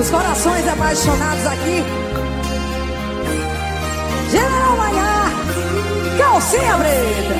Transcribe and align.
Os 0.00 0.08
corações 0.08 0.66
apaixonados 0.66 1.46
aqui. 1.46 1.84
General 4.30 4.76
Maiar, 4.78 5.30
calcinha 6.16 6.74
preta. 6.78 7.34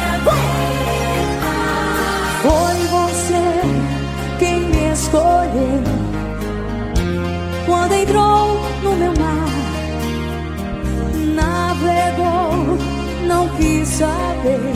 Foi 2.42 2.86
você 2.88 3.60
quem 4.38 4.60
me 4.60 4.92
escolheu 4.92 5.82
quando 7.64 7.92
entrou 7.94 8.60
no 8.82 8.94
meu 8.94 9.14
mar. 9.14 9.48
Navegou, 11.34 12.76
não 13.26 13.48
quis 13.56 13.88
saber. 13.88 14.74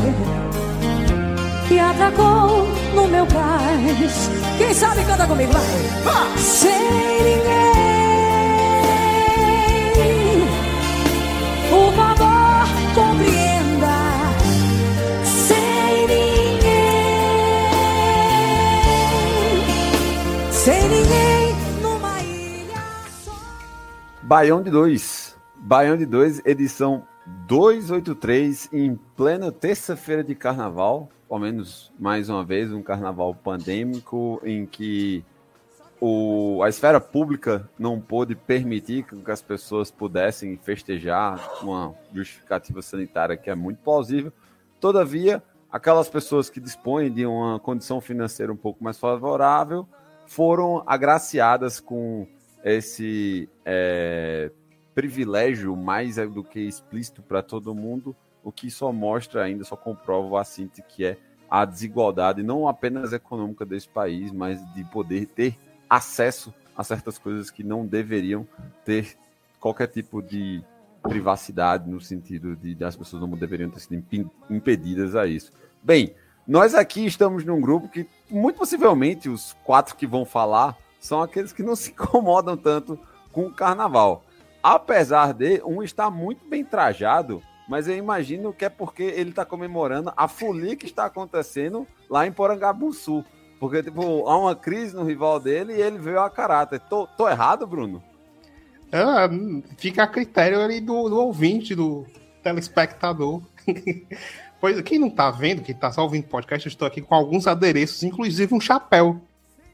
E 1.70 1.78
atracou 1.78 2.66
no 2.94 3.08
meu 3.08 3.26
cais. 3.26 4.43
Quem 4.58 4.72
sabe 4.72 5.04
canta 5.04 5.26
comigo, 5.26 5.52
vai. 5.52 6.38
Sem 6.38 6.80
ninguém. 6.80 7.74
Por 11.70 11.92
favor, 11.94 12.68
compreenda. 12.94 13.96
Sem 15.24 16.06
ninguém. 16.06 16.92
Sem 20.52 20.82
ninguém 20.88 21.54
numa 21.82 22.20
ilha 22.22 22.82
só. 23.24 23.32
Baião 24.22 24.62
de 24.62 24.70
2. 24.70 25.36
Baião 25.56 25.96
de 25.96 26.06
2, 26.06 26.42
edição 26.44 27.02
283, 27.26 28.68
em 28.72 28.94
plena 29.16 29.50
terça-feira 29.50 30.22
de 30.22 30.34
carnaval. 30.34 31.08
Ao 31.28 31.38
menos 31.38 31.92
mais 31.98 32.28
uma 32.28 32.44
vez, 32.44 32.72
um 32.72 32.82
carnaval 32.82 33.34
pandêmico 33.34 34.40
em 34.44 34.66
que 34.66 35.24
o, 36.00 36.62
a 36.62 36.68
esfera 36.68 37.00
pública 37.00 37.68
não 37.78 38.00
pôde 38.00 38.34
permitir 38.34 39.04
que 39.04 39.30
as 39.30 39.40
pessoas 39.40 39.90
pudessem 39.90 40.56
festejar 40.58 41.40
uma 41.62 41.94
justificativa 42.12 42.82
sanitária 42.82 43.36
que 43.36 43.48
é 43.48 43.54
muito 43.54 43.78
plausível. 43.78 44.32
Todavia, 44.78 45.42
aquelas 45.72 46.08
pessoas 46.08 46.50
que 46.50 46.60
dispõem 46.60 47.10
de 47.10 47.24
uma 47.24 47.58
condição 47.58 48.00
financeira 48.00 48.52
um 48.52 48.56
pouco 48.56 48.84
mais 48.84 48.98
favorável 48.98 49.88
foram 50.26 50.82
agraciadas 50.86 51.80
com 51.80 52.26
esse 52.62 53.48
é, 53.64 54.50
privilégio 54.94 55.74
mais 55.76 56.16
do 56.16 56.44
que 56.44 56.60
explícito 56.60 57.22
para 57.22 57.42
todo 57.42 57.74
mundo, 57.74 58.14
o 58.44 58.52
que 58.52 58.70
só 58.70 58.92
mostra 58.92 59.42
ainda, 59.42 59.64
só 59.64 59.74
comprova 59.74 60.26
o 60.26 60.36
assinte 60.36 60.82
que 60.82 61.04
é 61.04 61.16
a 61.50 61.64
desigualdade, 61.64 62.42
não 62.42 62.68
apenas 62.68 63.12
econômica 63.12 63.64
desse 63.64 63.88
país, 63.88 64.30
mas 64.30 64.60
de 64.74 64.84
poder 64.84 65.26
ter 65.26 65.58
acesso 65.88 66.52
a 66.76 66.84
certas 66.84 67.18
coisas 67.18 67.50
que 67.50 67.62
não 67.62 67.86
deveriam 67.86 68.46
ter 68.84 69.16
qualquer 69.60 69.86
tipo 69.86 70.20
de 70.20 70.62
privacidade, 71.02 71.88
no 71.88 72.00
sentido 72.00 72.56
de, 72.56 72.82
as 72.84 72.96
pessoas 72.96 73.22
não 73.22 73.30
deveriam 73.30 73.70
ter 73.70 73.80
sido 73.80 74.30
impedidas 74.50 75.14
a 75.14 75.26
isso. 75.26 75.52
Bem, 75.82 76.14
nós 76.46 76.74
aqui 76.74 77.06
estamos 77.06 77.44
num 77.44 77.60
grupo 77.60 77.88
que, 77.88 78.06
muito 78.30 78.56
possivelmente, 78.58 79.28
os 79.28 79.54
quatro 79.64 79.96
que 79.96 80.06
vão 80.06 80.24
falar 80.24 80.76
são 80.98 81.22
aqueles 81.22 81.52
que 81.52 81.62
não 81.62 81.76
se 81.76 81.90
incomodam 81.92 82.56
tanto 82.56 82.98
com 83.32 83.46
o 83.46 83.52
carnaval. 83.52 84.24
Apesar 84.62 85.32
de 85.32 85.62
um 85.64 85.82
estar 85.82 86.10
muito 86.10 86.46
bem 86.48 86.64
trajado, 86.64 87.42
mas 87.68 87.88
eu 87.88 87.96
imagino 87.96 88.52
que 88.52 88.64
é 88.64 88.68
porque 88.68 89.02
ele 89.02 89.30
está 89.30 89.44
comemorando 89.44 90.12
a 90.16 90.28
folia 90.28 90.76
que 90.76 90.86
está 90.86 91.06
acontecendo 91.06 91.86
lá 92.08 92.26
em 92.26 92.32
Porangabuçu. 92.32 93.24
Porque, 93.58 93.82
tipo, 93.82 94.28
há 94.28 94.38
uma 94.38 94.54
crise 94.54 94.94
no 94.94 95.04
rival 95.04 95.40
dele 95.40 95.74
e 95.74 95.80
ele 95.80 95.98
veio 95.98 96.20
a 96.20 96.28
caráter. 96.28 96.80
Tô, 96.80 97.06
tô 97.06 97.28
errado, 97.28 97.66
Bruno? 97.66 98.02
Ah, 98.92 99.28
fica 99.78 100.02
a 100.02 100.06
critério 100.06 100.60
ali 100.60 100.80
do, 100.80 101.08
do 101.08 101.18
ouvinte, 101.18 101.74
do 101.74 102.06
telespectador. 102.42 103.40
pois 104.60 104.80
quem 104.82 104.98
não 104.98 105.08
tá 105.08 105.30
vendo, 105.30 105.62
quem 105.62 105.74
tá 105.74 105.90
só 105.90 106.02
ouvindo 106.02 106.28
podcast, 106.28 106.66
eu 106.66 106.70
estou 106.70 106.86
aqui 106.86 107.00
com 107.00 107.14
alguns 107.14 107.46
adereços, 107.46 108.02
inclusive 108.02 108.54
um 108.54 108.60
chapéu, 108.60 109.20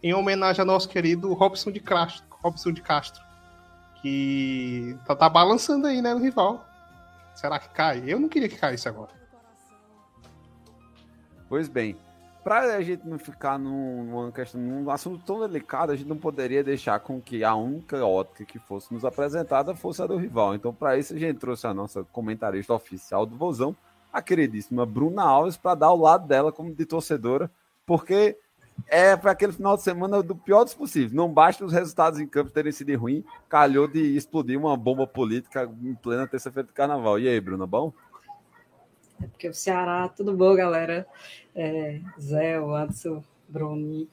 em 0.02 0.14
homenagem 0.14 0.60
ao 0.60 0.66
nosso 0.66 0.88
querido 0.88 1.32
Robson 1.32 1.72
de 1.72 1.80
Castro, 1.80 2.24
Robson 2.42 2.72
de 2.72 2.80
Castro 2.80 3.30
que 4.00 4.96
tá, 5.06 5.14
tá 5.14 5.28
balançando 5.28 5.86
aí, 5.86 6.00
né, 6.00 6.14
no 6.14 6.20
rival. 6.20 6.66
Será 7.34 7.58
que 7.58 7.68
cai? 7.70 8.02
Eu 8.06 8.20
não 8.20 8.28
queria 8.28 8.48
que 8.48 8.56
caísse 8.56 8.88
agora. 8.88 9.12
Pois 11.48 11.68
bem, 11.68 11.96
para 12.44 12.76
a 12.76 12.82
gente 12.82 13.06
não 13.06 13.18
ficar 13.18 13.58
num, 13.58 14.04
numa 14.04 14.32
questão, 14.32 14.60
num 14.60 14.90
assunto 14.90 15.22
tão 15.24 15.40
delicado, 15.40 15.92
a 15.92 15.96
gente 15.96 16.08
não 16.08 16.16
poderia 16.16 16.64
deixar 16.64 16.98
com 17.00 17.20
que 17.20 17.44
a 17.44 17.54
única 17.54 18.04
ótica 18.04 18.44
que 18.44 18.58
fosse 18.58 18.92
nos 18.94 19.04
apresentada 19.04 19.74
fosse 19.74 20.02
a 20.02 20.06
do 20.06 20.16
rival. 20.16 20.54
Então, 20.54 20.72
para 20.72 20.96
isso, 20.96 21.14
a 21.14 21.18
gente 21.18 21.38
trouxe 21.38 21.66
a 21.66 21.74
nossa 21.74 22.04
comentarista 22.04 22.72
oficial 22.72 23.26
do 23.26 23.36
Vozão, 23.36 23.76
a 24.12 24.22
queridíssima 24.22 24.86
Bruna 24.86 25.22
Alves, 25.22 25.56
para 25.56 25.74
dar 25.74 25.90
o 25.90 26.00
lado 26.00 26.26
dela 26.26 26.50
como 26.50 26.74
de 26.74 26.86
torcedora, 26.86 27.50
porque 27.84 28.38
é 28.86 29.16
para 29.16 29.32
aquele 29.32 29.52
final 29.52 29.76
de 29.76 29.82
semana 29.82 30.22
do 30.22 30.34
pior 30.34 30.64
dos 30.64 30.74
possíveis. 30.74 31.12
Não 31.12 31.32
basta 31.32 31.64
os 31.64 31.72
resultados 31.72 32.20
em 32.20 32.26
campo 32.26 32.50
terem 32.50 32.72
sido 32.72 32.96
ruins, 32.98 33.24
calhou 33.48 33.86
de 33.86 34.16
explodir 34.16 34.58
uma 34.58 34.76
bomba 34.76 35.06
política 35.06 35.70
em 35.82 35.94
plena 35.94 36.26
terça-feira 36.26 36.66
de 36.66 36.72
carnaval. 36.72 37.18
E 37.18 37.28
aí, 37.28 37.40
Bruna, 37.40 37.66
bom? 37.66 37.92
É 39.22 39.26
porque 39.26 39.48
o 39.48 39.54
Ceará, 39.54 40.08
tudo 40.08 40.34
bom, 40.34 40.54
galera? 40.54 41.06
É, 41.54 42.00
Zé, 42.18 42.60
o 42.60 42.74
Anderson, 42.74 43.22
Bruno. 43.48 44.08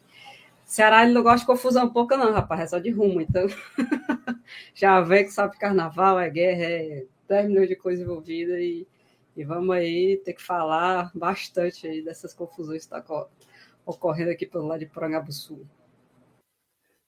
Ceará 0.66 1.04
ele 1.04 1.14
não 1.14 1.24
gosta 1.24 1.40
de 1.40 1.46
confusão 1.46 1.90
pouca, 1.90 2.18
não, 2.18 2.34
rapaz, 2.34 2.62
é 2.62 2.68
só 2.68 2.80
de 2.80 2.90
rumo. 2.90 3.22
Então, 3.22 3.48
já 4.76 5.00
vê 5.00 5.24
que 5.24 5.32
sabe 5.32 5.58
carnaval, 5.58 6.20
é 6.20 6.30
guerra, 6.30 6.64
é 6.64 7.06
10 7.28 7.48
milhões 7.48 7.70
de 7.70 7.76
coisas 7.76 8.04
envolvidas 8.04 8.60
e, 8.60 8.86
e 9.36 9.44
vamos 9.46 9.74
aí 9.74 10.18
ter 10.26 10.34
que 10.34 10.44
falar 10.44 11.10
bastante 11.16 11.88
aí 11.88 12.02
dessas 12.02 12.34
confusões 12.34 12.86
que 12.86 12.94
estão 12.94 13.00
ocorrendo 13.88 14.32
aqui 14.32 14.46
pelo 14.46 14.68
lado 14.68 14.82
de 14.82 14.86
Porangabuçu. 14.86 15.66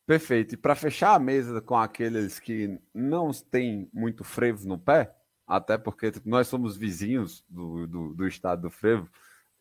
Perfeito. 0.07 0.55
E 0.55 0.57
para 0.57 0.73
fechar 0.73 1.13
a 1.13 1.19
mesa 1.19 1.61
com 1.61 1.75
aqueles 1.75 2.39
que 2.39 2.79
não 2.93 3.31
têm 3.31 3.87
muito 3.93 4.23
frevo 4.23 4.67
no 4.67 4.79
pé, 4.79 5.13
até 5.45 5.77
porque 5.77 6.11
tipo, 6.11 6.27
nós 6.27 6.47
somos 6.47 6.75
vizinhos 6.75 7.43
do, 7.47 7.85
do, 7.85 8.15
do 8.15 8.27
estado 8.27 8.63
do 8.63 8.71
frevo, 8.71 9.07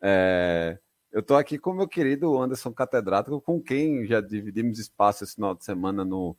é, 0.01 0.79
eu 1.11 1.19
estou 1.19 1.37
aqui 1.37 1.57
com 1.57 1.73
meu 1.73 1.87
querido 1.87 2.39
Anderson 2.39 2.71
Catedrático, 2.71 3.41
com 3.41 3.61
quem 3.61 4.05
já 4.05 4.21
dividimos 4.21 4.79
espaço 4.79 5.23
esse 5.23 5.35
final 5.35 5.53
de 5.53 5.65
semana 5.65 6.05
no, 6.05 6.35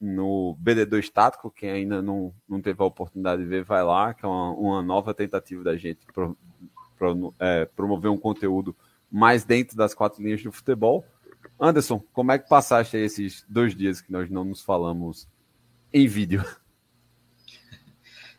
no 0.00 0.56
BD2 0.62 0.98
Estático. 0.98 1.50
Quem 1.50 1.70
ainda 1.70 2.02
não, 2.02 2.34
não 2.48 2.60
teve 2.60 2.82
a 2.82 2.86
oportunidade 2.86 3.42
de 3.42 3.48
ver, 3.48 3.64
vai 3.64 3.82
lá, 3.82 4.12
que 4.12 4.24
é 4.24 4.28
uma, 4.28 4.50
uma 4.52 4.82
nova 4.82 5.14
tentativa 5.14 5.62
da 5.64 5.76
gente 5.76 6.04
pro, 6.06 6.36
pro, 6.96 7.34
é, 7.38 7.64
promover 7.64 8.10
um 8.10 8.18
conteúdo 8.18 8.76
mais 9.10 9.44
dentro 9.44 9.76
das 9.76 9.94
quatro 9.94 10.22
linhas 10.22 10.42
do 10.42 10.52
futebol. 10.52 11.04
Anderson, 11.60 12.00
como 12.12 12.32
é 12.32 12.38
que 12.38 12.48
passaste 12.48 12.96
esses 12.96 13.44
dois 13.48 13.74
dias 13.74 14.00
que 14.00 14.12
nós 14.12 14.30
não 14.30 14.44
nos 14.44 14.62
falamos 14.62 15.26
em 15.92 16.06
vídeo? 16.06 16.44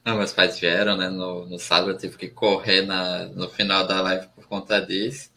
Não, 0.06 0.18
meus 0.18 0.32
pais 0.32 0.58
vieram, 0.58 0.96
né? 0.96 1.10
No, 1.10 1.46
no 1.46 1.60
sábado 1.60 1.92
eu 1.92 1.98
tive 1.98 2.18
que 2.18 2.30
correr 2.30 2.84
na, 2.84 3.26
no 3.26 3.50
final 3.50 3.86
da 3.86 4.02
live 4.02 4.28
por 4.30 4.48
conta 4.48 4.80
disso. 4.80 5.30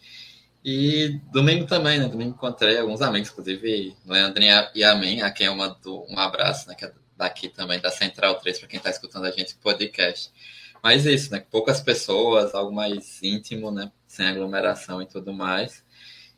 E 0.64 1.20
domingo 1.32 1.67
também, 1.67 1.99
né? 1.99 2.08
Domingo 2.08 2.31
encontrei 2.31 2.78
alguns 2.78 3.02
amigos, 3.02 3.31
inclusive 3.31 3.96
Leandrinho 4.06 4.69
e 4.75 4.85
Amém, 4.85 5.20
a 5.20 5.31
quem 5.32 5.49
eu 5.49 5.56
mando 5.56 6.06
um 6.08 6.17
abraço, 6.17 6.69
né? 6.69 6.76
Que 6.76 6.85
é 6.85 6.93
daqui 7.17 7.49
também, 7.49 7.81
da 7.81 7.90
Central 7.90 8.37
3, 8.37 8.61
para 8.61 8.69
quem 8.69 8.78
está 8.78 8.88
escutando 8.88 9.25
a 9.25 9.31
gente 9.32 9.56
podcast. 9.56 10.31
Mas 10.82 11.05
isso, 11.06 11.32
né? 11.32 11.44
Poucas 11.50 11.81
pessoas, 11.81 12.55
algo 12.55 12.73
mais 12.73 13.20
íntimo, 13.23 13.70
né? 13.73 13.90
Sem 14.12 14.26
aglomeração 14.26 15.00
e 15.00 15.06
tudo 15.06 15.32
mais. 15.32 15.82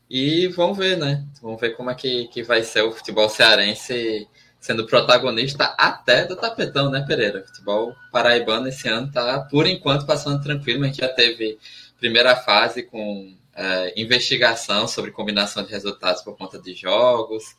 E 0.09 0.47
vamos 0.47 0.79
ver, 0.79 0.97
né? 0.97 1.27
Vamos 1.43 1.61
ver 1.61 1.71
como 1.71 1.91
é 1.91 1.95
que, 1.97 2.29
que 2.29 2.41
vai 2.41 2.63
ser 2.63 2.83
o 2.83 2.93
futebol 2.93 3.29
cearense 3.29 4.29
sendo 4.61 4.87
protagonista 4.87 5.75
até 5.77 6.25
do 6.25 6.37
tapetão, 6.37 6.89
né, 6.89 7.05
Pereira? 7.05 7.41
O 7.41 7.45
futebol 7.45 7.93
paraibano 8.13 8.69
esse 8.69 8.87
ano 8.89 9.11
tá, 9.11 9.41
por 9.51 9.67
enquanto, 9.67 10.07
passando 10.07 10.41
tranquilo. 10.41 10.85
A 10.85 10.87
gente 10.87 11.01
já 11.01 11.09
teve 11.09 11.59
primeira 11.99 12.37
fase 12.37 12.85
com 12.85 13.37
é, 13.53 14.01
investigação 14.01 14.87
sobre 14.87 15.11
combinação 15.11 15.65
de 15.65 15.73
resultados 15.73 16.23
por 16.23 16.37
conta 16.37 16.61
de 16.61 16.75
jogos. 16.75 17.57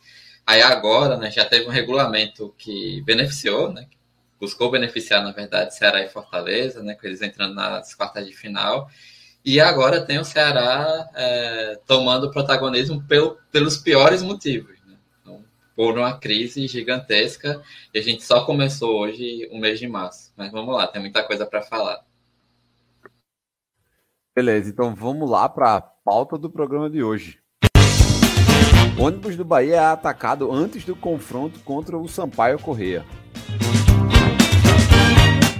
Aí 0.47 0.61
agora, 0.61 1.17
né, 1.17 1.29
já 1.29 1.43
teve 1.43 1.65
um 1.65 1.71
regulamento 1.71 2.55
que 2.57 3.01
beneficiou, 3.01 3.73
né, 3.73 3.85
buscou 4.39 4.71
beneficiar, 4.71 5.21
na 5.21 5.33
verdade, 5.33 5.75
Ceará 5.75 6.01
e 6.01 6.07
Fortaleza, 6.07 6.81
né, 6.81 6.95
com 6.95 7.05
eles 7.05 7.21
entrando 7.21 7.53
nas 7.53 7.93
quartas 7.93 8.25
de 8.25 8.31
final. 8.33 8.89
E 9.45 9.59
agora 9.59 10.03
tem 10.03 10.17
o 10.17 10.25
Ceará 10.25 11.07
é, 11.13 11.79
tomando 11.85 12.31
protagonismo 12.31 13.03
pelo, 13.03 13.37
pelos 13.51 13.77
piores 13.77 14.23
motivos. 14.23 14.75
Né? 14.87 14.97
Então, 15.21 15.45
por 15.75 15.95
uma 15.95 16.17
crise 16.17 16.67
gigantesca, 16.67 17.61
e 17.93 17.99
a 17.99 18.01
gente 18.01 18.23
só 18.23 18.43
começou 18.43 18.99
hoje 18.99 19.47
o 19.51 19.59
mês 19.59 19.77
de 19.77 19.87
março. 19.87 20.33
Mas 20.35 20.51
vamos 20.51 20.73
lá, 20.73 20.87
tem 20.87 20.99
muita 20.99 21.21
coisa 21.21 21.45
para 21.45 21.61
falar. 21.61 22.03
Beleza, 24.35 24.71
então 24.71 24.95
vamos 24.95 25.29
lá 25.29 25.47
para 25.47 25.75
a 25.75 25.81
pauta 25.81 26.39
do 26.39 26.49
programa 26.49 26.89
de 26.89 27.03
hoje. 27.03 27.37
O 28.97 29.03
ônibus 29.03 29.35
do 29.35 29.45
Bahia 29.45 29.75
é 29.75 29.79
atacado 29.79 30.51
antes 30.51 30.83
do 30.83 30.95
confronto 30.95 31.59
contra 31.59 31.95
o 31.97 32.07
Sampaio 32.07 32.57
Correia. 32.57 33.05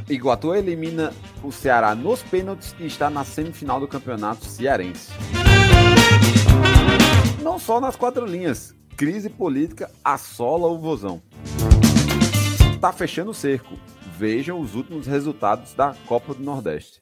Iguatu 0.08 0.54
elimina 0.54 1.12
o 1.44 1.52
Ceará 1.52 1.96
nos 1.96 2.22
pênaltis 2.22 2.76
e 2.80 2.86
está 2.86 3.10
na 3.10 3.24
semifinal 3.24 3.80
do 3.80 3.88
campeonato 3.88 4.46
cearense. 4.46 5.12
Não 7.42 7.58
só 7.58 7.82
nas 7.82 7.96
quatro 7.96 8.24
linhas, 8.24 8.76
crise 8.96 9.32
política 9.32 9.90
assola 10.04 10.68
o 10.68 10.78
Vozão. 10.78 11.24
Está 12.76 12.94
fechando 12.94 13.32
o 13.32 13.34
cerco. 13.34 13.76
Vejam 14.16 14.60
os 14.60 14.76
últimos 14.76 15.08
resultados 15.08 15.74
da 15.74 15.96
Copa 16.08 16.36
do 16.36 16.44
Nordeste. 16.44 17.02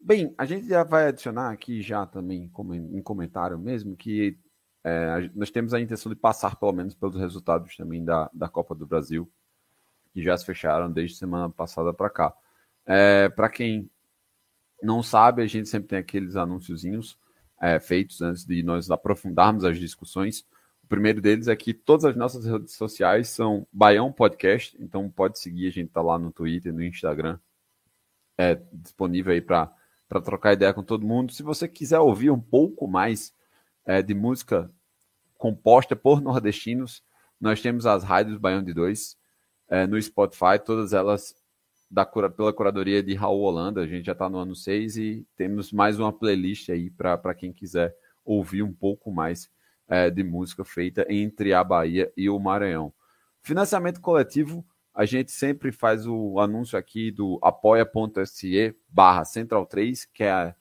Bem, 0.00 0.34
a 0.36 0.44
gente 0.44 0.66
já 0.66 0.82
vai 0.82 1.06
adicionar 1.06 1.50
aqui 1.50 1.80
já 1.80 2.04
também 2.06 2.50
em 2.92 3.02
comentário 3.02 3.58
mesmo 3.58 3.96
que 3.96 4.36
é, 4.84 5.30
nós 5.34 5.50
temos 5.50 5.72
a 5.72 5.80
intenção 5.80 6.10
de 6.10 6.18
passar 6.18 6.56
pelo 6.56 6.72
menos 6.72 6.94
pelos 6.94 7.16
resultados 7.16 7.76
também 7.76 8.04
da, 8.04 8.28
da 8.32 8.48
Copa 8.48 8.74
do 8.74 8.86
Brasil, 8.86 9.30
que 10.16 10.22
já 10.22 10.34
se 10.34 10.46
fecharam 10.46 10.90
desde 10.90 11.18
semana 11.18 11.50
passada 11.50 11.92
para 11.92 12.08
cá. 12.08 12.34
É, 12.86 13.28
para 13.28 13.50
quem 13.50 13.90
não 14.82 15.02
sabe, 15.02 15.42
a 15.42 15.46
gente 15.46 15.68
sempre 15.68 15.88
tem 15.88 15.98
aqueles 15.98 16.36
anúnciozinhos 16.36 17.18
é, 17.60 17.78
feitos 17.78 18.22
antes 18.22 18.42
de 18.42 18.62
nós 18.62 18.90
aprofundarmos 18.90 19.62
as 19.62 19.78
discussões. 19.78 20.40
O 20.82 20.86
primeiro 20.86 21.20
deles 21.20 21.48
é 21.48 21.54
que 21.54 21.74
todas 21.74 22.06
as 22.06 22.16
nossas 22.16 22.46
redes 22.46 22.72
sociais 22.72 23.28
são 23.28 23.66
Baião 23.70 24.10
Podcast, 24.10 24.74
então 24.80 25.10
pode 25.10 25.38
seguir, 25.38 25.66
a 25.66 25.70
gente 25.70 25.88
está 25.88 26.00
lá 26.00 26.18
no 26.18 26.32
Twitter, 26.32 26.72
no 26.72 26.82
Instagram, 26.82 27.38
é 28.38 28.58
disponível 28.72 29.34
aí 29.34 29.42
para 29.42 29.70
trocar 30.24 30.54
ideia 30.54 30.72
com 30.72 30.82
todo 30.82 31.06
mundo. 31.06 31.30
Se 31.30 31.42
você 31.42 31.68
quiser 31.68 31.98
ouvir 31.98 32.30
um 32.30 32.40
pouco 32.40 32.88
mais 32.88 33.34
é, 33.84 34.00
de 34.00 34.14
música 34.14 34.70
composta 35.36 35.94
por 35.94 36.22
nordestinos, 36.22 37.04
nós 37.38 37.60
temos 37.60 37.84
as 37.84 38.02
rádios 38.02 38.38
Baião 38.38 38.62
de 38.62 38.72
Dois 38.72 39.18
é, 39.68 39.86
no 39.86 40.00
Spotify, 40.00 40.58
todas 40.64 40.92
elas 40.92 41.34
da, 41.90 42.04
pela 42.04 42.52
curadoria 42.52 43.02
de 43.02 43.14
Raul 43.14 43.42
Holanda. 43.42 43.80
A 43.80 43.86
gente 43.86 44.06
já 44.06 44.12
está 44.12 44.28
no 44.28 44.38
ano 44.38 44.54
6 44.54 44.96
e 44.96 45.26
temos 45.36 45.72
mais 45.72 45.98
uma 45.98 46.12
playlist 46.12 46.68
aí 46.70 46.90
para 46.90 47.34
quem 47.34 47.52
quiser 47.52 47.94
ouvir 48.24 48.62
um 48.62 48.72
pouco 48.72 49.10
mais 49.10 49.50
é, 49.88 50.10
de 50.10 50.22
música 50.22 50.64
feita 50.64 51.06
entre 51.08 51.52
a 51.52 51.62
Bahia 51.62 52.12
e 52.16 52.28
o 52.28 52.38
Maranhão. 52.38 52.92
Financiamento 53.42 54.00
coletivo 54.00 54.66
a 54.96 55.04
gente 55.04 55.30
sempre 55.30 55.70
faz 55.70 56.06
o 56.06 56.40
anúncio 56.40 56.78
aqui 56.78 57.10
do 57.10 57.38
apoia.se 57.42 58.74
barra 58.88 59.26
Central 59.26 59.66
3, 59.66 60.06
que 60.06 60.24
é 60.24 60.54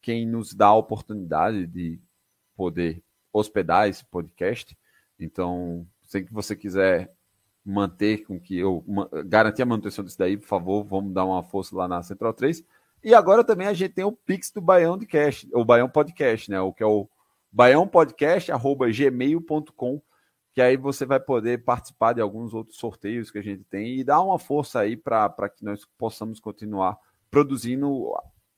quem 0.00 0.24
nos 0.24 0.54
dá 0.54 0.66
a 0.66 0.76
oportunidade 0.76 1.66
de 1.66 2.00
poder 2.54 3.02
hospedar 3.32 3.88
esse 3.88 4.04
podcast. 4.04 4.78
Então, 5.18 5.84
se 6.04 6.22
você 6.30 6.54
quiser 6.54 7.12
manter 7.64 8.24
com 8.24 8.40
que 8.40 8.58
eu 8.58 8.84
garantir 9.26 9.62
a 9.62 9.66
manutenção 9.66 10.04
disso 10.04 10.18
daí, 10.18 10.36
por 10.36 10.46
favor, 10.46 10.84
vamos 10.84 11.12
dar 11.12 11.24
uma 11.24 11.42
força 11.42 11.76
lá 11.76 11.86
na 11.86 12.02
Central 12.02 12.32
3. 12.32 12.64
E 13.02 13.14
agora 13.14 13.42
também 13.44 13.66
a 13.66 13.72
gente 13.72 13.94
tem 13.94 14.04
o 14.04 14.12
Pix 14.12 14.50
do 14.50 14.60
Baião 14.60 14.98
de 14.98 15.06
Cast, 15.06 15.48
o 15.54 15.64
Baião 15.64 15.88
Podcast, 15.88 16.50
né? 16.50 16.60
O 16.60 16.72
que 16.72 16.82
é 16.82 16.86
o 16.86 17.08
baiãopodcast@gmail.com 17.52 20.02
que 20.52 20.60
aí 20.60 20.76
você 20.76 21.06
vai 21.06 21.20
poder 21.20 21.64
participar 21.64 22.12
de 22.12 22.20
alguns 22.20 22.52
outros 22.52 22.76
sorteios 22.76 23.30
que 23.30 23.38
a 23.38 23.42
gente 23.42 23.64
tem 23.64 23.98
e 23.98 24.04
dar 24.04 24.20
uma 24.20 24.38
força 24.38 24.80
aí 24.80 24.96
para 24.96 25.48
que 25.48 25.64
nós 25.64 25.84
possamos 25.96 26.40
continuar 26.40 26.98
produzindo 27.30 28.12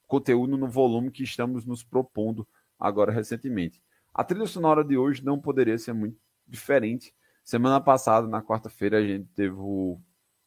conteúdo 0.08 0.56
no 0.56 0.69
volume 0.69 1.10
que 1.10 1.22
estamos 1.22 1.64
nos 1.64 1.84
propondo 1.84 2.46
agora 2.78 3.12
recentemente. 3.12 3.82
A 4.14 4.25
trilha 4.25 4.46
sonora 4.46 4.82
de 4.82 4.96
hoje 4.96 5.25
não 5.25 5.38
poderia 5.38 5.78
ser 5.78 5.93
muito 5.93 6.19
diferente. 6.46 7.14
Semana 7.44 7.81
passada, 7.81 8.27
na 8.27 8.43
quarta-feira, 8.43 8.99
a 8.99 9.06
gente 9.06 9.29
teve 9.35 9.55
o, 9.56 10.00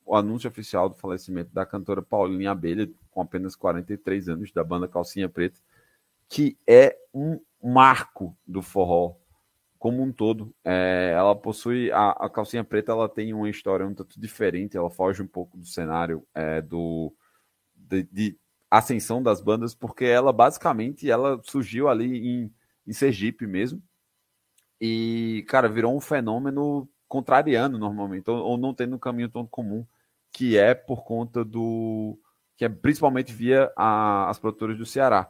o, 0.05 0.15
anúncio 0.15 0.49
oficial 0.49 0.87
do 0.87 0.95
falecimento 0.95 1.53
da 1.53 1.65
cantora 1.65 2.01
Paulinha 2.01 2.51
Abelha, 2.51 2.89
com 3.11 3.21
apenas 3.21 3.55
43 3.55 4.29
anos, 4.29 4.51
da 4.51 4.63
banda 4.63 4.87
Calcinha 4.87 5.27
Preta, 5.27 5.59
que 6.29 6.57
é 6.65 6.97
um 7.13 7.39
marco 7.61 8.35
do 8.47 8.61
forró 8.61 9.15
como 9.77 10.01
um 10.01 10.11
todo. 10.11 10.55
É, 10.63 11.13
ela 11.15 11.35
possui 11.35 11.91
a, 11.91 12.11
a, 12.11 12.29
calcinha 12.29 12.63
preta, 12.63 12.91
ela 12.91 13.07
tem 13.07 13.33
uma 13.33 13.49
história 13.49 13.85
um 13.85 13.93
tanto 13.93 14.19
diferente. 14.19 14.75
Ela 14.75 14.89
foge 14.89 15.21
um 15.21 15.27
pouco 15.27 15.57
do 15.57 15.65
cenário 15.65 16.25
é, 16.33 16.61
do 16.61 17.13
de, 17.75 18.03
de, 18.03 18.37
ascensão 18.71 19.21
das 19.21 19.41
bandas, 19.41 19.75
porque 19.75 20.05
ela 20.05 20.33
basicamente 20.33 21.09
ela 21.09 21.39
surgiu 21.43 21.87
ali 21.87 22.27
em, 22.27 22.53
em 22.87 22.93
Sergipe 22.93 23.45
mesmo 23.45 23.81
e 24.79 25.45
cara 25.47 25.69
virou 25.69 25.95
um 25.95 26.01
fenômeno 26.01 26.89
contrariando 27.07 27.77
normalmente, 27.77 28.29
ou, 28.29 28.37
ou 28.37 28.57
não 28.57 28.73
tendo 28.73 28.95
um 28.95 28.99
caminho 28.99 29.29
tão 29.29 29.45
comum, 29.45 29.85
que 30.31 30.57
é 30.57 30.73
por 30.73 31.03
conta 31.03 31.45
do 31.45 32.19
que 32.57 32.65
é 32.65 32.69
principalmente 32.69 33.33
via 33.33 33.71
a, 33.75 34.29
as 34.29 34.39
produtoras 34.39 34.77
do 34.77 34.85
Ceará. 34.85 35.29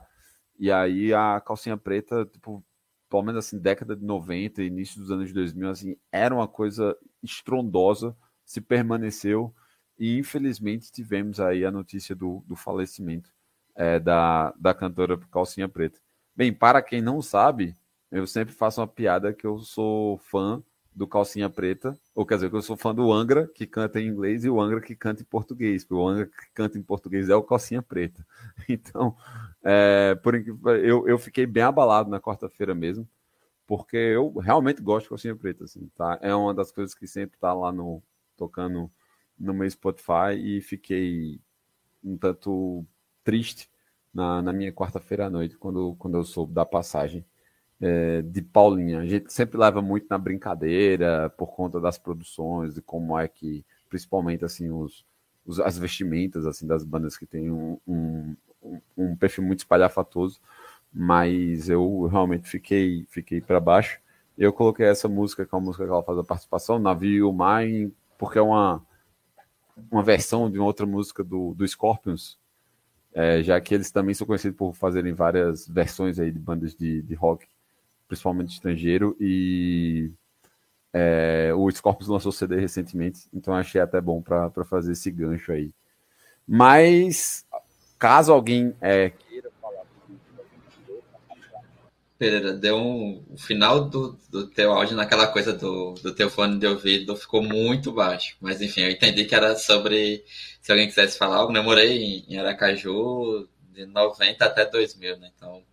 E 0.60 0.72
aí 0.72 1.14
a 1.14 1.42
calcinha 1.42 1.78
preta 1.78 2.26
tipo, 2.26 2.64
pelo 3.10 3.24
menos 3.24 3.46
assim, 3.46 3.60
década 3.60 3.96
de 3.96 4.04
90, 4.04 4.64
início 4.64 5.00
dos 5.00 5.12
anos 5.12 5.32
2000, 5.34 5.70
assim, 5.70 5.98
era 6.12 6.34
uma 6.34 6.48
coisa 6.48 6.96
estrondosa, 7.24 8.16
se 8.44 8.62
permaneceu 8.62 9.54
e 9.98 10.18
infelizmente 10.18 10.92
tivemos 10.92 11.40
aí 11.40 11.66
a 11.66 11.72
notícia 11.72 12.16
do, 12.16 12.44
do 12.46 12.56
falecimento 12.56 13.32
é, 13.76 14.00
da, 14.00 14.54
da 14.58 14.74
cantora 14.74 15.18
Calcinha 15.32 15.68
Preta. 15.68 16.00
Bem, 16.36 16.54
para 16.54 16.82
quem 16.82 17.02
não 17.02 17.22
sabe, 17.22 17.76
eu 18.12 18.26
sempre 18.28 18.54
faço 18.54 18.82
uma 18.82 18.88
piada 18.88 19.34
que 19.34 19.46
eu 19.46 19.60
sou 19.60 20.18
fã 20.18 20.62
do 20.94 21.06
Calcinha 21.06 21.50
Preta, 21.50 21.98
ou 22.14 22.26
quer 22.26 22.36
dizer, 22.36 22.50
que 22.50 22.56
eu 22.56 22.62
sou 22.62 22.78
fã 22.78 22.96
do 22.96 23.12
Angra, 23.12 23.48
que 23.54 23.68
canta 23.68 24.00
em 24.00 24.08
inglês, 24.08 24.46
e 24.46 24.50
o 24.50 24.62
Angra 24.62 24.80
que 24.80 24.96
canta 24.96 25.22
em 25.22 25.26
português, 25.26 25.84
porque 25.84 26.02
o 26.02 26.08
Angra 26.08 26.26
que 26.28 26.50
canta 26.54 26.78
em 26.78 26.84
português 26.84 27.30
é 27.30 27.36
o 27.36 27.44
Calcinha 27.44 27.82
Preta. 27.82 28.26
Então, 28.70 29.16
é, 29.64 30.16
por, 30.16 30.36
eu, 30.36 31.08
eu 31.08 31.20
fiquei 31.20 31.46
bem 31.46 31.64
abalado 31.64 32.10
na 32.10 32.22
quarta-feira 32.22 32.74
mesmo, 32.74 33.08
porque 33.68 33.98
eu 33.98 34.32
realmente 34.38 34.82
gosto 34.82 35.06
de 35.06 35.10
calcinha 35.10 35.36
preta, 35.36 35.64
assim, 35.64 35.90
tá? 35.96 36.20
É 36.22 36.34
uma 36.36 36.54
das 36.54 36.72
coisas 36.72 36.94
que 36.96 37.08
sempre 37.08 37.38
tá 37.40 37.54
lá 37.54 37.72
no 37.72 38.02
tocando 38.38 38.92
no 39.38 39.54
meu 39.54 39.70
Spotify 39.70 40.36
e 40.36 40.62
fiquei 40.62 41.40
um 42.04 42.18
tanto 42.18 42.86
triste 43.24 43.70
na, 44.14 44.42
na 44.42 44.54
minha 44.54 44.72
quarta-feira 44.72 45.26
à 45.26 45.30
noite 45.30 45.58
quando, 45.58 45.96
quando 45.96 46.16
eu 46.18 46.24
soube 46.24 46.54
da 46.54 46.66
passagem 46.66 47.26
é, 47.82 48.22
de 48.22 48.42
Paulinha. 48.42 49.00
A 49.00 49.06
gente 49.06 49.32
sempre 49.34 49.58
leva 49.58 49.82
muito 49.82 50.08
na 50.10 50.18
brincadeira 50.18 51.30
por 51.38 51.48
conta 51.48 51.80
das 51.80 51.98
produções 51.98 52.78
e 52.78 52.82
como 52.82 53.18
é 53.18 53.28
que, 53.28 53.66
principalmente 53.90 54.46
assim, 54.46 54.70
os, 54.70 55.06
os 55.46 55.60
as 55.60 55.78
vestimentas 55.78 56.46
assim 56.46 56.66
das 56.68 56.84
bandas 56.84 57.18
que 57.18 57.26
tem 57.26 57.52
um, 57.52 57.78
um, 57.88 58.36
um 58.98 59.16
perfil 59.16 59.44
muito 59.44 59.60
espalhafatoso, 59.60 60.40
mas 60.94 61.70
eu 61.70 62.08
realmente 62.08 62.50
fiquei, 62.50 63.06
fiquei 63.10 63.42
para 63.42 63.60
baixo. 63.60 64.00
Eu 64.38 64.52
coloquei 64.52 64.86
essa 64.86 65.08
música, 65.08 65.46
que 65.46 65.54
é 65.54 65.58
uma 65.58 65.66
música 65.66 65.86
que 65.86 65.90
ela 65.92 66.04
faz 66.04 66.18
a 66.18 66.24
participação, 66.24 66.80
Navio 66.80 67.34
Mine, 67.34 67.94
porque 68.18 68.38
é 68.38 68.42
uma, 68.42 68.86
uma 69.92 70.04
versão 70.04 70.50
de 70.50 70.58
uma 70.58 70.66
outra 70.66 70.86
música 70.86 71.24
do, 71.24 71.54
do 71.54 71.68
Scorpions, 71.68 72.38
é, 73.14 73.42
já 73.42 73.60
que 73.62 73.74
eles 73.74 73.92
também 73.92 74.14
são 74.14 74.28
conhecidos 74.28 74.58
por 74.58 74.74
fazerem 74.76 75.14
várias 75.14 75.68
versões 75.68 76.20
aí 76.20 76.32
de 76.32 76.40
bandas 76.40 76.76
de, 76.76 77.02
de 77.02 77.14
rock, 77.14 77.48
principalmente 78.08 78.54
estrangeiro, 78.54 79.16
e 79.20 80.12
é, 80.94 81.52
o 81.56 81.70
Scorpions 81.72 82.08
lançou 82.08 82.32
CD 82.32 82.60
recentemente, 82.60 83.28
então 83.34 83.54
achei 83.54 83.82
até 83.82 84.00
bom 84.00 84.22
para 84.22 84.52
fazer 84.66 84.94
esse 84.94 85.12
gancho 85.12 85.52
aí. 85.52 85.72
Mas 86.48 87.46
Caso 87.98 88.34
alguém 88.34 88.76
é, 88.82 89.10
queira 89.10 89.50
falar 89.62 89.84
Pereira, 92.18 92.54
deu 92.54 92.78
um. 92.78 93.24
O 93.30 93.38
final 93.38 93.86
do, 93.90 94.20
do 94.30 94.48
teu 94.48 94.72
áudio 94.72 94.96
naquela 94.96 95.28
coisa 95.28 95.54
do, 95.54 95.94
do 95.96 96.14
teu 96.14 96.30
fone 96.30 96.60
de 96.60 96.68
ouvido 96.68 97.16
ficou 97.16 97.42
muito 97.42 97.92
baixo. 97.92 98.38
Mas 98.40 98.62
enfim, 98.62 98.82
eu 98.82 98.92
entendi 98.92 99.26
que 99.26 99.36
era 99.36 99.56
sobre. 99.56 100.24
Se 100.62 100.72
alguém 100.72 100.88
quisesse 100.88 101.18
falar 101.18 101.42
eu 101.42 101.64
morei 101.64 102.26
em 102.28 102.38
Aracaju 102.38 103.48
de 103.74 103.86
90 103.86 104.46
até 104.46 104.66
2000, 104.66 105.18
né? 105.18 105.32
Então 105.36 105.64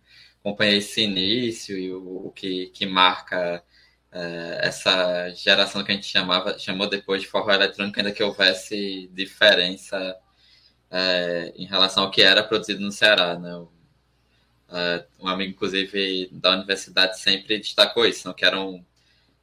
acompanhei 0.43 0.77
esse 0.77 1.01
início 1.01 1.77
e 1.77 1.93
o, 1.93 2.27
o 2.27 2.31
que, 2.31 2.67
que 2.67 2.85
marca 2.85 3.63
é, 4.11 4.59
essa 4.61 5.29
geração 5.31 5.83
que 5.83 5.91
a 5.91 5.95
gente 5.95 6.07
chamava, 6.07 6.59
chamou 6.59 6.87
depois 6.87 7.21
de 7.21 7.27
forró 7.27 7.51
eletrônico, 7.53 7.97
ainda 7.97 8.11
que 8.11 8.21
houvesse 8.21 9.09
diferença 9.13 10.15
é, 10.91 11.53
em 11.55 11.65
relação 11.65 12.03
ao 12.03 12.11
que 12.11 12.21
era 12.21 12.43
produzido 12.43 12.81
no 12.81 12.91
Ceará, 12.91 13.39
né? 13.39 13.65
É, 14.69 15.05
um 15.19 15.27
amigo, 15.27 15.51
inclusive, 15.51 16.29
da 16.31 16.51
universidade 16.51 17.19
sempre 17.19 17.59
destacou 17.59 18.05
isso, 18.05 18.27
não? 18.27 18.33
que 18.33 18.43
eram 18.43 18.83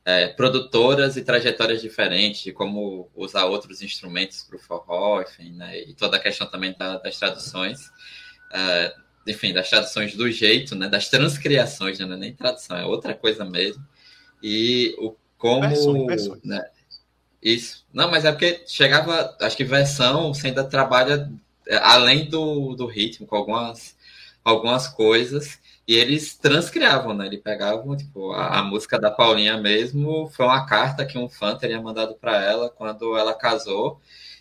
é, 0.04 0.28
produtoras 0.28 1.16
e 1.16 1.22
trajetórias 1.22 1.80
diferentes, 1.80 2.42
de 2.42 2.52
como 2.52 3.08
usar 3.14 3.46
outros 3.46 3.80
instrumentos 3.80 4.42
para 4.42 4.56
o 4.56 4.60
forró, 4.60 5.22
enfim, 5.22 5.52
né? 5.52 5.80
e 5.82 5.94
toda 5.94 6.16
a 6.16 6.20
questão 6.20 6.48
também 6.48 6.74
da, 6.76 6.98
das 6.98 7.16
traduções, 7.18 7.90
é, 8.52 8.94
enfim, 9.26 9.52
das 9.52 9.68
traduções 9.68 10.14
do 10.14 10.30
jeito, 10.30 10.74
né? 10.74 10.88
das 10.88 11.08
transcriações, 11.08 11.98
né? 11.98 12.06
não 12.06 12.14
é 12.14 12.18
nem 12.18 12.34
tradução, 12.34 12.76
é 12.76 12.84
outra 12.84 13.14
coisa 13.14 13.44
mesmo, 13.44 13.84
e 14.42 14.94
o 14.98 15.14
como... 15.36 15.60
Versões, 15.62 16.06
versões. 16.06 16.42
Né? 16.44 16.62
Isso. 17.42 17.86
Não, 17.92 18.10
mas 18.10 18.24
é 18.24 18.32
porque 18.32 18.62
chegava, 18.66 19.36
acho 19.40 19.56
que 19.56 19.64
versão 19.64 20.34
você 20.34 20.48
ainda 20.48 20.64
trabalha 20.64 21.30
é, 21.66 21.76
além 21.76 22.28
do, 22.28 22.74
do 22.74 22.86
ritmo, 22.86 23.26
com 23.26 23.36
algumas, 23.36 23.96
algumas 24.44 24.88
coisas, 24.88 25.58
e 25.86 25.94
eles 25.94 26.36
transcriavam, 26.36 27.14
né? 27.14 27.26
Eles 27.26 27.40
pegavam, 27.40 27.96
tipo, 27.96 28.32
a, 28.32 28.58
a, 28.58 28.62
música 28.62 28.98
da 28.98 29.10
Paulinha 29.10 29.56
mesmo 29.56 30.28
foi 30.28 30.46
uma 30.46 30.66
carta 30.66 31.06
que 31.06 31.16
um 31.18 31.28
fã 31.28 31.56
teria 31.56 31.80
mandado 31.80 32.14
para 32.14 32.42
ela 32.42 32.68
quando 32.68 33.16
ela 33.16 33.34
casou. 33.34 34.00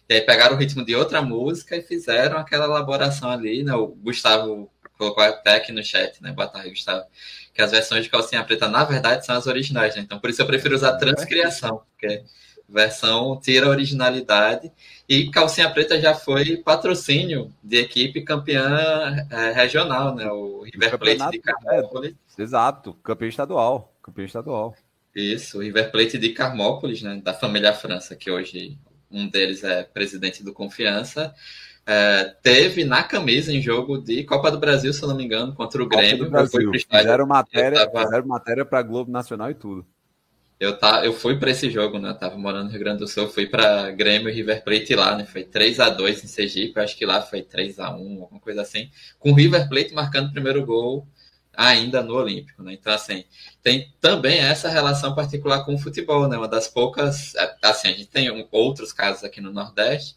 E 0.10 0.16
aí 0.16 0.22
pegaram 0.22 0.56
o 0.56 0.60
ritmo 0.60 0.84
de 0.84 0.96
outra 0.96 1.22
música 1.22 1.76
e 1.78 1.84
fizeram 1.84 2.38
aquela 2.38 2.66
elaboração 2.66 3.30
ali, 3.30 3.64
né? 3.64 3.76
O 3.76 3.88
Gustavo 3.88 4.68
colocou 4.98 5.24
até 5.24 5.56
aqui 5.56 5.72
no 5.72 5.84
chat, 5.84 6.22
né? 6.22 6.32
Boa 6.32 6.48
tarde, 6.48 6.72
Gustavo. 6.72 7.06
Que 7.54 7.62
as 7.62 7.72
versões 7.72 8.04
de 8.04 8.10
calcinha 8.10 8.44
preta, 8.44 8.68
na 8.68 8.84
verdade, 8.84 9.26
são 9.26 9.36
as 9.36 9.46
originais, 9.46 9.96
né? 9.96 10.02
Então, 10.02 10.20
por 10.20 10.32
isso 10.32 10.42
eu 10.42 10.48
prefiro 10.48 10.74
usar 10.74 10.98
transcriação, 10.98 11.84
porque 11.92 12.24
versão 12.70 13.40
tira 13.40 13.66
a 13.66 13.70
originalidade. 13.70 14.72
E 15.08 15.30
Calcinha 15.30 15.70
Preta 15.70 16.00
já 16.00 16.14
foi 16.14 16.58
patrocínio 16.58 17.52
de 17.64 17.78
equipe 17.78 18.22
campeã 18.22 19.28
é, 19.30 19.52
regional, 19.52 20.16
né? 20.16 20.28
O 20.32 20.64
River 20.64 20.98
Plate 20.98 21.32
de 21.32 21.40
Carmópolis. 21.40 22.16
É, 22.38 22.42
exato, 22.42 22.94
campeão 23.04 23.30
estadual. 23.30 23.94
Campeão 24.02 24.26
estadual. 24.26 24.76
Isso, 25.16 25.58
o 25.58 25.62
River 25.62 25.92
Plate 25.92 26.18
de 26.18 26.30
Carmópolis, 26.30 27.02
né? 27.02 27.20
Da 27.24 27.34
família 27.34 27.74
França, 27.74 28.16
que 28.16 28.30
hoje 28.30 28.78
um 29.12 29.28
deles 29.28 29.64
é 29.64 29.84
presidente 29.84 30.44
do 30.44 30.54
Confiança. 30.54 31.34
É, 31.86 32.36
teve 32.44 32.84
na 32.84 33.02
camisa 33.02 33.52
em 33.52 33.62
jogo 33.62 33.98
de 33.98 34.24
Copa 34.24 34.52
do 34.52 34.60
Brasil, 34.60 34.94
se 34.94 35.02
eu 35.02 35.10
não 35.10 35.16
me 35.16 35.26
engano, 35.26 35.56
contra 35.56 35.82
o 35.82 35.90
Copa 35.90 36.02
Grêmio. 36.02 36.32
Fizeram 36.74 37.26
matéria, 37.26 37.86
tava... 37.88 38.06
fizeram 38.06 38.28
matéria 38.28 38.66
para 38.66 38.82
Globo 38.84 39.12
Nacional 39.12 39.50
e 39.50 39.56
tudo. 39.56 39.86
Eu, 40.60 40.78
tá, 40.78 41.06
eu 41.06 41.14
fui 41.14 41.40
para 41.40 41.52
esse 41.52 41.70
jogo, 41.70 41.98
né? 41.98 42.10
Eu 42.10 42.16
tava 42.16 42.38
morando 42.38 42.66
no 42.66 42.70
Rio 42.70 42.80
Grande 42.82 43.00
do 43.00 43.08
Sul, 43.08 43.30
fui 43.30 43.48
para 43.48 43.92
Grêmio 43.92 44.30
e 44.30 44.34
River 44.34 44.62
Plate 44.62 44.94
lá, 44.94 45.16
né? 45.16 45.26
Foi 45.26 45.44
3 45.44 45.80
a 45.80 45.90
2 45.90 46.24
em 46.24 46.28
Sergipe, 46.28 46.80
acho 46.80 46.98
que 46.98 47.06
lá 47.06 47.22
foi 47.22 47.42
3 47.42 47.80
a 47.80 47.96
1 47.96 48.22
alguma 48.22 48.42
coisa 48.42 48.62
assim. 48.62 48.92
Com 49.18 49.32
o 49.32 49.34
River 49.34 49.70
Plate 49.70 49.94
marcando 49.94 50.28
o 50.28 50.32
primeiro 50.34 50.66
gol 50.66 51.08
ainda 51.60 52.02
no 52.02 52.16
Olímpico, 52.16 52.64
né? 52.64 52.72
Então, 52.72 52.94
assim, 52.94 53.26
tem 53.62 53.94
também 54.00 54.40
essa 54.40 54.70
relação 54.70 55.14
particular 55.14 55.66
com 55.66 55.76
o 55.76 55.78
futebol, 55.78 56.26
né? 56.26 56.38
Uma 56.38 56.48
das 56.48 56.70
poucas, 56.70 57.34
assim, 57.62 57.90
a 57.90 57.92
gente 57.92 58.06
tem 58.06 58.48
outros 58.50 58.94
casos 58.94 59.26
aqui 59.26 59.42
no 59.42 59.52
Nordeste, 59.52 60.16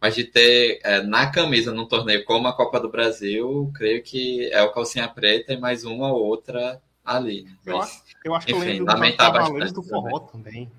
mas 0.00 0.14
de 0.14 0.22
ter 0.22 0.78
é, 0.84 1.02
na 1.02 1.26
camisa 1.26 1.72
num 1.72 1.88
torneio 1.88 2.24
como 2.24 2.46
a 2.46 2.52
Copa 2.52 2.78
do 2.78 2.88
Brasil, 2.88 3.72
creio 3.74 4.04
que 4.04 4.48
é 4.52 4.62
o 4.62 4.70
calcinha 4.70 5.08
preta 5.08 5.52
e 5.52 5.56
mais 5.56 5.82
uma 5.82 6.12
ou 6.12 6.22
outra 6.22 6.80
ali. 7.04 7.42
Né? 7.42 7.56
Eu, 7.66 7.80
acho, 7.80 8.02
eu 8.24 8.34
acho 8.36 8.46
que 8.46 8.52
enfim, 8.52 8.62
eu 8.62 8.84
lembro 8.84 9.10
do 9.10 9.16
Cavaleiros 9.16 9.72
do 9.72 9.82
Forró 9.82 10.20
também. 10.20 10.66
também. 10.66 10.72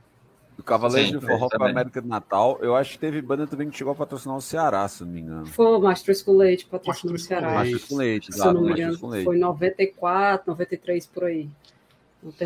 Do 0.58 0.64
Cavaleiros 0.64 1.12
do 1.12 1.22
Forró 1.22 1.50
para 1.50 1.70
América 1.70 2.02
do 2.02 2.08
Natal. 2.08 2.58
Eu 2.62 2.76
acho 2.76 2.94
que 2.94 3.00
teve 3.00 3.22
banda 3.22 3.46
também 3.46 3.70
que 3.70 3.78
chegou 3.78 3.92
a 3.92 3.96
patrocinar 3.96 4.38
o 4.38 4.42
Ceará, 4.42 4.88
se 4.88 5.04
não 5.04 5.12
me 5.12 5.20
engano. 5.20 5.46
Foi 5.48 5.66
o 5.66 5.80
Mastros 5.80 6.22
com 6.22 6.38
Leite, 6.38 6.66
patrocinou 6.66 7.16
o 7.16 7.20
Ceará. 7.20 7.54
Mastros 7.54 7.86
com 7.86 7.98
Leite, 7.98 8.32
exato. 8.32 8.50
Se 8.50 8.56
não 8.56 8.62
me 8.62 8.72
engano, 8.72 8.98
foi 8.98 9.38
94, 9.38 10.50
93 10.50 11.08
por 11.08 11.24
aí. 11.26 11.50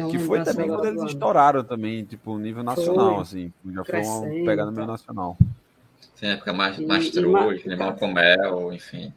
que 0.09 0.19
foi 0.19 0.43
também 0.43 0.67
quando 0.67 0.85
eles 0.85 1.03
estouraram 1.03 1.63
também, 1.63 2.03
tipo, 2.03 2.37
nível 2.37 2.63
nacional, 2.63 3.13
foi. 3.13 3.21
assim. 3.21 3.53
Já 3.73 3.85
foi 3.85 4.01
uma 4.01 4.45
pegada 4.45 4.71
meio 4.71 4.87
nacional. 4.87 5.37
Sim, 6.15 6.27
época 6.27 6.51
mais, 6.51 6.79
mais 6.79 7.09
trouxa, 7.11 7.69
limão 7.69 7.95
com 7.95 8.07
mel, 8.07 8.73
enfim. 8.73 9.13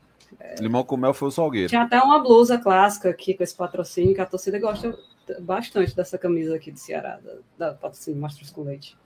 Limão 0.61 0.85
com 0.85 0.97
mel 0.97 1.15
foi 1.15 1.29
o 1.29 1.31
Salgueiro. 1.33 1.69
Tinha 1.69 1.83
até 1.83 2.01
uma 2.01 2.19
blusa 2.19 2.59
clássica 2.59 3.11
aqui 3.11 3.35
com 3.35 3.43
esse 3.43 3.55
patrocínio, 3.55 4.15
que 4.15 4.21
a 4.21 4.27
torcida 4.27 4.59
gosta 4.59 4.97
bastante 5.41 5.95
dessa 5.95 6.19
camisa 6.19 6.57
aqui 6.57 6.71
do 6.71 6.79
Ceará, 6.79 7.19
da, 7.19 7.39
da 7.59 7.75
patrocínio 7.75 8.21
Mastros 8.21 8.51
com 8.51 8.63
Leite. 8.63 8.97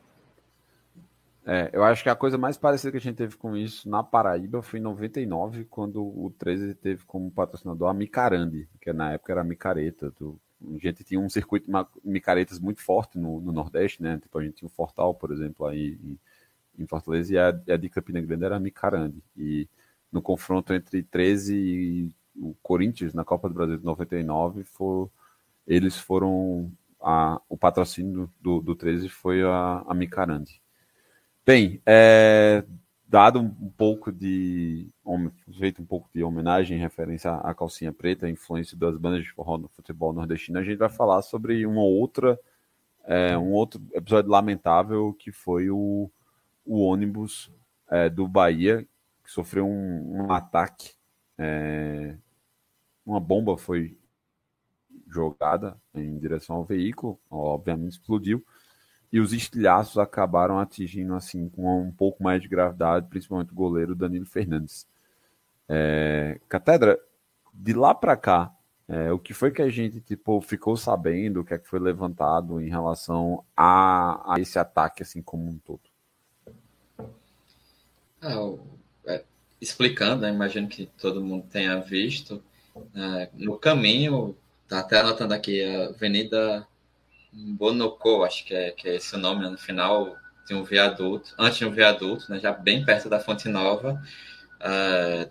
É, 1.49 1.71
eu 1.73 1.85
acho 1.85 2.03
que 2.03 2.09
a 2.09 2.17
coisa 2.17 2.37
mais 2.37 2.57
parecida 2.57 2.91
que 2.91 2.97
a 2.97 3.01
gente 3.01 3.17
teve 3.17 3.37
com 3.37 3.57
isso 3.57 3.89
na 3.89 4.03
Paraíba 4.03 4.63
foi 4.63 4.81
em 4.81 4.83
99, 4.83 5.65
quando 5.67 6.03
o 6.03 6.29
13 6.37 6.75
teve 6.75 7.05
como 7.05 7.31
patrocinador 7.31 7.89
a 7.89 7.95
Micarande, 7.95 8.69
que 8.81 8.93
na 8.93 9.13
época 9.13 9.33
era 9.33 9.43
a 9.43 9.45
Micareta. 9.45 10.11
Do, 10.19 10.41
a 10.61 10.79
gente 10.79 11.05
tinha 11.05 11.21
um 11.21 11.29
circuito 11.29 11.71
de 11.71 12.11
micaretas 12.11 12.59
muito 12.59 12.83
forte 12.83 13.17
no, 13.17 13.41
no, 13.41 13.53
Nordeste, 13.53 14.03
né? 14.03 14.19
Tipo, 14.19 14.39
a 14.39 14.45
gente 14.45 14.55
tinha 14.55 14.67
o 14.67 14.71
Fortal, 14.71 15.15
por 15.15 15.31
exemplo, 15.31 15.67
aí 15.67 15.97
em, 16.03 16.19
em 16.83 16.87
Fortaleza, 16.87 17.33
e 17.33 17.39
a, 17.39 17.49
a 17.49 17.77
de 17.77 17.89
Campina 17.89 18.21
Grande 18.21 18.45
era 18.45 18.57
a 18.57 18.61
Micarande. 18.61 19.23
E 19.37 19.69
no 20.11 20.21
confronto 20.21 20.75
entre 20.75 21.03
13 21.05 21.55
e 21.55 22.11
o 22.35 22.55
Corinthians 22.63 23.15
na 23.15 23.25
Copa 23.25 23.49
do 23.49 23.55
Brasil 23.55 23.79
de 23.79 23.85
99, 23.85 24.65
for, 24.65 25.11
eles 25.67 25.97
foram 25.99 26.71
a, 27.01 27.41
o 27.49 27.57
patrocínio 27.57 28.31
do, 28.41 28.61
do 28.61 28.75
13 28.75 29.09
foi 29.09 29.43
a, 29.43 29.85
a 29.87 29.95
Micarandi. 29.95 30.61
Bem, 31.45 31.81
é, 31.87 32.65
dado 33.07 33.41
um 33.41 33.71
pouco 33.77 34.11
de 34.11 34.89
feito 35.59 35.81
um 35.81 35.87
pouco 35.87 36.09
de 36.13 36.23
homenagem 36.23 36.77
em 36.77 36.81
referência 36.81 37.33
à 37.33 37.55
calcinha 37.55 37.93
preta, 37.93 38.27
a 38.27 38.31
influência 38.31 38.77
das 38.77 38.97
bandas 38.97 39.23
de 39.23 39.31
forró 39.31 39.57
no 39.57 39.69
futebol 39.69 40.13
nordestino, 40.13 40.59
a 40.59 40.65
gente 40.65 40.79
vai 40.79 40.89
falar 40.89 41.23
sobre 41.23 41.65
uma 41.67 41.83
outra 41.83 42.39
é, 43.05 43.39
um 43.39 43.53
outro 43.53 43.81
episódio 43.95 44.31
lamentável 44.31 45.15
que 45.15 45.31
foi 45.31 45.71
o, 45.71 46.11
o 46.65 46.81
ônibus 46.81 47.53
é, 47.89 48.11
do 48.11 48.27
Bahia 48.27 48.85
que 49.23 49.31
sofreu 49.31 49.67
um, 49.67 50.25
um 50.25 50.33
ataque. 50.33 50.95
É, 51.39 52.17
uma 53.05 53.21
bomba 53.21 53.57
foi 53.57 53.97
jogada 55.17 55.77
em 55.95 56.19
direção 56.19 56.57
ao 56.57 56.65
veículo, 56.65 57.19
obviamente 57.31 57.93
explodiu, 57.93 58.45
e 59.13 59.19
os 59.19 59.33
estilhaços 59.33 59.99
acabaram 59.99 60.59
atingindo 60.59 61.15
assim 61.15 61.49
com 61.49 61.83
um 61.83 61.91
pouco 61.91 62.23
mais 62.23 62.43
de 62.43 62.49
gravidade, 62.49 63.09
principalmente 63.09 63.53
o 63.53 63.55
goleiro 63.55 63.95
Danilo 63.95 64.27
Fernandes. 64.27 64.87
É, 65.69 66.39
Catedra, 66.49 66.99
de 67.53 67.73
lá 67.73 67.95
para 67.95 68.17
cá, 68.17 68.53
é, 68.89 69.11
o 69.11 69.19
que 69.19 69.33
foi 69.33 69.51
que 69.51 69.63
a 69.63 69.69
gente 69.69 70.01
tipo 70.01 70.41
ficou 70.41 70.77
sabendo, 70.77 71.41
o 71.41 71.45
que 71.45 71.55
é 71.55 71.59
que 71.59 71.69
foi 71.69 71.81
levantado 71.81 72.61
em 72.61 72.69
relação 72.69 73.45
a, 73.57 74.35
a 74.35 74.41
esse 74.41 74.59
ataque 74.59 75.03
assim 75.03 75.23
como 75.23 75.49
um 75.49 75.59
todo? 75.59 75.81
Ah, 78.21 79.21
explicando, 79.61 80.23
né, 80.23 80.31
imagino 80.31 80.69
que 80.69 80.87
todo 80.99 81.23
mundo 81.23 81.47
tenha 81.51 81.81
visto, 81.81 82.43
uh, 82.75 83.29
no 83.35 83.59
caminho, 83.59 84.37
tá 84.69 84.81
até 84.81 85.01
anotando 85.01 85.35
aqui, 85.35 85.63
a 85.63 85.87
Avenida 85.87 86.67
Bonocô, 87.33 88.25
acho 88.25 88.45
que 88.45 88.55
é, 88.55 88.71
que 88.71 88.89
é 88.89 88.97
esse 88.97 89.15
o 89.15 89.19
nome, 89.19 89.43
né, 89.43 89.51
no 89.51 89.59
final 89.59 90.17
tem 90.47 90.57
um 90.57 90.63
viaduto, 90.63 91.35
antes 91.39 91.59
de 91.59 91.65
um 91.65 91.71
viaduto, 91.71 92.31
né, 92.31 92.39
já 92.39 92.53
bem 92.53 92.85
perto 92.85 93.09
da 93.09 93.19
Fonte 93.19 93.49
Nova, 93.49 94.01
uh, 94.61 95.31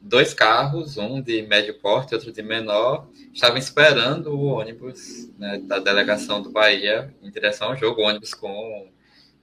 dois 0.00 0.32
carros, 0.34 0.96
um 0.96 1.20
de 1.20 1.42
médio 1.42 1.78
porte 1.80 2.12
e 2.12 2.14
outro 2.14 2.32
de 2.32 2.42
menor, 2.42 3.08
estavam 3.32 3.56
esperando 3.56 4.32
o 4.32 4.44
ônibus 4.44 5.30
né, 5.38 5.58
da 5.58 5.78
delegação 5.78 6.42
do 6.42 6.50
Bahia 6.50 7.14
em 7.22 7.30
direção 7.30 7.68
ao 7.68 7.76
jogo, 7.76 8.02
ônibus 8.02 8.34
com 8.34 8.88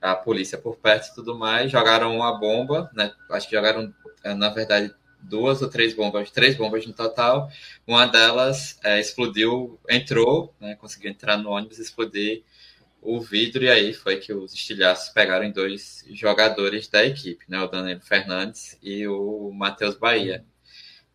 a 0.00 0.14
polícia 0.14 0.56
por 0.56 0.76
perto 0.76 1.08
e 1.08 1.14
tudo 1.14 1.38
mais, 1.38 1.70
jogaram 1.70 2.16
uma 2.16 2.38
bomba, 2.38 2.90
né? 2.94 3.12
Acho 3.30 3.48
que 3.48 3.54
jogaram, 3.54 3.92
na 4.24 4.48
verdade, 4.48 4.94
duas 5.22 5.62
ou 5.62 5.68
três 5.68 5.94
bombas, 5.94 6.30
três 6.30 6.56
bombas 6.56 6.86
no 6.86 6.92
total. 6.92 7.50
Uma 7.86 8.06
delas 8.06 8.78
é, 8.82 9.00
explodiu, 9.00 9.78
entrou, 9.88 10.54
né? 10.60 10.74
Conseguiu 10.76 11.10
entrar 11.10 11.36
no 11.36 11.50
ônibus, 11.50 11.78
explodir 11.78 12.42
o 13.02 13.20
vidro, 13.20 13.64
e 13.64 13.70
aí 13.70 13.94
foi 13.94 14.18
que 14.18 14.32
os 14.32 14.52
estilhaços 14.52 15.08
pegaram 15.10 15.44
em 15.44 15.52
dois 15.52 16.04
jogadores 16.10 16.88
da 16.88 17.04
equipe, 17.04 17.44
né? 17.48 17.60
O 17.60 17.66
Danilo 17.66 18.00
Fernandes 18.00 18.78
e 18.82 19.06
o 19.08 19.50
Matheus 19.52 19.96
Bahia. 19.96 20.44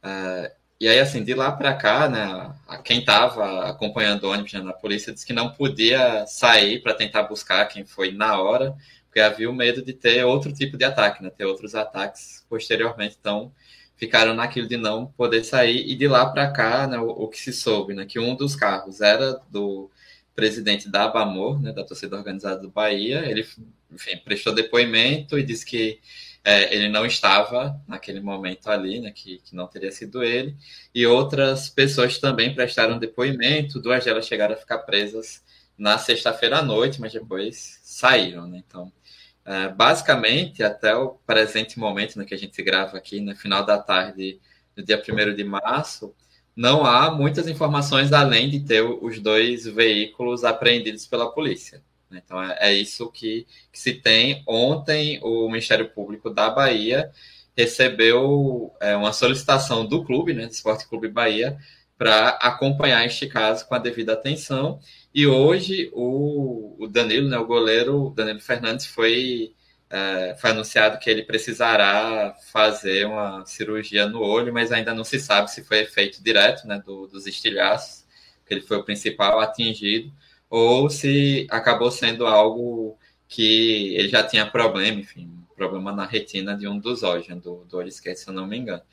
Uh, 0.03 0.65
e 0.79 0.89
aí, 0.89 0.99
assim, 0.99 1.23
de 1.23 1.33
lá 1.33 1.51
para 1.53 1.73
cá, 1.73 2.09
né, 2.09 2.53
quem 2.83 2.99
estava 2.99 3.69
acompanhando 3.69 4.25
o 4.25 4.31
ônibus 4.31 4.51
né, 4.53 4.61
na 4.61 4.73
polícia 4.73 5.13
disse 5.13 5.25
que 5.25 5.31
não 5.31 5.51
podia 5.51 6.27
sair 6.27 6.81
para 6.81 6.93
tentar 6.93 7.23
buscar 7.23 7.65
quem 7.67 7.85
foi 7.85 8.11
na 8.11 8.39
hora, 8.41 8.75
porque 9.05 9.21
havia 9.21 9.49
o 9.49 9.53
medo 9.53 9.81
de 9.81 9.93
ter 9.93 10.25
outro 10.25 10.51
tipo 10.51 10.77
de 10.77 10.83
ataque, 10.83 11.23
né, 11.23 11.29
ter 11.29 11.45
outros 11.45 11.75
ataques 11.75 12.45
posteriormente. 12.49 13.15
Então, 13.17 13.53
ficaram 13.97 14.33
naquilo 14.33 14.67
de 14.67 14.77
não 14.77 15.07
poder 15.07 15.43
sair. 15.43 15.89
E 15.89 15.95
de 15.95 16.07
lá 16.07 16.25
para 16.25 16.51
cá, 16.51 16.87
né, 16.87 16.97
o, 16.97 17.07
o, 17.07 17.27
que 17.27 17.39
se 17.39 17.53
soube, 17.53 17.93
né, 17.93 18.05
que 18.05 18.19
um 18.19 18.35
dos 18.35 18.55
carros 18.55 19.01
era 19.01 19.39
do 19.49 19.89
presidente 20.35 20.89
da 20.89 21.05
Abamor, 21.05 21.61
né, 21.61 21.71
da 21.71 21.83
torcida 21.83 22.17
organizada 22.17 22.61
do 22.61 22.69
Bahia. 22.69 23.23
Ele 23.25 23.45
enfim, 23.91 24.17
prestou 24.17 24.53
depoimento 24.53 25.39
e 25.39 25.43
disse 25.43 25.65
que 25.65 25.99
é, 26.43 26.75
ele 26.75 26.89
não 26.89 27.05
estava 27.05 27.81
naquele 27.87 28.19
momento 28.19 28.69
ali, 28.69 28.99
né, 28.99 29.11
que, 29.11 29.39
que, 29.39 29.55
não 29.55 29.67
teria 29.67 29.91
sido 29.91 30.23
ele. 30.23 30.55
E 30.93 31.05
outras 31.07 31.69
pessoas 31.69 32.19
também 32.19 32.53
prestaram 32.53 32.99
depoimento, 32.99 33.79
duas 33.79 34.03
delas 34.05 34.27
chegaram 34.27 34.53
a 34.53 34.57
ficar 34.57 34.79
presas 34.79 35.43
na 35.77 35.97
sexta-feira 35.97 36.59
à 36.59 36.61
noite, 36.61 37.01
mas 37.01 37.13
depois 37.13 37.79
saíram. 37.83 38.47
Né? 38.47 38.61
Então, 38.65 38.91
basicamente, 39.75 40.63
até 40.63 40.95
o 40.95 41.09
presente 41.25 41.77
momento 41.77 42.17
né, 42.17 42.25
que 42.25 42.33
a 42.33 42.37
gente 42.37 42.61
grava 42.63 42.97
aqui, 42.97 43.19
no 43.19 43.35
final 43.35 43.65
da 43.65 43.77
tarde 43.77 44.39
do 44.75 44.83
dia 44.83 45.01
1 45.01 45.35
de 45.35 45.43
março, 45.43 46.15
não 46.55 46.85
há 46.85 47.11
muitas 47.11 47.47
informações 47.47 48.13
além 48.13 48.49
de 48.49 48.61
ter 48.61 48.81
os 48.81 49.19
dois 49.19 49.65
veículos 49.65 50.43
apreendidos 50.43 51.05
pela 51.05 51.31
polícia. 51.31 51.83
Né? 52.09 52.21
Então 52.23 52.41
é, 52.41 52.57
é 52.59 52.73
isso 52.73 53.11
que, 53.11 53.45
que, 53.71 53.79
se 53.79 53.93
tem. 53.93 54.41
Ontem 54.47 55.19
o 55.21 55.47
Ministério 55.47 55.89
Público 55.89 56.29
da 56.29 56.49
Bahia 56.49 57.11
recebeu 57.55 58.73
é, 58.79 58.95
uma 58.95 59.13
solicitação 59.13 59.85
do 59.85 60.03
clube, 60.03 60.33
né, 60.33 60.45
do 60.45 60.51
Esporte 60.51 60.87
Clube 60.87 61.07
Bahia, 61.07 61.57
para 61.97 62.29
acompanhar 62.29 63.05
este 63.05 63.27
caso 63.27 63.67
com 63.67 63.75
a 63.75 63.79
devida 63.79 64.13
atenção. 64.13 64.79
E 65.15 65.25
hoje 65.25 65.89
o, 65.93 66.75
o 66.77 66.87
Danilo, 66.87 67.29
né, 67.29 67.37
o 67.37 67.45
goleiro 67.45 68.11
Danilo 68.13 68.41
Fernandes, 68.41 68.85
foi 68.85 69.55
é, 69.89 70.35
foi 70.41 70.49
anunciado 70.51 70.99
que 70.99 71.09
ele 71.09 71.23
precisará 71.23 72.35
fazer 72.51 73.05
uma 73.05 73.45
cirurgia 73.45 74.07
no 74.07 74.21
olho, 74.21 74.53
mas 74.53 74.71
ainda 74.73 74.93
não 74.93 75.05
se 75.05 75.19
sabe 75.19 75.49
se 75.49 75.63
foi 75.63 75.79
efeito 75.79 76.21
direto 76.21 76.67
né, 76.67 76.81
do, 76.85 77.07
dos 77.07 77.27
estilhaços, 77.27 78.05
que 78.45 78.53
ele 78.53 78.61
foi 78.61 78.77
o 78.77 78.83
principal 78.83 79.39
atingido, 79.39 80.11
ou 80.49 80.89
se 80.89 81.47
acabou 81.49 81.91
sendo 81.91 82.27
algo 82.27 82.97
que 83.27 83.95
ele 83.95 84.09
já 84.09 84.23
tinha 84.23 84.45
problema, 84.45 84.99
enfim, 84.99 85.31
problema 85.55 85.93
na 85.93 86.05
retina 86.05 86.57
de 86.57 86.67
um 86.67 86.77
dos 86.77 87.03
olhos, 87.03 87.27
né, 87.29 87.35
do, 87.35 87.63
do 87.65 87.77
olho 87.77 87.87
esquerdo, 87.87 88.17
se 88.17 88.27
eu 88.27 88.33
não 88.33 88.45
me 88.47 88.57
engano. 88.57 88.83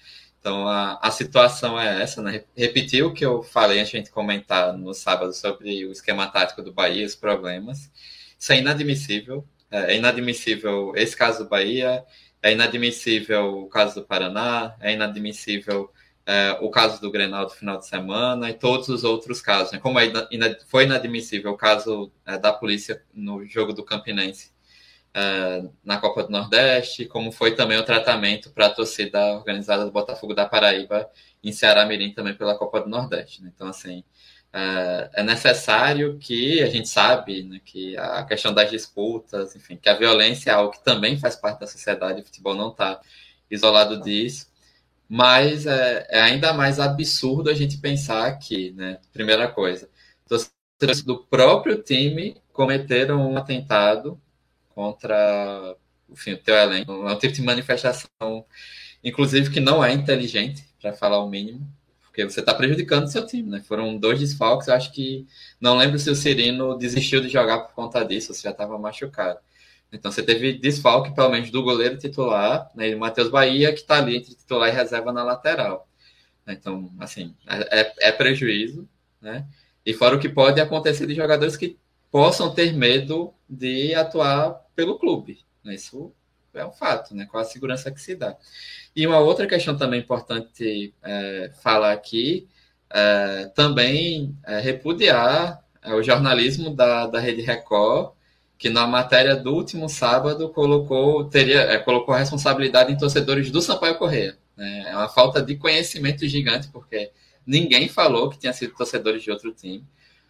Então 0.42 0.66
a, 0.66 0.98
a 1.00 1.10
situação 1.12 1.80
é 1.80 2.02
essa, 2.02 2.20
né? 2.20 2.42
Repetir 2.56 3.04
o 3.04 3.14
que 3.14 3.24
eu 3.24 3.44
falei 3.44 3.80
a 3.80 3.84
gente 3.84 4.10
comentar 4.10 4.76
no 4.76 4.92
sábado 4.92 5.32
sobre 5.32 5.86
o 5.86 5.92
esquema 5.92 6.26
tático 6.26 6.60
do 6.62 6.72
Bahia, 6.72 7.06
os 7.06 7.14
problemas. 7.14 7.88
Isso 8.36 8.52
é 8.52 8.58
inadmissível. 8.58 9.46
É, 9.70 9.94
é 9.94 9.96
inadmissível 9.96 10.92
esse 10.96 11.16
caso 11.16 11.44
do 11.44 11.48
Bahia, 11.48 12.04
é 12.42 12.52
inadmissível 12.52 13.60
o 13.60 13.68
caso 13.68 14.00
do 14.00 14.06
Paraná, 14.06 14.74
é 14.80 14.92
inadmissível 14.92 15.92
é, 16.26 16.58
o 16.60 16.70
caso 16.70 17.00
do 17.00 17.10
Grenal 17.10 17.46
do 17.46 17.52
final 17.52 17.78
de 17.78 17.86
semana 17.86 18.50
e 18.50 18.54
todos 18.54 18.88
os 18.88 19.04
outros 19.04 19.40
casos. 19.40 19.72
Né? 19.72 19.78
Como 19.78 19.98
é 20.00 20.10
foi 20.66 20.84
inadmissível 20.84 21.52
o 21.52 21.56
caso 21.56 22.10
é, 22.26 22.36
da 22.36 22.52
polícia 22.52 23.00
no 23.14 23.44
jogo 23.46 23.72
do 23.72 23.84
Campinense 23.84 24.51
é, 25.14 25.62
na 25.84 25.98
Copa 25.98 26.24
do 26.24 26.30
Nordeste, 26.30 27.04
como 27.04 27.30
foi 27.30 27.54
também 27.54 27.78
o 27.78 27.84
tratamento 27.84 28.50
para 28.50 28.66
a 28.66 28.70
torcida 28.70 29.34
organizada 29.34 29.84
do 29.84 29.92
Botafogo 29.92 30.34
da 30.34 30.46
Paraíba 30.46 31.10
em 31.42 31.52
Ceará 31.52 31.84
Mirim 31.84 32.12
também 32.12 32.34
pela 32.34 32.56
Copa 32.56 32.80
do 32.80 32.88
Nordeste. 32.88 33.42
Né? 33.42 33.52
Então, 33.54 33.68
assim, 33.68 34.02
é, 34.52 35.10
é 35.14 35.22
necessário 35.22 36.18
que 36.18 36.62
a 36.62 36.68
gente 36.68 36.88
sabe 36.88 37.42
né, 37.42 37.60
que 37.64 37.96
a 37.96 38.24
questão 38.24 38.54
das 38.54 38.70
disputas, 38.70 39.54
enfim, 39.56 39.76
que 39.76 39.88
a 39.88 39.98
violência 39.98 40.50
é 40.50 40.54
algo 40.54 40.72
que 40.72 40.84
também 40.84 41.18
faz 41.18 41.36
parte 41.36 41.60
da 41.60 41.66
sociedade, 41.66 42.20
o 42.20 42.24
futebol 42.24 42.54
não 42.54 42.70
está 42.70 43.00
isolado 43.50 44.00
disso, 44.00 44.46
mas 45.08 45.66
é, 45.66 46.06
é, 46.08 46.20
ainda 46.22 46.54
mais 46.54 46.80
absurdo 46.80 47.50
a 47.50 47.54
gente 47.54 47.78
pensar 47.78 48.38
que, 48.38 48.72
né, 48.72 48.98
primeira 49.12 49.48
coisa, 49.48 49.90
do 51.04 51.24
próprio 51.26 51.80
time 51.82 52.36
cometeram 52.52 53.30
um 53.30 53.36
atentado 53.36 54.20
contra 54.74 55.76
enfim, 56.12 56.32
o 56.32 56.38
teu 56.38 56.54
elenco, 56.54 56.92
é 56.92 57.12
um 57.12 57.18
tipo 57.18 57.34
de 57.34 57.42
manifestação, 57.42 58.44
inclusive 59.02 59.50
que 59.50 59.60
não 59.60 59.82
é 59.82 59.92
inteligente, 59.92 60.64
para 60.80 60.92
falar 60.92 61.18
o 61.18 61.28
mínimo, 61.28 61.66
porque 62.02 62.24
você 62.24 62.40
está 62.40 62.52
prejudicando 62.52 63.04
o 63.04 63.08
seu 63.08 63.26
time, 63.26 63.48
né? 63.48 63.62
Foram 63.62 63.96
dois 63.96 64.20
desfalques, 64.20 64.68
eu 64.68 64.74
acho 64.74 64.92
que. 64.92 65.26
Não 65.58 65.78
lembro 65.78 65.98
se 65.98 66.10
o 66.10 66.14
Cirino 66.14 66.76
desistiu 66.76 67.22
de 67.22 67.28
jogar 67.30 67.60
por 67.60 67.74
conta 67.74 68.04
disso, 68.04 68.34
se 68.34 68.42
já 68.42 68.50
estava 68.50 68.78
machucado. 68.78 69.38
Então 69.90 70.12
você 70.12 70.22
teve 70.22 70.52
desfalque, 70.54 71.14
pelo 71.14 71.30
menos, 71.30 71.50
do 71.50 71.62
goleiro 71.62 71.96
titular, 71.96 72.70
né? 72.74 72.90
E 72.90 72.94
Matheus 72.94 73.30
Bahia, 73.30 73.72
que 73.72 73.80
está 73.80 73.96
ali 73.96 74.16
entre 74.16 74.34
titular 74.34 74.68
e 74.68 74.72
reserva 74.72 75.10
na 75.10 75.24
lateral. 75.24 75.88
Então, 76.46 76.92
assim, 77.00 77.34
é, 77.46 78.08
é 78.08 78.12
prejuízo, 78.12 78.86
né? 79.20 79.46
E 79.86 79.94
fora 79.94 80.16
o 80.16 80.20
que 80.20 80.28
pode 80.28 80.60
acontecer 80.60 81.06
de 81.06 81.14
jogadores 81.14 81.56
que 81.56 81.78
possam 82.10 82.54
ter 82.54 82.74
medo 82.74 83.32
de 83.52 83.94
atuar 83.94 84.62
pelo 84.74 84.98
clube. 84.98 85.40
Né? 85.62 85.74
Isso 85.74 86.12
é 86.54 86.64
um 86.64 86.72
fato, 86.72 87.14
né? 87.14 87.26
Qual 87.30 87.42
a 87.42 87.46
segurança 87.46 87.90
que 87.90 88.00
se 88.00 88.14
dá. 88.14 88.36
E 88.96 89.06
uma 89.06 89.18
outra 89.18 89.46
questão 89.46 89.76
também 89.76 90.00
importante 90.00 90.94
é, 91.02 91.50
falar 91.62 91.92
aqui, 91.92 92.48
é, 92.90 93.50
também 93.54 94.36
é 94.44 94.58
repudiar 94.60 95.62
é, 95.82 95.94
o 95.94 96.02
jornalismo 96.02 96.74
da, 96.74 97.06
da 97.06 97.20
Rede 97.20 97.42
Record, 97.42 98.12
que 98.58 98.70
na 98.70 98.86
matéria 98.86 99.34
do 99.36 99.52
último 99.54 99.88
sábado 99.88 100.48
colocou, 100.50 101.24
teria, 101.24 101.60
é, 101.60 101.78
colocou 101.78 102.14
a 102.14 102.18
responsabilidade 102.18 102.92
em 102.92 102.98
torcedores 102.98 103.50
do 103.50 103.60
Sampaio 103.60 103.98
Correia. 103.98 104.38
Né? 104.56 104.84
É 104.88 104.96
uma 104.96 105.08
falta 105.08 105.42
de 105.42 105.56
conhecimento 105.56 106.26
gigante, 106.28 106.68
porque 106.68 107.10
ninguém 107.46 107.88
falou 107.88 108.30
que 108.30 108.38
tinha 108.38 108.52
sido 108.52 108.74
torcedores 108.74 109.22
de 109.22 109.30
outro 109.30 109.52
time. 109.52 109.84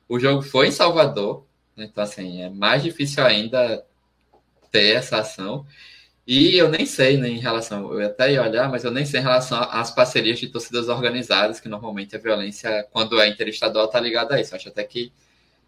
O 0.09 0.19
jogo 0.19 0.43
foi 0.43 0.69
em 0.69 0.73
Salvador? 0.73 1.47
Então 1.77 2.05
assim, 2.05 2.43
é 2.43 2.51
mais 2.51 2.83
difícil 2.83 3.25
ainda 3.25 3.85
ter 4.71 4.97
essa 4.97 5.19
ação. 5.19 5.67
E 6.27 6.57
eu 6.57 6.69
nem 6.69 6.87
sei 6.87 7.17
né, 7.17 7.29
em 7.29 7.39
relação, 7.39 7.93
eu 7.93 8.07
até 8.07 8.33
ia 8.33 8.43
olhar, 8.43 8.71
mas 8.71 8.85
eu 8.85 8.91
nem 8.93 9.05
sei 9.05 9.21
em 9.21 9.25
relação 9.25 9.61
às 9.61 9.91
parcerias 9.91 10.39
de 10.39 10.49
torcidas 10.49 10.89
organizadas, 10.89 11.59
que 11.61 11.69
normalmente 11.69 12.15
a 12.15 12.19
violência, 12.19 12.87
quando 12.93 13.21
é 13.21 13.29
interestadual, 13.29 13.87
está 13.87 13.99
ligada 14.01 14.37
a 14.37 14.41
isso. 14.41 14.55
Eu 14.55 14.57
acho 14.57 14.69
até 14.69 14.85
que 14.85 15.13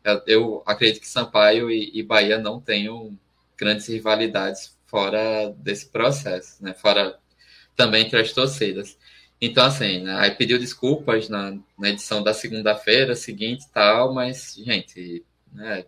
eu, 0.05 0.23
eu 0.27 0.63
acredito 0.67 1.01
que 1.01 1.09
Sampaio 1.09 1.71
e, 1.71 1.91
e, 1.95 2.03
Bahia 2.03 2.39
não 2.39 2.61
tenham 2.61 3.19
grandes 3.57 3.89
rivalidades 3.89 4.77
fora 4.87 5.51
desse 5.59 5.89
processo, 5.89 6.63
né? 6.63 6.75
Fora 6.75 7.19
também 7.77 8.05
entre 8.05 8.21
as 8.21 8.33
torcidas. 8.33 8.97
Então, 9.41 9.65
assim, 9.65 10.03
né, 10.03 10.15
aí 10.19 10.31
pediu 10.31 10.59
desculpas 10.59 11.29
na, 11.29 11.59
na 11.79 11.91
edição 11.91 12.23
da 12.23 12.33
segunda-feira 12.33 13.15
seguinte 13.17 13.65
e 13.65 13.73
tal, 13.73 14.15
mas, 14.15 14.55
gente, 14.57 15.25
né, 15.53 15.85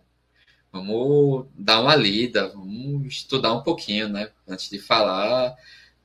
Vamos 0.71 1.47
dar 1.57 1.79
uma 1.81 1.95
lida, 1.95 2.49
vamos 2.49 3.07
estudar 3.07 3.53
um 3.53 3.63
pouquinho, 3.63 4.09
né? 4.09 4.29
Antes 4.47 4.69
de 4.69 4.79
falar 4.79 5.55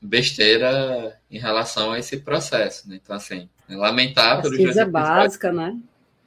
besteira 0.01 1.21
em 1.31 1.39
relação 1.39 1.93
a 1.93 1.99
esse 1.99 2.19
processo, 2.19 2.89
né? 2.89 2.99
Então, 3.03 3.15
assim, 3.15 3.49
é 3.69 3.77
lamentável... 3.77 4.51
Pesquisa 4.51 4.85
básica, 4.85 5.53
né? 5.53 5.79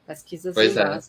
Pesquisa 0.08 0.52
pois 0.54 0.78
é, 0.78 1.00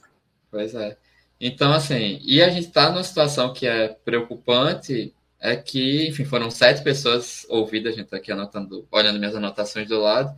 Pois 0.51 0.75
é. 0.75 0.97
Então, 1.41 1.73
assim, 1.73 2.19
e 2.25 2.43
a 2.43 2.49
gente 2.49 2.69
está 2.69 2.91
numa 2.91 3.05
situação 3.05 3.53
que 3.53 3.67
é 3.67 3.89
preocupante, 3.89 5.15
é 5.39 5.55
que, 5.55 6.09
enfim, 6.09 6.25
foram 6.25 6.51
sete 6.51 6.83
pessoas 6.83 7.47
ouvidas, 7.49 7.93
a 7.93 7.97
gente 7.97 8.07
está 8.07 8.17
aqui 8.17 8.33
anotando, 8.33 8.87
olhando 8.91 9.19
minhas 9.19 9.37
anotações 9.37 9.87
do 9.87 10.01
lado, 10.01 10.35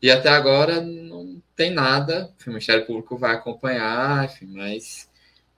e 0.00 0.10
até 0.10 0.30
agora 0.30 0.80
não 0.80 1.40
tem 1.54 1.70
nada, 1.70 2.32
enfim, 2.36 2.50
o 2.50 2.52
Ministério 2.54 2.86
Público 2.86 3.16
vai 3.16 3.34
acompanhar, 3.34 4.24
enfim, 4.24 4.46
mas 4.46 5.08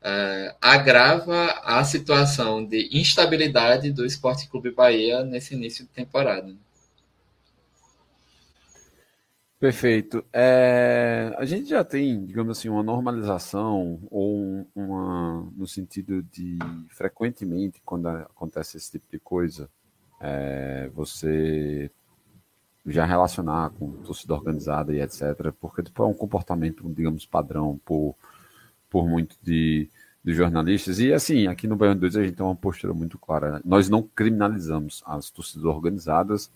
uh, 0.05 0.57
agrava 0.61 1.61
a 1.65 1.83
situação 1.83 2.65
de 2.65 2.91
instabilidade 2.93 3.91
do 3.91 4.05
Esporte 4.05 4.49
Clube 4.49 4.71
Bahia 4.71 5.25
nesse 5.25 5.55
início 5.55 5.85
de 5.85 5.91
temporada. 5.91 6.55
Perfeito. 9.59 10.23
É, 10.31 11.35
a 11.39 11.45
gente 11.47 11.71
já 11.71 11.83
tem, 11.83 12.27
digamos 12.27 12.59
assim, 12.59 12.69
uma 12.69 12.83
normalização 12.83 13.99
ou 14.11 14.67
uma 14.75 15.51
no 15.57 15.67
sentido 15.67 16.23
de 16.23 16.59
frequentemente 16.91 17.81
quando 17.83 18.09
acontece 18.09 18.77
esse 18.77 18.91
tipo 18.93 19.07
de 19.11 19.19
coisa, 19.19 19.71
é, 20.21 20.91
você 20.93 21.91
já 22.85 23.07
relacionar 23.07 23.71
com 23.71 23.93
torcida 24.03 24.35
organizada 24.35 24.93
e 24.93 25.01
etc, 25.01 25.51
porque 25.59 25.83
tipo, 25.83 26.03
é 26.03 26.07
um 26.07 26.13
comportamento, 26.13 26.87
digamos, 26.93 27.25
padrão 27.25 27.81
por 27.87 28.15
por 28.95 29.09
muito 29.09 29.37
de, 29.43 29.89
de 30.25 30.33
jornalistas. 30.33 31.01
E 31.01 31.13
assim, 31.13 31.49
aqui 31.49 31.67
no 31.67 31.75
Baiano 31.75 32.01
2 32.01 32.15
a 32.15 32.23
gente 32.23 32.37
tem 32.37 32.47
uma 32.47 32.55
postura 32.55 32.95
muito 32.95 33.19
clara. 33.19 33.61
Nós 33.65 33.89
não 33.89 34.05
criminalizamos 34.05 35.03
as 35.05 35.31
torcidas 35.31 35.65
organizadas, 35.65 36.49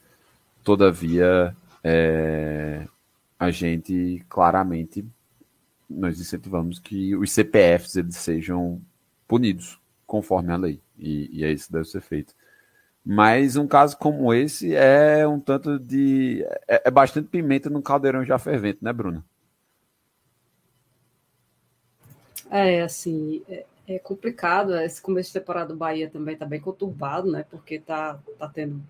todavia 0.63 1.53
é, 1.83 2.87
a 3.37 3.51
gente 3.51 4.25
claramente 4.29 5.05
nós 5.91 6.21
incentivamos 6.21 6.79
que 6.79 7.17
os 7.17 7.33
CPFs 7.33 7.97
eles 7.97 8.15
sejam 8.15 8.81
punidos 9.27 9.81
conforme 10.07 10.53
a 10.53 10.57
lei. 10.57 10.81
E, 10.97 11.41
e 11.41 11.45
é 11.45 11.51
isso 11.51 11.67
que 11.67 11.73
deve 11.73 11.87
ser 11.87 12.03
feito. 12.03 12.33
Mas 13.05 13.57
um 13.57 13.67
caso 13.67 13.97
como 13.99 14.33
esse 14.33 14.77
é 14.77 15.27
um 15.27 15.41
tanto 15.41 15.77
de. 15.77 16.47
É, 16.69 16.83
é 16.85 16.91
bastante 16.91 17.27
pimenta 17.27 17.69
no 17.69 17.83
caldeirão 17.83 18.25
já 18.25 18.39
fervente, 18.39 18.79
né, 18.81 18.93
Bruna? 18.93 19.25
É, 22.51 22.83
assim, 22.83 23.43
é, 23.49 23.65
é 23.87 23.99
complicado. 23.99 24.77
Esse 24.77 25.01
começo 25.01 25.31
de 25.31 25.41
temporada 25.41 25.73
do 25.73 25.77
Bahia 25.77 26.11
também 26.11 26.35
está 26.35 26.47
bem 26.47 26.61
conturbado, 26.61 27.31
né? 27.31 27.45
Porque 27.51 27.77
está 27.77 28.19
tá 28.39 28.49
tendo 28.49 28.83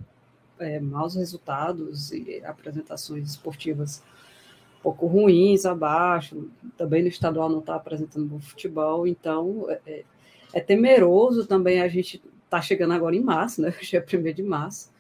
é, 0.59 0.81
maus 0.81 1.14
resultados 1.14 2.12
e 2.12 2.42
apresentações 2.44 3.31
esportivas 3.31 4.03
um 4.79 4.83
pouco 4.83 5.07
ruins 5.07 5.64
abaixo. 5.66 6.49
Também 6.77 7.03
no 7.03 7.09
estadual 7.09 7.49
não 7.49 7.61
está 7.61 7.77
apresentando 7.77 8.27
bom 8.27 8.40
futebol, 8.40 9.07
então 9.07 9.66
é, 9.68 9.81
é, 9.87 10.05
é 10.55 10.61
temeroso 10.61 11.47
também 11.47 11.81
a 11.81 11.88
gente 11.88 12.23
tá 12.49 12.61
chegando 12.61 12.94
agora 12.94 13.14
em 13.14 13.21
março, 13.23 13.61
né? 13.61 13.75
Hoje 13.81 13.97
é 13.97 14.01
1 14.01 14.33
de 14.33 14.42
março. 14.42 14.90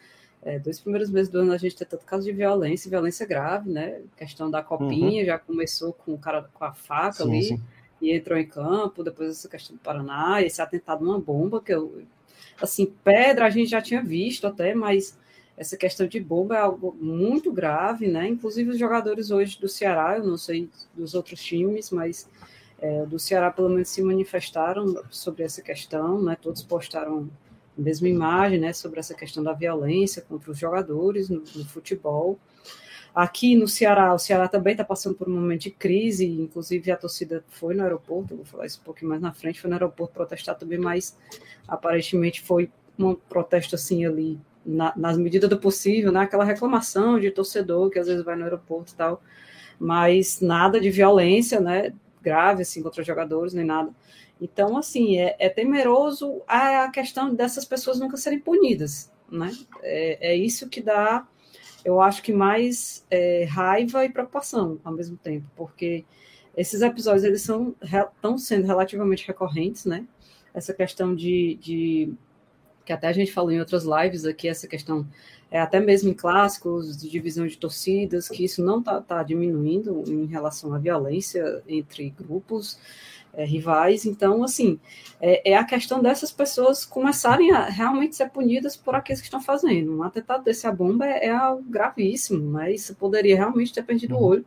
É, 0.40 0.56
dois 0.56 0.78
primeiros 0.78 1.10
meses 1.10 1.28
do 1.28 1.40
ano 1.40 1.52
a 1.52 1.56
gente 1.56 1.76
tem 1.76 1.86
tanto 1.86 2.06
caso 2.06 2.24
de 2.24 2.32
violência, 2.32 2.88
violência 2.88 3.26
grave, 3.26 3.68
né? 3.70 4.00
Questão 4.16 4.48
da 4.50 4.62
copinha 4.62 5.20
uhum. 5.20 5.26
já 5.26 5.38
começou 5.38 5.92
com 5.92 6.14
o 6.14 6.18
cara 6.18 6.48
com 6.54 6.64
a 6.64 6.72
faca 6.72 7.24
sim, 7.24 7.28
ali 7.28 7.42
sim. 7.42 7.62
E 8.00 8.12
entrou 8.12 8.38
em 8.38 8.46
campo, 8.46 9.02
depois 9.02 9.30
essa 9.30 9.48
questão 9.48 9.76
do 9.76 9.82
Paraná, 9.82 10.42
esse 10.42 10.60
atentado 10.62 11.04
uma 11.04 11.18
bomba 11.18 11.60
que 11.60 11.72
eu 11.72 12.02
assim, 12.60 12.86
pedra 13.04 13.46
a 13.46 13.50
gente 13.50 13.70
já 13.70 13.80
tinha 13.80 14.02
visto 14.02 14.46
até, 14.46 14.74
mas 14.74 15.16
essa 15.56 15.76
questão 15.76 16.06
de 16.06 16.20
bomba 16.20 16.56
é 16.56 16.60
algo 16.60 16.96
muito 17.00 17.52
grave, 17.52 18.06
né? 18.06 18.28
Inclusive 18.28 18.70
os 18.70 18.78
jogadores 18.78 19.30
hoje 19.30 19.60
do 19.60 19.68
Ceará, 19.68 20.16
eu 20.16 20.24
não 20.24 20.36
sei 20.36 20.68
dos 20.94 21.14
outros 21.14 21.42
times, 21.42 21.90
mas 21.90 22.28
é, 22.80 23.04
do 23.06 23.18
Ceará 23.18 23.50
pelo 23.50 23.68
menos 23.68 23.88
se 23.88 24.00
manifestaram 24.02 25.02
sobre 25.10 25.42
essa 25.42 25.60
questão, 25.60 26.22
né? 26.22 26.36
Todos 26.40 26.62
postaram 26.62 27.28
a 27.76 27.80
mesma 27.80 28.08
imagem, 28.08 28.60
né? 28.60 28.72
Sobre 28.72 29.00
essa 29.00 29.14
questão 29.14 29.42
da 29.42 29.52
violência 29.52 30.22
contra 30.22 30.50
os 30.50 30.58
jogadores 30.58 31.28
no, 31.28 31.42
no 31.54 31.64
futebol. 31.64 32.38
Aqui 33.18 33.56
no 33.56 33.66
Ceará, 33.66 34.14
o 34.14 34.18
Ceará 34.18 34.46
também 34.46 34.74
está 34.74 34.84
passando 34.84 35.16
por 35.16 35.28
um 35.28 35.34
momento 35.34 35.62
de 35.62 35.72
crise, 35.72 36.24
inclusive 36.24 36.92
a 36.92 36.96
torcida 36.96 37.44
foi 37.48 37.74
no 37.74 37.82
aeroporto, 37.82 38.36
vou 38.36 38.44
falar 38.44 38.64
isso 38.64 38.78
um 38.80 38.84
pouquinho 38.84 39.08
mais 39.08 39.20
na 39.20 39.32
frente, 39.32 39.60
foi 39.60 39.68
no 39.68 39.74
aeroporto 39.74 40.14
protestar 40.14 40.56
também, 40.56 40.78
mas 40.78 41.18
aparentemente 41.66 42.40
foi 42.40 42.70
um 42.96 43.16
protesto 43.16 43.74
assim 43.74 44.06
ali 44.06 44.38
na, 44.64 44.92
nas 44.96 45.18
medidas 45.18 45.50
do 45.50 45.58
possível, 45.58 46.12
né? 46.12 46.20
Aquela 46.20 46.44
reclamação 46.44 47.18
de 47.18 47.28
torcedor 47.32 47.90
que 47.90 47.98
às 47.98 48.06
vezes 48.06 48.24
vai 48.24 48.36
no 48.36 48.44
aeroporto 48.44 48.92
e 48.92 48.94
tal, 48.94 49.20
mas 49.80 50.40
nada 50.40 50.80
de 50.80 50.88
violência, 50.88 51.58
né? 51.58 51.92
Grave 52.22 52.62
assim 52.62 52.84
contra 52.84 53.02
jogadores 53.02 53.52
nem 53.52 53.64
nada. 53.64 53.90
Então, 54.40 54.76
assim, 54.76 55.18
é, 55.18 55.34
é 55.40 55.48
temeroso 55.48 56.40
a 56.46 56.88
questão 56.92 57.34
dessas 57.34 57.64
pessoas 57.64 57.98
nunca 57.98 58.16
serem 58.16 58.38
punidas, 58.38 59.10
né? 59.28 59.50
É, 59.82 60.34
é 60.34 60.36
isso 60.36 60.68
que 60.68 60.80
dá, 60.80 61.26
eu 61.88 62.02
acho 62.02 62.22
que 62.22 62.32
mais 62.34 63.04
é, 63.10 63.44
raiva 63.44 64.04
e 64.04 64.10
preocupação 64.10 64.78
ao 64.84 64.92
mesmo 64.92 65.16
tempo, 65.16 65.46
porque 65.56 66.04
esses 66.54 66.82
episódios 66.82 67.24
eles 67.24 67.40
são 67.40 67.74
estão 67.82 68.36
sendo 68.36 68.66
relativamente 68.66 69.26
recorrentes, 69.26 69.86
né? 69.86 70.06
Essa 70.52 70.74
questão 70.74 71.14
de, 71.14 71.54
de 71.60 72.12
que 72.84 72.92
até 72.92 73.08
a 73.08 73.12
gente 73.12 73.32
falou 73.32 73.50
em 73.50 73.58
outras 73.58 73.84
lives 73.84 74.26
aqui, 74.26 74.48
essa 74.48 74.68
questão, 74.68 75.06
é, 75.50 75.58
até 75.60 75.80
mesmo 75.80 76.10
em 76.10 76.14
clássicos, 76.14 76.94
de 76.98 77.08
divisão 77.08 77.46
de 77.46 77.56
torcidas, 77.56 78.28
que 78.28 78.44
isso 78.44 78.62
não 78.62 78.80
está 78.80 79.00
tá 79.00 79.22
diminuindo 79.22 80.04
em 80.06 80.26
relação 80.26 80.74
à 80.74 80.78
violência 80.78 81.62
entre 81.66 82.10
grupos 82.10 82.78
é, 83.38 83.44
rivais. 83.44 84.04
Então, 84.04 84.42
assim, 84.42 84.78
é, 85.20 85.52
é, 85.52 85.56
a 85.56 85.64
questão 85.64 86.02
dessas 86.02 86.32
pessoas 86.32 86.84
começarem 86.84 87.52
a 87.52 87.66
realmente 87.66 88.16
ser 88.16 88.28
punidas 88.30 88.76
por 88.76 88.94
aqueles 88.94 89.20
que 89.20 89.28
estão 89.28 89.40
fazendo. 89.40 89.96
Um 89.96 90.02
atentado 90.02 90.44
desse 90.44 90.66
a 90.66 90.72
bomba 90.72 91.06
é, 91.06 91.26
é 91.26 91.30
algo 91.30 91.62
gravíssimo, 91.62 92.58
né? 92.58 92.72
Isso 92.72 92.94
poderia 92.96 93.36
realmente 93.36 93.72
ter 93.72 93.82
perdido 93.82 94.16
uhum. 94.16 94.20
o 94.20 94.24
olho 94.24 94.44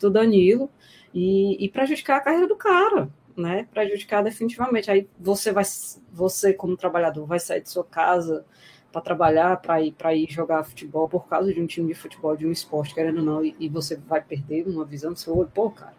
do 0.00 0.10
Danilo 0.10 0.68
e, 1.14 1.64
e 1.64 1.68
prejudicar 1.68 2.18
a 2.18 2.20
carreira 2.20 2.48
do 2.48 2.56
cara 2.56 3.08
né, 3.36 3.66
prejudicar 3.72 4.22
definitivamente. 4.22 4.90
Aí 4.90 5.08
você 5.18 5.52
vai, 5.52 5.64
você 6.12 6.52
como 6.52 6.76
trabalhador, 6.76 7.26
vai 7.26 7.40
sair 7.40 7.60
de 7.60 7.70
sua 7.70 7.84
casa 7.84 8.44
para 8.92 9.00
trabalhar, 9.00 9.60
para 9.60 9.82
ir 9.82 9.92
para 9.92 10.14
ir 10.14 10.30
jogar 10.30 10.62
futebol 10.62 11.08
por 11.08 11.26
causa 11.26 11.52
de 11.52 11.60
um 11.60 11.66
time 11.66 11.88
de 11.88 11.94
futebol, 11.94 12.36
de 12.36 12.46
um 12.46 12.52
esporte, 12.52 12.94
querendo 12.94 13.18
ou 13.18 13.24
não, 13.24 13.44
e, 13.44 13.54
e 13.58 13.68
você 13.68 13.96
vai 13.96 14.22
perder 14.22 14.66
uma 14.68 14.84
visão 14.84 15.12
do 15.12 15.18
seu 15.18 15.36
olho. 15.36 15.50
Pô, 15.52 15.70
cara, 15.70 15.94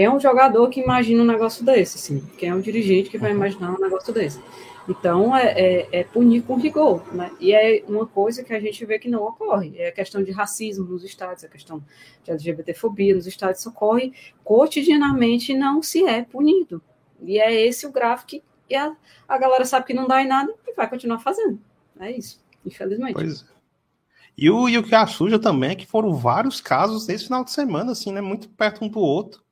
quem 0.00 0.06
é 0.06 0.10
um 0.10 0.18
jogador 0.18 0.70
que 0.70 0.80
imagina 0.80 1.22
um 1.22 1.26
negócio 1.26 1.62
desse, 1.62 1.98
assim? 1.98 2.26
Quem 2.38 2.48
é 2.48 2.54
um 2.54 2.60
dirigente 2.62 3.10
que 3.10 3.18
vai 3.18 3.32
imaginar 3.32 3.70
um 3.70 3.78
negócio 3.78 4.14
desse? 4.14 4.40
Então, 4.88 5.36
é, 5.36 5.50
é, 5.50 5.88
é, 5.92 6.04
punir 6.04 6.40
com 6.40 6.54
rigor, 6.54 7.04
né? 7.14 7.30
E 7.38 7.52
é 7.52 7.84
uma 7.86 8.06
coisa 8.06 8.42
que 8.42 8.54
a 8.54 8.58
gente 8.58 8.82
vê 8.86 8.98
que 8.98 9.10
não 9.10 9.22
ocorre. 9.22 9.74
É 9.76 9.88
a 9.88 9.92
questão 9.92 10.24
de 10.24 10.30
racismo 10.30 10.86
nos 10.86 11.04
estádios, 11.04 11.44
a 11.44 11.48
questão 11.48 11.84
de 12.24 12.30
LGBTfobia 12.30 13.14
nos 13.14 13.26
estádios 13.26 13.66
ocorre 13.66 14.14
cotidianamente 14.42 15.52
e 15.52 15.54
não 15.54 15.82
se 15.82 16.02
é 16.06 16.22
punido. 16.22 16.80
E 17.22 17.38
é 17.38 17.52
esse 17.52 17.86
o 17.86 17.92
gráfico 17.92 18.42
que 18.66 18.74
a, 18.74 18.96
a 19.28 19.36
galera 19.36 19.66
sabe 19.66 19.84
que 19.84 19.92
não 19.92 20.08
dá 20.08 20.22
em 20.22 20.26
nada 20.26 20.50
e 20.66 20.72
vai 20.72 20.88
continuar 20.88 21.18
fazendo. 21.18 21.60
É 21.98 22.10
isso, 22.10 22.42
infelizmente. 22.64 23.12
Pois 23.12 23.42
é. 23.42 23.44
E 24.34 24.50
o, 24.50 24.66
e 24.66 24.78
o 24.78 24.82
que 24.82 24.94
assusta 24.94 25.38
também 25.38 25.72
é 25.72 25.74
que 25.74 25.86
foram 25.86 26.14
vários 26.14 26.58
casos 26.58 27.06
nesse 27.06 27.24
final 27.24 27.44
de 27.44 27.50
semana, 27.50 27.92
assim, 27.92 28.10
né? 28.10 28.22
Muito 28.22 28.48
perto 28.48 28.82
um 28.82 28.88
do 28.88 28.98
outro. 28.98 29.42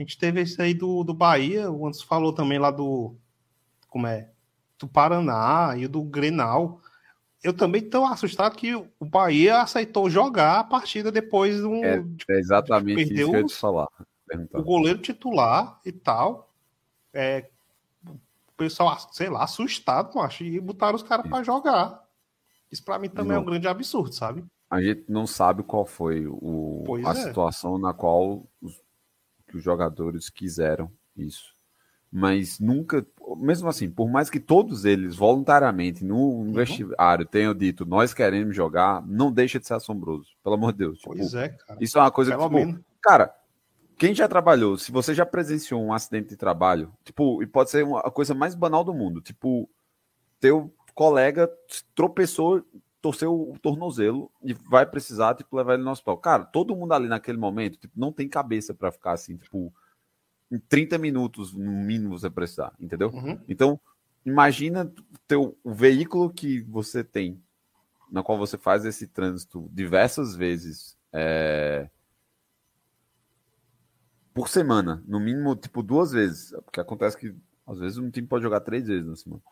A 0.00 0.02
gente 0.02 0.16
teve 0.16 0.40
esse 0.40 0.60
aí 0.62 0.72
do, 0.72 1.04
do 1.04 1.12
Bahia, 1.12 1.70
o 1.70 1.86
Anderson 1.86 2.06
falou 2.06 2.32
também 2.32 2.58
lá 2.58 2.70
do. 2.70 3.14
Como 3.86 4.06
é? 4.06 4.30
do 4.80 4.88
Paraná 4.88 5.74
e 5.76 5.86
do 5.86 6.02
Grenal. 6.02 6.80
Eu 7.42 7.52
também 7.52 7.82
estou 7.82 8.04
assustado 8.06 8.56
que 8.56 8.74
o 8.74 8.88
Bahia 9.04 9.60
aceitou 9.60 10.10
jogar 10.10 10.60
a 10.60 10.64
partida 10.64 11.12
depois 11.12 11.56
de 11.56 11.64
um. 11.64 11.84
É, 11.84 12.02
é 12.30 12.38
exatamente 12.38 13.02
isso 13.02 13.14
que 13.14 13.20
eu 13.20 13.34
ia 13.34 13.44
te 13.44 13.54
falar. 13.54 13.88
O 14.54 14.62
goleiro 14.62 14.98
titular 14.98 15.78
e 15.84 15.92
tal. 15.92 16.50
É, 17.12 17.48
o 18.06 18.18
pessoal, 18.56 18.96
sei 19.12 19.28
lá, 19.28 19.44
assustado, 19.44 20.18
acho, 20.20 20.44
e 20.44 20.60
botaram 20.60 20.96
os 20.96 21.02
caras 21.02 21.28
para 21.28 21.44
jogar. 21.44 22.02
Isso 22.70 22.84
para 22.84 22.98
mim 22.98 23.08
também 23.08 23.32
Não. 23.32 23.36
é 23.36 23.40
um 23.40 23.44
grande 23.44 23.68
absurdo, 23.68 24.14
sabe? 24.14 24.44
A 24.70 24.80
gente 24.80 25.04
não 25.08 25.26
sabe 25.26 25.62
qual 25.62 25.84
foi 25.84 26.26
o, 26.28 26.84
a 27.04 27.10
é. 27.10 27.14
situação 27.14 27.76
na 27.78 27.92
qual 27.92 28.46
os, 28.62 28.80
os 29.56 29.62
jogadores 29.62 30.28
quiseram 30.28 30.90
isso 31.16 31.54
mas 32.12 32.58
nunca, 32.58 33.06
mesmo 33.36 33.68
assim, 33.68 33.88
por 33.88 34.10
mais 34.10 34.28
que 34.28 34.40
todos 34.40 34.84
eles 34.84 35.14
voluntariamente 35.14 36.04
no 36.04 36.16
uhum. 36.16 36.52
vestiário 36.52 37.24
tenham 37.24 37.54
dito 37.54 37.86
nós 37.86 38.12
queremos 38.12 38.54
jogar, 38.56 39.06
não 39.06 39.30
deixa 39.30 39.60
de 39.60 39.66
ser 39.66 39.74
assombroso, 39.74 40.26
pelo 40.42 40.56
amor 40.56 40.72
de 40.72 40.78
Deus. 40.78 40.98
Tipo, 40.98 41.16
pois 41.16 41.34
é, 41.34 41.50
cara. 41.50 41.78
Isso 41.80 41.98
é 41.98 42.00
uma 42.00 42.10
coisa 42.10 42.36
pelo 42.36 42.50
que, 42.50 42.66
tipo, 42.66 42.84
cara, 43.00 43.32
quem 43.96 44.12
já 44.12 44.26
trabalhou, 44.26 44.76
se 44.76 44.90
você 44.90 45.14
já 45.14 45.24
presenciou 45.24 45.80
um 45.80 45.92
acidente 45.92 46.30
de 46.30 46.36
trabalho, 46.36 46.92
tipo, 47.04 47.42
e 47.42 47.46
pode 47.46 47.70
ser 47.70 47.84
uma, 47.84 48.00
a 48.00 48.10
coisa 48.10 48.34
mais 48.34 48.56
banal 48.56 48.82
do 48.82 48.92
mundo, 48.92 49.20
tipo, 49.20 49.70
teu 50.40 50.72
colega 50.94 51.48
tropeçou, 51.94 52.64
torceu 53.00 53.32
o 53.32 53.58
tornozelo 53.58 54.30
e 54.42 54.52
vai 54.52 54.84
precisar, 54.84 55.34
tipo, 55.34 55.56
levar 55.56 55.74
ele 55.74 55.82
no 55.82 55.90
hospital. 55.90 56.18
Cara, 56.18 56.44
todo 56.44 56.76
mundo 56.76 56.92
ali 56.92 57.08
naquele 57.08 57.38
momento, 57.38 57.78
tipo, 57.78 57.98
não 57.98 58.12
tem 58.12 58.28
cabeça 58.28 58.74
para 58.74 58.92
ficar 58.92 59.12
assim, 59.12 59.36
tipo, 59.36 59.72
em 60.50 60.58
30 60.58 60.98
minutos, 60.98 61.52
no 61.54 61.70
mínimo, 61.70 62.18
você 62.18 62.28
precisar, 62.28 62.74
entendeu? 62.78 63.10
Uhum. 63.10 63.40
Então, 63.48 63.80
imagina 64.24 64.92
teu, 65.26 65.56
o 65.64 65.72
veículo 65.72 66.30
que 66.30 66.60
você 66.62 67.02
tem, 67.04 67.42
na 68.10 68.22
qual 68.22 68.36
você 68.36 68.58
faz 68.58 68.84
esse 68.84 69.06
trânsito 69.06 69.70
diversas 69.72 70.34
vezes 70.34 70.98
é, 71.12 71.88
por 74.34 74.48
semana, 74.48 75.02
no 75.06 75.20
mínimo, 75.20 75.54
tipo, 75.56 75.82
duas 75.82 76.12
vezes. 76.12 76.50
Porque 76.64 76.80
acontece 76.80 77.16
que, 77.16 77.34
às 77.66 77.78
vezes, 77.78 77.98
um 77.98 78.10
time 78.10 78.26
pode 78.26 78.42
jogar 78.42 78.60
três 78.60 78.86
vezes 78.86 79.06
na 79.06 79.16
semana. 79.16 79.42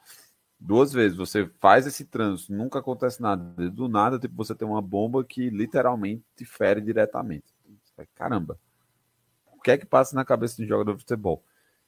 Duas 0.60 0.92
vezes, 0.92 1.16
você 1.16 1.48
faz 1.60 1.86
esse 1.86 2.04
trânsito, 2.04 2.52
nunca 2.52 2.80
acontece 2.80 3.22
nada. 3.22 3.70
Do 3.70 3.88
nada, 3.88 4.18
tipo, 4.18 4.34
você 4.34 4.54
tem 4.54 4.66
uma 4.66 4.82
bomba 4.82 5.24
que 5.24 5.50
literalmente 5.50 6.24
te 6.36 6.44
fere 6.44 6.80
diretamente. 6.80 7.44
Caramba 8.14 8.58
o 9.58 9.60
que 9.60 9.72
é 9.72 9.76
que 9.76 9.84
passa 9.84 10.14
na 10.14 10.24
cabeça 10.24 10.56
de 10.56 10.64
um 10.64 10.68
jogador 10.68 10.94
de 10.94 11.00
futebol? 11.00 11.42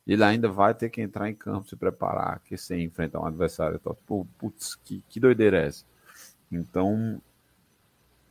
Ele 0.07 0.25
ainda 0.25 0.49
vai 0.49 0.75
ter 0.75 0.91
que 0.91 1.01
entrar 1.01 1.31
em 1.31 1.35
campo, 1.35 1.69
se 1.69 1.77
preparar, 1.77 2.41
que 2.41 2.57
sem 2.57 2.83
enfrentar 2.83 3.21
um 3.21 3.27
adversário. 3.27 3.79
Tal. 3.79 3.95
Tipo, 3.95 4.27
putz, 4.37 4.75
que, 4.75 5.05
que 5.09 5.21
doideira 5.21 5.63
é 5.63 5.67
essa? 5.69 5.85
Então, 6.51 7.23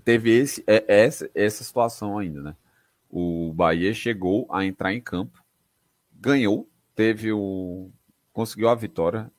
teve 0.03 0.29
esse, 0.37 0.61
é, 0.67 0.83
essa, 0.87 1.29
essa 1.33 1.63
situação 1.63 2.17
ainda, 2.17 2.41
né? 2.41 2.55
O 3.09 3.53
Bahia 3.53 3.93
chegou 3.93 4.45
a 4.51 4.65
entrar 4.65 4.93
em 4.93 5.01
campo, 5.01 5.43
ganhou, 6.13 6.67
teve 6.93 7.31
o. 7.31 7.89
conseguiu 8.33 8.67
a 8.67 8.75
vitória. 8.75 9.31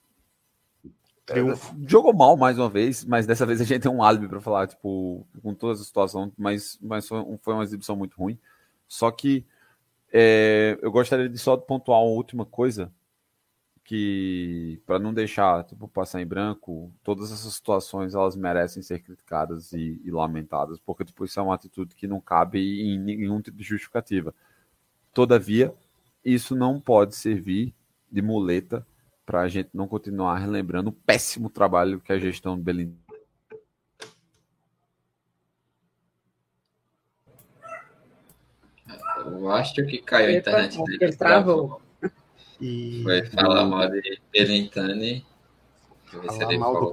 Triunfo. 1.31 1.75
Jogou 1.87 2.13
mal 2.13 2.37
mais 2.37 2.59
uma 2.59 2.69
vez, 2.69 3.05
mas 3.05 3.27
dessa 3.27 3.47
vez 3.47 3.61
a 3.61 3.65
gente 3.65 3.83
tem 3.83 3.91
um 3.91 4.03
álibi 4.03 4.29
para 4.29 4.41
falar, 4.41 4.67
tipo, 4.67 5.27
com 5.43 5.55
toda 5.55 5.75
essa 5.75 5.85
situação, 5.85 6.33
mas, 6.37 6.79
mas 6.83 7.07
foi, 7.07 7.25
foi 7.43 7.55
uma 7.55 7.63
exibição 7.63 7.97
muito 7.97 8.17
ruim. 8.17 8.39
Só 8.89 9.11
que 9.11 9.47
é, 10.13 10.79
eu 10.83 10.91
gostaria 10.91 11.29
de 11.29 11.39
só 11.39 11.57
pontuar 11.57 12.01
uma 12.01 12.11
última 12.11 12.45
coisa 12.45 12.93
que 13.85 14.81
para 14.87 14.99
não 14.99 15.13
deixar 15.13 15.65
tipo, 15.65 15.89
passar 15.89 16.21
em 16.21 16.27
branco, 16.27 16.93
todas 17.03 17.33
essas 17.33 17.53
situações 17.55 18.15
elas 18.15 18.37
merecem 18.37 18.83
ser 18.83 19.01
criticadas 19.01 19.73
e, 19.73 20.01
e, 20.05 20.11
lamentadas, 20.13 20.79
porque 20.79 21.05
tipo, 21.05 21.25
isso 21.25 21.41
é 21.41 21.43
uma 21.43 21.55
atitude 21.55 21.95
que 21.97 22.07
não 22.07 22.21
cabe 22.21 22.83
em 22.83 22.99
nenhum 22.99 23.41
tipo 23.41 23.57
de 23.57 23.65
justificativa. 23.65 24.35
Todavia, 25.13 25.75
isso 26.25 26.55
não 26.55 26.81
pode 26.81 27.17
servir 27.17 27.75
de 28.11 28.23
muleta 28.23 28.87
para 29.31 29.43
a 29.43 29.49
gente 29.49 29.71
não 29.73 29.87
continuar 29.87 30.39
relembrando 30.39 30.91
o 30.91 30.93
péssimo 30.93 31.49
trabalho 31.49 32.01
que 32.01 32.13
a 32.13 32.19
gestão 32.19 32.57
do 32.57 32.65
Belintani 32.65 32.99
Eu 39.25 39.49
acho 39.53 39.75
que 39.87 39.99
caiu 39.99 40.31
a 40.31 40.33
internet 40.33 40.83
dele. 40.83 40.99
Ele 41.01 41.17
travou. 41.17 41.81
E 42.61 43.03
Foi 43.05 43.25
falar 43.27 43.65
mal 43.67 43.89
de 43.89 44.21
Belintani. 44.33 45.25
Falar 46.07 46.59
mal 46.59 46.93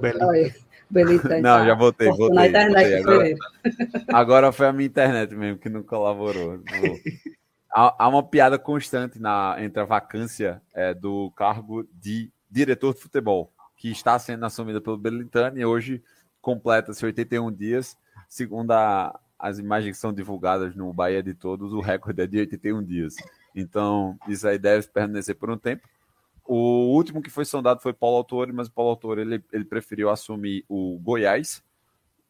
Belintani 0.88 1.42
Não, 1.42 1.58
tá 1.58 1.66
já 1.66 1.74
voltei, 1.74 2.06
voltei. 2.06 2.36
Na 2.36 2.46
internet 2.46 3.02
voltei. 3.02 3.34
Agora, 3.34 4.04
agora 4.12 4.52
foi 4.52 4.68
a 4.68 4.72
minha 4.72 4.86
internet 4.86 5.34
mesmo 5.34 5.58
que 5.58 5.68
não 5.68 5.82
colaborou. 5.82 6.62
Há, 7.70 8.04
há 8.04 8.08
uma 8.08 8.22
piada 8.22 8.58
constante 8.58 9.18
na, 9.20 9.56
entre 9.58 9.80
a 9.80 9.84
vacância 9.84 10.62
é, 10.74 10.94
do 10.94 11.30
cargo 11.32 11.86
de 11.92 12.30
diretor 12.50 12.94
de 12.94 13.00
futebol, 13.00 13.52
que 13.76 13.90
está 13.90 14.18
sendo 14.18 14.44
assumida 14.46 14.80
pelo 14.80 14.96
Belintani 14.96 15.60
e 15.60 15.64
hoje 15.64 16.02
completa-se 16.40 17.04
81 17.04 17.52
dias. 17.52 17.96
Segundo 18.28 18.72
a- 18.72 19.18
as 19.38 19.58
imagens 19.58 19.96
que 19.96 20.00
são 20.00 20.12
divulgadas 20.12 20.74
no 20.74 20.92
Bahia 20.92 21.22
de 21.22 21.34
Todos, 21.34 21.72
o 21.72 21.80
recorde 21.80 22.22
é 22.22 22.26
de 22.26 22.38
81 22.38 22.82
dias. 22.82 23.14
Então, 23.54 24.18
isso 24.26 24.48
aí 24.48 24.58
deve 24.58 24.88
permanecer 24.88 25.36
por 25.36 25.50
um 25.50 25.56
tempo. 25.56 25.86
O 26.44 26.94
último 26.94 27.20
que 27.22 27.30
foi 27.30 27.44
sondado 27.44 27.80
foi 27.80 27.92
Paulo 27.92 28.16
Autori, 28.16 28.52
mas 28.52 28.68
o 28.68 28.72
Paulo 28.72 28.90
Autori 28.90 29.20
ele, 29.20 29.44
ele 29.52 29.64
preferiu 29.64 30.08
assumir 30.10 30.64
o 30.68 30.98
Goiás. 30.98 31.62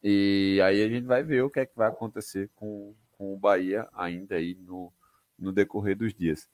E 0.03 0.59
aí 0.63 0.83
a 0.83 0.89
gente 0.89 1.05
vai 1.05 1.23
ver 1.23 1.43
o 1.43 1.49
que 1.49 1.59
é 1.61 1.65
que 1.65 1.75
vai 1.75 1.87
acontecer 1.89 2.49
com, 2.55 2.93
com 3.17 3.33
o 3.33 3.37
Bahia 3.37 3.87
ainda 3.93 4.35
aí 4.35 4.55
no, 4.55 4.91
no 5.39 5.51
decorrer 5.51 5.95
dos 5.97 6.13
dias. 6.13 6.47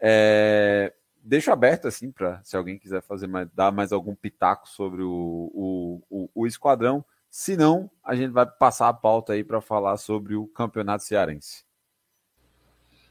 É, 0.00 0.92
deixo 1.22 1.50
aberto 1.50 1.88
assim 1.88 2.10
para 2.10 2.42
se 2.42 2.56
alguém 2.56 2.78
quiser 2.78 3.02
fazer 3.02 3.26
mais, 3.26 3.48
dar 3.54 3.72
mais 3.72 3.92
algum 3.92 4.14
pitaco 4.14 4.68
sobre 4.68 5.02
o, 5.02 5.50
o, 5.54 6.02
o, 6.08 6.30
o 6.34 6.46
esquadrão. 6.46 7.04
Se 7.30 7.56
não, 7.56 7.90
a 8.02 8.14
gente 8.14 8.30
vai 8.30 8.46
passar 8.46 8.88
a 8.88 8.94
pauta 8.94 9.34
aí 9.34 9.44
para 9.44 9.60
falar 9.60 9.96
sobre 9.98 10.34
o 10.34 10.46
campeonato 10.46 11.04
cearense. 11.04 11.64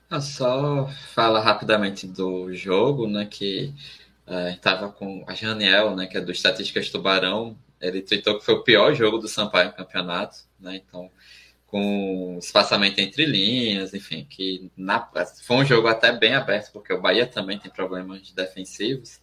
Ah, 0.09 0.21
só 0.21 0.87
fala 1.13 1.39
rapidamente 1.39 2.07
do 2.07 2.53
jogo, 2.53 3.07
né? 3.07 3.25
Que 3.25 3.73
estava 4.53 4.89
com 4.89 5.23
a 5.27 5.33
Janiel, 5.33 5.95
né? 5.95 6.07
Que 6.07 6.17
é 6.17 6.21
do 6.21 6.31
Estatísticas 6.31 6.89
Tubarão. 6.89 7.57
Ele 7.79 8.01
tweetou 8.01 8.39
que 8.39 8.45
foi 8.45 8.55
o 8.55 8.63
pior 8.63 8.93
jogo 8.95 9.17
do 9.17 9.27
Sampaio 9.27 9.69
no 9.69 9.75
campeonato, 9.75 10.37
né? 10.59 10.77
Então, 10.77 11.11
com 11.67 12.37
espaçamento 12.39 12.99
entre 12.99 13.25
linhas, 13.25 13.93
enfim, 13.93 14.25
que 14.29 14.71
na, 14.75 15.05
foi 15.43 15.57
um 15.57 15.65
jogo 15.65 15.87
até 15.87 16.11
bem 16.13 16.33
aberto, 16.33 16.71
porque 16.71 16.93
o 16.93 17.01
Bahia 17.01 17.27
também 17.27 17.59
tem 17.59 17.69
problemas 17.69 18.31
defensivos. 18.31 19.19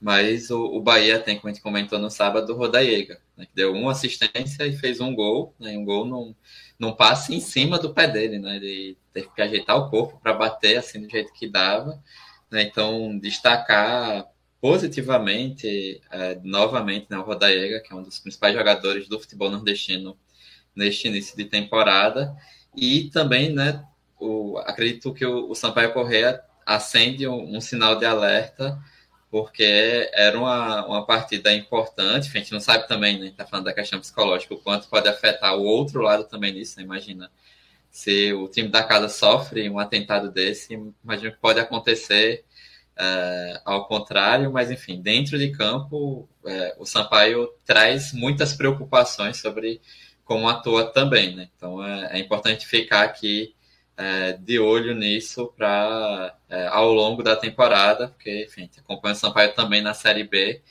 Mas 0.00 0.50
o, 0.50 0.60
o 0.64 0.82
Bahia 0.82 1.18
tem, 1.18 1.36
como 1.36 1.48
a 1.48 1.52
gente 1.54 1.62
comentou 1.62 1.98
no 1.98 2.10
sábado, 2.10 2.52
o 2.52 2.56
Rodaiega, 2.56 3.20
né, 3.36 3.46
que 3.46 3.54
deu 3.54 3.72
uma 3.72 3.92
assistência 3.92 4.66
e 4.66 4.76
fez 4.76 5.00
um 5.00 5.14
gol, 5.14 5.54
né, 5.58 5.76
um 5.78 5.84
gol 5.84 6.04
num, 6.04 6.34
num 6.78 6.92
passe 6.92 7.34
em 7.34 7.40
cima 7.40 7.78
do 7.78 7.94
pé 7.94 8.06
dele, 8.06 8.38
né, 8.38 8.56
ele 8.56 8.98
teve 9.12 9.28
que 9.34 9.40
ajeitar 9.40 9.76
o 9.76 9.88
corpo 9.88 10.18
para 10.20 10.34
bater 10.34 10.76
assim 10.76 11.00
do 11.00 11.08
jeito 11.08 11.32
que 11.32 11.48
dava. 11.48 12.02
Né, 12.50 12.62
então, 12.62 13.18
destacar 13.18 14.26
positivamente, 14.60 16.00
é, 16.10 16.38
novamente, 16.42 17.06
né, 17.10 17.18
o 17.18 17.22
Rodaiega, 17.22 17.80
que 17.80 17.92
é 17.92 17.96
um 17.96 18.02
dos 18.02 18.18
principais 18.18 18.54
jogadores 18.54 19.08
do 19.08 19.20
futebol 19.20 19.50
nordestino 19.50 20.16
neste 20.74 21.08
início 21.08 21.36
de 21.36 21.44
temporada, 21.44 22.34
e 22.76 23.10
também, 23.10 23.52
né, 23.52 23.84
o, 24.18 24.58
acredito 24.58 25.12
que 25.14 25.24
o, 25.24 25.50
o 25.50 25.54
Sampaio 25.54 25.92
Correa 25.92 26.40
acende 26.66 27.26
um, 27.28 27.56
um 27.56 27.60
sinal 27.60 27.98
de 27.98 28.06
alerta 28.06 28.78
porque 29.34 30.08
era 30.12 30.38
uma, 30.38 30.86
uma 30.86 31.04
partida 31.04 31.52
importante. 31.52 32.28
A 32.28 32.38
gente 32.38 32.52
não 32.52 32.60
sabe 32.60 32.86
também, 32.86 33.18
né? 33.18 33.34
Tá 33.36 33.44
falando 33.44 33.64
da 33.64 33.72
questão 33.72 33.98
psicológica, 33.98 34.54
o 34.54 34.60
quanto 34.60 34.88
pode 34.88 35.08
afetar 35.08 35.56
o 35.56 35.64
outro 35.64 36.00
lado 36.02 36.22
também 36.22 36.52
nisso, 36.52 36.78
né? 36.78 36.84
Imagina. 36.84 37.28
Se 37.90 38.32
o 38.32 38.46
time 38.46 38.68
da 38.68 38.84
casa 38.84 39.08
sofre 39.08 39.68
um 39.68 39.80
atentado 39.80 40.30
desse, 40.30 40.74
imagino 41.02 41.32
que 41.32 41.38
pode 41.38 41.58
acontecer 41.58 42.44
é, 42.96 43.60
ao 43.64 43.88
contrário, 43.88 44.52
mas 44.52 44.70
enfim, 44.70 45.02
dentro 45.02 45.36
de 45.36 45.50
campo, 45.50 46.28
é, 46.46 46.76
o 46.78 46.86
Sampaio 46.86 47.48
traz 47.64 48.12
muitas 48.12 48.52
preocupações 48.52 49.38
sobre 49.38 49.80
como 50.24 50.48
atua 50.48 50.86
também, 50.92 51.34
né? 51.36 51.48
Então 51.56 51.84
é, 51.84 52.16
é 52.16 52.18
importante 52.18 52.66
ficar 52.66 53.02
aqui 53.02 53.54
é, 53.96 54.32
de 54.34 54.58
olho 54.58 54.94
nisso 54.94 55.52
para 55.56 56.36
é, 56.48 56.66
ao 56.68 56.92
longo 56.92 57.22
da 57.22 57.36
temporada, 57.36 58.08
porque 58.08 58.44
enfim, 58.44 58.68
acompanha 58.78 59.14
o 59.14 59.16
Sampaio 59.18 59.54
também 59.54 59.82
na 59.82 59.94
Série 59.94 60.24
B 60.24 60.62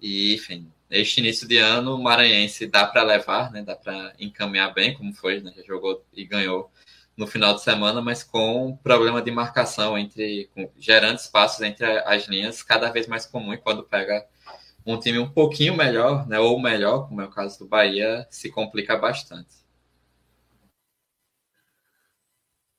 e 0.00 0.34
enfim, 0.34 0.70
este 0.90 1.20
início 1.20 1.46
de 1.48 1.58
ano 1.58 1.94
o 1.96 2.02
Maranhense 2.02 2.66
dá 2.66 2.86
para 2.86 3.02
levar, 3.02 3.50
né? 3.52 3.62
Dá 3.62 3.76
para 3.76 4.14
encaminhar 4.18 4.72
bem, 4.72 4.94
como 4.94 5.12
foi, 5.12 5.40
né? 5.40 5.52
Já 5.56 5.62
jogou 5.64 6.04
e 6.14 6.24
ganhou 6.24 6.70
no 7.16 7.26
final 7.26 7.54
de 7.54 7.62
semana, 7.62 8.00
mas 8.00 8.22
com 8.22 8.76
problema 8.76 9.20
de 9.20 9.30
marcação 9.30 9.98
entre 9.98 10.48
com, 10.54 10.70
gerando 10.78 11.18
espaços 11.18 11.60
entre 11.62 11.84
as 11.84 12.28
linhas 12.28 12.62
cada 12.62 12.90
vez 12.90 13.06
mais 13.08 13.26
comum 13.26 13.52
e 13.52 13.58
quando 13.58 13.82
pega 13.82 14.24
um 14.86 14.98
time 14.98 15.18
um 15.18 15.30
pouquinho 15.30 15.76
melhor, 15.76 16.26
né? 16.26 16.38
Ou 16.38 16.60
melhor, 16.60 17.08
como 17.08 17.20
é 17.20 17.24
o 17.24 17.30
caso 17.30 17.58
do 17.60 17.68
Bahia, 17.68 18.26
se 18.30 18.50
complica 18.50 18.96
bastante. 18.96 19.56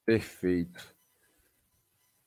Perfeito. 0.06 0.96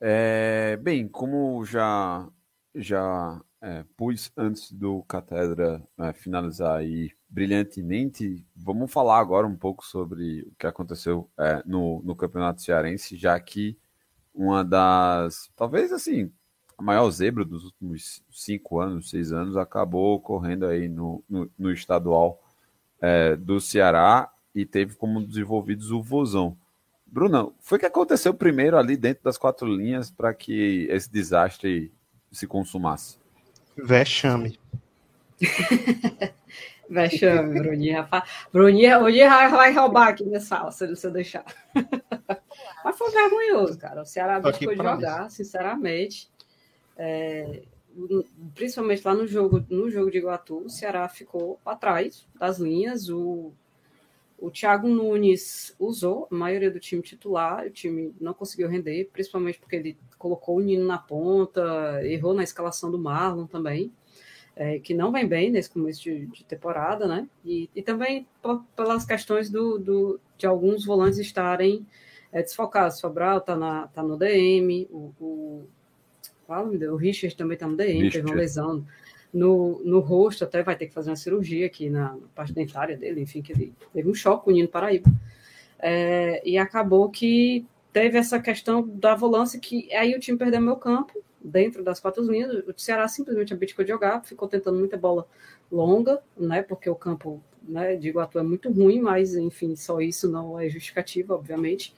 É, 0.01 0.77
bem, 0.77 1.09
como 1.09 1.65
já 1.65 2.29
já 2.75 3.41
é, 3.61 3.85
pus 3.97 4.33
antes 4.37 4.73
do 4.73 5.03
Catedra 5.05 5.83
é, 5.99 6.13
finalizar 6.13 6.79
aí 6.79 7.11
brilhantemente, 7.29 8.45
vamos 8.55 8.93
falar 8.93 9.19
agora 9.21 9.47
um 9.47 9.57
pouco 9.57 9.85
sobre 9.87 10.43
o 10.43 10.55
que 10.59 10.67
aconteceu 10.67 11.31
é, 11.39 11.63
no, 11.65 12.03
no 12.03 12.17
Campeonato 12.17 12.61
Cearense, 12.61 13.17
já 13.17 13.39
que 13.39 13.79
uma 14.35 14.65
das, 14.65 15.51
talvez 15.57 15.93
assim, 15.93 16.33
a 16.83 16.85
maior 16.85 17.09
zebra 17.11 17.45
dos 17.45 17.65
últimos 17.65 18.21
cinco 18.29 18.81
anos, 18.81 19.09
seis 19.09 19.33
anos, 19.33 19.57
acabou 19.57 20.17
ocorrendo 20.17 20.67
aí 20.67 20.89
no, 20.89 21.23
no, 21.31 21.49
no 21.57 21.71
estadual 21.71 22.43
é, 23.01 23.37
do 23.37 23.61
Ceará 23.61 24.29
e 24.53 24.67
teve 24.67 24.97
como 24.97 25.25
desenvolvidos 25.25 25.93
o 25.93 26.03
Vozão. 26.03 26.57
Bruna, 27.07 27.49
foi 27.61 27.79
o 27.79 27.81
que 27.81 27.87
aconteceu 27.87 28.35
primeiro 28.35 28.77
ali 28.77 28.97
dentro 28.97 29.23
das 29.23 29.39
quatro 29.39 29.69
linhas 29.69 30.11
para 30.11 30.35
que 30.35 30.89
esse 30.91 31.11
desastre 31.11 31.93
se 32.33 32.49
consumasse? 32.49 33.17
Vexame. 33.77 34.59
Vexame, 36.91 37.61
Bruninha. 37.61 38.09
Bruninha, 38.53 38.99
hoje 38.99 39.27
vai 39.27 39.73
roubar 39.73 40.09
aqui 40.09 40.25
minha 40.25 40.41
sala, 40.41 40.73
se 40.73 40.87
você 40.87 41.11
deixar. 41.11 41.45
Mas 42.85 42.99
foi 42.99 43.11
vergonhoso, 43.11 43.79
cara. 43.79 44.03
O 44.03 44.05
Ceará 44.05 44.41
deixou 44.41 44.71
de 44.71 44.77
jogar, 44.77 45.31
sinceramente. 45.31 46.32
É, 46.97 47.63
principalmente 48.55 49.05
lá 49.07 49.15
no 49.15 49.27
jogo, 49.27 49.65
no 49.69 49.91
jogo 49.91 50.11
de 50.11 50.19
Iguatu, 50.19 50.59
o 50.59 50.71
Ceará 50.71 51.09
ficou 51.09 51.59
atrás 51.65 52.27
das 52.39 52.59
linhas. 52.59 53.09
O, 53.09 53.53
o 54.39 54.51
Thiago 54.51 54.89
Nunes 54.89 55.75
usou 55.79 56.29
a 56.31 56.35
maioria 56.35 56.71
do 56.71 56.81
time 56.81 57.03
titular, 57.03 57.67
o 57.67 57.71
time 57.71 58.15
não 58.21 58.35
conseguiu 58.35 58.69
render, 58.69 59.09
principalmente 59.13 59.59
porque 59.59 59.77
ele 59.77 59.99
colocou 60.19 60.57
o 60.57 60.61
Nino 60.61 60.87
na 60.87 60.99
ponta, 60.99 62.01
errou 62.05 62.35
na 62.35 62.43
escalação 62.43 62.91
do 62.91 62.99
Marlon 62.99 63.47
também 63.47 63.93
é, 64.55 64.79
que 64.79 64.95
não 64.95 65.11
vem 65.13 65.27
bem 65.27 65.51
nesse 65.51 65.71
começo 65.71 66.03
de, 66.03 66.27
de 66.27 66.45
temporada, 66.45 67.07
né? 67.07 67.29
E, 67.45 67.71
e 67.75 67.83
também 67.83 68.27
pelas 68.77 69.05
questões 69.05 69.51
do, 69.51 69.79
do- 69.79 70.21
de 70.37 70.47
alguns 70.47 70.85
volantes 70.85 71.19
estarem 71.19 71.87
é, 72.31 72.43
desfocados. 72.43 72.99
Sobral 72.99 73.41
tá, 73.41 73.57
na, 73.57 73.89
tá 73.89 74.03
no 74.03 74.17
DM, 74.17 74.87
o, 74.91 75.13
o, 75.21 75.65
é 76.55 76.91
o 76.91 76.97
Richard 76.97 77.37
também 77.37 77.57
tá 77.57 77.67
no 77.67 77.77
DM, 77.77 78.11
teve 78.11 78.27
uma 78.27 78.35
Richard. 78.35 78.41
lesão 78.41 78.87
no, 79.33 79.81
no 79.85 80.01
rosto, 80.01 80.45
até 80.45 80.63
vai 80.63 80.77
ter 80.77 80.87
que 80.87 80.95
fazer 80.95 81.11
uma 81.11 81.17
cirurgia 81.17 81.67
aqui 81.67 81.89
na, 81.89 82.13
na 82.13 82.29
parte 82.35 82.53
dentária 82.53 82.97
dele, 82.97 83.21
enfim, 83.21 83.41
que 83.41 83.53
ele 83.53 83.73
teve 83.93 84.09
um 84.09 84.15
choque 84.15 84.45
com 84.45 84.51
o 84.51 84.55
Nino 84.55 84.69
Paraíba. 84.69 85.11
É, 85.79 86.43
e 86.49 86.59
acabou 86.59 87.09
que 87.11 87.67
teve 87.93 88.19
essa 88.19 88.39
questão 88.39 88.87
da 88.87 89.15
volância 89.15 89.59
que 89.59 89.93
aí 89.95 90.15
o 90.15 90.21
time 90.21 90.39
perdeu 90.39 90.61
meu 90.61 90.77
campo 90.77 91.23
dentro 91.43 91.83
das 91.83 91.99
quatro 91.99 92.23
linhas. 92.23 92.65
O 92.67 92.75
Ceará 92.77 93.09
simplesmente 93.09 93.53
abdicou 93.53 93.85
de 93.85 93.91
jogar, 93.91 94.25
ficou 94.25 94.47
tentando 94.49 94.79
muita 94.79 94.97
bola 94.97 95.27
longa, 95.71 96.23
né? 96.37 96.63
Porque 96.63 96.89
o 96.89 96.95
campo 96.95 97.43
né, 97.63 97.97
de 97.97 98.09
Iguatu 98.09 98.39
é 98.39 98.43
muito 98.43 98.71
ruim, 98.71 99.01
mas 99.01 99.35
enfim, 99.35 99.75
só 99.77 100.01
isso 100.01 100.31
não 100.31 100.59
é 100.59 100.69
justificativo, 100.69 101.35
obviamente. 101.35 101.95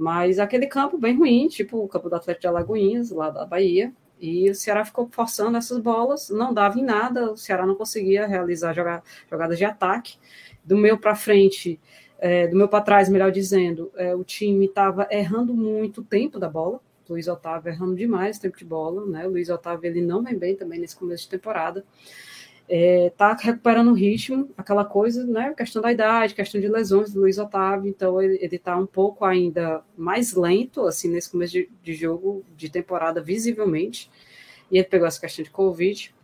Mas 0.00 0.38
aquele 0.38 0.66
campo 0.66 0.96
bem 0.96 1.14
ruim, 1.14 1.46
tipo 1.46 1.76
o 1.84 1.86
campo 1.86 2.08
do 2.08 2.16
Atlético 2.16 2.40
de 2.40 2.46
Alagoinhas, 2.46 3.10
lá 3.10 3.28
da 3.28 3.44
Bahia, 3.44 3.92
e 4.18 4.48
o 4.48 4.54
Ceará 4.54 4.82
ficou 4.82 5.06
forçando 5.10 5.58
essas 5.58 5.76
bolas, 5.78 6.30
não 6.30 6.54
dava 6.54 6.78
em 6.78 6.82
nada, 6.82 7.30
o 7.30 7.36
Ceará 7.36 7.66
não 7.66 7.74
conseguia 7.74 8.26
realizar 8.26 8.72
joga- 8.72 9.02
jogadas 9.30 9.58
de 9.58 9.64
ataque. 9.66 10.16
Do 10.64 10.74
meio 10.74 10.96
para 10.96 11.14
frente, 11.14 11.78
é, 12.18 12.46
do 12.46 12.56
meu 12.56 12.66
para 12.66 12.82
trás, 12.82 13.10
melhor 13.10 13.30
dizendo, 13.30 13.92
é, 13.94 14.14
o 14.14 14.24
time 14.24 14.64
estava 14.64 15.06
errando 15.10 15.52
muito 15.52 16.00
o 16.00 16.04
tempo 16.04 16.38
da 16.38 16.48
bola. 16.48 16.80
Luiz 17.06 17.28
Otávio 17.28 17.70
errando 17.70 17.94
demais 17.94 18.38
tempo 18.38 18.56
de 18.56 18.64
bola, 18.64 19.04
né? 19.04 19.26
O 19.26 19.30
Luiz 19.32 19.50
Otávio 19.50 19.86
ele 19.86 20.00
não 20.00 20.22
vem 20.22 20.38
bem 20.38 20.56
também 20.56 20.80
nesse 20.80 20.96
começo 20.96 21.24
de 21.24 21.30
temporada. 21.30 21.84
É, 22.72 23.10
tá 23.16 23.34
recuperando 23.34 23.88
o 23.88 23.94
ritmo, 23.94 24.48
aquela 24.56 24.84
coisa, 24.84 25.26
né? 25.26 25.52
Questão 25.56 25.82
da 25.82 25.90
idade, 25.90 26.36
questão 26.36 26.60
de 26.60 26.68
lesões 26.68 27.12
do 27.12 27.20
Luiz 27.20 27.36
Otávio, 27.36 27.90
então 27.90 28.22
ele, 28.22 28.38
ele 28.40 28.58
tá 28.60 28.76
um 28.76 28.86
pouco 28.86 29.24
ainda 29.24 29.82
mais 29.96 30.34
lento, 30.34 30.86
assim, 30.86 31.10
nesse 31.10 31.28
começo 31.30 31.52
de, 31.54 31.68
de 31.82 31.94
jogo, 31.94 32.44
de 32.56 32.70
temporada, 32.70 33.20
visivelmente. 33.20 34.08
E 34.70 34.78
ele 34.78 34.86
pegou 34.86 35.08
essa 35.08 35.20
questão 35.20 35.42
de 35.42 35.50
Covid, 35.50 36.14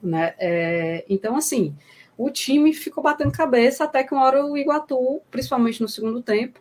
né? 0.00 0.34
É, 0.38 1.04
então, 1.08 1.34
assim, 1.34 1.74
o 2.16 2.30
time 2.30 2.72
ficou 2.72 3.02
batendo 3.02 3.32
cabeça 3.32 3.82
até 3.82 4.04
que 4.04 4.14
uma 4.14 4.24
hora 4.24 4.46
o 4.46 4.56
Iguatu, 4.56 5.20
principalmente 5.32 5.80
no 5.80 5.88
segundo 5.88 6.22
tempo, 6.22 6.60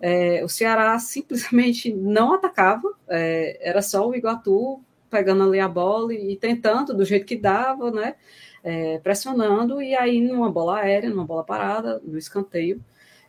é, 0.00 0.42
o 0.44 0.48
Ceará 0.48 0.98
simplesmente 0.98 1.92
não 1.92 2.32
atacava, 2.32 2.94
é, 3.08 3.58
era 3.60 3.82
só 3.82 4.08
o 4.08 4.14
Iguatu 4.14 4.82
pegando 5.10 5.44
ali 5.44 5.60
a 5.60 5.68
bola 5.68 6.12
e, 6.12 6.32
e 6.32 6.36
tentando 6.36 6.94
do 6.94 7.04
jeito 7.04 7.26
que 7.26 7.36
dava, 7.36 7.90
né? 7.90 8.16
É, 8.64 8.98
pressionando, 8.98 9.82
e 9.82 9.94
aí 9.94 10.20
numa 10.20 10.50
bola 10.50 10.78
aérea, 10.78 11.10
numa 11.10 11.24
bola 11.24 11.44
parada, 11.44 12.00
no 12.02 12.16
escanteio, 12.18 12.82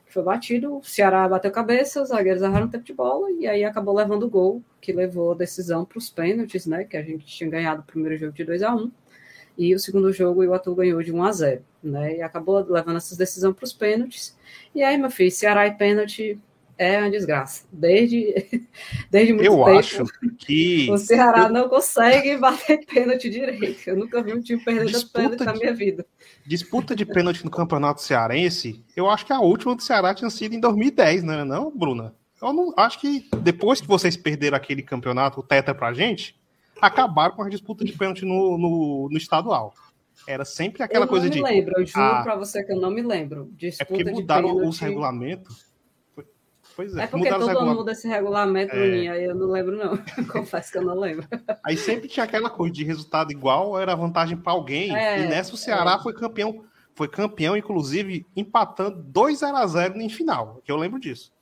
que 0.05 0.13
foi 0.13 0.23
batido, 0.23 0.77
o 0.77 0.83
Ceará 0.83 1.27
bateu 1.27 1.51
cabeça, 1.51 2.01
os 2.01 2.09
zagueiros 2.09 2.41
erraram 2.41 2.69
tempo 2.69 2.85
de 2.85 2.93
bola, 2.93 3.29
e 3.31 3.45
aí 3.45 3.65
acabou 3.65 3.93
levando 3.93 4.23
o 4.23 4.29
gol, 4.29 4.63
que 4.79 4.93
levou 4.93 5.33
a 5.33 5.35
decisão 5.35 5.83
para 5.83 5.97
os 5.97 6.09
pênaltis, 6.09 6.65
né, 6.65 6.85
que 6.85 6.95
a 6.95 7.03
gente 7.03 7.25
tinha 7.25 7.49
ganhado 7.49 7.81
o 7.81 7.85
primeiro 7.85 8.17
jogo 8.17 8.31
de 8.33 8.45
2 8.45 8.63
a 8.63 8.73
1 8.73 8.91
e 9.57 9.73
o 9.73 9.79
segundo 9.79 10.11
jogo 10.11 10.41
o 10.41 10.43
Iguatu 10.43 10.75
ganhou 10.75 11.01
de 11.01 11.13
1 11.13 11.23
a 11.23 11.31
0 11.31 11.65
né, 11.83 12.17
e 12.17 12.21
acabou 12.21 12.59
levando 12.59 12.97
essa 12.97 13.17
decisão 13.17 13.53
para 13.53 13.65
os 13.65 13.73
pênaltis, 13.73 14.37
e 14.73 14.83
aí, 14.83 14.97
meu 14.97 15.09
filho, 15.11 15.31
Ceará 15.31 15.67
e 15.67 15.73
pênalti, 15.75 16.39
é 16.77 16.99
uma 16.99 17.09
desgraça. 17.09 17.65
Desde, 17.71 18.33
desde 19.09 19.33
muito 19.33 19.45
eu 19.45 19.63
tempo. 19.63 19.77
acho 19.77 20.03
que. 20.37 20.89
O 20.95 20.97
Ceará 20.97 21.43
eu... 21.43 21.49
não 21.49 21.69
consegue 21.69 22.37
bater 22.37 22.85
pênalti 22.87 23.29
direito. 23.29 23.87
Eu 23.87 23.97
nunca 23.97 24.21
vi 24.21 24.33
um 24.33 24.41
time 24.41 24.63
perder 24.63 24.85
disputa 24.85 25.21
pênalti 25.21 25.39
de, 25.39 25.45
na 25.45 25.53
minha 25.53 25.73
vida. 25.73 26.05
Disputa 26.45 26.95
de 26.95 27.05
pênalti 27.05 27.43
no 27.43 27.51
Campeonato 27.51 28.01
Cearense, 28.01 28.83
eu 28.95 29.09
acho 29.09 29.25
que 29.25 29.33
a 29.33 29.39
última 29.39 29.75
do 29.75 29.81
Ceará 29.81 30.13
tinha 30.13 30.29
sido 30.29 30.53
em 30.53 30.59
2010, 30.59 31.23
não 31.23 31.33
é 31.33 31.45
não, 31.45 31.71
Bruna? 31.75 32.13
Eu 32.41 32.53
não 32.53 32.73
acho 32.77 32.99
que 32.99 33.27
depois 33.41 33.81
que 33.81 33.87
vocês 33.87 34.15
perderam 34.17 34.57
aquele 34.57 34.83
campeonato, 34.83 35.39
o 35.39 35.43
Teta 35.43 35.73
pra 35.73 35.93
gente, 35.93 36.37
acabaram 36.81 37.35
com 37.35 37.43
a 37.43 37.49
disputa 37.49 37.85
de 37.85 37.93
pênalti 37.93 38.25
no, 38.25 38.57
no, 38.57 39.09
no 39.09 39.17
estadual. 39.17 39.73
Era 40.27 40.43
sempre 40.43 40.83
aquela 40.83 41.07
coisa 41.07 41.29
de. 41.29 41.39
Eu 41.39 41.43
não 41.43 41.49
me 41.49 41.55
lembro, 41.55 41.73
eu 41.77 41.85
juro 41.85 42.01
ah, 42.01 42.23
pra 42.23 42.35
você 42.35 42.63
que 42.63 42.71
eu 42.71 42.79
não 42.79 42.91
me 42.91 43.01
lembro. 43.01 43.49
Disputa 43.53 43.83
é 43.83 43.85
porque 43.85 44.11
mudaram 44.11 44.67
os 44.67 44.79
regulamentos 44.79 45.74
Pois 46.75 46.95
é. 46.95 47.03
É 47.03 47.07
porque 47.07 47.29
todo 47.29 47.47
regulam... 47.47 47.75
mundo 47.75 47.89
esse 47.89 48.07
regulamento, 48.07 48.75
é... 48.75 48.87
Minha, 48.87 49.15
eu 49.15 49.33
não 49.33 49.47
lembro, 49.47 49.77
não. 49.77 49.97
Confesso 50.27 50.71
que 50.71 50.77
eu 50.77 50.81
não 50.83 50.99
lembro. 50.99 51.25
Aí 51.63 51.77
sempre 51.77 52.09
tinha 52.09 52.25
aquela 52.25 52.49
coisa 52.49 52.73
de 52.73 52.83
resultado 52.83 53.31
igual, 53.31 53.79
era 53.79 53.95
vantagem 53.95 54.35
para 54.35 54.51
alguém. 54.51 54.93
É, 54.95 55.23
e 55.23 55.27
nessa 55.27 55.53
o 55.53 55.57
Ceará 55.57 55.95
é. 55.99 56.03
foi 56.03 56.13
campeão, 56.13 56.65
foi 56.93 57.07
campeão, 57.07 57.55
inclusive, 57.55 58.27
empatando 58.35 59.01
2 59.01 59.41
x 59.41 59.71
0 59.71 60.01
em 60.01 60.09
final, 60.09 60.61
que 60.65 60.71
eu 60.71 60.75
lembro 60.75 60.99
disso. 60.99 61.33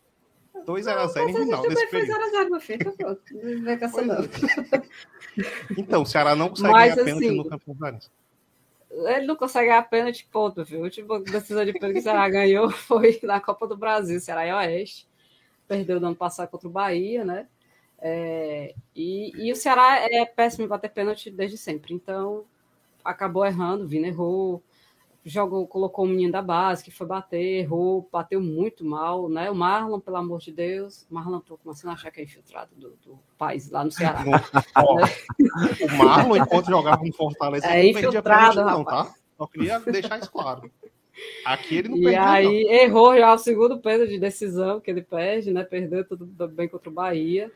2 0.66 0.86
x 0.86 1.14
0 1.14 1.30
em 1.30 1.34
final 1.34 1.62
desse 1.64 1.88
período. 1.88 2.20
0x0, 2.20 2.50
meu 2.50 2.62
filho. 2.62 2.96
É. 3.68 4.82
então, 5.78 6.04
o 6.04 6.06
Ceará 6.06 6.36
não 6.36 6.50
consegue 6.50 6.72
Mas, 6.72 6.94
ganhar 6.94 7.06
pênalti 7.06 7.26
assim, 7.26 7.38
no 7.38 7.50
Campeonato 7.50 8.12
ele 8.96 9.26
não 9.26 9.36
consegue 9.36 9.70
ganhar 9.70 9.82
pênalti, 9.90 10.28
ponto, 10.32 10.64
viu? 10.64 10.82
A 10.82 10.84
última 10.84 11.20
decisão 11.20 11.66
de 11.66 11.74
pênalti 11.74 11.94
que 11.94 12.00
o 12.00 12.04
Ceará 12.04 12.30
ganhou 12.30 12.70
foi 12.72 13.20
na 13.24 13.42
Copa 13.42 13.66
do 13.68 13.76
Brasil, 13.76 14.20
Ceará 14.20 14.46
e 14.46 14.54
Oeste 14.54 15.08
perdeu 15.68 16.00
no 16.00 16.08
ano 16.08 16.16
passado 16.16 16.50
contra 16.50 16.68
o 16.68 16.72
Bahia, 16.72 17.24
né? 17.24 17.48
É, 18.00 18.76
e, 18.96 19.32
e, 19.38 19.52
o 19.52 19.56
Ceará 19.56 20.00
é 20.12 20.26
péssimo 20.26 20.66
em 20.66 20.68
bater 20.68 20.92
pênalti 20.92 21.32
desde 21.32 21.58
sempre. 21.58 21.94
Então, 21.94 22.44
acabou 23.04 23.46
errando, 23.46 23.88
Vina 23.88 24.08
errou, 24.08 24.62
jogou, 25.24 25.66
colocou 25.66 26.06
o 26.06 26.08
menino 26.08 26.32
da 26.32 26.42
base 26.42 26.84
que 26.84 26.92
foi 26.92 27.08
bater, 27.08 27.62
errou, 27.62 28.08
bateu 28.12 28.42
muito 28.42 28.84
mal, 28.84 29.30
né? 29.30 29.50
O 29.50 29.56
Marlon, 29.56 30.00
pelo 30.00 30.18
amor 30.18 30.40
de 30.40 30.52
Deus, 30.52 31.08
o 31.10 31.14
Marlon 31.14 31.40
tô 31.40 31.58
começando 31.58 31.92
a 31.92 31.94
achar 31.94 32.12
que 32.12 32.20
é 32.20 32.24
infiltrado 32.24 32.76
do, 32.76 32.90
do 32.98 33.20
país 33.38 33.70
lá 33.70 33.84
no 33.84 33.92
Ceará. 33.92 34.24
o 34.84 35.98
Marlon, 35.98 36.38
enquanto 36.38 36.68
jogava 36.68 37.04
no 37.04 37.14
Fortaleza, 37.14 37.68
é 37.68 37.88
infiltrado, 37.88 38.56
pênalti, 38.56 38.78
não, 38.78 38.84
tá? 38.84 39.14
Só 39.38 39.48
queria 39.48 39.80
deixar 39.80 40.20
isso 40.20 40.32
claro. 40.32 40.70
Aqui 41.46 41.78
ele 41.78 41.90
não 41.90 41.98
E 41.98 42.16
aí 42.16 42.64
não. 42.64 42.72
errou 42.72 43.18
já 43.18 43.34
o 43.34 43.38
segundo 43.38 43.80
pênalti 43.80 44.12
de 44.12 44.20
decisão 44.20 44.80
que 44.80 44.90
ele 44.90 45.02
perde, 45.02 45.52
né? 45.52 45.64
Perdeu 45.64 46.06
tudo 46.06 46.26
bem 46.48 46.68
contra 46.68 46.90
o 46.90 46.94
Bahia. 46.94 47.52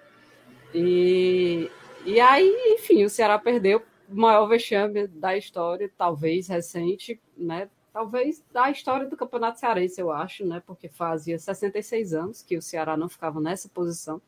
E, 0.73 1.69
e 2.05 2.19
aí, 2.19 2.75
enfim, 2.75 3.03
o 3.03 3.09
Ceará 3.09 3.39
perdeu 3.39 3.81
o 4.09 4.15
maior 4.15 4.47
vexame 4.47 5.07
da 5.07 5.37
história, 5.37 5.91
talvez 5.97 6.47
recente, 6.47 7.19
né? 7.35 7.69
Talvez 7.91 8.43
da 8.51 8.69
história 8.69 9.07
do 9.07 9.17
Campeonato 9.17 9.59
Cearense, 9.59 9.99
eu 9.99 10.11
acho, 10.11 10.45
né? 10.45 10.61
Porque 10.65 10.87
fazia 10.87 11.39
66 11.39 12.13
anos 12.13 12.43
que 12.43 12.55
o 12.57 12.61
Ceará 12.61 12.95
não 12.95 13.09
ficava 13.09 13.39
nessa 13.39 13.67
posição 13.69 14.21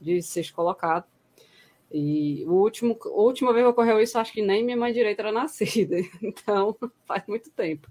de 0.00 0.20
ser 0.22 0.50
colocado. 0.52 1.06
E 1.92 2.44
o 2.46 2.54
último, 2.54 2.98
a 3.04 3.08
última 3.08 3.52
vez 3.52 3.64
que 3.64 3.70
ocorreu 3.70 4.00
isso, 4.00 4.18
acho 4.18 4.32
que 4.32 4.42
nem 4.42 4.64
minha 4.64 4.76
mãe 4.76 4.92
direita 4.92 5.22
era 5.22 5.32
nascida. 5.32 5.96
Então, 6.22 6.76
faz 7.06 7.22
muito 7.26 7.50
tempo. 7.50 7.88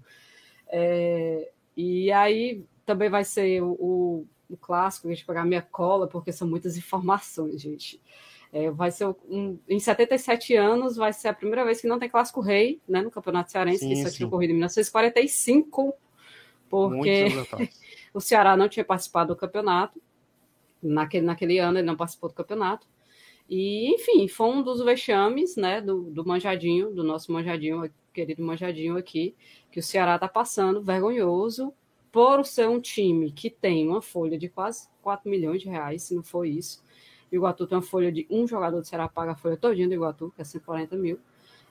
É, 0.74 1.50
e 1.76 2.10
aí 2.10 2.64
também 2.86 3.10
vai 3.10 3.24
ser 3.24 3.62
o, 3.62 3.72
o, 3.78 4.26
o 4.48 4.56
clássico, 4.56 5.06
a 5.06 5.10
gente 5.10 5.26
pegar 5.26 5.44
minha 5.44 5.60
cola, 5.60 6.08
porque 6.08 6.32
são 6.32 6.48
muitas 6.48 6.78
informações, 6.78 7.60
gente. 7.60 8.00
É, 8.50 8.70
vai 8.70 8.90
ser 8.90 9.06
um, 9.28 9.58
em 9.68 9.78
77 9.78 10.54
anos, 10.56 10.96
vai 10.96 11.12
ser 11.12 11.28
a 11.28 11.34
primeira 11.34 11.64
vez 11.64 11.80
que 11.80 11.86
não 11.86 11.98
tem 11.98 12.08
clássico 12.08 12.40
rei 12.40 12.80
né, 12.88 13.00
no 13.00 13.10
Campeonato 13.10 13.50
Cearense, 13.50 13.78
sim, 13.80 13.88
que 13.88 13.94
isso 13.94 14.14
tinha 14.14 14.26
ocorrido 14.26 14.52
em 14.52 14.56
1945, 14.56 15.94
porque 16.68 17.26
o 18.12 18.20
Ceará 18.20 18.56
não 18.56 18.68
tinha 18.68 18.84
participado 18.84 19.34
do 19.34 19.38
campeonato. 19.38 20.00
Naquele, 20.82 21.24
naquele 21.24 21.58
ano 21.58 21.78
ele 21.78 21.86
não 21.86 21.96
participou 21.96 22.28
do 22.28 22.34
campeonato. 22.34 22.86
E, 23.48 23.94
enfim, 23.94 24.26
foi 24.28 24.48
um 24.48 24.62
dos 24.62 24.82
vexames 24.82 25.56
né, 25.56 25.80
do, 25.80 26.02
do 26.04 26.26
Manjadinho, 26.26 26.90
do 26.90 27.04
nosso 27.04 27.32
Manjadinho, 27.32 27.90
querido 28.12 28.42
Manjadinho 28.42 28.96
aqui, 28.96 29.34
que 29.70 29.80
o 29.80 29.82
Ceará 29.82 30.14
está 30.14 30.28
passando, 30.28 30.82
vergonhoso, 30.82 31.72
por 32.10 32.44
ser 32.44 32.68
um 32.68 32.80
time 32.80 33.32
que 33.32 33.48
tem 33.48 33.88
uma 33.88 34.02
folha 34.02 34.38
de 34.38 34.48
quase 34.48 34.88
4 35.00 35.30
milhões 35.30 35.62
de 35.62 35.68
reais, 35.68 36.02
se 36.02 36.14
não 36.14 36.22
for 36.22 36.44
isso. 36.44 36.82
O 37.30 37.34
Iguatu 37.34 37.66
tem 37.66 37.76
uma 37.76 37.82
folha 37.82 38.12
de 38.12 38.26
um 38.30 38.46
jogador 38.46 38.80
do 38.80 38.86
Ceará 38.86 39.08
paga 39.08 39.32
a 39.32 39.36
folha 39.36 39.56
todinha 39.56 39.88
do 39.88 39.94
Iguatu, 39.94 40.30
que 40.36 40.42
é 40.42 40.44
140 40.44 40.96
mil. 40.96 41.18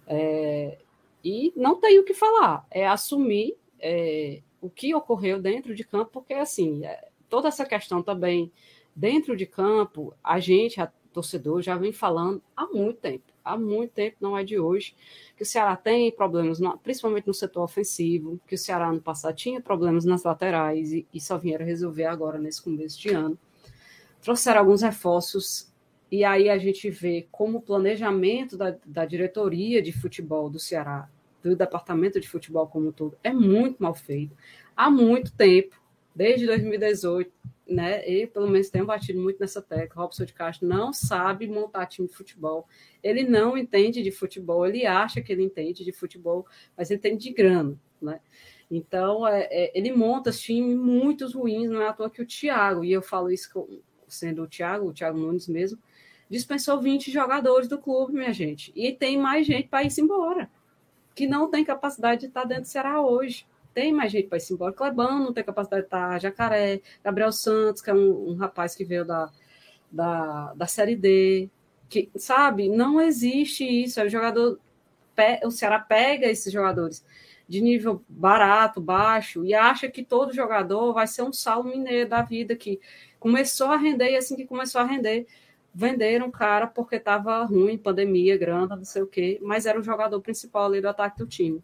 É, 0.08 0.80
e 1.24 1.54
não 1.56 1.80
tem 1.80 2.00
o 2.00 2.04
que 2.04 2.16
falar, 2.16 2.66
é 2.72 2.88
assumir 2.88 3.56
é, 3.80 4.42
o 4.60 4.70
que 4.70 4.94
ocorreu 4.96 5.40
dentro 5.40 5.76
de 5.76 5.84
campo, 5.84 6.10
porque 6.12 6.34
assim, 6.34 6.84
é, 6.84 7.10
toda 7.30 7.48
essa 7.48 7.64
questão 7.64 8.02
também 8.02 8.52
dentro 8.96 9.38
de 9.38 9.46
campo, 9.46 10.14
a 10.24 10.40
gente, 10.40 10.82
a 10.82 10.92
torcedor, 11.14 11.62
já 11.62 11.78
vem 11.78 11.94
falando 11.94 12.42
há 12.58 12.66
muito 12.66 13.00
tempo 13.00 13.31
há 13.44 13.58
muito 13.58 13.92
tempo, 13.92 14.18
não 14.20 14.38
é 14.38 14.44
de 14.44 14.60
hoje, 14.60 14.96
que 15.36 15.44
o 15.44 15.46
Ceará 15.46 15.76
tem 15.76 16.12
problemas, 16.12 16.60
principalmente 16.84 17.28
no 17.28 17.34
setor 17.34 17.64
ofensivo, 17.64 18.40
que 18.48 18.56
o 18.56 18.58
Ceará 18.58 18.92
no 18.92 19.02
passado 19.02 19.36
tinha 19.36 19.62
problemas 19.62 20.06
nas 20.06 20.24
laterais 20.24 20.92
e, 20.92 21.08
e 21.14 21.20
só 21.20 21.38
vieram 21.38 21.66
resolver 21.66 22.06
agora 22.06 22.38
nesse 22.38 22.62
começo 22.62 23.00
de 23.00 23.10
ano. 23.10 23.38
Trouxeram 24.22 24.60
alguns 24.60 24.82
reforços 24.82 25.72
e 26.12 26.26
aí 26.26 26.50
a 26.50 26.58
gente 26.58 26.90
vê 26.90 27.28
como 27.32 27.60
o 27.60 27.62
planejamento 27.62 28.58
da, 28.58 28.76
da 28.86 29.06
diretoria 29.06 29.82
de 29.82 29.92
futebol 29.92 30.50
do 30.50 30.60
Ceará, 30.60 31.10
do 31.42 31.56
departamento 31.56 32.20
de 32.20 32.28
futebol 32.28 32.68
como 32.68 32.90
um 32.90 32.92
todo, 32.92 33.18
é 33.24 33.32
muito 33.32 33.82
mal 33.82 33.96
feito. 33.96 34.36
Há 34.76 34.90
muito 34.90 35.34
tempo, 35.34 35.82
desde 36.14 36.46
2018, 36.46 37.32
né? 37.72 38.26
Pelo 38.28 38.50
menos, 38.50 38.70
tenho 38.70 38.86
batido 38.86 39.20
muito 39.20 39.40
nessa 39.40 39.62
tecla. 39.62 40.04
Robson 40.04 40.26
de 40.26 40.34
Castro 40.34 40.68
não 40.68 40.92
sabe 40.92 41.48
montar 41.48 41.86
time 41.86 42.08
de 42.08 42.14
futebol. 42.14 42.68
Ele 43.02 43.24
não 43.24 43.58
entende 43.58 44.04
de 44.04 44.12
futebol, 44.12 44.66
ele 44.66 44.86
acha 44.86 45.22
que 45.22 45.32
ele 45.32 45.44
entende 45.44 45.84
de 45.84 45.92
futebol, 45.92 46.46
mas 46.78 46.90
ele 46.90 47.00
entende 47.00 47.24
de 47.24 47.34
grana, 47.34 47.80
né? 48.02 48.20
Então, 48.70 49.28
é, 49.28 49.48
é, 49.52 49.78
ele 49.78 49.92
monta 49.92 50.32
times 50.32 50.78
muito 50.78 51.28
ruins, 51.30 51.70
não 51.70 51.82
é 51.82 51.90
à 51.90 51.94
toa 51.94 52.10
que 52.10 52.22
o 52.22 52.26
Thiago, 52.26 52.86
e 52.86 52.92
eu 52.92 53.02
falo 53.02 53.30
isso 53.30 53.50
sendo 54.08 54.44
o 54.44 54.48
Thiago, 54.48 54.88
o 54.88 54.94
Thiago 54.94 55.18
Nunes 55.18 55.48
mesmo, 55.48 55.78
dispensou 56.30 56.80
20 56.80 57.12
jogadores 57.12 57.68
do 57.68 57.78
clube, 57.78 58.14
minha 58.14 58.32
gente. 58.32 58.72
E 58.74 58.94
tem 58.94 59.18
mais 59.18 59.46
gente 59.46 59.68
para 59.68 59.84
ir 59.84 59.92
embora, 60.00 60.50
que 61.14 61.28
não 61.28 61.50
tem 61.50 61.66
capacidade 61.66 62.22
de 62.22 62.28
estar 62.28 62.46
dentro 62.46 62.64
do 62.64 62.68
Ceará 62.68 63.02
hoje 63.02 63.46
tem 63.74 63.94
mais 63.94 64.12
gente 64.12 64.28
para 64.28 64.38
ir 64.38 64.44
embora. 64.52 64.74
Clebão 64.74 65.20
não 65.20 65.34
tem 65.34 65.44
capacidade 65.44 65.84
de 65.84 65.88
estar. 65.88 66.20
Jacaré, 66.20 66.82
Gabriel 67.04 67.32
Santos, 67.32 67.82
que 67.82 67.90
é 67.90 67.94
um, 67.94 68.32
um 68.32 68.36
rapaz 68.36 68.76
que 68.76 68.86
veio 68.86 69.06
da, 69.06 69.30
da, 69.92 70.54
da 70.54 70.68
Série 70.68 70.96
D. 70.96 71.50
Que, 71.90 72.10
sabe, 72.16 72.70
não 72.70 73.02
existe 73.02 73.64
isso. 73.64 74.00
É 74.00 74.06
o 74.06 74.10
jogador. 74.10 74.60
O 75.44 75.52
Ceará 75.52 75.80
pega 75.80 76.28
esses 76.28 76.52
jogadores 76.52 77.04
de 77.52 77.60
nível 77.60 78.02
barato, 78.08 78.80
baixo, 78.80 79.44
e 79.44 79.54
acha 79.54 79.90
que 79.90 80.06
todo 80.06 80.34
jogador 80.34 80.94
vai 80.94 81.06
ser 81.06 81.22
um 81.22 81.34
salmo 81.34 81.70
mineiro 81.70 82.10
da 82.10 82.22
vida, 82.22 82.56
que 82.56 82.80
começou 83.20 83.68
a 83.68 83.76
render 83.76 84.12
e 84.12 84.16
assim 84.16 84.38
que 84.38 84.46
começou 84.46 84.80
a 84.80 84.86
render, 84.86 85.28
venderam 85.74 86.28
o 86.28 86.32
cara 86.32 86.66
porque 86.66 86.96
estava 86.96 87.44
ruim, 87.44 87.78
pandemia, 87.78 88.38
grana, 88.38 88.78
não 88.78 88.86
sei 88.86 89.02
o 89.02 89.08
quê, 89.08 89.38
mas 89.42 89.66
era 89.66 89.78
o 89.78 89.84
jogador 89.84 90.22
principal 90.22 90.68
ali 90.68 90.80
do 90.80 90.88
ataque 90.88 91.18
do 91.18 91.28
time. 91.28 91.62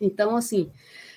Então, 0.00 0.36
assim, 0.36 0.70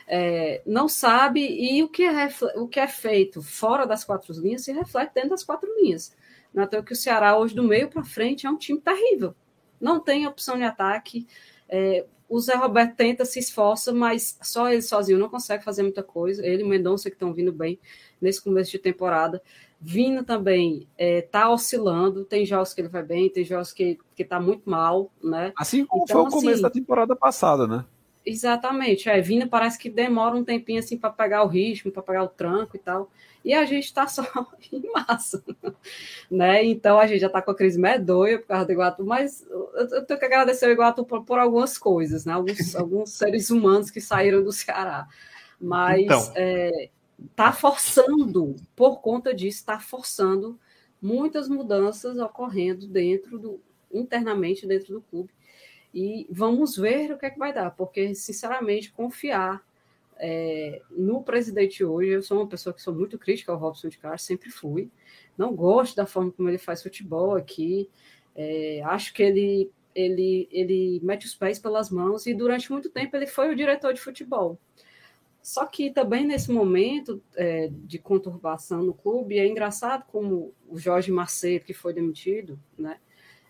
é, 0.07 0.61
não 0.65 0.87
sabe, 0.87 1.41
e 1.41 1.81
o 1.83 1.89
que, 1.89 2.03
é, 2.03 2.29
o 2.55 2.67
que 2.67 2.79
é 2.79 2.87
feito 2.87 3.41
fora 3.41 3.85
das 3.85 4.03
quatro 4.03 4.33
linhas 4.33 4.63
se 4.63 4.71
reflete 4.71 5.13
dentro 5.13 5.31
das 5.31 5.43
quatro 5.43 5.69
linhas. 5.79 6.15
É 6.55 6.81
que 6.81 6.93
o 6.93 6.95
Ceará, 6.95 7.37
hoje, 7.37 7.55
do 7.55 7.63
meio 7.63 7.89
para 7.89 8.03
frente, 8.03 8.45
é 8.45 8.49
um 8.49 8.57
time 8.57 8.79
terrível. 8.79 9.33
Não 9.81 9.99
tem 9.99 10.27
opção 10.27 10.55
de 10.55 10.63
ataque. 10.63 11.25
É, 11.67 12.05
o 12.29 12.39
Zé 12.39 12.55
Roberto 12.55 12.95
tenta, 12.95 13.25
se 13.25 13.39
esforça, 13.39 13.91
mas 13.91 14.37
só 14.41 14.71
ele 14.71 14.81
sozinho 14.81 15.19
não 15.19 15.29
consegue 15.29 15.63
fazer 15.63 15.83
muita 15.83 16.03
coisa. 16.03 16.45
Ele 16.45 16.61
e 16.61 16.65
o 16.65 16.69
Mendonça 16.69 17.09
que 17.09 17.15
estão 17.15 17.33
vindo 17.33 17.51
bem 17.51 17.79
nesse 18.21 18.41
começo 18.41 18.71
de 18.71 18.79
temporada. 18.79 19.41
Vina 19.79 20.23
também 20.23 20.87
está 20.97 20.97
é, 20.97 21.21
tá 21.21 21.49
oscilando, 21.49 22.23
tem 22.23 22.45
jogos 22.45 22.73
que 22.73 22.79
ele 22.79 22.87
vai 22.87 23.03
bem, 23.03 23.29
tem 23.29 23.43
jogos 23.43 23.73
que 23.73 23.99
está 24.17 24.39
muito 24.39 24.69
mal, 24.69 25.11
né? 25.21 25.51
Assim 25.57 25.85
como 25.85 26.05
então, 26.05 26.21
foi 26.21 26.29
o 26.29 26.31
começo 26.31 26.53
assim, 26.53 26.61
da 26.61 26.69
temporada 26.69 27.15
passada, 27.15 27.67
né? 27.67 27.83
Exatamente, 28.25 29.09
é, 29.09 29.19
Vina 29.19 29.47
parece 29.47 29.77
que 29.77 29.89
demora 29.89 30.35
um 30.35 30.43
tempinho 30.43 30.79
assim 30.79 30.97
para 30.97 31.09
pegar 31.09 31.43
o 31.43 31.47
ritmo, 31.47 31.91
para 31.91 32.01
pegar 32.01 32.23
o 32.23 32.29
tranco 32.29 32.75
e 32.75 32.79
tal. 32.79 33.11
E 33.43 33.53
a 33.53 33.65
gente 33.65 33.83
está 33.83 34.07
só 34.07 34.23
em 34.71 34.89
massa, 34.91 35.43
né? 36.31 36.63
Então 36.63 36.97
a 36.97 37.05
gente 37.05 37.19
já 37.19 37.27
está 37.27 37.41
com 37.41 37.51
a 37.51 37.55
crise 37.55 37.77
medonha 37.77 38.39
por 38.39 38.47
causa 38.47 38.65
do 38.65 38.71
Iguatu, 38.71 39.05
mas 39.05 39.45
eu 39.49 40.05
tenho 40.05 40.19
que 40.19 40.25
agradecer 40.25 40.67
o 40.67 40.71
Iguatu 40.71 41.05
por, 41.05 41.25
por 41.25 41.37
algumas 41.37 41.77
coisas, 41.77 42.23
né? 42.23 42.33
Alguns, 42.33 42.73
alguns 42.75 43.09
seres 43.11 43.49
humanos 43.49 43.91
que 43.91 43.99
saíram 43.99 44.41
do 44.41 44.53
Ceará. 44.53 45.05
Mas 45.59 46.03
então. 46.03 46.31
é, 46.35 46.89
está 47.29 47.51
forçando, 47.51 48.55
por 48.73 49.01
conta 49.01 49.33
disso, 49.33 49.59
está 49.59 49.79
forçando 49.79 50.57
muitas 51.01 51.49
mudanças 51.49 52.17
ocorrendo 52.17 52.87
dentro 52.87 53.37
do 53.37 53.59
internamente 53.91 54.65
dentro 54.65 54.93
do 54.93 55.01
clube. 55.01 55.29
E 55.93 56.27
vamos 56.29 56.75
ver 56.75 57.11
o 57.11 57.17
que 57.17 57.25
é 57.25 57.29
que 57.29 57.37
vai 57.37 57.53
dar, 57.53 57.71
porque, 57.71 58.15
sinceramente, 58.15 58.91
confiar 58.91 59.63
é, 60.17 60.81
no 60.89 61.23
presidente 61.23 61.83
hoje, 61.83 62.09
eu 62.09 62.23
sou 62.23 62.39
uma 62.39 62.47
pessoa 62.47 62.73
que 62.73 62.81
sou 62.81 62.93
muito 62.93 63.17
crítica 63.19 63.51
ao 63.51 63.57
Robson 63.57 63.89
de 63.89 63.97
Castro, 63.97 64.25
sempre 64.25 64.49
fui. 64.49 64.89
Não 65.37 65.55
gosto 65.55 65.95
da 65.95 66.05
forma 66.05 66.31
como 66.31 66.49
ele 66.49 66.57
faz 66.57 66.81
futebol 66.81 67.35
aqui. 67.35 67.89
É, 68.35 68.81
acho 68.85 69.13
que 69.13 69.21
ele, 69.21 69.71
ele, 69.93 70.47
ele 70.51 70.99
mete 71.03 71.25
os 71.25 71.35
pés 71.35 71.59
pelas 71.59 71.89
mãos 71.89 72.25
e 72.25 72.33
durante 72.33 72.71
muito 72.71 72.89
tempo 72.89 73.15
ele 73.15 73.27
foi 73.27 73.51
o 73.51 73.55
diretor 73.55 73.93
de 73.93 74.01
futebol. 74.01 74.57
Só 75.41 75.65
que 75.65 75.91
também 75.91 76.25
nesse 76.25 76.49
momento 76.49 77.21
é, 77.35 77.69
de 77.69 77.99
conturbação 77.99 78.81
no 78.81 78.93
clube, 78.93 79.37
é 79.37 79.45
engraçado 79.45 80.05
como 80.07 80.53
o 80.69 80.79
Jorge 80.79 81.11
Macedo, 81.11 81.65
que 81.65 81.73
foi 81.73 81.93
demitido, 81.93 82.57
né? 82.77 82.97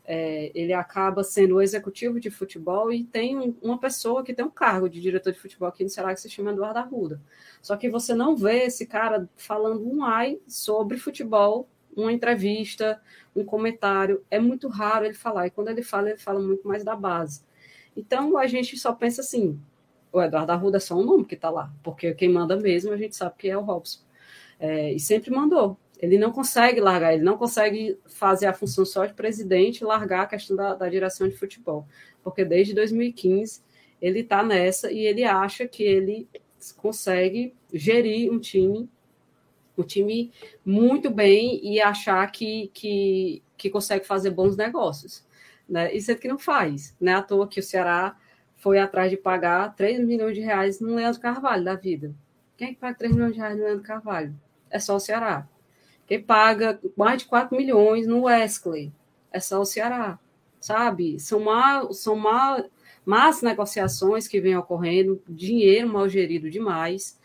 É, 0.06 0.52
ele 0.54 0.74
acaba 0.74 1.24
sendo 1.24 1.56
o 1.56 1.62
executivo 1.62 2.20
de 2.20 2.30
futebol 2.30 2.92
e 2.92 3.06
tem 3.06 3.38
um, 3.38 3.56
uma 3.62 3.80
pessoa 3.80 4.24
que 4.24 4.34
tem 4.34 4.44
um 4.44 4.50
cargo 4.50 4.90
de 4.90 5.00
diretor 5.00 5.32
de 5.32 5.40
futebol 5.40 5.70
aqui 5.70 5.84
no 5.84 5.90
Ceará 5.90 6.14
que 6.14 6.20
se 6.20 6.30
chama 6.30 6.52
Eduardo 6.52 6.80
Arruda. 6.80 7.22
Só 7.62 7.78
que 7.78 7.90
você 7.90 8.14
não 8.14 8.36
vê 8.36 8.66
esse 8.66 8.86
cara 8.86 9.30
falando 9.38 9.88
um 9.90 10.04
ai 10.04 10.40
sobre 10.46 10.98
futebol, 10.98 11.70
uma 11.96 12.12
entrevista, 12.12 13.02
um 13.36 13.46
comentário. 13.46 14.24
É 14.30 14.40
muito 14.40 14.68
raro 14.68 15.06
ele 15.06 15.14
falar. 15.14 15.48
E 15.48 15.52
quando 15.52 15.70
ele 15.70 15.84
fala, 15.84 16.10
ele 16.10 16.20
fala 16.20 16.40
muito 16.40 16.68
mais 16.68 16.84
da 16.84 16.96
base. 16.96 17.42
Então 17.96 18.38
a 18.38 18.48
gente 18.48 18.78
só 18.78 18.92
pensa 18.92 19.22
assim: 19.22 19.60
o 20.12 20.22
Eduardo 20.22 20.52
Arruda 20.52 20.78
é 20.78 20.80
só 20.80 20.96
um 20.96 21.04
nome 21.04 21.26
que 21.26 21.36
está 21.36 21.50
lá, 21.50 21.74
porque 21.84 22.14
quem 22.14 22.30
manda 22.30 22.56
mesmo 22.58 22.92
a 22.92 22.98
gente 22.98 23.16
sabe 23.16 23.36
que 23.38 23.50
é 23.50 23.58
o 23.58 23.62
Robson. 23.62 24.02
É, 24.60 24.94
e 24.94 25.00
sempre 25.00 25.32
mandou. 25.32 25.78
Ele 26.04 26.18
não 26.18 26.34
consegue 26.34 26.82
largar, 26.82 27.14
ele 27.14 27.24
não 27.24 27.38
consegue 27.38 27.98
fazer 28.06 28.46
a 28.46 28.54
função 28.54 28.84
só 28.84 29.06
de 29.06 29.14
presidente 29.14 29.80
e 29.80 29.86
largar 29.86 30.24
a 30.24 30.28
questão 30.28 30.54
da, 30.54 30.76
da 30.76 30.90
direção 30.90 31.30
de 31.30 31.38
futebol, 31.38 31.88
porque 32.22 32.44
desde 32.44 32.74
2015 32.74 33.62
ele 34.02 34.20
está 34.20 34.44
nessa 34.44 34.92
e 34.92 35.00
ele 35.00 35.24
acha 35.24 35.66
que 35.66 35.82
ele 35.82 36.28
consegue 36.76 37.56
gerir 37.74 38.30
um 38.30 38.38
time, 38.38 38.90
um 39.78 39.84
time 39.84 40.30
muito 40.66 41.10
bem 41.10 41.66
e 41.66 41.80
achar 41.80 42.30
que, 42.30 42.70
que, 42.74 43.42
que 43.56 43.70
consegue 43.70 44.06
fazer 44.06 44.32
bons 44.32 44.58
negócios. 44.58 45.26
Né? 45.70 45.96
Isso 45.96 46.12
é 46.12 46.16
que 46.16 46.28
não 46.28 46.38
faz. 46.38 46.94
Não 47.00 47.14
é 47.14 47.16
à 47.16 47.22
toa 47.22 47.48
que 47.48 47.62
o 47.62 47.64
Ceará 47.64 48.20
foi 48.58 48.78
atrás 48.78 49.10
de 49.10 49.16
pagar 49.16 49.74
3 49.74 50.06
milhões 50.06 50.36
de 50.36 50.42
reais 50.42 50.82
no 50.82 50.96
Leandro 50.96 51.22
Carvalho 51.22 51.64
da 51.64 51.76
vida. 51.76 52.14
Quem 52.58 52.72
é 52.72 52.74
que 52.74 52.80
paga 52.82 52.98
3 52.98 53.14
milhões 53.14 53.32
de 53.32 53.40
reais 53.40 53.58
no 53.58 53.64
Leandro 53.64 53.84
Carvalho? 53.84 54.36
É 54.70 54.80
só 54.80 54.98
o 54.98 55.00
Ceará. 55.00 55.48
Quem 56.06 56.22
paga 56.22 56.80
mais 56.96 57.22
de 57.22 57.28
4 57.28 57.56
milhões 57.56 58.06
no 58.08 58.24
Wesley? 58.24 58.92
É 59.32 59.40
só 59.40 59.62
o 59.62 59.66
Ceará. 59.66 60.20
Sabe? 60.60 61.20
São, 61.20 61.42
mal, 61.42 61.92
são 61.92 62.16
mal, 62.16 62.64
más 63.06 63.42
negociações 63.42 64.28
que 64.28 64.40
vêm 64.40 64.56
ocorrendo, 64.56 65.22
dinheiro 65.28 65.90
mal 65.90 66.08
gerido 66.08 66.50
demais, 66.50 67.20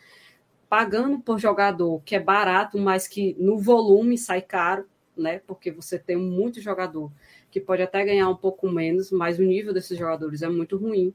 pagando 0.67 1.19
por 1.19 1.39
jogador 1.39 2.01
que 2.03 2.15
é 2.15 2.19
barato, 2.19 2.77
mas 2.77 3.07
que 3.07 3.35
no 3.39 3.57
volume 3.57 4.17
sai 4.17 4.41
caro, 4.41 4.85
né? 5.15 5.41
Porque 5.47 5.71
você 5.71 5.97
tem 5.97 6.17
muito 6.17 6.61
jogador 6.61 7.11
que 7.49 7.59
pode 7.59 7.81
até 7.81 8.03
ganhar 8.05 8.29
um 8.29 8.35
pouco 8.35 8.69
menos, 8.69 9.11
mas 9.11 9.39
o 9.39 9.43
nível 9.43 9.73
desses 9.73 9.97
jogadores 9.97 10.41
é 10.41 10.49
muito 10.49 10.77
ruim. 10.77 11.13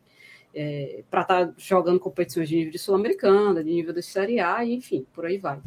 É, 0.57 1.03
para 1.11 1.23
estar 1.23 1.47
tá 1.47 1.55
jogando 1.57 1.99
competições 1.99 2.49
de 2.49 2.57
nível 2.57 2.71
de 2.71 2.79
Sul-Americana, 2.79 3.63
de 3.63 3.71
nível 3.71 3.93
de 3.93 4.03
Série 4.03 4.39
A, 4.39 4.65
enfim, 4.65 5.05
por 5.13 5.27
aí 5.27 5.37
vai. 5.37 5.61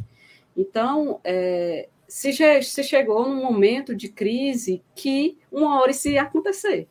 Então, 0.58 1.20
é, 1.22 1.88
se, 2.08 2.32
se 2.64 2.82
chegou 2.82 3.28
num 3.28 3.40
momento 3.40 3.94
de 3.94 4.08
crise 4.08 4.82
que 4.92 5.38
uma 5.52 5.80
hora 5.80 5.92
isso 5.92 6.08
ia 6.08 6.22
acontecer. 6.22 6.88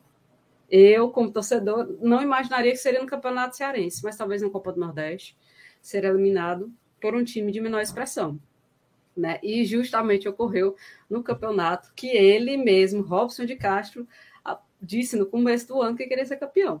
Eu, 0.70 1.10
como 1.10 1.30
torcedor, 1.30 1.98
não 2.00 2.22
imaginaria 2.22 2.72
que 2.72 2.78
seria 2.78 3.00
no 3.00 3.06
Campeonato 3.06 3.56
Cearense, 3.56 4.02
mas 4.02 4.16
talvez 4.16 4.40
na 4.40 4.48
Copa 4.48 4.72
do 4.72 4.80
Nordeste, 4.80 5.36
ser 5.82 6.04
eliminado 6.04 6.72
por 6.98 7.14
um 7.14 7.22
time 7.22 7.52
de 7.52 7.60
menor 7.60 7.82
expressão. 7.82 8.40
Né? 9.14 9.38
E 9.42 9.66
justamente 9.66 10.28
ocorreu 10.28 10.74
no 11.10 11.22
campeonato 11.22 11.92
que 11.94 12.08
ele 12.08 12.56
mesmo, 12.56 13.02
Robson 13.02 13.44
de 13.44 13.56
Castro, 13.56 14.08
disse 14.80 15.16
no 15.16 15.26
começo 15.26 15.68
do 15.68 15.82
ano 15.82 15.96
que 15.96 16.06
queria 16.06 16.24
ser 16.24 16.36
campeão. 16.36 16.80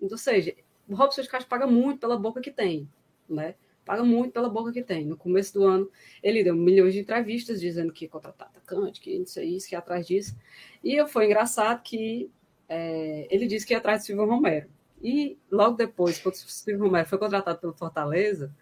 Ou 0.00 0.16
seja, 0.16 0.54
o 0.88 0.94
Robson 0.94 1.20
de 1.20 1.28
Castro 1.28 1.50
paga 1.50 1.66
muito 1.66 2.00
pela 2.00 2.16
boca 2.16 2.40
que 2.40 2.50
tem, 2.50 2.88
né? 3.28 3.56
Paga 3.88 4.04
muito 4.04 4.32
pela 4.32 4.50
boca 4.50 4.70
que 4.70 4.82
tem. 4.82 5.06
No 5.06 5.16
começo 5.16 5.54
do 5.54 5.64
ano, 5.64 5.90
ele 6.22 6.44
deu 6.44 6.54
milhões 6.54 6.92
de 6.92 7.00
entrevistas 7.00 7.58
dizendo 7.58 7.90
que 7.90 8.04
ia 8.04 8.10
contratar 8.10 8.48
atacante, 8.48 9.00
que 9.00 9.10
isso, 9.10 9.40
isso, 9.40 9.66
que 9.66 9.74
ia 9.74 9.78
atrás 9.78 10.06
disso. 10.06 10.36
E 10.84 11.02
foi 11.06 11.24
engraçado 11.24 11.82
que 11.82 12.30
é, 12.68 13.26
ele 13.30 13.46
disse 13.46 13.66
que 13.66 13.72
ia 13.72 13.78
atrás 13.78 14.02
do 14.02 14.04
Silvio 14.04 14.26
Romero. 14.26 14.68
E 15.02 15.38
logo 15.50 15.74
depois, 15.74 16.18
quando 16.18 16.34
o 16.34 16.36
Silvio 16.36 16.84
Romero 16.84 17.08
foi 17.08 17.16
contratado 17.16 17.58
pelo 17.58 17.72
Fortaleza, 17.72 18.54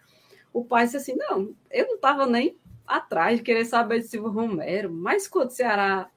o 0.52 0.64
pai 0.64 0.84
disse 0.84 0.98
assim: 0.98 1.16
Não, 1.16 1.52
eu 1.72 1.88
não 1.88 1.96
estava 1.96 2.24
nem 2.24 2.56
atrás 2.86 3.38
de 3.38 3.42
querer 3.42 3.64
saber 3.64 3.98
de 3.98 4.06
Silvio 4.06 4.30
Romero, 4.30 4.92
mas 4.92 5.26
quando 5.26 5.48
o 5.48 5.52
Ceará, 5.52 6.08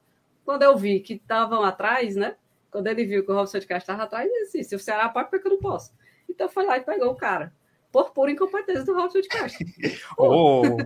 quando 0.44 0.62
eu 0.62 0.76
vi 0.76 1.00
que 1.00 1.14
estavam 1.14 1.64
atrás, 1.64 2.14
né? 2.14 2.36
Quando 2.70 2.86
ele 2.86 3.04
viu 3.04 3.24
que 3.24 3.32
o 3.32 3.34
Robson 3.34 3.58
de 3.58 3.66
Castro 3.66 3.92
estava 3.92 4.04
atrás, 4.04 4.30
ele 4.30 4.44
disse: 4.44 4.62
Se 4.62 4.76
o 4.76 4.78
Ceará 4.78 5.08
pode, 5.08 5.30
por 5.30 5.40
que 5.40 5.48
eu 5.48 5.52
não 5.52 5.58
posso? 5.58 5.92
Então 6.28 6.48
foi 6.48 6.64
lá 6.64 6.78
e 6.78 6.82
pegou 6.82 7.10
o 7.10 7.16
cara 7.16 7.52
por 7.92 8.10
pura 8.12 8.30
incompetência 8.30 8.84
do 8.84 8.94
Robson 8.94 9.20
de 9.20 9.28
Castro. 9.28 9.66
Ô, 10.16 10.76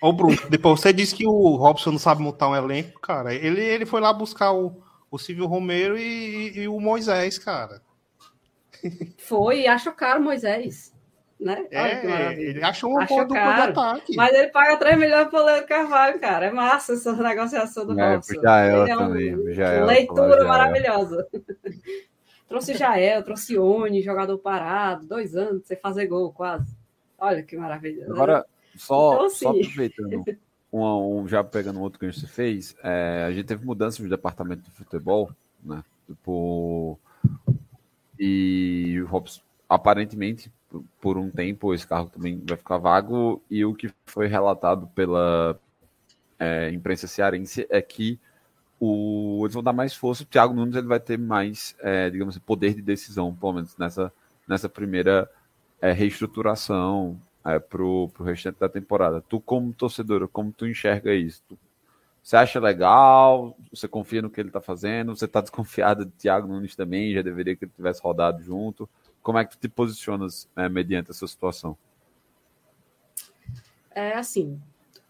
oh, 0.00 0.12
Bruno, 0.12 0.36
depois 0.48 0.80
você 0.80 0.92
disse 0.92 1.14
que 1.14 1.26
o 1.26 1.56
Robson 1.56 1.92
não 1.92 1.98
sabe 1.98 2.22
montar 2.22 2.48
um 2.48 2.56
elenco, 2.56 3.00
cara. 3.00 3.34
Ele, 3.34 3.60
ele 3.60 3.86
foi 3.86 4.00
lá 4.00 4.12
buscar 4.12 4.52
o, 4.52 4.82
o 5.10 5.18
Silvio 5.18 5.46
Romero 5.46 5.96
e, 5.98 6.02
e, 6.02 6.58
e 6.60 6.68
o 6.68 6.80
Moisés, 6.80 7.38
cara. 7.38 7.80
Foi, 9.18 9.60
e 9.60 9.66
acha 9.66 9.90
caro 9.92 10.22
Moisés. 10.22 10.94
Né? 11.38 11.66
É, 11.70 12.32
ele 12.32 12.64
achou 12.64 12.98
um 12.98 13.04
pouco 13.04 13.26
do 13.26 13.36
ataque. 13.36 14.16
Mas 14.16 14.34
ele 14.34 14.48
paga 14.48 14.78
3 14.78 14.98
milhões 14.98 15.28
pro 15.28 15.44
Leandro 15.44 15.66
Carvalho, 15.66 16.18
cara. 16.18 16.46
É 16.46 16.50
massa 16.50 16.94
essa 16.94 17.12
negociação 17.12 17.86
do 17.86 17.98
é, 17.98 18.14
Robson. 18.14 18.40
Já 18.40 18.64
é, 18.64 18.80
é 18.80 18.96
também. 18.96 19.36
Um, 19.36 19.52
já 19.52 19.68
é, 19.68 19.84
leitura 19.84 20.44
maravilhosa. 20.44 21.26
Trouxe 22.48 22.74
Jael, 22.74 23.22
trouxe 23.22 23.58
Oni, 23.58 24.02
jogador 24.02 24.38
parado, 24.38 25.06
dois 25.06 25.34
anos, 25.36 25.66
sem 25.66 25.76
fazer 25.76 26.06
gol 26.06 26.32
quase. 26.32 26.76
Olha 27.18 27.42
que 27.42 27.56
maravilha. 27.56 28.06
Agora, 28.06 28.46
só, 28.76 29.14
então, 29.14 29.26
assim... 29.26 29.44
só 29.44 29.50
aproveitando, 29.50 30.24
um, 30.72 31.20
um, 31.20 31.28
já 31.28 31.42
pegando 31.42 31.78
um 31.78 31.82
outro 31.82 31.98
que 31.98 32.06
a 32.06 32.10
gente 32.10 32.26
fez, 32.26 32.76
é, 32.82 33.24
a 33.26 33.32
gente 33.32 33.46
teve 33.46 33.64
mudança 33.64 34.02
no 34.02 34.08
departamento 34.08 34.62
de 34.62 34.70
futebol, 34.70 35.30
né? 35.64 35.82
Tipo, 36.06 36.98
e 38.18 39.00
o 39.02 39.06
Robson, 39.06 39.40
aparentemente, 39.68 40.52
por 41.00 41.18
um 41.18 41.30
tempo, 41.30 41.74
esse 41.74 41.86
carro 41.86 42.10
também 42.10 42.40
vai 42.44 42.56
ficar 42.56 42.78
vago, 42.78 43.42
e 43.50 43.64
o 43.64 43.74
que 43.74 43.90
foi 44.04 44.26
relatado 44.26 44.86
pela 44.94 45.58
é, 46.38 46.70
imprensa 46.70 47.06
cearense 47.06 47.66
é 47.70 47.80
que 47.82 48.20
o, 48.78 49.40
eles 49.44 49.54
vão 49.54 49.62
dar 49.62 49.72
mais 49.72 49.94
força. 49.94 50.22
O 50.22 50.26
Thiago 50.26 50.54
Nunes 50.54 50.76
ele 50.76 50.86
vai 50.86 51.00
ter 51.00 51.18
mais, 51.18 51.74
é, 51.80 52.10
digamos, 52.10 52.36
assim, 52.36 52.44
poder 52.44 52.74
de 52.74 52.82
decisão, 52.82 53.34
pelo 53.34 53.54
menos 53.54 53.76
nessa, 53.76 54.12
nessa 54.46 54.68
primeira 54.68 55.30
é, 55.80 55.92
reestruturação 55.92 57.20
é, 57.44 57.62
o 57.78 58.10
restante 58.22 58.58
da 58.58 58.68
temporada. 58.68 59.22
Tu, 59.22 59.40
como 59.40 59.72
torcedora, 59.72 60.28
como 60.28 60.52
tu 60.52 60.66
enxerga 60.66 61.14
isso? 61.14 61.42
Tu 61.48 61.58
Você 62.22 62.36
acha 62.36 62.60
legal? 62.60 63.56
Você 63.72 63.88
confia 63.88 64.20
no 64.20 64.30
que 64.30 64.40
ele 64.40 64.48
está 64.48 64.60
fazendo? 64.60 65.16
Você 65.16 65.24
está 65.24 65.40
desconfiado 65.42 66.04
de 66.04 66.12
Thiago 66.12 66.48
Nunes 66.48 66.76
também? 66.76 67.14
Já 67.14 67.22
deveria 67.22 67.56
que 67.56 67.64
ele 67.64 67.72
tivesse 67.74 68.02
rodado 68.02 68.42
junto? 68.42 68.88
Como 69.22 69.38
é 69.38 69.44
que 69.44 69.56
tu 69.56 69.60
te 69.60 69.68
posicionas 69.68 70.48
é, 70.54 70.68
mediante 70.68 71.10
essa 71.10 71.26
situação? 71.26 71.76
É 73.90 74.12
assim, 74.12 74.60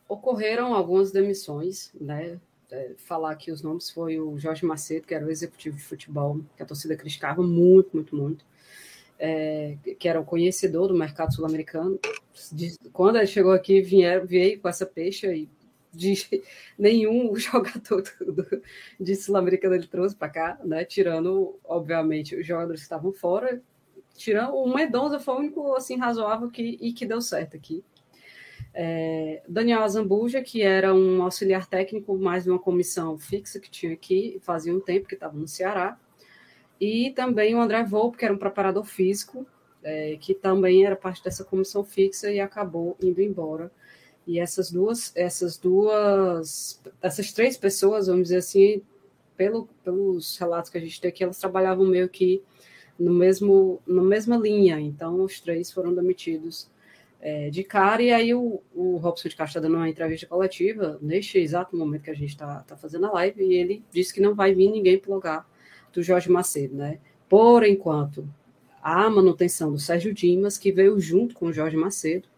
ocorreram 0.08 0.72
algumas 0.74 1.10
demissões, 1.10 1.90
né? 2.00 2.38
É, 2.76 2.92
falar 2.98 3.30
aqui 3.30 3.50
os 3.50 3.62
nomes 3.62 3.90
foi 3.90 4.20
o 4.20 4.38
Jorge 4.38 4.66
Macedo, 4.66 5.06
que 5.06 5.14
era 5.14 5.24
o 5.24 5.30
executivo 5.30 5.78
de 5.78 5.82
futebol, 5.82 6.40
que 6.54 6.62
a 6.62 6.66
torcida 6.66 6.94
criticava 6.94 7.42
muito, 7.42 7.88
muito, 7.94 8.14
muito, 8.14 8.44
é, 9.18 9.78
que 9.98 10.06
era 10.06 10.20
o 10.20 10.24
conhecedor 10.24 10.88
do 10.88 10.94
mercado 10.94 11.34
sul-americano. 11.34 11.98
Quando 12.92 13.16
ele 13.16 13.26
chegou 13.26 13.52
aqui, 13.52 13.80
vieram, 13.80 14.26
veio 14.26 14.60
com 14.60 14.68
essa 14.68 14.84
peixe 14.84 15.26
e 15.34 15.48
de 15.90 16.14
nenhum 16.78 17.34
jogador 17.40 18.02
do, 18.20 18.62
de 19.00 19.16
Sul-Americana 19.16 19.76
ele 19.76 19.86
trouxe 19.86 20.14
para 20.14 20.28
cá, 20.28 20.60
né? 20.62 20.84
Tirando, 20.84 21.58
obviamente, 21.64 22.36
os 22.36 22.46
jogadores 22.46 22.82
que 22.82 22.84
estavam 22.84 23.10
fora. 23.10 23.62
Tirando 24.14 24.54
o 24.54 24.74
Mendonça 24.74 25.18
foi 25.18 25.34
o 25.34 25.38
único 25.38 25.74
assim 25.74 25.96
razoável 25.96 26.50
que, 26.50 26.76
e 26.78 26.92
que 26.92 27.06
deu 27.06 27.22
certo 27.22 27.56
aqui. 27.56 27.82
É, 28.78 29.42
Daniel 29.48 29.82
Azambuja, 29.82 30.42
que 30.42 30.60
era 30.60 30.94
um 30.94 31.22
auxiliar 31.22 31.66
técnico, 31.66 32.16
mais 32.18 32.44
de 32.44 32.50
uma 32.50 32.58
comissão 32.58 33.16
fixa 33.16 33.58
que 33.58 33.70
tinha 33.70 33.94
aqui, 33.94 34.38
fazia 34.42 34.74
um 34.74 34.80
tempo 34.80 35.08
que 35.08 35.14
estava 35.14 35.36
no 35.36 35.48
Ceará. 35.48 35.98
E 36.78 37.10
também 37.16 37.54
o 37.54 37.60
André 37.60 37.82
Volpe, 37.84 38.18
que 38.18 38.24
era 38.26 38.34
um 38.34 38.38
preparador 38.38 38.84
físico, 38.84 39.46
é, 39.82 40.18
que 40.20 40.34
também 40.34 40.84
era 40.84 40.94
parte 40.94 41.24
dessa 41.24 41.42
comissão 41.42 41.82
fixa 41.82 42.30
e 42.30 42.38
acabou 42.38 42.96
indo 43.00 43.22
embora 43.22 43.70
e 44.26 44.40
essas 44.40 44.72
duas, 44.72 45.12
essas 45.14 45.56
duas, 45.56 46.82
essas 47.00 47.32
três 47.32 47.56
pessoas, 47.56 48.08
vamos 48.08 48.24
dizer 48.24 48.38
assim, 48.38 48.82
pelo, 49.36 49.68
pelos 49.84 50.36
relatos 50.36 50.68
que 50.68 50.78
a 50.78 50.80
gente 50.80 51.00
tem 51.00 51.10
aqui, 51.10 51.22
elas 51.22 51.38
trabalhavam 51.38 51.86
meio 51.86 52.08
que 52.08 52.42
no 52.98 53.12
mesmo, 53.14 53.80
na 53.86 54.02
mesma 54.02 54.36
linha. 54.36 54.80
Então, 54.80 55.22
os 55.22 55.38
três 55.40 55.70
foram 55.70 55.94
demitidos 55.94 56.68
é, 57.20 57.50
de 57.50 57.64
cara. 57.64 58.02
E 58.02 58.12
aí, 58.12 58.34
o, 58.34 58.62
o 58.74 58.96
Robson 58.96 59.28
de 59.28 59.36
Castro 59.36 59.58
está 59.58 59.68
dando 59.68 59.76
uma 59.76 59.88
entrevista 59.88 60.26
coletiva, 60.26 60.98
neste 61.00 61.38
exato 61.38 61.76
momento 61.76 62.02
que 62.02 62.10
a 62.10 62.14
gente 62.14 62.30
está 62.30 62.60
tá 62.60 62.76
fazendo 62.76 63.06
a 63.06 63.12
live, 63.12 63.42
e 63.42 63.54
ele 63.54 63.84
disse 63.90 64.12
que 64.12 64.20
não 64.20 64.34
vai 64.34 64.54
vir 64.54 64.70
ninguém 64.70 64.98
para 64.98 65.10
o 65.10 65.14
lugar 65.14 65.48
do 65.92 66.02
Jorge 66.02 66.30
Macedo, 66.30 66.76
né? 66.76 66.98
Por 67.28 67.64
enquanto, 67.64 68.28
a 68.82 69.10
manutenção 69.10 69.72
do 69.72 69.78
Sérgio 69.78 70.14
Dimas, 70.14 70.56
que 70.56 70.70
veio 70.70 70.98
junto 71.00 71.34
com 71.34 71.46
o 71.46 71.52
Jorge 71.52 71.76
Macedo, 71.76 72.28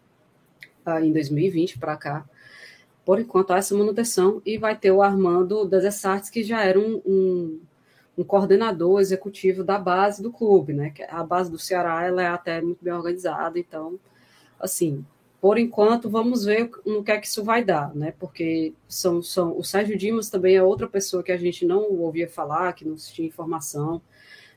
em 1.01 1.11
2020 1.11 1.77
para 1.77 1.95
cá. 1.95 2.25
Por 3.05 3.19
enquanto, 3.19 3.51
há 3.51 3.57
essa 3.57 3.75
manutenção 3.75 4.41
e 4.45 4.57
vai 4.57 4.75
ter 4.75 4.91
o 4.91 5.01
Armando 5.01 5.65
Desessartes, 5.65 6.29
que 6.29 6.43
já 6.43 6.63
era 6.63 6.79
um, 6.79 7.01
um, 7.05 7.61
um, 8.17 8.23
coordenador 8.23 8.99
executivo 8.99 9.63
da 9.63 9.77
base 9.77 10.21
do 10.21 10.31
clube, 10.31 10.73
né? 10.73 10.93
A 11.09 11.23
base 11.23 11.51
do 11.51 11.57
Ceará 11.57 12.03
ela 12.03 12.21
é 12.21 12.27
até 12.27 12.61
muito 12.61 12.83
bem 12.83 12.93
organizada, 12.93 13.59
então, 13.59 13.99
assim, 14.59 15.05
por 15.41 15.57
enquanto, 15.57 16.09
vamos 16.09 16.43
ver 16.45 16.69
no 16.85 17.03
que 17.03 17.11
é 17.11 17.17
que 17.17 17.27
isso 17.27 17.43
vai 17.43 17.63
dar, 17.63 17.95
né? 17.95 18.13
Porque 18.19 18.73
são, 18.87 19.21
são 19.21 19.57
o 19.57 19.63
Sérgio 19.63 19.97
Dimas 19.97 20.29
também 20.29 20.55
é 20.55 20.63
outra 20.63 20.87
pessoa 20.87 21.23
que 21.23 21.31
a 21.31 21.37
gente 21.37 21.65
não 21.65 21.91
ouvia 21.93 22.27
falar, 22.27 22.73
que 22.73 22.85
não 22.85 22.95
tinha 22.95 23.27
informação 23.27 24.01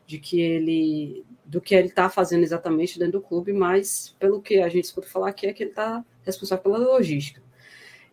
de 0.06 0.18
que 0.18 0.40
ele 0.40 1.24
do 1.44 1.60
que 1.60 1.74
ele 1.74 1.88
está 1.88 2.08
fazendo 2.08 2.42
exatamente 2.42 2.98
dentro 2.98 3.20
do 3.20 3.22
clube, 3.22 3.52
mas 3.52 4.16
pelo 4.18 4.40
que 4.42 4.58
a 4.58 4.68
gente 4.68 4.84
escuta 4.84 5.06
falar 5.06 5.28
aqui 5.28 5.46
é 5.46 5.52
que 5.52 5.62
ele 5.62 5.70
está 5.70 6.04
responsável 6.24 6.62
pela 6.62 6.78
logística. 6.78 7.42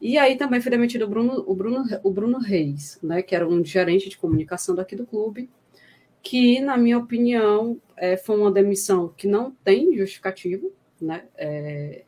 E 0.01 0.17
aí 0.17 0.37
também 0.37 0.61
foi 0.61 0.71
demitido 0.71 1.03
o 1.03 1.07
Bruno, 1.07 1.43
o 1.45 1.55
Bruno, 1.55 1.83
o 2.03 2.11
Bruno 2.11 2.39
Reis, 2.39 2.99
né, 3.03 3.21
que 3.21 3.35
era 3.35 3.47
um 3.47 3.63
gerente 3.63 4.09
de 4.09 4.17
comunicação 4.17 4.75
daqui 4.75 4.95
do 4.95 5.05
clube, 5.05 5.49
que, 6.21 6.59
na 6.61 6.77
minha 6.77 6.97
opinião, 6.97 7.81
é, 7.97 8.15
foi 8.15 8.37
uma 8.37 8.51
demissão 8.51 9.13
que 9.15 9.27
não 9.27 9.51
tem 9.51 9.95
justificativo, 9.97 10.71
né? 11.01 11.25
É, 11.35 12.03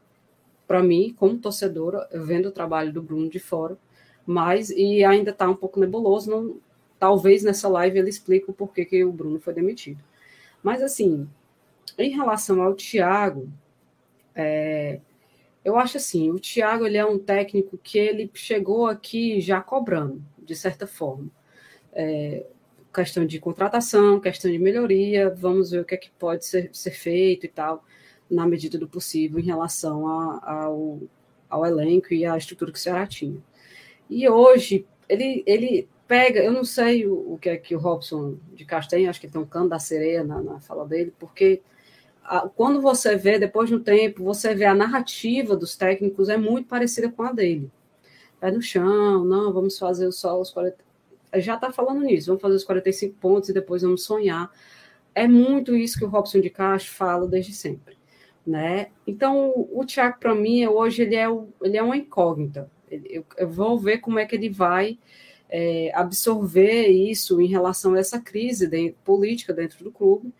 para 0.68 0.82
mim, 0.82 1.14
como 1.18 1.38
torcedora, 1.38 2.08
vendo 2.14 2.48
o 2.48 2.52
trabalho 2.52 2.94
do 2.94 3.02
Bruno 3.02 3.30
de 3.30 3.39
fora, 3.39 3.78
mas 4.26 4.70
e 4.70 5.04
ainda 5.04 5.32
está 5.32 5.50
um 5.50 5.56
pouco 5.56 5.80
nebuloso, 5.80 6.30
não, 6.30 6.58
talvez 6.98 7.44
nessa 7.44 7.68
live 7.68 8.00
ele 8.00 8.10
explique 8.10 8.50
o 8.50 8.54
porquê 8.54 8.86
que 8.86 9.04
o 9.04 9.12
Bruno 9.12 9.39
foi 9.39 9.54
demitido. 9.54 10.02
Mas 10.64 10.82
assim, 10.82 11.28
em 11.98 12.12
relação 12.12 12.62
ao 12.62 12.76
Thiago, 12.76 13.52
é, 14.36 15.00
eu 15.64 15.78
acho 15.78 15.98
assim, 15.98 16.32
o 16.32 16.39
Thiago 16.39 16.86
ele 16.86 16.98
é 16.98 17.06
um 17.06 17.20
técnico 17.20 17.78
que 17.78 17.98
ele 17.98 18.30
chegou 18.34 18.88
aqui 18.88 19.42
já 19.42 19.62
cobrando, 19.62 20.24
de 20.38 20.56
certa 20.56 20.88
forma. 20.88 21.30
É, 21.94 22.46
questão 22.94 23.26
de 23.26 23.39
contratação, 23.39 24.20
questão 24.20 24.52
de 24.52 24.60
melhoria, 24.60 25.30
vamos 25.30 25.72
ver 25.72 25.82
o 25.82 25.86
que 25.86 25.96
é 25.96 25.98
que 25.98 26.12
pode 26.12 26.46
ser, 26.46 26.70
ser 26.74 26.92
feito 26.92 27.46
e 27.46 27.50
tal, 27.50 27.84
na 28.32 28.48
medida 28.48 28.78
do 28.78 28.88
possível, 28.88 29.40
em 29.40 29.44
relação 29.44 30.08
a, 30.08 30.64
ao, 30.64 31.00
ao 31.50 31.66
elenco 31.66 32.14
e 32.14 32.26
à 32.26 32.38
estrutura 32.38 32.72
que 32.72 32.80
o 32.80 32.82
Ceará 32.82 33.06
tinha. 33.06 33.38
E 34.10 34.28
hoje, 34.28 34.86
ele, 35.08 35.44
ele 35.46 35.88
pega, 36.08 36.42
eu 36.42 36.52
não 36.52 36.64
sei 36.64 37.06
o, 37.06 37.34
o 37.34 37.38
que 37.38 37.50
é 37.50 37.58
que 37.58 37.76
o 37.76 37.80
Robson 37.80 38.38
de 38.54 38.66
Castanho, 38.66 39.10
acho 39.10 39.20
que 39.20 39.28
tem 39.28 39.42
um 39.42 39.46
cano 39.46 39.70
da 39.70 39.80
sereia 39.80 40.24
na, 40.24 40.42
na 40.42 40.60
fala 40.60 40.88
dele, 40.88 41.14
porque 41.20 41.62
quando 42.56 42.82
você 42.82 43.16
vê, 43.16 43.38
depois 43.40 43.70
de 43.70 43.76
um 43.76 43.84
tempo, 43.84 44.24
você 44.24 44.54
vê 44.54 44.66
a 44.66 44.74
narrativa 44.74 45.56
dos 45.56 45.76
técnicos 45.76 46.30
é 46.30 46.38
muito 46.38 46.68
parecida 46.68 47.10
com 47.12 47.24
a 47.24 47.32
dele. 47.32 47.70
Pé 48.40 48.52
no 48.52 48.62
chão, 48.62 49.26
não, 49.26 49.52
vamos 49.52 49.78
fazer 49.78 50.12
só 50.12 50.40
os 50.40 50.50
40. 50.52 50.78
Já 51.36 51.56
está 51.56 51.72
falando 51.72 52.02
nisso, 52.02 52.28
vamos 52.28 52.42
fazer 52.42 52.56
os 52.56 52.64
45 52.64 53.16
pontos 53.20 53.50
e 53.50 53.54
depois 53.54 53.82
vamos 53.82 54.04
sonhar. 54.04 54.52
É 55.14 55.28
muito 55.28 55.76
isso 55.76 55.98
que 55.98 56.06
o 56.06 56.10
Robson 56.10 56.40
de 56.40 56.50
Castro 56.50 56.94
fala 56.94 57.28
desde 57.28 57.54
sempre. 57.54 58.01
Né? 58.46 58.88
Então, 59.06 59.68
o 59.72 59.86
Thiago, 59.86 60.20
para 60.20 60.34
mim, 60.34 60.66
hoje 60.66 61.04
ele 61.04 61.16
é, 61.16 61.30
o, 61.30 61.50
ele 61.62 61.78
é 61.78 61.84
uma 61.84 61.98
incógnita. 61.98 62.70
Eu, 62.89 63.24
eu 63.38 63.50
vou 63.50 63.78
ver 63.78 64.00
como 64.00 64.20
é 64.20 64.26
que 64.26 64.36
ele 64.36 64.50
vai 64.50 64.98
é, 65.50 65.92
absorver 65.94 66.88
isso 66.88 67.39
em 67.39 67.48
relação 67.48 67.94
a 67.94 68.00
essa 68.00 68.20
crise 68.20 68.68
de, 68.68 68.96
política 69.04 69.54
dentro 69.54 69.84
do 69.84 69.92
clube 69.92 70.34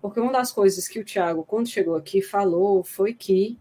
porque 0.00 0.20
uma 0.20 0.32
das 0.32 0.52
coisas 0.52 0.86
que 0.86 1.00
o 1.00 1.04
Thiago, 1.04 1.44
quando 1.44 1.68
chegou 1.68 1.96
aqui, 1.96 2.22
falou 2.22 2.84
foi 2.84 3.12
que 3.12 3.58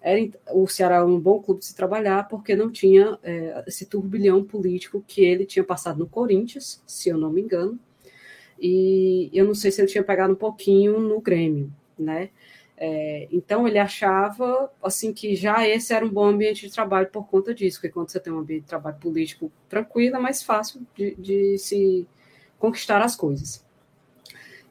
era, 0.00 0.28
o 0.52 0.66
Ceará 0.66 0.96
era 0.96 1.06
um 1.06 1.20
bom 1.20 1.40
clube 1.40 1.60
de 1.60 1.66
se 1.66 1.74
trabalhar 1.76 2.26
porque 2.28 2.56
não 2.56 2.70
tinha 2.70 3.18
é, 3.22 3.62
esse 3.66 3.86
turbilhão 3.86 4.42
político 4.42 5.04
que 5.06 5.24
ele 5.24 5.46
tinha 5.46 5.64
passado 5.64 5.98
no 5.98 6.08
Corinthians, 6.08 6.82
se 6.84 7.08
eu 7.08 7.16
não 7.18 7.30
me 7.30 7.42
engano, 7.42 7.78
e 8.60 9.30
eu 9.32 9.44
não 9.44 9.54
sei 9.54 9.70
se 9.70 9.80
ele 9.80 9.88
tinha 9.88 10.02
pegado 10.02 10.32
um 10.32 10.36
pouquinho 10.36 10.98
no 10.98 11.20
Grêmio, 11.20 11.72
né? 11.96 12.30
É, 12.80 13.26
então 13.32 13.66
ele 13.66 13.78
achava 13.78 14.70
assim 14.80 15.12
que 15.12 15.34
já 15.34 15.66
esse 15.66 15.92
era 15.92 16.06
um 16.06 16.08
bom 16.08 16.26
ambiente 16.26 16.64
de 16.64 16.72
trabalho 16.72 17.08
por 17.08 17.26
conta 17.26 17.52
disso, 17.52 17.78
porque 17.78 17.92
quando 17.92 18.08
você 18.08 18.20
tem 18.20 18.32
um 18.32 18.38
ambiente 18.38 18.62
de 18.62 18.68
trabalho 18.68 18.96
político 18.98 19.50
tranquilo, 19.68 20.14
é 20.14 20.20
mais 20.20 20.44
fácil 20.44 20.86
de, 20.94 21.16
de 21.16 21.58
se 21.58 22.06
conquistar 22.56 23.02
as 23.02 23.16
coisas. 23.16 23.66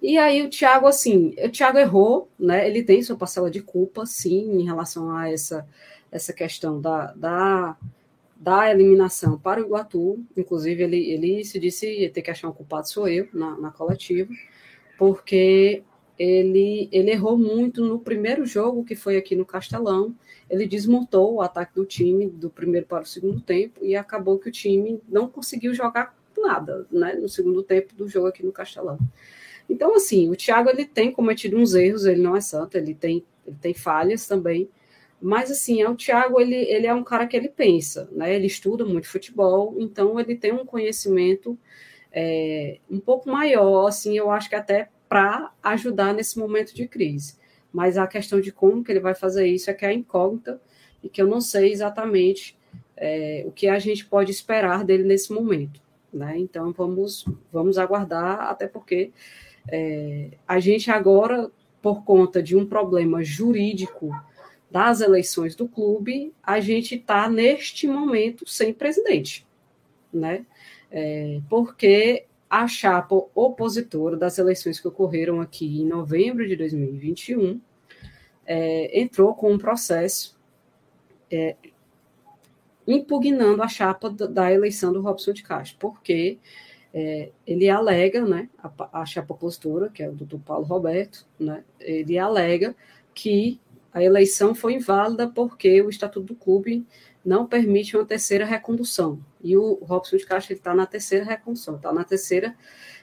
E 0.01 0.18
aí 0.18 0.41
o 0.41 0.49
Thiago, 0.49 0.88
assim, 0.88 1.36
o 1.43 1.49
Thiago 1.49 1.78
errou, 1.80 2.30
né? 2.39 2.66
Ele 2.70 2.82
tem 2.82 3.01
sua 3.01 3.18
parcela 3.18 3.51
de 3.51 3.62
culpa, 3.62 4.05
sim, 4.05 4.62
em 4.62 4.64
relação 4.64 5.12
a 5.14 5.30
essa, 5.30 5.68
essa 6.10 6.32
questão 6.32 6.80
da, 6.80 7.12
da, 7.14 7.78
da 8.38 8.72
eliminação 8.72 9.38
para 9.38 9.60
o 9.60 9.66
Iguatu. 9.66 10.24
Inclusive, 10.38 10.82
ele, 10.82 11.12
ele 11.12 11.43
se 11.43 11.60
disse 11.60 12.10
ter 12.14 12.22
que 12.22 12.32
achar 12.32 12.47
um 12.47 12.53
culpado 12.53 12.88
sou 12.88 13.08
eu 13.08 13.28
na, 13.34 13.58
na 13.58 13.72
coletiva, 13.72 14.32
porque 14.97 15.84
ele, 16.18 16.89
ele 16.91 17.11
errou 17.11 17.38
muito 17.38 17.86
no 17.86 17.99
primeiro 17.99 18.45
jogo, 18.45 18.84
que 18.84 18.95
foi 18.95 19.18
aqui 19.18 19.36
no 19.36 19.45
Castelão. 19.45 20.15
Ele 20.49 20.68
desmontou 20.68 21.36
o 21.36 21.41
ataque 21.41 21.76
do 21.76 21.86
time 21.86 22.28
do 22.28 22.49
primeiro 22.49 22.86
para 22.86 23.03
o 23.03 23.05
segundo 23.07 23.41
tempo 23.41 23.80
e 23.84 23.95
acabou 23.95 24.39
que 24.39 24.49
o 24.49 24.51
time 24.51 25.01
não 25.07 25.28
conseguiu 25.28 25.74
jogar 25.74 26.18
nada 26.38 26.88
né, 26.91 27.13
no 27.13 27.28
segundo 27.28 27.61
tempo 27.63 27.93
do 27.95 28.07
jogo 28.07 28.28
aqui 28.28 28.45
no 28.45 28.51
Castelão. 28.51 28.97
Então, 29.70 29.95
assim, 29.95 30.30
o 30.30 30.36
Thiago 30.36 30.70
ele 30.70 30.86
tem 30.86 31.11
cometido 31.11 31.57
uns 31.57 31.76
erros, 31.76 32.05
ele 32.05 32.22
não 32.22 32.36
é 32.36 32.41
santo, 32.41 32.78
ele 32.78 32.93
tem, 32.93 33.24
ele 33.45 33.57
tem 33.61 33.74
falhas 33.74 34.26
também, 34.26 34.70
mas 35.22 35.51
assim, 35.51 35.82
é 35.82 35.89
o 35.89 35.95
Thiago, 35.95 36.39
ele, 36.39 36.55
ele 36.55 36.88
é 36.88 36.93
um 36.93 37.03
cara 37.03 37.28
que 37.28 37.36
ele 37.36 37.49
pensa, 37.49 38.07
né? 38.11 38.34
Ele 38.34 38.47
estuda 38.47 38.86
muito 38.86 39.09
futebol, 39.09 39.76
então 39.78 40.20
ele 40.20 40.36
tem 40.36 40.53
um 40.53 40.65
conhecimento 40.65 41.57
é, 42.11 42.80
um 42.89 42.99
pouco 42.99 43.30
maior, 43.30 43.88
assim, 43.88 44.18
eu 44.18 44.32
acho 44.32 44.47
que 44.47 44.55
até 44.55 44.89
para 45.08 45.51
ajudar 45.64 46.14
nesse 46.14 46.38
momento 46.38 46.74
de 46.74 46.88
crise. 46.88 47.36
Mas 47.72 47.97
a 47.97 48.08
questão 48.08 48.39
de 48.41 48.51
como 48.51 48.84
que 48.84 48.91
ele 48.91 48.99
vai 48.99 49.16
fazer 49.16 49.47
isso 49.47 49.70
é 49.70 49.74
que 49.74 49.86
é 49.86 49.93
incógnita 49.93 50.62
e 51.03 51.10
que 51.10 51.22
eu 51.22 51.28
não 51.28 51.41
sei 51.41 51.72
exatamente 51.72 52.58
é, 52.95 53.43
o 53.45 53.51
que 53.51 53.68
a 53.68 53.80
gente 53.80 54.05
pode 54.05 54.32
esperar 54.32 54.84
dele 54.84 55.03
nesse 55.03 55.32
momento. 55.32 55.80
Né? 56.12 56.38
Então 56.38 56.72
vamos, 56.72 57.26
vamos 57.51 57.78
aguardar, 57.78 58.41
até 58.41 58.68
porque 58.68 59.12
é, 59.68 60.32
a 60.47 60.60
gente 60.60 60.89
agora, 60.89 61.51
por 61.82 62.03
conta 62.03 62.41
de 62.41 62.55
um 62.55 62.66
problema 62.66 63.24
jurídico 63.24 64.10
das 64.72 65.01
eleições 65.01 65.55
do 65.55 65.68
clube, 65.68 66.34
a 66.41 66.60
gente 66.60 66.95
está 66.95 67.30
neste 67.30 67.88
momento 67.88 68.47
sem 68.47 68.74
presidente. 68.74 69.45
né? 70.12 70.45
É, 70.89 71.41
porque 71.49 72.26
a 72.50 72.68
chapa 72.68 73.16
opositora 73.36 74.16
das 74.16 74.38
eleições 74.38 74.80
que 74.80 74.88
ocorreram 74.88 75.41
aqui 75.41 75.82
em 75.82 75.86
novembro 75.86 76.48
de 76.48 76.56
2021 76.56 77.60
é, 78.45 79.00
entrou 79.00 79.34
com 79.34 79.52
um 79.52 79.58
processo 79.58 80.38
é, 81.30 81.56
impugnando 82.88 83.62
a 83.62 83.68
chapa 83.68 84.10
da 84.10 84.52
eleição 84.52 84.93
do 84.93 85.02
Robson 85.02 85.34
de 85.34 85.43
Castro, 85.43 85.78
porque 85.78 86.39
é, 86.93 87.30
ele 87.45 87.70
alega, 87.70 88.26
né, 88.26 88.50
a, 88.58 89.02
a 89.02 89.06
chapa 89.06 89.34
opositora, 89.34 89.89
que 89.89 90.02
é 90.02 90.10
o 90.10 90.14
doutor 90.14 90.39
Paulo 90.39 90.66
Roberto, 90.66 91.28
né, 91.38 91.64
ele 91.82 92.18
alega 92.18 92.74
que 93.14 93.60
a 93.93 94.02
eleição 94.02 94.56
foi 94.56 94.74
inválida 94.76 95.28
porque 95.28 95.82
o 95.82 95.89
Estatuto 95.89 96.28
do 96.28 96.36
Clube 96.36 96.86
não 97.26 97.45
permite 97.45 97.98
uma 97.98 98.06
terceira 98.06 98.45
recondução. 98.45 99.20
E 99.44 99.56
o 99.58 99.76
Robson 99.82 100.18
de 100.18 100.26
Castro 100.26 100.54
está 100.54 100.74
na 100.74 100.86
terceira 100.86 101.26
recondução, 101.26 101.76
está 101.76 101.94
na 101.94 102.04
terceira 102.04 102.56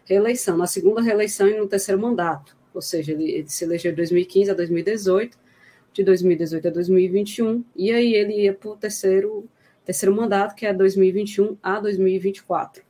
reeleição, 0.04 0.56
na 0.56 0.66
segunda 0.66 1.00
reeleição 1.00 1.48
e 1.48 1.58
no 1.58 1.66
terceiro 1.66 2.00
mandato. 2.00 2.56
Ou 2.72 2.82
seja, 2.82 3.12
ele, 3.12 3.30
ele 3.30 3.48
se 3.48 3.64
elegeu 3.64 3.92
de 3.92 3.96
2015 3.96 4.50
a 4.50 4.54
2018, 4.54 5.38
de 5.92 6.02
2018 6.02 6.68
a 6.68 6.70
2021, 6.70 7.64
e 7.76 7.92
aí 7.92 8.14
ele 8.14 8.42
ia 8.42 8.52
para 8.52 8.68
o 8.68 8.76
terceiro, 8.76 9.48
terceiro 9.84 10.14
mandato, 10.14 10.54
que 10.54 10.66
é 10.66 10.74
2021 10.74 11.56
a 11.62 11.78
2024. 11.78 12.82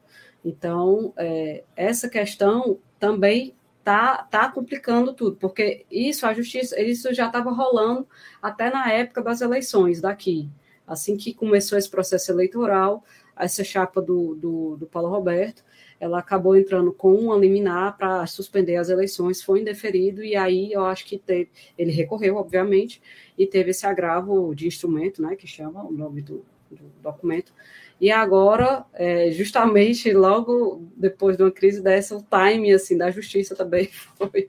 Então, 0.45 1.13
é, 1.17 1.65
essa 1.77 2.09
questão 2.09 2.79
também 2.99 3.55
tá, 3.85 4.27
tá 4.31 4.51
complicando 4.51 5.13
tudo, 5.13 5.37
porque 5.37 5.85
isso, 5.91 6.27
a 6.27 6.33
justiça, 6.33 6.81
isso 6.81 7.13
já 7.13 7.27
estava 7.27 7.51
rolando 7.51 8.09
até 8.41 8.71
na 8.71 8.91
época 8.91 9.23
das 9.23 9.43
eleições 9.43 10.01
daqui. 10.01 10.49
Assim 10.87 11.17
que 11.17 11.33
começou 11.33 11.79
esse 11.79 11.89
processo 11.89 12.33
eleitoral, 12.33 13.05
essa 13.37 13.65
chapa 13.65 14.01
do, 14.01 14.35
do, 14.35 14.77
do 14.77 14.87
Paulo 14.87 15.09
Roberto, 15.09 15.65
ela 15.99 16.19
acabou 16.19 16.57
entrando 16.57 16.93
com 16.93 17.15
uma 17.15 17.37
liminar 17.37 17.97
para 17.97 18.27
suspender 18.27 18.77
as 18.77 18.89
eleições, 18.89 19.43
foi 19.43 19.61
indeferido, 19.61 20.23
e 20.23 20.37
aí 20.37 20.73
eu 20.73 20.85
acho 20.85 21.05
que 21.07 21.19
teve, 21.19 21.51
ele 21.79 21.93
recorreu, 21.93 22.37
obviamente, 22.37 23.01
e 23.39 23.47
teve 23.47 23.71
esse 23.71 23.87
agravo 23.87 24.55
de 24.55 24.67
instrumento, 24.67 25.23
né, 25.23 25.37
que 25.37 25.47
chama 25.47 25.85
o 25.85 25.93
nome 25.93 26.21
do, 26.21 26.45
do 26.71 26.85
documento, 27.03 27.53
e 28.01 28.11
agora, 28.11 28.85
é, 28.93 29.31
justamente 29.31 30.13
logo 30.13 30.83
depois 30.97 31.37
de 31.37 31.45
uma 31.45 31.51
crise 31.51 31.81
dessa, 31.81 32.17
o 32.17 32.23
time 32.23 32.73
assim 32.73 32.99
da 32.99 33.11
justiça 33.11 33.55
também 33.55 33.89
foi, 34.19 34.49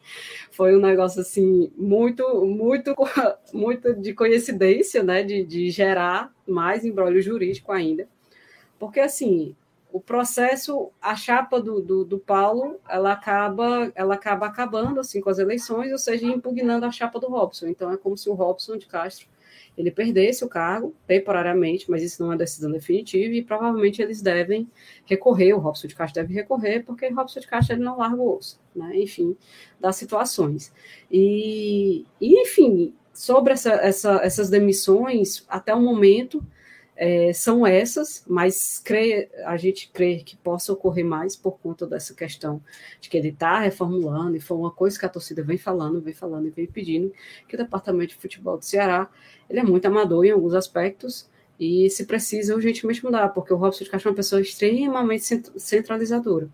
foi 0.51 0.75
um 0.75 0.81
negócio 0.81 1.21
assim 1.21 1.71
muito 1.77 2.43
muito 2.45 2.95
muito 3.53 3.93
de 3.93 4.13
coincidência, 4.13 5.03
né, 5.03 5.23
de, 5.23 5.45
de 5.45 5.69
gerar 5.69 6.33
mais 6.47 6.83
embrólio 6.83 7.21
jurídico 7.21 7.71
ainda, 7.71 8.07
porque 8.79 8.99
assim 8.99 9.55
o 9.95 10.01
processo, 10.01 10.91
a 11.01 11.15
chapa 11.15 11.61
do, 11.61 11.79
do, 11.81 12.03
do, 12.03 12.19
Paulo, 12.19 12.81
ela 12.89 13.13
acaba, 13.13 13.89
ela 13.95 14.15
acaba 14.15 14.45
acabando 14.45 14.99
assim 14.99 15.21
com 15.21 15.29
as 15.29 15.39
eleições, 15.39 15.89
ou 15.89 15.97
seja, 15.97 16.25
impugnando 16.25 16.85
a 16.85 16.91
chapa 16.91 17.17
do 17.17 17.27
Robson. 17.27 17.67
Então 17.67 17.89
é 17.89 17.95
como 17.95 18.17
se 18.17 18.29
o 18.29 18.33
Robson 18.33 18.75
de 18.75 18.87
Castro 18.87 19.25
ele 19.77 19.89
perdesse 19.89 20.43
o 20.43 20.49
cargo 20.49 20.93
temporariamente, 21.07 21.89
mas 21.89 22.03
isso 22.03 22.21
não 22.21 22.33
é 22.33 22.35
decisão 22.35 22.69
definitiva 22.69 23.33
e 23.33 23.41
provavelmente 23.41 24.01
eles 24.01 24.21
devem 24.21 24.69
recorrer, 25.05 25.53
o 25.53 25.59
Robson 25.59 25.87
de 25.87 25.95
Castro 25.95 26.21
deve 26.21 26.33
recorrer, 26.33 26.83
porque 26.83 27.07
o 27.07 27.15
Robson 27.15 27.39
de 27.39 27.47
Castro 27.47 27.75
ele 27.75 27.83
não 27.85 27.97
larga 27.97 28.21
o 28.21 28.35
osso, 28.35 28.59
né? 28.75 28.97
enfim, 28.97 29.33
das 29.79 29.95
situações. 29.95 30.73
E, 31.09 32.05
e 32.19 32.41
enfim, 32.41 32.93
sobre 33.13 33.53
essa, 33.53 33.71
essa, 33.75 34.19
essas 34.21 34.49
demissões, 34.49 35.45
até 35.47 35.73
o 35.73 35.79
momento, 35.79 36.45
é, 36.95 37.33
são 37.33 37.67
essas, 37.67 38.23
mas 38.27 38.79
crê, 38.79 39.29
a 39.45 39.57
gente 39.57 39.89
crê 39.91 40.17
que 40.17 40.37
possa 40.37 40.71
ocorrer 40.71 41.05
mais 41.05 41.35
por 41.35 41.59
conta 41.59 41.85
dessa 41.85 42.13
questão 42.13 42.61
de 43.01 43.09
que 43.09 43.17
ele 43.17 43.29
está 43.29 43.59
reformulando, 43.59 44.37
e 44.37 44.39
foi 44.39 44.57
uma 44.57 44.71
coisa 44.71 44.97
que 44.97 45.05
a 45.05 45.09
torcida 45.09 45.43
vem 45.43 45.57
falando, 45.57 46.01
vem 46.01 46.13
falando 46.13 46.47
e 46.47 46.51
vem 46.51 46.67
pedindo, 46.67 47.11
que 47.47 47.55
o 47.55 47.57
Departamento 47.57 48.13
de 48.13 48.15
Futebol 48.15 48.57
do 48.57 48.65
Ceará 48.65 49.09
ele 49.49 49.59
é 49.59 49.63
muito 49.63 49.85
amador 49.85 50.25
em 50.25 50.31
alguns 50.31 50.53
aspectos, 50.53 51.29
e 51.59 51.89
se 51.89 52.05
precisa 52.05 52.53
urgentemente 52.53 53.03
mudar, 53.03 53.29
porque 53.29 53.53
o 53.53 53.57
Robson 53.57 53.83
de 53.83 53.89
Castro 53.89 54.09
é 54.09 54.11
uma 54.11 54.15
pessoa 54.17 54.41
extremamente 54.41 55.23
centralizadora. 55.57 56.49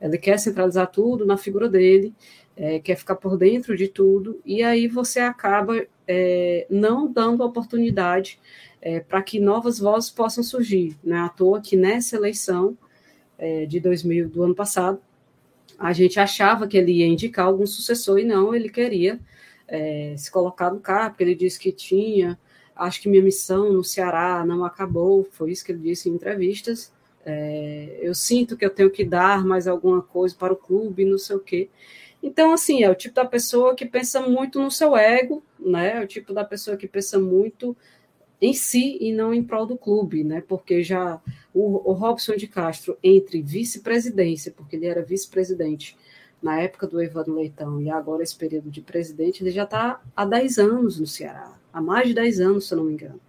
Ele 0.00 0.18
quer 0.18 0.38
centralizar 0.38 0.90
tudo 0.90 1.24
na 1.24 1.36
figura 1.36 1.68
dele, 1.68 2.12
é, 2.56 2.80
quer 2.80 2.96
ficar 2.96 3.14
por 3.14 3.36
dentro 3.36 3.76
de 3.76 3.86
tudo, 3.86 4.40
e 4.44 4.62
aí 4.62 4.88
você 4.88 5.20
acaba 5.20 5.86
é, 6.14 6.66
não 6.68 7.10
dando 7.10 7.42
oportunidade 7.42 8.38
é, 8.82 9.00
para 9.00 9.22
que 9.22 9.40
novas 9.40 9.78
vozes 9.78 10.10
possam 10.10 10.44
surgir. 10.44 10.94
Não 11.02 11.16
é 11.16 11.20
à 11.20 11.28
toa 11.30 11.62
que 11.62 11.74
nessa 11.74 12.16
eleição 12.16 12.76
é, 13.38 13.64
de 13.64 13.80
2000, 13.80 14.28
do 14.28 14.42
ano 14.42 14.54
passado, 14.54 15.00
a 15.78 15.92
gente 15.94 16.20
achava 16.20 16.68
que 16.68 16.76
ele 16.76 16.92
ia 16.92 17.06
indicar 17.06 17.46
algum 17.46 17.66
sucessor 17.66 18.18
e 18.18 18.24
não, 18.24 18.54
ele 18.54 18.68
queria 18.68 19.18
é, 19.66 20.14
se 20.18 20.30
colocar 20.30 20.70
no 20.70 20.80
carro, 20.80 21.10
porque 21.10 21.24
ele 21.24 21.34
disse 21.34 21.58
que 21.58 21.72
tinha, 21.72 22.38
acho 22.76 23.00
que 23.00 23.08
minha 23.08 23.22
missão 23.22 23.72
no 23.72 23.82
Ceará 23.82 24.44
não 24.44 24.64
acabou, 24.64 25.26
foi 25.32 25.50
isso 25.50 25.64
que 25.64 25.72
ele 25.72 25.80
disse 25.80 26.10
em 26.10 26.12
entrevistas. 26.12 26.92
É, 27.24 28.00
eu 28.02 28.14
sinto 28.14 28.56
que 28.56 28.64
eu 28.64 28.70
tenho 28.70 28.90
que 28.90 29.04
dar 29.04 29.44
mais 29.46 29.66
alguma 29.66 30.02
coisa 30.02 30.34
para 30.34 30.52
o 30.52 30.56
clube, 30.56 31.06
não 31.06 31.18
sei 31.18 31.36
o 31.36 31.40
quê. 31.40 31.70
Então, 32.22 32.52
assim, 32.52 32.82
é 32.82 32.90
o 32.90 32.94
tipo 32.94 33.14
da 33.14 33.24
pessoa 33.24 33.74
que 33.74 33.84
pensa 33.84 34.20
muito 34.20 34.60
no 34.60 34.70
seu 34.70 34.96
ego, 34.96 35.42
né? 35.58 35.98
É 35.98 36.04
o 36.04 36.06
tipo 36.06 36.32
da 36.32 36.44
pessoa 36.44 36.76
que 36.76 36.86
pensa 36.86 37.18
muito 37.18 37.76
em 38.40 38.52
si 38.52 38.98
e 39.00 39.12
não 39.12 39.32
em 39.32 39.42
prol 39.42 39.66
do 39.66 39.76
clube, 39.76 40.22
né? 40.24 40.42
Porque 40.46 40.82
já 40.82 41.20
o, 41.52 41.90
o 41.90 41.92
Robson 41.92 42.36
de 42.36 42.46
Castro, 42.46 42.96
entre 43.02 43.42
vice-presidência, 43.42 44.52
porque 44.56 44.76
ele 44.76 44.86
era 44.86 45.02
vice-presidente 45.02 45.96
na 46.42 46.60
época 46.60 46.86
do 46.88 47.00
Evandro 47.00 47.36
Leitão 47.36 47.80
e 47.80 47.88
agora 47.88 48.22
esse 48.22 48.34
período 48.34 48.68
de 48.68 48.80
presidente, 48.80 49.42
ele 49.42 49.52
já 49.52 49.62
está 49.62 50.00
há 50.14 50.24
10 50.24 50.58
anos 50.58 50.98
no 50.98 51.06
Ceará, 51.06 51.56
há 51.72 51.80
mais 51.80 52.08
de 52.08 52.14
10 52.14 52.40
anos, 52.40 52.66
se 52.66 52.74
eu 52.74 52.78
não 52.78 52.84
me 52.84 52.94
engano. 52.94 53.20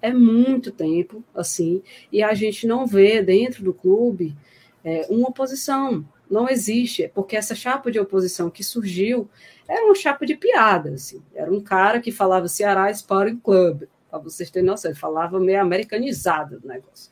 É 0.00 0.12
muito 0.12 0.70
tempo, 0.70 1.22
assim, 1.34 1.82
e 2.12 2.22
a 2.22 2.32
gente 2.32 2.66
não 2.66 2.86
vê 2.86 3.20
dentro 3.20 3.64
do 3.64 3.74
clube 3.74 4.36
é, 4.84 5.06
uma 5.10 5.28
oposição. 5.28 6.06
Não 6.30 6.48
existe, 6.48 7.10
porque 7.12 7.36
essa 7.36 7.54
chapa 7.54 7.90
de 7.90 7.98
oposição 7.98 8.48
que 8.48 8.62
surgiu 8.62 9.28
era 9.68 9.84
uma 9.84 9.94
chapa 9.94 10.24
de 10.24 10.36
piada, 10.36 10.90
assim. 10.90 11.22
Era 11.34 11.50
um 11.50 11.60
cara 11.60 12.00
que 12.00 12.12
falava 12.12 12.46
Ceará 12.48 12.90
Sporting 12.90 13.38
Club, 13.38 13.82
para 14.08 14.18
vocês 14.18 14.50
terem 14.50 14.66
noção, 14.66 14.90
ele 14.90 14.98
falava 14.98 15.40
meio 15.40 15.60
americanizado 15.60 16.60
o 16.62 16.66
negócio. 16.66 17.10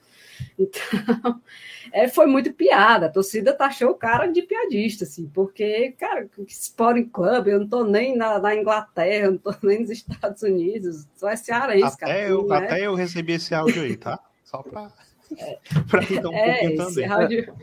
Então, 0.59 0.81
é, 1.93 2.09
foi 2.09 2.27
muito 2.27 2.53
piada. 2.53 3.07
A 3.07 3.11
torcida 3.11 3.53
taxou 3.53 3.91
o 3.91 3.95
cara 3.95 4.27
de 4.27 4.43
piadista, 4.43 5.05
assim, 5.05 5.29
porque, 5.33 5.95
cara, 5.99 6.29
Sporting 6.47 7.09
Club, 7.09 7.49
eu 7.49 7.61
não 7.61 7.69
tô 7.69 7.85
nem 7.85 8.16
na, 8.16 8.39
na, 8.39 8.55
Inglaterra, 8.55 9.27
eu 9.27 9.33
não 9.33 9.39
tô 9.39 9.55
nem 9.62 9.81
nos 9.81 9.91
Estados 9.91 10.43
Unidos, 10.43 11.07
só 11.16 11.29
é 11.29 11.37
cearense, 11.37 11.95
até 11.95 12.07
cara. 12.07 12.29
Eu, 12.29 12.53
é... 12.53 12.57
Até 12.57 12.87
eu 12.87 12.95
recebi 12.95 13.35
esse 13.35 13.55
áudio 13.55 13.83
aí, 13.83 13.97
tá? 13.97 14.19
Só 14.45 14.62
para 14.62 14.93
é, 15.37 15.59
pra 15.89 16.03
ficar 16.03 16.29
um 16.29 16.35
é, 16.35 16.53
pouquinho 16.53 16.77
também. 16.77 17.07
Áudio... 17.07 17.55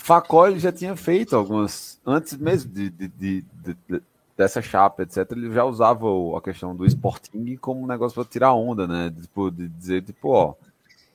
Facol 0.00 0.58
já 0.58 0.72
tinha 0.72 0.96
feito 0.96 1.36
algumas, 1.36 2.00
antes 2.04 2.36
mesmo 2.36 2.72
de, 2.72 2.90
de, 2.90 3.08
de, 3.08 3.44
de 3.88 4.02
dessa 4.36 4.62
chapa, 4.62 5.02
etc., 5.02 5.30
ele 5.32 5.52
já 5.52 5.64
usava 5.64 6.06
a 6.36 6.40
questão 6.40 6.74
do 6.74 6.86
Sporting 6.86 7.56
como 7.60 7.82
um 7.82 7.86
negócio 7.86 8.14
para 8.14 8.30
tirar 8.30 8.54
onda, 8.54 8.86
né? 8.86 9.12
Tipo, 9.20 9.50
de 9.50 9.68
dizer, 9.68 10.02
tipo, 10.02 10.30
ó, 10.30 10.54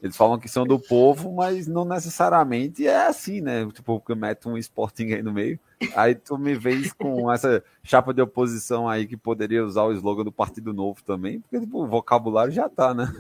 eles 0.02 0.16
falam 0.16 0.38
que 0.38 0.48
são 0.48 0.64
do 0.64 0.78
povo, 0.78 1.34
mas 1.34 1.66
não 1.66 1.84
necessariamente 1.84 2.86
é 2.86 3.08
assim, 3.08 3.42
né? 3.42 3.66
Tipo, 3.74 4.00
que 4.00 4.14
mete 4.14 4.48
um 4.48 4.56
Sporting 4.56 5.14
aí 5.14 5.24
no 5.24 5.34
meio. 5.34 5.60
Aí 5.96 6.14
tu 6.14 6.38
me 6.38 6.54
vês 6.54 6.94
com 6.94 7.32
essa 7.32 7.64
chapa 7.84 8.14
de 8.14 8.22
oposição 8.22 8.88
aí 8.88 9.08
que 9.08 9.18
poderia 9.18 9.66
usar 9.66 9.84
o 9.84 9.94
slogan 9.94 10.24
do 10.24 10.32
Partido 10.32 10.72
Novo 10.72 11.02
também, 11.04 11.40
porque 11.40 11.60
tipo, 11.60 11.84
o 11.84 11.88
vocabulário 11.88 12.54
já 12.54 12.70
tá, 12.70 12.94
né? 12.94 13.12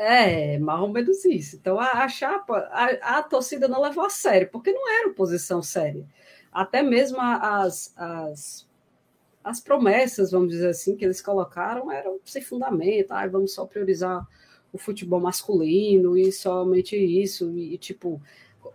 É, 0.00 0.58
mais 0.60 0.80
ou 0.80 0.88
menos 0.88 1.24
isso. 1.24 1.56
Então 1.56 1.78
a, 1.78 2.04
a 2.04 2.08
chapa, 2.08 2.56
a, 2.70 3.18
a, 3.18 3.22
torcida 3.22 3.66
não 3.66 3.82
levou 3.82 4.04
a 4.06 4.10
sério, 4.10 4.48
porque 4.50 4.72
não 4.72 4.88
era 4.88 5.08
oposição 5.08 5.60
séria. 5.60 6.06
Até 6.52 6.82
mesmo 6.82 7.18
as, 7.20 7.92
as 7.96 8.68
as 9.42 9.60
promessas, 9.60 10.30
vamos 10.30 10.50
dizer 10.50 10.68
assim, 10.68 10.94
que 10.94 11.04
eles 11.04 11.22
colocaram 11.22 11.90
eram 11.90 12.20
sem 12.24 12.42
fundamento, 12.42 13.12
ah, 13.12 13.26
vamos 13.26 13.54
só 13.54 13.64
priorizar 13.64 14.26
o 14.72 14.76
futebol 14.76 15.20
masculino 15.20 16.18
e 16.18 16.30
somente 16.30 16.94
isso, 16.96 17.50
e, 17.56 17.74
e 17.74 17.78
tipo, 17.78 18.20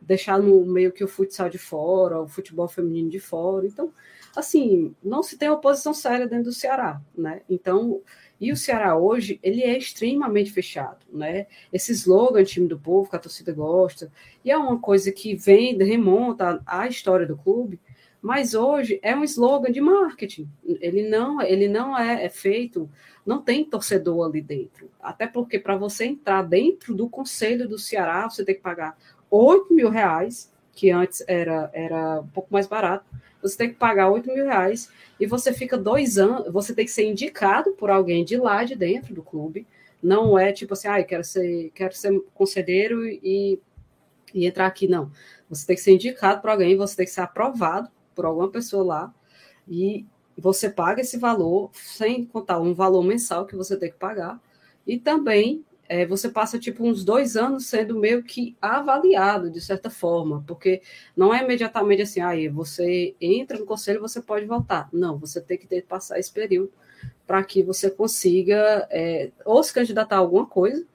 deixar 0.01 0.39
no 0.39 0.65
meio 0.65 0.91
que 0.91 1.03
o 1.03 1.07
futsal 1.07 1.49
de 1.49 1.59
fora, 1.59 2.19
o 2.19 2.27
futebol 2.27 2.67
feminino 2.67 3.09
de 3.09 3.19
fora. 3.19 3.67
Então, 3.67 3.93
assim, 4.35 4.95
não 5.03 5.21
se 5.21 5.37
tem 5.37 5.49
oposição 5.49 5.93
séria 5.93 6.27
dentro 6.27 6.45
do 6.45 6.53
Ceará, 6.53 6.99
né? 7.15 7.41
Então, 7.47 8.01
e 8.43 8.51
o 8.51 8.57
Ceará 8.57 8.97
hoje, 8.97 9.39
ele 9.41 9.63
é 9.63 9.77
extremamente 9.77 10.51
fechado, 10.51 11.05
né? 11.09 11.47
Esse 11.71 11.93
slogan 11.93 12.43
time 12.43 12.67
do 12.67 12.77
povo 12.77 13.09
que 13.09 13.15
a 13.15 13.19
torcida 13.19 13.53
gosta, 13.53 14.11
e 14.43 14.51
é 14.51 14.57
uma 14.57 14.77
coisa 14.77 15.13
que 15.13 15.33
vem, 15.33 15.77
remonta 15.77 16.61
à 16.65 16.85
história 16.85 17.25
do 17.25 17.37
clube, 17.37 17.79
mas 18.21 18.53
hoje 18.53 18.99
é 19.01 19.15
um 19.15 19.23
slogan 19.23 19.71
de 19.71 19.79
marketing. 19.79 20.49
Ele 20.65 21.07
não, 21.07 21.41
ele 21.41 21.69
não 21.69 21.97
é, 21.97 22.25
é 22.25 22.29
feito, 22.29 22.89
não 23.25 23.41
tem 23.41 23.63
torcedor 23.63 24.27
ali 24.27 24.41
dentro. 24.41 24.91
Até 25.01 25.25
porque 25.25 25.57
para 25.57 25.77
você 25.77 26.03
entrar 26.03 26.41
dentro 26.41 26.93
do 26.93 27.07
conselho 27.07 27.65
do 27.65 27.79
Ceará, 27.79 28.29
você 28.29 28.43
tem 28.43 28.55
que 28.55 28.61
pagar 28.61 28.97
8 29.31 29.73
mil 29.73 29.89
reais, 29.89 30.52
que 30.73 30.89
antes 30.89 31.23
era, 31.27 31.69
era 31.73 32.21
um 32.21 32.27
pouco 32.27 32.51
mais 32.51 32.67
barato, 32.67 33.05
você 33.41 33.57
tem 33.57 33.69
que 33.69 33.75
pagar 33.75 34.09
8 34.09 34.33
mil 34.33 34.45
reais 34.45 34.89
e 35.19 35.25
você 35.25 35.53
fica 35.53 35.77
dois 35.77 36.17
anos, 36.17 36.51
você 36.51 36.73
tem 36.73 36.85
que 36.85 36.91
ser 36.91 37.05
indicado 37.05 37.73
por 37.73 37.89
alguém 37.89 38.23
de 38.23 38.37
lá 38.37 38.63
de 38.63 38.75
dentro 38.75 39.13
do 39.13 39.21
clube. 39.21 39.67
Não 40.01 40.37
é 40.37 40.51
tipo 40.51 40.73
assim, 40.73 40.87
ah, 40.87 40.99
eu 40.99 41.05
quero 41.05 41.23
ser, 41.23 41.71
quero 41.75 41.95
ser 41.95 42.19
conselheiro 42.33 43.05
e, 43.05 43.59
e 44.33 44.45
entrar 44.45 44.65
aqui, 44.65 44.87
não. 44.87 45.11
Você 45.49 45.67
tem 45.67 45.75
que 45.75 45.81
ser 45.81 45.91
indicado 45.91 46.41
por 46.41 46.49
alguém, 46.49 46.77
você 46.77 46.95
tem 46.95 47.05
que 47.05 47.11
ser 47.11 47.21
aprovado 47.21 47.89
por 48.15 48.25
alguma 48.25 48.49
pessoa 48.49 48.83
lá 48.83 49.13
e 49.67 50.05
você 50.37 50.69
paga 50.69 51.01
esse 51.01 51.17
valor, 51.17 51.69
sem 51.73 52.25
contar 52.25 52.59
um 52.59 52.73
valor 52.73 53.03
mensal 53.03 53.45
que 53.45 53.55
você 53.55 53.77
tem 53.77 53.91
que 53.91 53.97
pagar, 53.97 54.41
e 54.85 54.97
também 54.97 55.63
é, 55.87 56.05
você 56.05 56.29
passa 56.29 56.57
tipo 56.57 56.83
uns 56.83 57.03
dois 57.03 57.35
anos 57.35 57.65
sendo 57.65 57.99
meio 57.99 58.23
que 58.23 58.55
avaliado 58.61 59.49
de 59.49 59.59
certa 59.61 59.89
forma, 59.89 60.43
porque 60.47 60.81
não 61.15 61.33
é 61.33 61.43
imediatamente 61.43 62.01
assim, 62.01 62.21
aí 62.21 62.47
você 62.47 63.15
entra 63.19 63.59
no 63.59 63.65
conselho 63.65 64.01
você 64.01 64.21
pode 64.21 64.45
voltar. 64.45 64.89
Não, 64.91 65.17
você 65.17 65.41
tem 65.41 65.57
que 65.57 65.67
ter, 65.67 65.83
passar 65.83 66.19
esse 66.19 66.31
período 66.31 66.71
para 67.27 67.43
que 67.43 67.63
você 67.63 67.89
consiga 67.89 68.87
é, 68.89 69.31
ou 69.45 69.63
se 69.63 69.73
candidatar 69.73 70.15
a 70.15 70.19
alguma 70.19 70.45
coisa, 70.45 70.85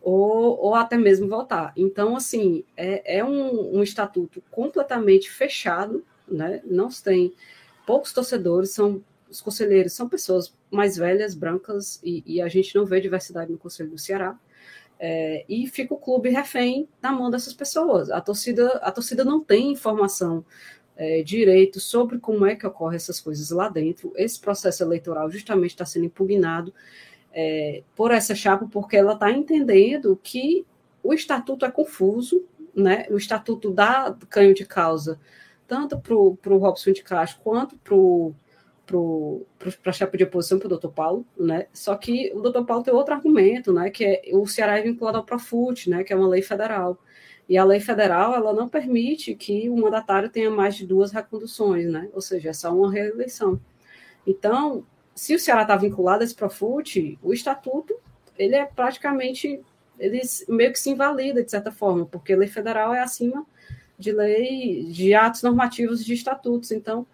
ou, 0.00 0.58
ou 0.58 0.74
até 0.74 0.96
mesmo 0.96 1.28
votar. 1.28 1.72
Então, 1.76 2.16
assim, 2.16 2.64
é, 2.76 3.18
é 3.18 3.24
um, 3.24 3.78
um 3.78 3.82
estatuto 3.82 4.42
completamente 4.50 5.30
fechado, 5.30 6.04
né? 6.28 6.60
Não 6.64 6.88
tem 6.88 7.32
poucos 7.86 8.12
torcedores, 8.12 8.70
são 8.70 9.02
os 9.34 9.40
conselheiros 9.40 9.92
são 9.92 10.08
pessoas 10.08 10.54
mais 10.70 10.96
velhas, 10.96 11.34
brancas, 11.34 12.00
e, 12.04 12.22
e 12.24 12.40
a 12.40 12.46
gente 12.46 12.72
não 12.76 12.86
vê 12.86 13.00
diversidade 13.00 13.50
no 13.50 13.58
Conselho 13.58 13.90
do 13.90 13.98
Ceará. 13.98 14.38
É, 14.96 15.44
e 15.48 15.66
fica 15.66 15.92
o 15.92 15.96
clube 15.96 16.30
refém 16.30 16.88
na 17.02 17.10
mão 17.10 17.28
dessas 17.30 17.52
pessoas. 17.52 18.10
A 18.10 18.20
torcida, 18.20 18.68
a 18.76 18.92
torcida 18.92 19.24
não 19.24 19.42
tem 19.42 19.72
informação 19.72 20.44
é, 20.96 21.20
direito 21.24 21.80
sobre 21.80 22.20
como 22.20 22.46
é 22.46 22.54
que 22.54 22.64
ocorrem 22.64 22.94
essas 22.94 23.20
coisas 23.20 23.50
lá 23.50 23.68
dentro. 23.68 24.12
Esse 24.14 24.38
processo 24.38 24.84
eleitoral 24.84 25.28
justamente 25.28 25.70
está 25.70 25.84
sendo 25.84 26.06
impugnado 26.06 26.72
é, 27.32 27.82
por 27.96 28.12
essa 28.12 28.36
chapa, 28.36 28.68
porque 28.70 28.96
ela 28.96 29.14
está 29.14 29.32
entendendo 29.32 30.16
que 30.22 30.64
o 31.02 31.12
estatuto 31.12 31.66
é 31.66 31.72
confuso, 31.72 32.44
né? 32.72 33.04
o 33.10 33.16
estatuto 33.16 33.72
dá 33.72 34.16
canho 34.30 34.54
de 34.54 34.64
causa 34.64 35.18
tanto 35.66 35.98
para 35.98 36.14
o 36.14 36.58
Robson 36.58 36.92
de 36.92 37.02
Castro 37.02 37.40
quanto 37.42 37.76
para 37.78 37.94
a 39.86 39.92
chapa 39.92 40.16
de 40.16 40.24
oposição, 40.24 40.58
para 40.58 40.66
o 40.66 40.68
doutor 40.68 40.92
Paulo, 40.92 41.26
né? 41.38 41.66
Só 41.72 41.94
que 41.96 42.30
o 42.34 42.40
doutor 42.40 42.64
Paulo 42.64 42.82
tem 42.82 42.92
outro 42.92 43.14
argumento, 43.14 43.72
né? 43.72 43.90
Que 43.90 44.04
é 44.04 44.22
o 44.32 44.46
Ceará 44.46 44.78
é 44.78 44.82
vinculado 44.82 45.18
ao 45.18 45.24
Profut, 45.24 45.88
né? 45.88 46.04
Que 46.04 46.12
é 46.12 46.16
uma 46.16 46.28
lei 46.28 46.42
federal. 46.42 46.98
E 47.48 47.58
a 47.58 47.64
lei 47.64 47.80
federal 47.80 48.34
ela 48.34 48.52
não 48.52 48.68
permite 48.68 49.34
que 49.34 49.68
o 49.68 49.76
mandatário 49.76 50.30
tenha 50.30 50.50
mais 50.50 50.76
de 50.76 50.86
duas 50.86 51.12
reconduções, 51.12 51.90
né? 51.90 52.08
Ou 52.12 52.20
seja, 52.20 52.50
é 52.50 52.52
só 52.52 52.74
uma 52.74 52.90
reeleição. 52.90 53.60
Então, 54.26 54.86
se 55.14 55.34
o 55.34 55.38
Ceará 55.38 55.62
está 55.62 55.76
vinculado 55.76 56.22
a 56.22 56.24
esse 56.24 56.34
Profut, 56.34 57.18
o 57.22 57.32
estatuto 57.32 57.94
ele 58.36 58.56
é 58.56 58.64
praticamente 58.64 59.60
ele 59.98 60.20
meio 60.48 60.72
que 60.72 60.78
se 60.78 60.90
invalida 60.90 61.42
de 61.42 61.50
certa 61.50 61.70
forma, 61.70 62.04
porque 62.04 62.32
a 62.32 62.36
lei 62.36 62.48
federal 62.48 62.92
é 62.92 63.00
acima 63.00 63.46
de 63.98 64.12
lei, 64.12 64.84
de 64.84 65.14
atos 65.14 65.42
normativos 65.42 66.04
de 66.04 66.14
estatutos. 66.14 66.72
Então, 66.72 67.06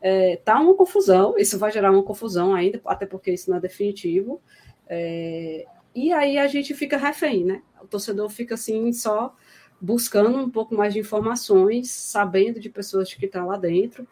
é, 0.00 0.36
tá 0.36 0.60
uma 0.60 0.74
confusão, 0.74 1.36
isso 1.38 1.58
vai 1.58 1.70
gerar 1.72 1.90
uma 1.90 2.02
confusão 2.02 2.54
ainda, 2.54 2.80
até 2.86 3.06
porque 3.06 3.32
isso 3.32 3.50
não 3.50 3.56
é 3.56 3.60
definitivo. 3.60 4.40
É, 4.88 5.64
e 5.94 6.12
aí 6.12 6.38
a 6.38 6.46
gente 6.46 6.74
fica 6.74 6.96
refém, 6.96 7.44
né? 7.44 7.62
O 7.82 7.86
torcedor 7.86 8.28
fica 8.28 8.54
assim 8.54 8.92
só 8.92 9.34
buscando 9.80 10.38
um 10.38 10.50
pouco 10.50 10.74
mais 10.74 10.94
de 10.94 11.00
informações, 11.00 11.90
sabendo 11.90 12.60
de 12.60 12.68
pessoas 12.68 13.12
que 13.12 13.24
estão 13.24 13.46
lá 13.46 13.56
dentro. 13.56 14.06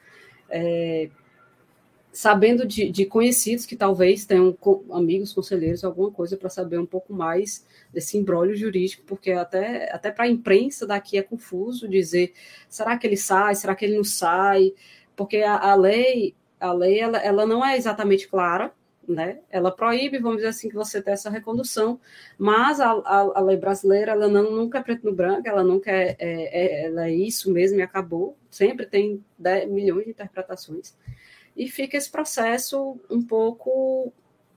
É, 0.48 1.08
sabendo 2.14 2.64
de, 2.64 2.88
de, 2.90 3.04
conhecidos 3.04 3.66
que 3.66 3.74
talvez 3.74 4.24
tenham 4.24 4.56
amigos, 4.92 5.32
conselheiros, 5.32 5.82
alguma 5.82 6.12
coisa 6.12 6.36
para 6.36 6.48
saber 6.48 6.78
um 6.78 6.86
pouco 6.86 7.12
mais 7.12 7.66
desse 7.92 8.16
embrólio 8.16 8.54
jurídico, 8.54 9.02
porque 9.04 9.32
até, 9.32 9.92
até 9.92 10.12
para 10.12 10.24
a 10.24 10.28
imprensa 10.28 10.86
daqui 10.86 11.18
é 11.18 11.22
confuso 11.22 11.88
dizer 11.88 12.32
será 12.68 12.96
que 12.96 13.04
ele 13.04 13.16
sai, 13.16 13.56
será 13.56 13.74
que 13.74 13.84
ele 13.84 13.96
não 13.96 14.04
sai, 14.04 14.72
porque 15.16 15.38
a, 15.38 15.56
a 15.56 15.74
lei, 15.74 16.34
a 16.60 16.72
lei 16.72 17.00
ela, 17.00 17.18
ela 17.18 17.46
não 17.46 17.64
é 17.64 17.76
exatamente 17.76 18.28
clara, 18.28 18.72
né? 19.08 19.40
Ela 19.50 19.70
proíbe, 19.70 20.18
vamos 20.18 20.38
dizer 20.38 20.48
assim, 20.48 20.68
que 20.68 20.74
você 20.74 21.02
tenha 21.02 21.14
essa 21.14 21.30
recondução, 21.30 22.00
mas 22.38 22.80
a, 22.80 22.90
a, 22.90 23.18
a 23.34 23.40
lei 23.40 23.56
brasileira 23.56 24.12
ela 24.12 24.28
não, 24.28 24.50
nunca 24.50 24.78
é 24.78 24.82
preto 24.82 25.04
no 25.04 25.12
branco, 25.12 25.48
ela 25.48 25.62
nunca 25.62 25.90
é, 25.90 26.16
é, 26.18 26.22
é, 26.22 26.86
ela 26.86 27.06
é 27.06 27.14
isso 27.14 27.52
mesmo 27.52 27.78
e 27.78 27.82
acabou, 27.82 28.36
sempre 28.50 28.86
tem 28.86 29.22
10 29.38 29.70
milhões 29.70 30.04
de 30.04 30.10
interpretações 30.10 30.96
e 31.56 31.68
fica 31.68 31.96
esse 31.96 32.10
processo 32.10 32.98
um 33.08 33.22
pouco 33.22 34.12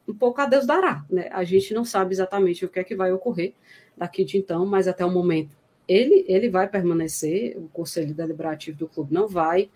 um 0.08 0.16
pouco 0.16 0.40
a 0.40 0.46
Deus 0.46 0.66
dará, 0.66 1.06
né? 1.10 1.28
A 1.34 1.44
gente 1.44 1.74
não 1.74 1.84
sabe 1.84 2.14
exatamente 2.14 2.64
o 2.64 2.70
que 2.70 2.80
é 2.80 2.84
que 2.84 2.96
vai 2.96 3.12
ocorrer 3.12 3.54
daqui 3.96 4.24
de 4.24 4.38
então, 4.38 4.66
mas 4.66 4.88
até 4.88 5.06
o 5.06 5.12
momento 5.12 5.56
ele 5.88 6.26
ele 6.30 6.50
vai 6.50 6.68
permanecer, 6.68 7.58
o 7.58 7.68
conselho 7.70 8.14
deliberativo 8.14 8.78
do 8.78 8.88
clube 8.88 9.14
não 9.14 9.28
vai 9.28 9.70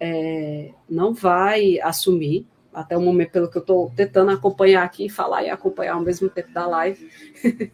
é, 0.00 0.70
não 0.88 1.12
vai 1.14 1.80
assumir 1.80 2.46
até 2.72 2.96
o 2.96 3.00
momento 3.00 3.30
pelo 3.30 3.50
que 3.50 3.56
eu 3.56 3.62
estou 3.62 3.90
tentando 3.96 4.30
acompanhar 4.30 4.84
aqui, 4.84 5.08
falar 5.08 5.42
e 5.42 5.48
acompanhar 5.48 5.94
ao 5.94 6.02
mesmo 6.02 6.28
tempo 6.28 6.52
da 6.52 6.66
live. 6.66 7.10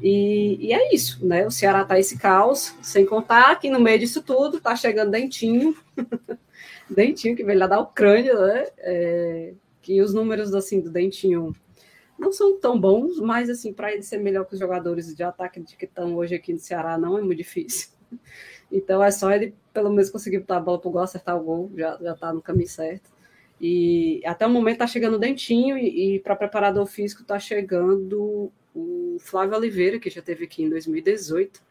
e, 0.00 0.68
e, 0.68 0.72
é 0.72 0.94
isso, 0.94 1.26
né? 1.26 1.44
O 1.44 1.50
Ceará 1.50 1.84
tá 1.84 1.98
esse 1.98 2.16
caos, 2.16 2.72
sem 2.80 3.04
contar 3.04 3.58
que 3.58 3.68
no 3.68 3.80
meio 3.80 3.98
disso 3.98 4.22
tudo 4.22 4.60
tá 4.60 4.76
chegando 4.76 5.10
Dentinho. 5.10 5.76
Dentinho, 6.88 7.34
que 7.34 7.42
veio 7.42 7.58
lá 7.58 7.66
da 7.66 7.80
Ucrânia, 7.80 8.34
né? 8.34 8.66
É, 8.78 9.54
que 9.82 10.00
os 10.00 10.14
números 10.14 10.54
assim 10.54 10.80
do 10.80 10.90
Dentinho 10.90 11.52
não 12.16 12.32
são 12.32 12.58
tão 12.58 12.80
bons, 12.80 13.18
mas 13.20 13.50
assim, 13.50 13.72
para 13.72 13.92
ele 13.92 14.02
ser 14.02 14.18
melhor 14.18 14.46
que 14.46 14.54
os 14.54 14.60
jogadores 14.60 15.14
de 15.14 15.22
ataque 15.22 15.62
que 15.76 15.84
estão 15.84 16.14
hoje 16.16 16.34
aqui 16.34 16.52
no 16.52 16.58
Ceará, 16.58 16.96
não 16.96 17.18
é 17.18 17.20
muito 17.20 17.38
difícil. 17.38 17.90
Então 18.70 19.00
é 19.00 19.12
só 19.12 19.30
ele, 19.30 19.54
pelo 19.76 19.90
menos, 19.90 20.08
conseguir 20.08 20.38
botar 20.38 20.56
a 20.56 20.60
bola 20.60 20.80
pro 20.80 20.90
gol, 20.90 21.02
acertar 21.02 21.36
o 21.36 21.44
gol, 21.44 21.70
já, 21.76 21.98
já 22.00 22.14
tá 22.14 22.32
no 22.32 22.40
caminho 22.40 22.66
certo. 22.66 23.10
E 23.60 24.22
até 24.24 24.46
o 24.46 24.50
momento 24.50 24.78
tá 24.78 24.86
chegando 24.86 25.16
o 25.16 25.18
Dentinho, 25.18 25.76
e, 25.76 26.16
e 26.16 26.20
para 26.20 26.34
preparador 26.34 26.86
físico 26.86 27.24
tá 27.24 27.38
chegando 27.38 28.50
o 28.74 29.18
Flávio 29.20 29.54
Oliveira, 29.54 29.98
que 29.98 30.08
já 30.08 30.22
teve 30.22 30.44
aqui 30.44 30.62
em 30.62 30.70
2018. 30.70 31.62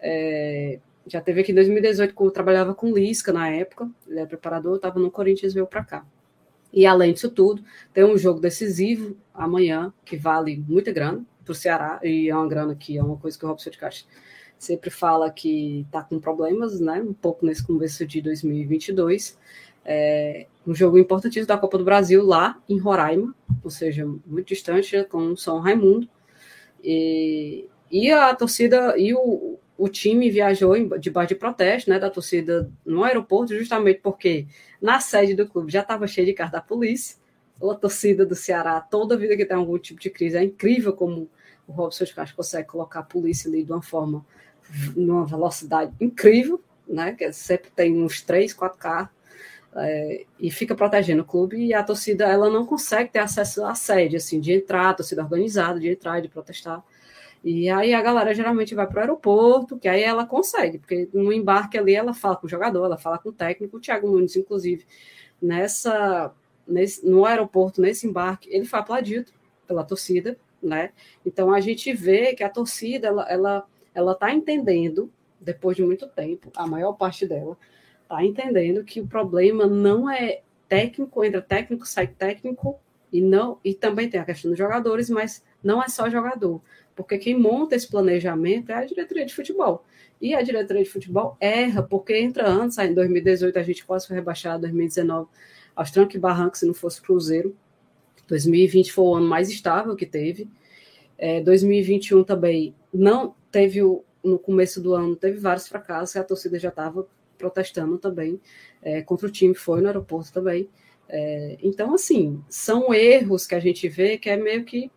É, 0.00 0.78
já 1.06 1.20
teve 1.20 1.42
aqui 1.42 1.52
em 1.52 1.54
2018, 1.54 2.14
quando 2.14 2.28
eu 2.28 2.32
trabalhava 2.32 2.74
com 2.74 2.90
Lisca 2.90 3.34
na 3.34 3.50
época, 3.50 3.86
ele 4.08 4.20
é 4.20 4.24
preparador, 4.24 4.76
estava 4.76 4.98
no 4.98 5.10
Corinthians 5.10 5.52
veio 5.52 5.66
para 5.66 5.84
cá. 5.84 6.06
E 6.72 6.86
além 6.86 7.12
disso 7.12 7.30
tudo, 7.30 7.62
tem 7.92 8.02
um 8.02 8.16
jogo 8.16 8.40
decisivo 8.40 9.14
amanhã, 9.34 9.92
que 10.06 10.16
vale 10.16 10.56
muita 10.66 10.90
grana 10.90 11.22
para 11.44 11.52
o 11.52 11.54
Ceará, 11.54 12.00
e 12.02 12.30
é 12.30 12.34
uma 12.34 12.48
grana 12.48 12.74
que 12.74 12.96
é 12.96 13.02
uma 13.02 13.18
coisa 13.18 13.38
que 13.38 13.44
o 13.44 13.48
Robson 13.48 13.68
de 13.68 13.76
Caixa 13.76 14.06
sempre 14.58 14.90
fala 14.90 15.30
que 15.30 15.82
está 15.82 16.02
com 16.02 16.18
problemas, 16.18 16.80
né? 16.80 17.00
Um 17.00 17.12
pouco 17.12 17.44
nesse 17.44 17.64
começo 17.66 18.06
de 18.06 18.20
2022. 18.20 19.38
É 19.84 20.46
um 20.66 20.74
jogo 20.74 20.98
importantíssimo 20.98 21.46
da 21.46 21.56
Copa 21.56 21.78
do 21.78 21.84
Brasil 21.84 22.24
lá 22.24 22.60
em 22.68 22.78
Roraima, 22.78 23.32
ou 23.62 23.70
seja, 23.70 24.04
muito 24.26 24.48
distante 24.48 25.04
com 25.04 25.36
São 25.36 25.60
Raimundo. 25.60 26.08
E, 26.82 27.68
e 27.90 28.10
a 28.10 28.34
torcida 28.34 28.98
e 28.98 29.14
o, 29.14 29.58
o 29.78 29.88
time 29.88 30.30
viajou 30.30 30.74
debaixo 30.98 31.28
de 31.28 31.34
protesto 31.36 31.88
né, 31.88 31.98
da 31.98 32.10
torcida 32.10 32.70
no 32.84 33.04
aeroporto, 33.04 33.56
justamente 33.56 34.00
porque 34.02 34.46
na 34.80 34.98
sede 34.98 35.34
do 35.34 35.46
clube 35.48 35.70
já 35.70 35.82
estava 35.82 36.06
cheio 36.06 36.26
de 36.26 36.32
carro 36.32 36.52
da 36.52 36.60
polícia. 36.60 37.16
A 37.62 37.74
torcida 37.74 38.26
do 38.26 38.34
Ceará, 38.34 38.80
toda 38.80 39.16
vida 39.16 39.36
que 39.36 39.46
tem 39.46 39.56
algum 39.56 39.78
tipo 39.78 40.00
de 40.00 40.10
crise, 40.10 40.36
é 40.36 40.42
incrível 40.42 40.92
como 40.92 41.30
o 41.66 41.72
Robson 41.72 42.04
Castro 42.14 42.36
consegue 42.36 42.68
colocar 42.68 43.00
a 43.00 43.04
polícia 43.04 43.48
ali 43.48 43.62
de 43.62 43.72
uma 43.72 43.82
forma, 43.82 44.24
numa 44.94 45.24
velocidade 45.24 45.92
incrível, 46.00 46.62
né? 46.86 47.12
Que 47.12 47.32
sempre 47.32 47.70
tem 47.70 48.02
uns 48.02 48.20
três, 48.22 48.52
quatro 48.52 48.78
carros. 48.78 49.10
É, 49.78 50.24
e 50.40 50.50
fica 50.50 50.74
protegendo 50.74 51.20
o 51.20 51.24
clube 51.24 51.58
e 51.58 51.74
a 51.74 51.82
torcida 51.82 52.24
ela 52.24 52.48
não 52.48 52.64
consegue 52.64 53.10
ter 53.10 53.18
acesso 53.18 53.62
à 53.62 53.74
sede 53.74 54.16
assim 54.16 54.40
de 54.40 54.52
entrar, 54.52 54.88
a 54.88 54.94
torcida 54.94 55.22
organizada 55.22 55.78
de 55.78 55.90
entrar 55.90 56.22
de 56.22 56.28
protestar 56.28 56.82
e 57.48 57.70
aí 57.70 57.94
a 57.94 58.02
galera 58.02 58.34
geralmente 58.34 58.74
vai 58.74 58.88
para 58.88 58.96
o 58.96 59.00
aeroporto, 59.00 59.78
que 59.78 59.86
aí 59.86 60.02
ela 60.02 60.26
consegue, 60.26 60.78
porque 60.78 61.08
no 61.14 61.32
embarque 61.32 61.78
ali 61.78 61.94
ela 61.94 62.12
fala 62.12 62.34
com 62.34 62.44
o 62.44 62.50
jogador, 62.50 62.84
ela 62.84 62.98
fala 62.98 63.18
com 63.18 63.28
o 63.28 63.32
técnico, 63.32 63.76
o 63.76 63.80
Thiago 63.80 64.10
Nunes, 64.10 64.34
inclusive, 64.34 64.84
nessa, 65.40 66.34
nesse, 66.66 67.06
no 67.06 67.24
aeroporto, 67.24 67.80
nesse 67.80 68.04
embarque, 68.04 68.48
ele 68.50 68.64
foi 68.64 68.80
aplaudido 68.80 69.30
pela 69.64 69.84
torcida, 69.84 70.36
né? 70.62 70.90
Então 71.24 71.52
a 71.52 71.60
gente 71.60 71.92
vê 71.92 72.34
que 72.34 72.42
a 72.42 72.48
torcida, 72.48 73.08
ela, 73.08 73.28
ela, 73.28 73.66
ela 73.94 74.14
tá 74.14 74.32
entendendo, 74.32 75.12
depois 75.40 75.76
de 75.76 75.84
muito 75.84 76.06
tempo, 76.08 76.50
a 76.56 76.66
maior 76.66 76.92
parte 76.94 77.26
dela, 77.26 77.56
está 78.02 78.24
entendendo 78.24 78.84
que 78.84 79.00
o 79.00 79.06
problema 79.06 79.66
não 79.66 80.10
é 80.10 80.42
técnico, 80.68 81.24
entra 81.24 81.42
técnico, 81.42 81.86
sai 81.86 82.06
técnico, 82.06 82.78
e 83.12 83.20
não 83.20 83.58
e 83.64 83.72
também 83.72 84.08
tem 84.08 84.20
a 84.20 84.24
questão 84.24 84.50
dos 84.50 84.58
jogadores, 84.58 85.08
mas 85.08 85.42
não 85.62 85.82
é 85.82 85.88
só 85.88 86.10
jogador, 86.10 86.60
porque 86.94 87.18
quem 87.18 87.38
monta 87.38 87.74
esse 87.74 87.88
planejamento 87.88 88.70
é 88.70 88.74
a 88.74 88.84
diretoria 88.84 89.24
de 89.24 89.34
futebol. 89.34 89.84
E 90.20 90.34
a 90.34 90.42
diretoria 90.42 90.82
de 90.82 90.88
futebol 90.88 91.36
erra, 91.38 91.82
porque 91.82 92.16
entra 92.16 92.48
antes, 92.48 92.78
em 92.78 92.94
2018 92.94 93.58
a 93.58 93.62
gente 93.62 93.84
quase 93.84 94.06
foi 94.06 94.16
rebaixado, 94.16 94.62
2019 94.62 95.28
aos 95.74 95.90
trancos 95.90 96.14
e 96.14 96.18
barrancos, 96.18 96.60
se 96.60 96.66
não 96.66 96.72
fosse 96.72 97.02
Cruzeiro. 97.02 97.54
2020 98.26 98.92
foi 98.92 99.04
o 99.04 99.14
ano 99.14 99.26
mais 99.26 99.48
estável 99.50 99.96
que 99.96 100.06
teve. 100.06 100.48
É, 101.18 101.40
2021 101.40 102.24
também 102.24 102.74
não 102.92 103.34
teve 103.50 103.82
o, 103.82 104.04
no 104.22 104.38
começo 104.38 104.80
do 104.82 104.94
ano 104.94 105.16
teve 105.16 105.38
vários 105.38 105.66
fracassos 105.68 106.14
e 106.14 106.18
a 106.18 106.24
torcida 106.24 106.58
já 106.58 106.68
estava 106.68 107.06
protestando 107.38 107.98
também 107.98 108.40
é, 108.82 109.02
contra 109.02 109.26
o 109.26 109.30
time, 109.30 109.54
foi 109.54 109.80
no 109.80 109.86
aeroporto 109.86 110.32
também. 110.32 110.68
É, 111.08 111.56
então, 111.62 111.94
assim, 111.94 112.42
são 112.48 112.92
erros 112.92 113.46
que 113.46 113.54
a 113.54 113.60
gente 113.60 113.88
vê 113.88 114.18
que 114.18 114.28
é 114.28 114.36
meio 114.36 114.64
que 114.64 114.90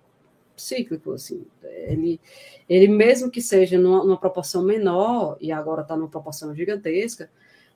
cíclico, 0.58 1.14
assim. 1.14 1.46
Ele, 1.64 2.20
ele 2.68 2.88
mesmo 2.88 3.30
que 3.30 3.42
seja 3.42 3.78
numa, 3.78 4.04
numa 4.04 4.20
proporção 4.20 4.64
menor, 4.64 5.38
e 5.40 5.52
agora 5.52 5.82
está 5.82 5.96
numa 5.96 6.10
proporção 6.10 6.54
gigantesca, 6.54 7.30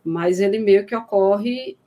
mas 0.04 0.39
ele 0.39 0.60
meio 0.60 0.86
que 0.86 0.95
ocorre 0.95 1.78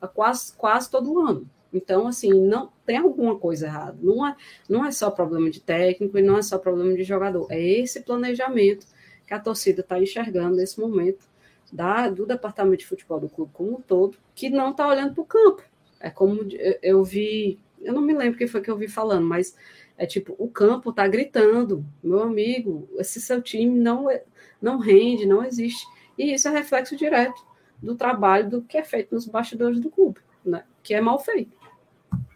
a 0.00 0.08
quase, 0.08 0.52
quase 0.54 0.90
todo 0.90 1.20
ano. 1.20 1.48
Então, 1.74 2.06
assim, 2.06 2.32
não 2.32 2.72
tem 2.86 2.96
alguma 2.96 3.36
coisa 3.36 3.66
errada. 3.66 3.98
Não 4.00 4.24
é, 4.24 4.36
não 4.68 4.86
é 4.86 4.92
só 4.92 5.10
problema 5.10 5.50
de 5.50 5.60
técnico 5.60 6.16
e 6.16 6.22
não 6.22 6.38
é 6.38 6.42
só 6.42 6.56
problema 6.56 6.94
de 6.94 7.02
jogador. 7.02 7.48
É 7.50 7.60
esse 7.60 8.00
planejamento 8.02 8.86
que 9.26 9.34
a 9.34 9.40
torcida 9.40 9.80
está 9.80 9.98
enxergando 9.98 10.56
nesse 10.56 10.80
momento 10.80 11.26
da, 11.72 12.08
do 12.08 12.24
departamento 12.24 12.78
de 12.78 12.86
futebol 12.86 13.18
do 13.18 13.28
clube 13.28 13.50
como 13.52 13.78
um 13.78 13.80
todo, 13.80 14.16
que 14.36 14.48
não 14.48 14.70
está 14.70 14.86
olhando 14.86 15.14
para 15.14 15.22
o 15.22 15.26
campo. 15.26 15.62
É 15.98 16.10
como 16.10 16.46
eu 16.80 17.02
vi, 17.02 17.58
eu 17.82 17.92
não 17.92 18.02
me 18.02 18.14
lembro 18.14 18.38
quem 18.38 18.46
foi 18.46 18.60
que 18.60 18.70
eu 18.70 18.76
vi 18.76 18.86
falando, 18.86 19.26
mas 19.26 19.56
é 19.98 20.06
tipo, 20.06 20.36
o 20.38 20.48
campo 20.48 20.90
está 20.90 21.08
gritando, 21.08 21.84
meu 22.02 22.22
amigo, 22.22 22.88
esse 22.98 23.20
seu 23.20 23.42
time 23.42 23.76
não, 23.80 24.08
é, 24.08 24.22
não 24.62 24.78
rende, 24.78 25.26
não 25.26 25.44
existe. 25.44 25.84
E 26.16 26.34
isso 26.34 26.46
é 26.46 26.52
reflexo 26.52 26.94
direto 26.94 27.44
do 27.82 27.96
trabalho 27.96 28.48
do 28.48 28.62
que 28.62 28.78
é 28.78 28.84
feito 28.84 29.12
nos 29.12 29.26
bastidores 29.26 29.80
do 29.80 29.90
clube, 29.90 30.20
né? 30.44 30.64
que 30.82 30.94
é 30.94 31.00
mal 31.00 31.18
feito 31.18 31.53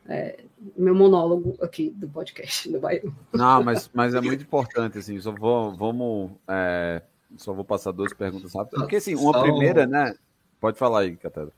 é, 0.09 0.41
meu 0.77 0.95
monólogo 0.95 1.57
aqui 1.63 1.91
do 1.91 2.09
podcast 2.09 2.69
do 2.71 2.81
Bahia. 2.81 3.03
Não, 3.33 3.63
mas, 3.63 3.91
mas 3.93 4.15
é 4.15 4.21
muito 4.21 4.43
importante, 4.43 4.99
assim, 4.99 5.21
só 5.21 5.31
vou, 5.31 5.77
vamos, 5.77 6.33
é, 6.49 7.03
só 7.37 7.53
vou 7.53 7.65
passar 7.65 7.93
duas 7.93 8.15
perguntas 8.15 8.55
rápidas, 8.55 8.81
porque 8.81 8.97
assim, 8.97 9.15
uma 9.15 9.35
só... 9.35 9.43
primeira, 9.43 9.87
né, 9.87 10.15
pode 10.59 10.79
falar 10.79 11.01
aí, 11.01 11.17
Catedra. 11.17 11.53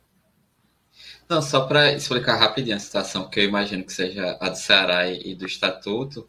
Não, 1.28 1.40
só 1.40 1.66
para 1.66 1.92
explicar 1.92 2.36
rapidinho 2.36 2.76
a 2.76 2.80
situação, 2.80 3.30
que 3.30 3.38
eu 3.38 3.44
imagino 3.44 3.84
que 3.84 3.92
seja 3.92 4.36
a 4.40 4.48
do 4.48 4.56
Ceará 4.56 5.08
e 5.08 5.34
do 5.34 5.46
Estatuto, 5.46 6.28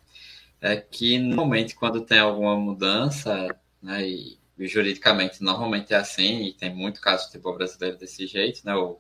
é 0.62 0.78
que 0.78 1.18
normalmente 1.18 1.76
quando 1.76 2.02
tem 2.02 2.20
alguma 2.20 2.56
mudança, 2.56 3.48
né, 3.82 4.08
e, 4.08 4.38
e 4.60 4.68
juridicamente 4.68 5.44
normalmente 5.44 5.92
é 5.92 5.98
assim, 5.98 6.44
e 6.44 6.54
tem 6.54 6.74
muito 6.74 7.02
caso 7.02 7.24
de 7.24 7.32
futebol 7.32 7.58
brasileiro 7.58 7.98
desse 7.98 8.28
jeito, 8.28 8.62
né, 8.64 8.76
o, 8.76 9.00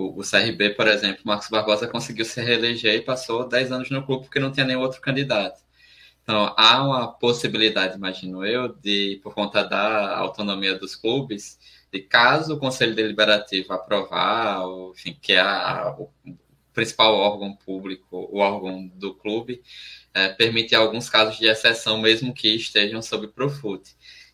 o, 0.00 0.20
o 0.20 0.22
CRB, 0.22 0.70
por 0.70 0.88
exemplo, 0.88 1.22
Marcos 1.24 1.48
Barbosa 1.48 1.86
conseguiu 1.86 2.24
se 2.24 2.40
reeleger 2.40 2.94
e 2.94 3.02
passou 3.02 3.48
10 3.48 3.72
anos 3.72 3.90
no 3.90 4.04
clube 4.04 4.24
porque 4.24 4.40
não 4.40 4.52
tinha 4.52 4.66
nenhum 4.66 4.80
outro 4.80 5.00
candidato. 5.00 5.60
Então, 6.22 6.54
há 6.56 6.84
uma 6.84 7.12
possibilidade, 7.12 7.96
imagino 7.96 8.44
eu, 8.44 8.68
de, 8.68 9.20
por 9.22 9.34
conta 9.34 9.64
da 9.64 10.16
autonomia 10.16 10.78
dos 10.78 10.94
clubes, 10.94 11.58
de 11.92 12.00
caso 12.00 12.54
o 12.54 12.58
Conselho 12.58 12.94
Deliberativo 12.94 13.72
aprovar, 13.72 14.62
enfim, 14.92 15.18
que 15.20 15.32
é 15.32 15.40
a, 15.40 15.94
o 15.98 16.08
principal 16.72 17.14
órgão 17.14 17.54
público, 17.56 18.28
o 18.30 18.38
órgão 18.38 18.86
do 18.94 19.14
clube, 19.14 19.62
é, 20.14 20.28
permitir 20.28 20.76
alguns 20.76 21.08
casos 21.10 21.36
de 21.38 21.46
exceção, 21.46 21.98
mesmo 21.98 22.32
que 22.32 22.54
estejam 22.54 23.02
sob 23.02 23.28
Profut. 23.28 23.82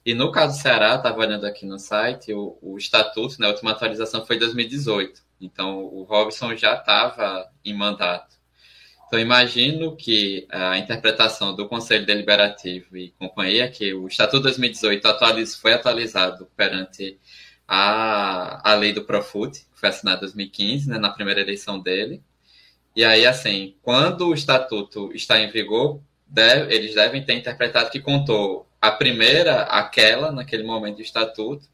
E 0.05 0.15
no 0.15 0.31
caso 0.31 0.57
do 0.57 0.63
Ceará, 0.63 0.97
estava 0.97 1.19
olhando 1.19 1.47
aqui 1.47 1.67
no 1.67 1.79
site, 1.79 2.33
o, 2.33 2.59
o 2.63 2.79
estatuto, 2.79 3.41
né, 3.41 3.47
a 3.47 3.51
última 3.51 3.73
atualização 3.73 4.25
foi 4.25 4.37
em 4.37 4.39
2018. 4.41 5.26
Então, 5.41 5.85
o 5.85 6.03
Robson 6.05 6.55
já 6.57 6.75
estava 6.75 7.51
em 7.65 7.75
mandato. 7.75 8.37
Então, 9.07 9.21
imagino 9.21 9.95
que 9.97 10.49
a 10.51 10.79
interpretação 10.79 11.55
do 11.55 11.69
Conselho 11.69 12.05
Deliberativo 12.05 12.97
e 12.97 13.11
companhia, 13.13 13.71
que 13.71 13.95
o 13.95 14.09
Estatuto 14.09 14.43
2018 14.45 15.07
atualiz, 15.07 15.55
foi 15.55 15.75
atualizado 15.75 16.49
perante 16.57 17.19
a, 17.69 18.73
a 18.73 18.75
lei 18.75 18.93
do 18.93 19.05
Profut, 19.05 19.53
que 19.59 19.81
foi 19.81 19.91
assinada 19.91 20.19
em 20.19 20.21
2015, 20.23 20.89
né, 20.89 20.99
na 20.99 21.11
primeira 21.11 21.41
eleição 21.41 21.79
dele. 21.79 22.23
E 22.97 23.05
aí, 23.05 23.27
assim, 23.27 23.77
quando 23.83 24.29
o 24.29 24.35
Estatuto 24.35 25.13
está 25.15 25.39
em 25.39 25.51
vigor, 25.51 26.01
deve, 26.27 26.75
eles 26.75 26.95
devem 26.95 27.25
ter 27.25 27.35
interpretado 27.35 27.91
que 27.91 28.01
contou 28.01 28.67
a 28.81 28.91
primeira, 28.91 29.63
aquela, 29.63 30.33
naquele 30.33 30.65
momento 30.65 30.97
do 30.97 31.03
Estatuto, 31.03 31.69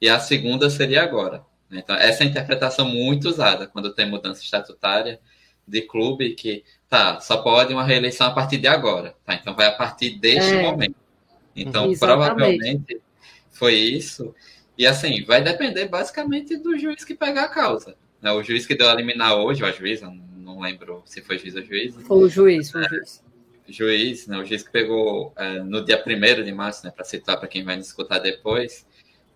e 0.00 0.08
a 0.08 0.20
segunda 0.20 0.70
seria 0.70 1.02
agora. 1.02 1.44
Então, 1.70 1.96
essa 1.96 2.22
é 2.22 2.26
a 2.26 2.30
interpretação 2.30 2.88
muito 2.88 3.28
usada 3.28 3.66
quando 3.66 3.92
tem 3.92 4.08
mudança 4.08 4.42
estatutária 4.42 5.20
de 5.66 5.82
clube, 5.82 6.34
que 6.34 6.64
tá, 6.88 7.20
só 7.20 7.38
pode 7.38 7.72
uma 7.72 7.84
reeleição 7.84 8.28
a 8.28 8.30
partir 8.30 8.58
de 8.58 8.68
agora. 8.68 9.16
Tá? 9.24 9.34
Então, 9.34 9.54
vai 9.54 9.66
a 9.66 9.72
partir 9.72 10.18
deste 10.18 10.54
é. 10.54 10.62
momento. 10.62 10.94
Então, 11.54 11.90
Exatamente. 11.90 11.98
provavelmente 11.98 13.00
foi 13.50 13.74
isso. 13.74 14.34
E 14.78 14.86
assim, 14.86 15.24
vai 15.24 15.42
depender 15.42 15.88
basicamente 15.88 16.56
do 16.56 16.78
juiz 16.78 17.04
que 17.04 17.14
pegar 17.14 17.44
a 17.44 17.48
causa. 17.48 17.96
Né? 18.20 18.30
O 18.30 18.42
juiz 18.42 18.66
que 18.66 18.74
deu 18.74 18.88
a 18.88 18.94
liminar 18.94 19.34
hoje, 19.34 19.62
ou 19.62 19.68
a 19.68 19.72
juíza, 19.72 20.12
não 20.36 20.60
lembro 20.60 21.02
se 21.06 21.22
foi 21.22 21.38
juiz 21.38 21.56
ou 21.56 21.62
juiz. 21.62 21.94
Foi 22.02 22.18
o 22.18 22.28
juiz, 22.28 22.70
foi 22.70 22.82
o 22.82 22.88
juiz. 22.88 23.24
É, 23.68 23.72
juiz, 23.72 24.26
né? 24.26 24.38
O 24.38 24.44
juiz 24.44 24.62
que 24.62 24.70
pegou 24.70 25.32
é, 25.36 25.60
no 25.60 25.84
dia 25.84 26.02
1 26.04 26.44
de 26.44 26.52
março, 26.52 26.84
né? 26.84 26.92
Para 26.94 27.04
citar 27.04 27.38
para 27.38 27.48
quem 27.48 27.64
vai 27.64 27.76
nos 27.76 27.88
escutar 27.88 28.18
depois, 28.18 28.86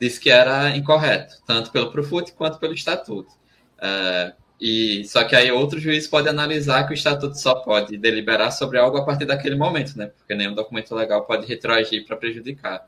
disse 0.00 0.18
que 0.18 0.30
era 0.30 0.76
incorreto, 0.76 1.36
tanto 1.46 1.70
pelo 1.70 1.92
Profut 1.92 2.32
quanto 2.32 2.58
pelo 2.58 2.72
Estatuto. 2.72 3.30
Uh, 3.78 4.32
e 4.60 5.04
só 5.04 5.24
que 5.24 5.34
aí 5.34 5.50
outro 5.50 5.78
juiz 5.78 6.06
pode 6.06 6.28
analisar 6.28 6.86
que 6.86 6.92
o 6.92 6.94
Estatuto 6.94 7.38
só 7.38 7.54
pode 7.56 7.96
deliberar 7.96 8.50
sobre 8.52 8.78
algo 8.78 8.96
a 8.98 9.04
partir 9.04 9.24
daquele 9.24 9.56
momento, 9.56 9.96
né? 9.96 10.06
Porque 10.06 10.34
nenhum 10.34 10.54
documento 10.54 10.94
legal 10.94 11.24
pode 11.24 11.46
retroagir 11.46 12.06
para 12.06 12.16
prejudicar. 12.16 12.86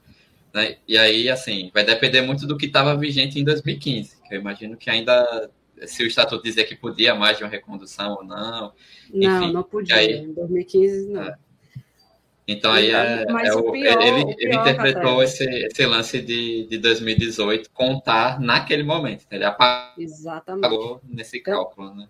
Né? 0.52 0.76
E 0.86 0.98
aí, 0.98 1.30
assim, 1.30 1.70
vai 1.72 1.84
depender 1.84 2.20
muito 2.20 2.46
do 2.46 2.58
que 2.58 2.66
estava 2.66 2.96
vigente 2.96 3.38
em 3.38 3.44
2015, 3.44 4.16
que 4.28 4.34
eu 4.34 4.40
imagino 4.40 4.76
que 4.76 4.90
ainda 4.90 5.50
se 5.86 6.02
o 6.02 6.06
estatuto 6.06 6.44
dizia 6.44 6.64
que 6.64 6.76
podia 6.76 7.14
mais 7.14 7.38
de 7.38 7.44
uma 7.44 7.50
recondução 7.50 8.16
ou 8.16 8.24
não. 8.24 8.72
Não, 9.12 9.44
Enfim, 9.44 9.52
não 9.52 9.62
podia. 9.62 9.96
Aí, 9.96 10.12
em 10.12 10.32
2015, 10.32 11.08
não. 11.08 11.34
Então 12.46 12.72
aí 12.72 12.90
é, 12.90 13.24
é 13.24 13.54
o, 13.54 13.70
pior, 13.70 14.02
ele, 14.02 14.24
o 14.24 14.34
ele 14.38 14.56
interpretou 14.56 15.22
esse, 15.22 15.44
esse 15.44 15.86
lance 15.86 16.20
de, 16.20 16.66
de 16.66 16.78
2018 16.78 17.70
contar 17.70 18.40
naquele 18.40 18.82
momento. 18.82 19.24
Ele 19.30 19.44
apagou 19.44 19.94
Exatamente. 19.96 21.00
nesse 21.04 21.38
então, 21.38 21.54
cálculo, 21.54 21.94
né? 21.94 22.08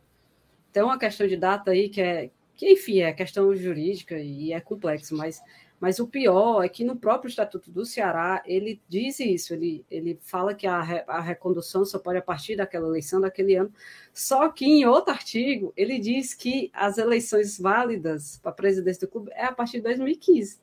Tem 0.73 0.83
uma 0.83 0.99
questão 0.99 1.27
de 1.27 1.37
data 1.37 1.71
aí 1.71 1.89
que 1.89 2.01
é 2.01 2.31
que 2.57 2.71
enfim 2.71 3.01
é 3.01 3.13
questão 3.13 3.55
jurídica 3.55 4.19
e 4.19 4.53
é 4.53 4.61
complexo, 4.61 5.17
mas 5.17 5.43
mas 5.83 5.99
o 5.99 6.07
pior 6.07 6.63
é 6.63 6.69
que 6.69 6.85
no 6.85 6.95
próprio 6.95 7.29
Estatuto 7.29 7.69
do 7.69 7.85
Ceará 7.85 8.41
ele 8.47 8.81
diz 8.89 9.19
isso, 9.19 9.53
ele, 9.53 9.85
ele 9.91 10.17
fala 10.23 10.55
que 10.55 10.65
a, 10.65 10.81
re, 10.81 11.03
a 11.09 11.21
recondução 11.21 11.85
só 11.85 11.99
pode 11.99 12.19
a 12.19 12.23
partir 12.23 12.55
daquela 12.55 12.87
eleição 12.87 13.21
daquele 13.21 13.57
ano. 13.57 13.75
Só 14.15 14.49
que 14.49 14.65
em 14.65 14.87
outro 14.87 15.13
artigo 15.13 15.73
ele 15.77 15.99
diz 15.99 16.35
que 16.35 16.71
as 16.73 16.99
eleições 16.99 17.59
válidas 17.59 18.39
para 18.41 18.53
a 18.53 18.55
presidência 18.55 19.09
do 19.09 19.11
clube 19.11 19.33
é 19.35 19.45
a 19.45 19.51
partir 19.51 19.79
de 19.79 19.83
2015, 19.83 20.61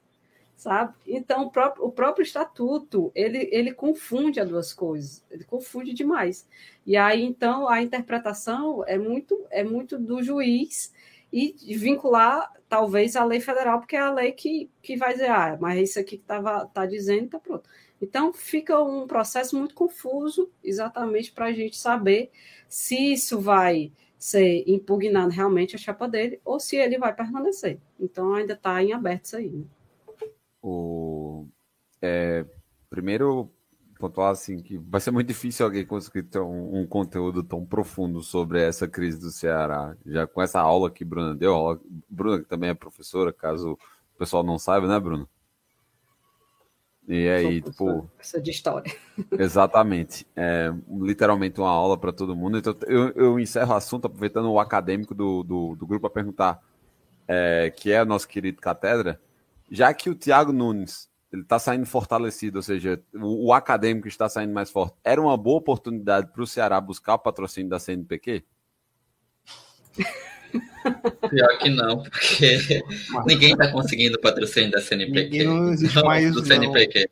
sabe? 0.56 0.94
Então 1.06 1.44
o 1.44 1.52
próprio, 1.52 1.84
o 1.84 1.92
próprio 1.92 2.24
estatuto 2.24 3.12
ele, 3.14 3.50
ele 3.52 3.74
confunde 3.74 4.40
as 4.40 4.48
duas 4.48 4.72
coisas, 4.72 5.22
ele 5.30 5.44
confunde 5.44 5.92
demais. 5.94 6.48
E 6.86 6.96
aí 6.96 7.26
então 7.26 7.68
a 7.68 7.82
interpretação 7.82 8.86
é 8.88 8.98
muito 8.98 9.46
é 9.50 9.66
muito 9.66 10.00
do 10.00 10.24
juiz 10.24 10.94
e 11.32 11.76
vincular 11.76 12.52
talvez 12.68 13.16
a 13.16 13.26
lei 13.26 13.40
federal, 13.40 13.80
porque 13.80 13.96
é 13.96 14.00
a 14.00 14.12
lei 14.12 14.32
que, 14.32 14.70
que 14.82 14.96
vai 14.96 15.14
dizer, 15.14 15.30
ah, 15.30 15.58
mas 15.60 15.90
isso 15.90 16.00
aqui 16.00 16.18
que 16.18 16.24
estava 16.24 16.66
tá 16.68 16.86
dizendo 16.86 17.26
está 17.26 17.40
pronto. 17.40 17.68
Então 18.02 18.32
fica 18.32 18.82
um 18.82 19.08
processo 19.08 19.58
muito 19.58 19.76
confuso, 19.76 20.50
exatamente 20.64 21.32
para 21.32 21.46
a 21.46 21.52
gente 21.52 21.78
saber 21.78 22.32
se 22.68 23.14
isso 23.14 23.40
vai 23.40 23.92
ser 24.18 24.64
impugnado 24.68 25.32
realmente 25.32 25.76
a 25.76 25.80
chapa 25.80 26.08
dele 26.08 26.40
ou 26.46 26.60
se 26.60 26.76
ele 26.76 26.98
vai 26.98 27.14
permanecer. 27.14 27.80
Então 28.00 28.34
ainda 28.34 28.54
está 28.54 28.82
em 28.84 28.94
aberto 28.94 29.26
isso 29.26 29.38
aí. 29.38 29.50
Né? 29.50 29.66
O, 30.62 31.48
é, 32.02 32.46
primeiro 32.90 33.50
pontuar 34.00 34.32
assim 34.32 34.62
que 34.62 34.78
vai 34.78 35.02
ser 35.02 35.12
muito 35.12 35.28
difícil 35.28 35.66
alguém 35.66 35.86
conseguir 35.86 36.24
ter 36.24 36.40
um, 36.40 36.80
um, 36.80 36.88
conteúdo 36.88 37.44
tão 37.44 37.66
profundo 37.66 38.24
sobre 38.24 38.62
essa 38.62 38.88
crise 38.88 39.20
do 39.20 39.30
Ceará. 39.30 39.96
Já 40.06 40.26
com 40.26 40.42
essa 40.42 40.62
aula 40.62 40.90
que 40.90 41.04
Bruna 41.04 41.36
deu, 41.36 41.54
aula, 41.54 41.80
Bruna 42.10 42.40
que 42.40 42.46
também 42.46 42.70
é 42.70 42.74
professora, 42.74 43.34
caso 43.34 43.74
o 44.16 44.18
pessoal 44.18 44.42
não 44.42 44.58
saiba, 44.58 44.88
né, 44.88 44.98
Bruno? 45.00 45.28
E 47.08 47.28
aí, 47.28 47.62
tipo. 47.62 48.10
Essa 48.20 48.40
de 48.40 48.52
história. 48.52 48.96
Exatamente. 49.38 50.26
É 50.36 50.72
literalmente 51.02 51.60
uma 51.60 51.70
aula 51.70 51.98
para 51.98 52.14
todo 52.14 52.36
mundo. 52.36 52.58
Então, 52.58 52.76
eu, 52.86 53.10
eu 53.10 53.40
encerro 53.40 53.74
o 53.74 53.76
assunto 53.76 54.06
aproveitando 54.06 54.50
o 54.50 54.60
acadêmico 54.60 55.14
do, 55.16 55.44
do, 55.44 55.76
do 55.76 55.88
grupo 55.88 56.02
para 56.02 56.14
perguntar. 56.14 56.62
é, 57.28 57.72
que 57.76 57.92
é 57.92 58.02
o 58.02 58.06
nosso 58.06 58.28
querido 58.28 58.62
Catedra, 58.62 59.20
já 59.70 59.94
que 59.94 60.10
o 60.10 60.16
Thiago 60.16 60.54
Nunes 60.54 61.09
ele 61.32 61.44
está 61.44 61.60
saindo 61.60 61.86
fortalecido, 61.86 62.58
ou 62.58 62.62
seja, 62.62 63.02
o, 63.14 63.48
o, 63.48 63.54
acadêmico 63.54 64.08
está 64.08 64.28
saindo 64.28 64.54
mais 64.54 64.72
forte, 64.72 64.96
era 65.04 65.22
uma 65.22 65.38
boa 65.38 65.58
oportunidade 65.58 66.32
para 66.32 66.42
o 66.42 66.48
Ceará 66.48 66.82
buscar 66.82 67.16
o 67.16 67.20
patrocínio 67.20 67.70
da 67.70 67.80
CNPq? 67.80 68.44
Pior 71.30 71.58
que 71.60 71.70
não, 71.70 72.02
porque 72.02 72.84
ninguém 73.28 73.52
está 73.52 73.72
conseguindo 73.72 74.18
o 74.18 74.22
patrocínio 74.22 74.72
da 74.72 74.82
CNPq. 74.82 75.44
Não 75.44 75.72
existe 75.72 75.96
não, 75.96 76.04
mais 76.04 76.34
do 76.34 76.44
CNPq. 76.44 77.08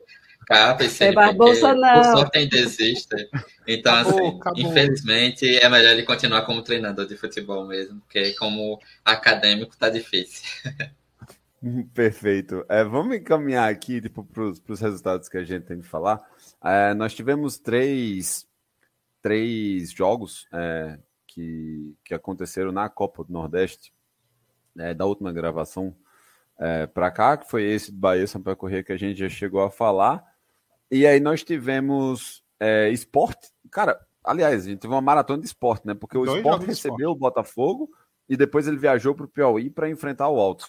Capa 0.47 0.84
e 0.84 0.89
CNPq. 0.89 1.15
Barbosa, 1.15 1.76
não. 1.76 2.03
Só 2.18 2.30
quem 2.30 2.47
desiste. 2.47 3.30
Então, 3.68 3.93
acabou, 3.93 4.28
assim, 4.28 4.38
acabou. 4.38 4.59
infelizmente, 4.61 5.57
é 5.57 5.70
melhor 5.70 5.91
ele 5.91 6.03
continuar 6.03 6.43
como 6.43 6.63
treinador 6.63 7.05
de 7.05 7.18
futebol 7.18 7.68
mesmo, 7.68 7.99
porque 7.99 8.34
como 8.34 8.80
acadêmico 9.05 9.74
está 9.74 9.89
difícil. 9.89 10.43
Perfeito. 11.93 12.65
É, 12.70 12.84
vamos 12.84 13.15
encaminhar 13.15 13.70
aqui 13.70 14.01
tipo, 14.01 14.24
para 14.24 14.43
os 14.43 14.80
resultados 14.80 15.30
que 15.30 15.38
a 15.38 15.43
gente 15.43 15.65
tem 15.65 15.80
de 15.80 15.88
falar. 15.88 16.22
É, 16.63 16.93
nós 16.93 17.13
tivemos 17.13 17.57
três, 17.57 18.47
três 19.22 19.91
jogos 19.91 20.47
é, 20.53 20.99
que, 21.26 21.95
que 22.03 22.13
aconteceram 22.13 22.72
na 22.72 22.89
Copa 22.89 23.24
do 23.24 23.32
Nordeste, 23.34 23.93
é, 24.78 24.93
da 24.93 25.05
última 25.05 25.32
gravação 25.32 25.95
é, 26.59 26.88
para 26.88 27.11
cá, 27.11 27.38
que 27.38 27.49
foi 27.49 27.63
esse 27.63 27.91
do 27.91 27.97
Bahia 27.97 28.28
Sampaio 28.28 28.57
Corrêa 28.57 28.84
que 28.84 28.93
a 28.93 28.97
gente 28.97 29.20
já 29.20 29.30
chegou 29.30 29.61
a 29.61 29.70
falar. 29.70 30.24
E 30.89 31.05
aí 31.05 31.20
nós 31.20 31.43
tivemos 31.43 32.43
é, 32.59 32.89
esporte. 32.89 33.49
Cara, 33.72 33.99
aliás, 34.24 34.65
a 34.65 34.70
gente 34.70 34.80
teve 34.80 34.93
uma 34.93 35.01
maratona 35.01 35.41
de 35.41 35.47
esporte, 35.47 35.86
né? 35.86 35.93
Porque 35.93 36.18
o 36.18 36.26
esporte 36.26 36.65
recebeu 36.65 37.11
esporte. 37.11 37.15
o 37.18 37.20
Botafogo 37.20 37.89
e 38.30 38.36
depois 38.36 38.68
ele 38.68 38.78
viajou 38.78 39.13
para 39.13 39.26
o 39.26 39.30
Piauí 39.30 39.70
para 39.70 39.89
enfrentar 39.89 40.30
o 40.30 40.39
Altos. 40.39 40.68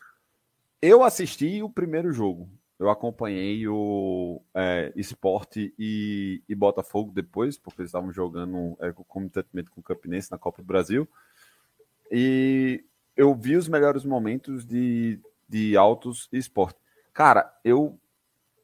Eu 0.80 1.02
assisti 1.02 1.62
o 1.62 1.68
primeiro 1.68 2.12
jogo. 2.12 2.48
Eu 2.78 2.88
acompanhei 2.88 3.66
o 3.66 4.40
é, 4.54 4.92
Esporte 4.94 5.74
e, 5.76 6.40
e, 6.48 6.54
Botafogo 6.54 7.10
depois, 7.12 7.58
porque 7.58 7.80
eles 7.80 7.88
estavam 7.88 8.12
jogando 8.12 8.76
é, 8.80 8.92
concomitantemente 8.92 9.68
com 9.68 9.80
o 9.80 9.82
Campinense 9.82 10.30
na 10.30 10.38
Copa 10.38 10.62
do 10.62 10.66
Brasil. 10.66 11.08
E 12.10 12.84
eu 13.16 13.34
vi 13.34 13.56
os 13.56 13.68
melhores 13.68 14.04
momentos 14.04 14.64
de, 14.64 15.20
de 15.48 15.76
Autos 15.76 16.28
e 16.32 16.38
Esporte. 16.38 16.78
Cara, 17.12 17.52
eu 17.64 17.98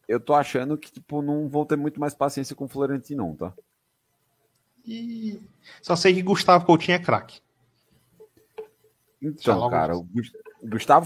eu 0.07 0.19
tô 0.19 0.33
achando 0.33 0.77
que 0.77 0.91
tipo 0.91 1.21
não 1.21 1.49
vou 1.49 1.65
ter 1.65 1.75
muito 1.75 1.99
mais 1.99 2.13
paciência 2.13 2.55
com 2.55 2.65
o 2.65 2.69
Florentino, 2.69 3.25
não, 3.25 3.35
tá? 3.35 3.53
E 4.85 5.41
só 5.81 5.95
sei 5.95 6.13
que 6.13 6.21
Gustavo 6.21 6.65
Coutinho 6.65 6.95
é 6.95 6.99
craque. 6.99 7.41
Então, 9.21 9.69
cara, 9.69 9.97
o 9.97 10.03
Gustavo 10.03 10.43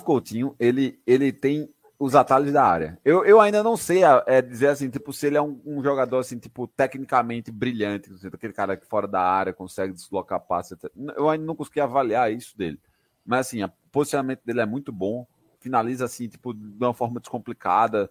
Coutinho, 0.04 0.56
ele, 0.60 1.00
ele 1.06 1.32
tem 1.32 1.70
os 2.00 2.16
atalhos 2.16 2.54
da 2.54 2.64
área. 2.64 2.98
Eu, 3.04 3.26
eu 3.26 3.42
ainda 3.42 3.62
não 3.62 3.76
sei 3.76 4.04
é, 4.26 4.42
dizer 4.42 4.68
assim, 4.68 4.90
tipo, 4.90 5.12
se 5.12 5.28
ele 5.28 5.36
é 5.36 5.42
um, 5.42 5.60
um, 5.66 5.84
jogador 5.84 6.20
assim, 6.20 6.40
tipo, 6.40 6.66
tecnicamente 6.66 7.52
brilhante, 7.52 8.10
aquele 8.34 8.54
cara 8.54 8.78
que 8.78 8.88
fora 8.88 9.06
da 9.06 9.22
área 9.22 9.52
consegue 9.52 9.92
deslocar 9.92 10.40
passe. 10.40 10.78
Eu 11.18 11.30
ainda 11.30 11.46
não 11.46 11.56
consegui 11.56 11.82
avaliar 11.82 12.32
isso 12.32 12.58
dele. 12.58 12.80
Mas 13.26 13.48
assim, 13.48 13.62
o 13.62 13.72
posicionamento 13.92 14.42
dele 14.46 14.62
é 14.62 14.66
muito 14.66 14.94
bom, 14.94 15.28
finaliza 15.60 16.06
assim, 16.06 16.30
tipo, 16.30 16.54
de 16.54 16.84
uma 16.84 16.94
forma 16.94 17.20
descomplicada. 17.20 18.10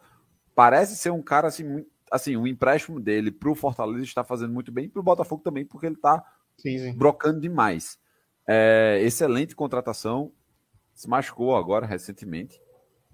Parece 0.55 0.95
ser 0.95 1.11
um 1.11 1.23
cara 1.23 1.49
assim, 1.49 1.65
muito, 1.65 1.89
assim, 2.13 2.37
o 2.37 2.43
um 2.43 2.47
empréstimo 2.47 3.01
dele 3.01 3.31
para 3.31 3.51
o 3.51 3.55
Fortaleza 3.55 4.05
está 4.05 4.23
fazendo 4.23 4.53
muito 4.53 4.71
bem, 4.71 4.89
para 4.89 5.01
o 5.01 5.03
Botafogo 5.03 5.43
também, 5.43 5.65
porque 5.65 5.87
ele 5.87 5.95
está 5.95 6.23
brocando 6.95 7.41
demais. 7.41 7.99
É, 8.47 9.01
excelente 9.03 9.57
contratação 9.57 10.31
se 10.99 11.09
machucou 11.09 11.57
agora 11.57 11.87
recentemente. 11.87 12.61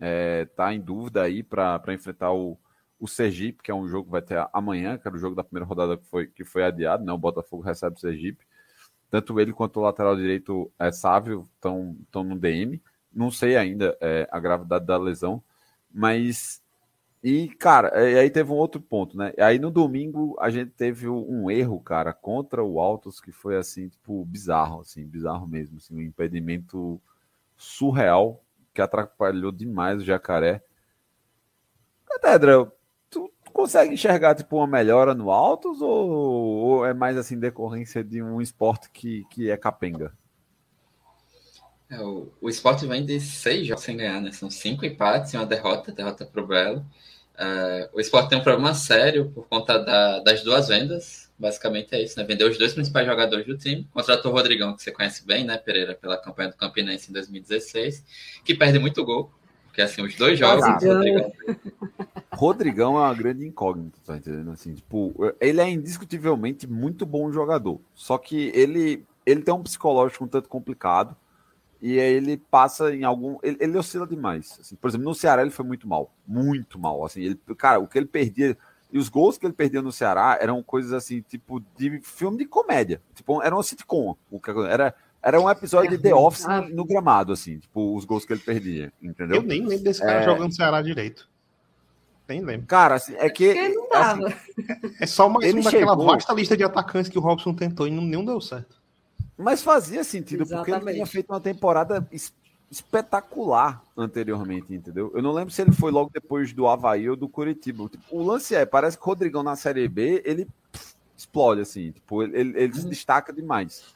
Está 0.00 0.72
é, 0.72 0.74
em 0.74 0.80
dúvida 0.80 1.22
aí 1.22 1.42
para 1.42 1.82
enfrentar 1.92 2.32
o, 2.32 2.58
o 2.98 3.06
Sergipe, 3.06 3.62
que 3.62 3.70
é 3.70 3.74
um 3.74 3.86
jogo 3.86 4.06
que 4.06 4.12
vai 4.12 4.22
ter 4.22 4.42
amanhã, 4.54 4.96
que 4.96 5.06
era 5.06 5.14
o 5.14 5.20
jogo 5.20 5.36
da 5.36 5.44
primeira 5.44 5.66
rodada 5.66 5.98
que 5.98 6.06
foi, 6.06 6.26
que 6.26 6.44
foi 6.44 6.64
adiado, 6.64 7.04
né? 7.04 7.12
O 7.12 7.18
Botafogo 7.18 7.62
recebe 7.62 7.96
o 7.96 8.00
Sergipe. 8.00 8.46
Tanto 9.10 9.38
ele 9.38 9.52
quanto 9.52 9.78
o 9.78 9.82
lateral 9.82 10.16
direito 10.16 10.72
é 10.78 10.90
Sávio 10.90 11.46
estão 11.56 12.24
no 12.24 12.38
DM. 12.38 12.82
Não 13.12 13.30
sei 13.30 13.54
ainda 13.54 13.94
é, 14.00 14.26
a 14.32 14.40
gravidade 14.40 14.86
da 14.86 14.96
lesão, 14.96 15.42
mas. 15.92 16.62
E, 17.22 17.48
cara, 17.48 18.10
e 18.10 18.18
aí 18.18 18.30
teve 18.30 18.50
um 18.50 18.56
outro 18.56 18.80
ponto, 18.80 19.14
né? 19.16 19.34
Aí 19.38 19.58
no 19.58 19.70
domingo 19.70 20.36
a 20.40 20.48
gente 20.48 20.70
teve 20.70 21.06
um 21.06 21.50
erro, 21.50 21.80
cara, 21.80 22.14
contra 22.14 22.64
o 22.64 22.80
Altos, 22.80 23.20
que 23.20 23.30
foi 23.30 23.56
assim, 23.58 23.88
tipo, 23.88 24.24
bizarro, 24.24 24.80
assim, 24.80 25.06
bizarro 25.06 25.46
mesmo, 25.46 25.76
assim, 25.76 25.96
um 25.96 26.02
impedimento 26.02 27.00
surreal 27.64 28.44
que 28.72 28.82
atrapalhou 28.82 29.52
demais 29.52 30.02
o 30.02 30.04
jacaré. 30.04 30.62
Catedra, 32.06 32.70
tu, 33.08 33.32
consegue 33.52 33.94
enxergar 33.94 34.34
tipo 34.34 34.56
uma 34.56 34.66
melhora 34.66 35.14
no 35.14 35.30
Altos 35.30 35.80
ou, 35.80 36.10
ou, 36.10 36.86
é 36.86 36.92
mais 36.92 37.16
assim 37.16 37.38
decorrência 37.38 38.02
de 38.02 38.22
um 38.22 38.40
esporte 38.40 38.90
que, 38.90 39.24
que 39.30 39.50
é 39.50 39.56
capenga? 39.56 40.12
É, 41.88 42.00
o, 42.00 42.32
o 42.40 42.48
esporte 42.48 42.86
vem 42.86 43.04
de 43.04 43.20
seis 43.20 43.66
jogos 43.66 43.84
sem 43.84 43.96
ganhar, 43.96 44.20
né? 44.20 44.32
São 44.32 44.50
cinco 44.50 44.84
empates 44.84 45.32
e 45.32 45.36
uma 45.36 45.46
derrota, 45.46 45.92
derrota 45.92 46.26
pro 46.26 46.46
Belo. 46.46 46.84
Uh, 47.34 47.88
o 47.92 48.00
esporte 48.00 48.30
tem 48.30 48.38
um 48.38 48.42
problema 48.42 48.74
sério 48.74 49.30
por 49.30 49.48
conta 49.48 49.78
da, 49.78 50.20
das 50.20 50.42
duas 50.42 50.68
vendas 50.68 51.23
Basicamente 51.38 51.94
é 51.94 52.02
isso, 52.02 52.18
né? 52.18 52.24
Vendeu 52.24 52.48
os 52.48 52.56
dois 52.56 52.72
principais 52.72 53.06
jogadores 53.06 53.44
do 53.46 53.58
time, 53.58 53.88
contratou 53.92 54.30
o 54.30 54.34
Rodrigão, 54.34 54.74
que 54.76 54.82
você 54.82 54.92
conhece 54.92 55.26
bem, 55.26 55.44
né, 55.44 55.58
Pereira, 55.58 55.94
pela 55.94 56.16
campanha 56.16 56.50
do 56.50 56.56
Campinense 56.56 57.10
em 57.10 57.12
2016, 57.12 58.04
que 58.44 58.54
perde 58.54 58.78
muito 58.78 59.04
gol, 59.04 59.32
porque 59.66 59.82
assim, 59.82 60.02
os 60.02 60.14
dois 60.14 60.38
jogos. 60.38 60.64
Rodrigão... 60.64 61.32
Rodrigão 62.32 62.96
é 62.96 63.00
uma 63.00 63.14
grande 63.14 63.44
incógnita, 63.46 63.98
tá 64.04 64.16
entendendo? 64.16 64.52
Assim, 64.52 64.74
tipo, 64.74 65.12
ele 65.40 65.60
é 65.60 65.68
indiscutivelmente 65.68 66.66
muito 66.68 67.04
bom 67.04 67.32
jogador, 67.32 67.80
só 67.94 68.16
que 68.16 68.52
ele, 68.54 69.04
ele 69.26 69.42
tem 69.42 69.52
um 69.52 69.62
psicológico 69.62 70.24
um 70.24 70.28
tanto 70.28 70.48
complicado 70.48 71.16
e 71.86 72.00
aí 72.00 72.14
ele 72.14 72.38
passa 72.38 72.94
em 72.94 73.04
algum. 73.04 73.36
Ele, 73.42 73.58
ele 73.60 73.76
oscila 73.76 74.06
demais. 74.06 74.56
Assim, 74.58 74.74
por 74.74 74.88
exemplo, 74.88 75.04
no 75.04 75.14
Ceará 75.14 75.42
ele 75.42 75.50
foi 75.50 75.66
muito 75.66 75.86
mal, 75.86 76.14
muito 76.26 76.78
mal. 76.78 77.04
Assim, 77.04 77.20
ele, 77.20 77.40
cara, 77.58 77.78
o 77.78 77.86
que 77.86 77.98
ele 77.98 78.06
perdia 78.06 78.56
e 78.92 78.98
os 78.98 79.08
gols 79.08 79.36
que 79.36 79.46
ele 79.46 79.52
perdeu 79.52 79.82
no 79.82 79.90
Ceará 79.90 80.38
eram 80.40 80.62
coisas 80.62 80.92
assim, 80.92 81.20
tipo, 81.20 81.60
de 81.76 82.00
filme 82.00 82.38
de 82.38 82.46
comédia. 82.46 83.02
Tipo, 83.14 83.42
era 83.42 83.54
uma 83.54 83.62
sitcom. 83.62 84.16
Era, 84.68 84.94
era 85.22 85.40
um 85.40 85.50
episódio 85.50 85.90
de 85.90 85.98
The 85.98 86.14
Office 86.14 86.46
no, 86.72 86.84
gramado, 86.84 87.32
assim, 87.32 87.58
tipo, 87.58 87.96
os 87.96 88.04
gols 88.04 88.24
que 88.24 88.32
ele 88.32 88.40
perdia, 88.40 88.92
entendeu? 89.02 89.38
Eu 89.38 89.42
nem 89.42 89.66
lembro 89.66 89.84
desse 89.84 90.00
cara 90.00 90.20
é... 90.20 90.24
jogando 90.24 90.54
Ceará 90.54 90.80
direito. 90.80 91.28
Nem 92.28 92.40
lembro. 92.42 92.66
Cara, 92.66 92.94
assim, 92.94 93.14
é 93.16 93.28
que. 93.28 93.50
É, 93.50 93.72
assim, 93.92 94.22
é 95.00 95.06
só 95.06 95.28
mais 95.28 95.52
um 95.52 95.60
daquela 95.60 95.92
chegou... 95.92 96.06
vasta 96.06 96.32
lista 96.32 96.56
de 96.56 96.64
atacantes 96.64 97.10
que 97.10 97.18
o 97.18 97.20
Robson 97.20 97.52
tentou 97.52 97.86
e 97.86 97.90
não, 97.90 98.02
nenhum 98.02 98.24
deu 98.24 98.40
certo. 98.40 98.82
Mas 99.36 99.62
fazia 99.62 100.04
sentido, 100.04 100.42
Exatamente. 100.42 100.72
porque 100.72 100.88
ele 100.88 100.94
tinha 100.94 101.06
feito 101.06 101.30
uma 101.30 101.40
temporada 101.40 102.08
espetacular 102.74 103.82
anteriormente, 103.96 104.74
entendeu? 104.74 105.12
Eu 105.14 105.22
não 105.22 105.32
lembro 105.32 105.52
se 105.52 105.62
ele 105.62 105.72
foi 105.72 105.92
logo 105.92 106.10
depois 106.12 106.52
do 106.52 106.66
Havaí 106.66 107.08
ou 107.08 107.16
do 107.16 107.28
Curitiba. 107.28 107.88
Tipo, 107.88 108.04
o 108.10 108.22
lance 108.22 108.54
é, 108.54 108.66
parece 108.66 108.98
que 108.98 109.04
o 109.04 109.06
Rodrigão 109.06 109.42
na 109.42 109.54
Série 109.54 109.86
B, 109.86 110.22
ele 110.24 110.46
pff, 110.72 110.94
explode, 111.16 111.60
assim, 111.60 111.92
tipo, 111.92 112.22
ele, 112.22 112.38
ele, 112.38 112.60
ele 112.60 112.74
se 112.74 112.88
destaca 112.88 113.32
demais. 113.32 113.94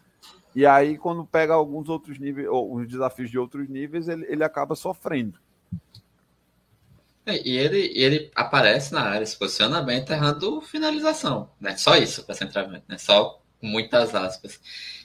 E 0.55 0.65
aí, 0.65 0.97
quando 0.97 1.27
pega 1.27 1.55
alguns 1.55 1.89
outros 1.89 2.19
níveis, 2.19 2.49
ou 2.49 2.77
os 2.77 2.89
desafios 2.89 3.31
de 3.31 3.39
outros 3.39 3.69
níveis, 3.69 4.09
ele, 4.09 4.25
ele 4.29 4.45
acaba 4.45 4.75
sofrendo. 4.77 5.39
É, 7.27 7.47
e 7.47 7.59
ele, 7.59 7.93
ele 7.95 8.31
aparece 8.35 8.93
na 8.93 9.03
área, 9.03 9.27
se 9.27 9.37
posiciona 9.37 9.83
bem, 9.83 10.05
tá 10.05 10.15
errando 10.15 10.61
finalização, 10.61 11.51
né? 11.61 11.77
Só 11.77 11.97
isso 11.97 12.25
para 12.25 12.35
centramento, 12.35 12.85
né? 12.89 12.97
Só 12.97 13.43
muitas 13.61 14.15
aspas. 14.15 14.61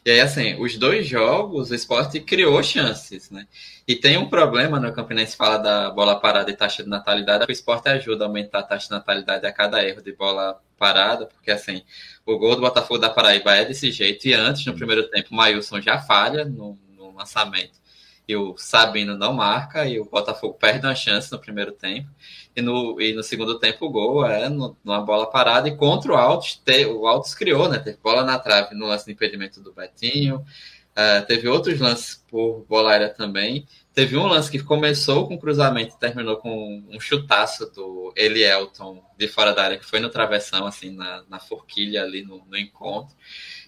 E 0.06 0.12
aí, 0.12 0.20
assim, 0.20 0.62
os 0.62 0.78
dois 0.78 1.08
jogos, 1.08 1.72
o 1.72 1.76
esporte 1.76 2.20
criou 2.20 2.62
chances, 2.62 3.30
né? 3.32 3.48
E 3.88 3.96
tem 3.96 4.18
um 4.18 4.30
problema 4.30 4.80
no 4.80 4.94
Campinense 4.94 5.36
fala 5.36 5.58
da 5.58 5.90
bola 5.92 6.20
parada 6.20 6.52
e 6.52 6.56
taxa 6.56 6.84
de 6.84 6.90
natalidade, 6.90 7.46
o 7.48 7.52
esporte 7.52 7.90
ajuda 7.90 8.26
a 8.26 8.28
aumentar 8.28 8.60
a 8.60 8.64
taxa 8.64 8.88
de 8.88 8.92
natalidade 8.92 9.46
a 9.46 9.52
cada 9.52 9.84
erro 9.84 10.02
de 10.02 10.14
bola 10.14 10.62
parada, 10.78 11.26
porque 11.26 11.52
assim, 11.52 11.84
o 12.26 12.38
gol 12.38 12.56
do 12.56 12.62
Botafogo 12.62 13.00
da 13.00 13.10
Paraíba 13.10 13.56
é 13.56 13.66
desse 13.66 13.92
jeito, 13.92 14.28
e 14.28 14.34
antes, 14.34 14.66
no 14.66 14.74
primeiro 14.74 15.10
tempo, 15.10 15.30
o 15.32 15.36
Mailson 15.36 15.80
já 15.82 16.00
falha 16.00 16.44
no, 16.44 16.78
no 16.98 17.16
lançamento 17.16 17.83
e 18.28 18.36
o 18.36 18.56
Sabino 18.58 19.18
não 19.18 19.34
marca 19.34 19.86
e 19.86 20.00
o 20.00 20.06
Botafogo 20.06 20.54
perde 20.54 20.86
uma 20.86 20.96
chance 20.96 21.32
no 21.32 21.40
primeiro 21.40 21.72
tempo. 21.72 22.10
E 22.56 22.62
no, 22.62 23.00
e 23.02 23.14
no 23.14 23.24
segundo 23.24 23.60
tempo 23.60 23.86
o 23.86 23.90
gol 23.90 24.26
é 24.26 24.48
no, 24.48 24.78
numa 24.84 25.02
bola 25.02 25.30
parada 25.30 25.68
e 25.68 25.76
contra 25.76 26.14
o 26.14 26.16
Altos, 26.16 26.62
te, 26.64 26.86
o 26.86 27.08
Altos 27.08 27.36
criou, 27.36 27.68
né? 27.68 27.80
Teve 27.80 27.98
bola 28.02 28.24
na 28.24 28.40
trave 28.40 28.76
no 28.76 28.88
lance 28.88 29.06
de 29.06 29.12
impedimento 29.12 29.62
do 29.62 29.74
Betinho. 29.74 30.46
Uh, 30.94 31.26
teve 31.26 31.48
outros 31.48 31.80
lances 31.80 32.24
por 32.30 32.66
bola 32.70 32.92
aérea 32.92 33.10
também. 33.10 33.68
Teve 33.94 34.16
um 34.16 34.28
lance 34.28 34.50
que 34.50 34.60
começou 34.60 35.28
com 35.28 35.38
cruzamento 35.38 35.96
e 35.96 36.00
terminou 36.00 36.38
com 36.38 36.84
um 36.88 37.00
chutaço 37.00 37.66
do 37.72 38.14
Elielton 38.16 39.04
de 39.18 39.28
fora 39.28 39.54
da 39.54 39.64
área, 39.64 39.78
que 39.78 39.86
foi 39.86 40.00
no 40.00 40.10
travessão, 40.10 40.66
assim, 40.68 40.92
na, 40.92 41.24
na 41.28 41.40
forquilha 41.40 42.04
ali 42.04 42.24
no, 42.24 42.46
no 42.46 42.58
encontro. 42.58 43.16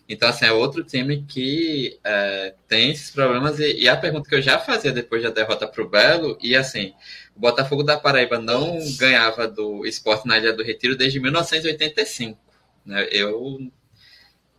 Então, 0.08 0.30
assim, 0.30 0.45
é 0.45 0.51
outro 0.51 0.84
time 0.84 1.24
que 1.28 1.99
é, 2.03 2.53
tem 2.68 2.91
esses 2.91 3.10
problemas. 3.10 3.60
E, 3.60 3.82
e, 3.82 3.89
a 3.89 3.97
pergunta 3.97 4.30
que 4.30 4.36
eu 4.36 4.41
já 4.41 4.60
fazia 4.60 4.91
depois 4.91 5.24
da 5.24 5.32
derrota 5.32 5.68
para 5.68 5.84
o 5.84 5.89
Belo, 5.89 6.38
e 6.41 6.56
assim, 6.56 6.93
o 7.36 7.39
Botafogo 7.39 7.84
da 7.84 7.97
Paraíba 7.97 8.38
não 8.39 8.78
ganhava 8.97 9.47
do 9.47 9.86
esporte 9.86 10.28
na 10.28 10.38
Ilha 10.38 10.53
do 10.53 10.64
Retiro 10.64 10.95
desde 10.95 11.20
1985. 11.20 12.39
Né? 12.86 13.08
Eu 13.12 13.72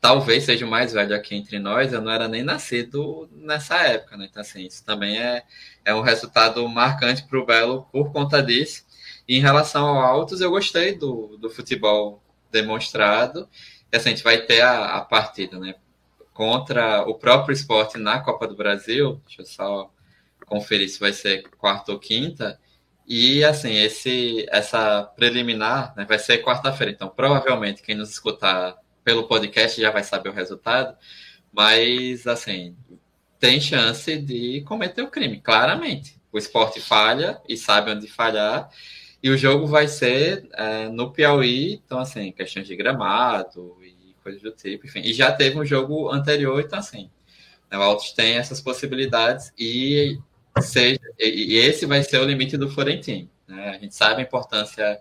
talvez 0.00 0.44
seja 0.44 0.64
o 0.64 0.70
mais 0.70 0.92
velho 0.92 1.16
aqui 1.16 1.34
entre 1.34 1.58
nós, 1.58 1.92
eu 1.92 2.00
não 2.00 2.12
era 2.12 2.28
nem 2.28 2.42
nascido 2.42 3.28
nessa 3.32 3.76
época, 3.78 4.16
né? 4.16 4.28
Então, 4.30 4.40
assim, 4.40 4.64
isso 4.64 4.84
também 4.84 5.18
é, 5.18 5.42
é 5.84 5.94
um 5.94 6.00
resultado 6.00 6.66
marcante 6.68 7.24
para 7.24 7.38
o 7.38 7.44
Belo 7.44 7.88
por 7.90 8.12
conta 8.12 8.42
disso. 8.42 8.84
E 9.26 9.36
em 9.36 9.40
relação 9.40 9.84
ao 9.84 9.98
Altos, 9.98 10.40
eu 10.40 10.50
gostei 10.50 10.94
do, 10.94 11.36
do 11.38 11.50
futebol 11.50 12.22
demonstrado. 12.52 13.48
Assim, 13.96 14.10
a 14.10 14.12
gente 14.12 14.24
vai 14.24 14.42
ter 14.42 14.60
a, 14.60 14.96
a 14.96 15.00
partida, 15.00 15.58
né? 15.58 15.74
Contra 16.32 17.02
o 17.02 17.14
próprio 17.14 17.52
esporte 17.52 17.98
na 17.98 18.20
Copa 18.20 18.46
do 18.46 18.56
Brasil. 18.56 19.20
Deixa 19.26 19.42
eu 19.42 19.46
só 19.46 19.90
conferir 20.46 20.88
se 20.88 21.00
vai 21.00 21.12
ser 21.12 21.48
quarta 21.58 21.92
ou 21.92 21.98
quinta. 21.98 22.58
E 23.06 23.44
assim, 23.44 23.74
esse, 23.76 24.46
essa 24.50 25.02
preliminar 25.02 25.94
né, 25.96 26.04
vai 26.04 26.18
ser 26.18 26.42
quarta-feira. 26.42 26.92
Então, 26.92 27.08
provavelmente, 27.08 27.82
quem 27.82 27.94
nos 27.94 28.10
escutar 28.10 28.76
pelo 29.04 29.28
podcast 29.28 29.80
já 29.80 29.90
vai 29.90 30.02
saber 30.02 30.30
o 30.30 30.32
resultado. 30.32 30.96
Mas, 31.52 32.26
assim, 32.26 32.76
tem 33.38 33.60
chance 33.60 34.16
de 34.18 34.62
cometer 34.62 35.02
o 35.02 35.10
crime, 35.10 35.40
claramente. 35.40 36.20
O 36.32 36.38
esporte 36.38 36.80
falha 36.80 37.40
e 37.48 37.56
sabe 37.56 37.92
onde 37.92 38.08
falhar. 38.08 38.68
E 39.22 39.30
o 39.30 39.36
jogo 39.36 39.66
vai 39.66 39.88
ser 39.88 40.48
é, 40.54 40.88
no 40.88 41.12
Piauí, 41.12 41.74
então, 41.74 41.98
assim, 41.98 42.32
questões 42.32 42.66
de 42.66 42.76
gramado 42.76 43.78
coisas 44.26 44.42
do 44.42 44.50
tipo, 44.50 44.86
enfim. 44.86 45.02
E 45.04 45.12
já 45.12 45.30
teve 45.30 45.56
um 45.56 45.64
jogo 45.64 46.10
anterior, 46.10 46.60
então, 46.60 46.80
assim, 46.80 47.08
né, 47.70 47.78
o 47.78 47.82
Altos 47.82 48.10
tem 48.10 48.34
essas 48.34 48.60
possibilidades 48.60 49.52
e 49.56 50.18
seja, 50.60 50.98
e 51.20 51.54
esse 51.56 51.86
vai 51.86 52.02
ser 52.02 52.18
o 52.18 52.24
limite 52.24 52.56
do 52.56 52.68
Florentino. 52.68 53.30
Né? 53.46 53.68
A 53.68 53.78
gente 53.78 53.94
sabe 53.94 54.20
a 54.20 54.24
importância 54.24 55.00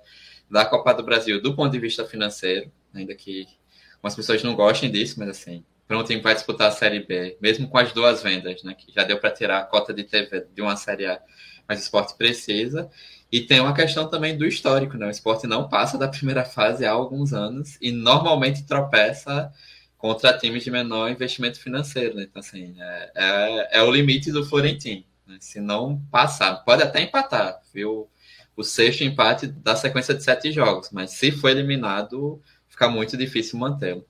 da 0.50 0.64
Copa 0.64 0.94
do 0.94 1.02
Brasil 1.02 1.42
do 1.42 1.56
ponto 1.56 1.72
de 1.72 1.80
vista 1.80 2.06
financeiro, 2.06 2.72
ainda 2.94 3.16
que 3.16 3.48
algumas 3.96 4.16
pessoas 4.16 4.44
não 4.44 4.54
gostem 4.54 4.92
disso, 4.92 5.16
mas 5.18 5.30
assim, 5.30 5.66
para 5.88 5.98
um 5.98 6.04
time 6.04 6.22
vai 6.22 6.36
disputar 6.36 6.68
a 6.68 6.72
Série 6.72 7.00
B, 7.04 7.36
mesmo 7.42 7.68
com 7.68 7.80
as 7.80 7.92
duas 7.94 8.22
vendas, 8.22 8.62
né, 8.62 8.76
que 8.76 8.94
já 8.94 9.04
deu 9.04 9.18
para 9.18 9.32
tirar 9.32 9.60
a 9.60 9.64
cota 9.64 9.92
de 9.92 10.04
TV 10.04 10.46
de 10.54 10.62
uma 10.62 10.76
Série 10.76 11.08
A, 11.08 11.20
mas 11.68 11.80
o 11.80 11.82
esporte 11.82 12.16
precisa. 12.16 12.92
E 13.36 13.42
tem 13.42 13.60
uma 13.60 13.74
questão 13.74 14.10
também 14.10 14.38
do 14.38 14.46
histórico, 14.46 14.96
né? 14.96 15.08
O 15.08 15.10
esporte 15.10 15.46
não 15.46 15.68
passa 15.68 15.98
da 15.98 16.08
primeira 16.08 16.46
fase 16.46 16.86
há 16.86 16.92
alguns 16.92 17.34
anos 17.34 17.78
e 17.82 17.92
normalmente 17.92 18.64
tropeça 18.66 19.52
contra 19.98 20.38
times 20.38 20.64
de 20.64 20.72
menor 20.72 21.12
investimento 21.12 21.60
financeiro, 21.60 22.16
né? 22.16 22.24
Então, 22.24 22.40
assim, 22.40 22.74
é, 22.80 23.12
é, 23.14 23.80
é 23.80 23.84
o 23.84 23.92
limite 23.92 24.32
do 24.32 24.46
Florentino. 24.46 25.04
Né? 25.28 25.36
Se 25.42 25.60
não 25.60 26.00
passar, 26.10 26.64
pode 26.64 26.82
até 26.82 27.02
empatar, 27.02 27.60
viu? 27.74 28.08
O 28.56 28.64
sexto 28.64 29.04
empate 29.04 29.48
da 29.48 29.76
sequência 29.76 30.14
de 30.14 30.24
sete 30.24 30.50
jogos, 30.54 30.90
mas 30.94 31.12
se 31.12 31.30
for 31.30 31.50
eliminado, 31.50 32.42
fica 32.70 32.88
muito 32.88 33.18
difícil 33.18 33.60
mantê-lo. 33.60 34.06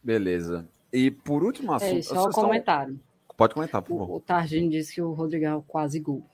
Beleza. 0.00 0.64
E 0.92 1.10
por 1.10 1.42
último 1.42 1.72
É, 1.72 1.76
assunto. 1.76 2.02
só 2.04 2.28
um 2.28 2.30
comentário. 2.30 3.00
Pode 3.36 3.52
comentar, 3.52 3.82
por 3.82 3.96
O, 3.96 3.98
favor. 3.98 4.16
o 4.18 4.20
Targino 4.20 4.70
disse 4.70 4.94
que 4.94 5.02
o 5.02 5.12
Rodrigo 5.12 5.44
é 5.44 5.56
o 5.56 5.60
quase 5.60 5.98
gol. 5.98 6.24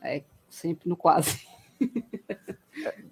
É 0.00 0.24
sempre 0.54 0.88
no 0.88 0.96
quase. 0.96 1.46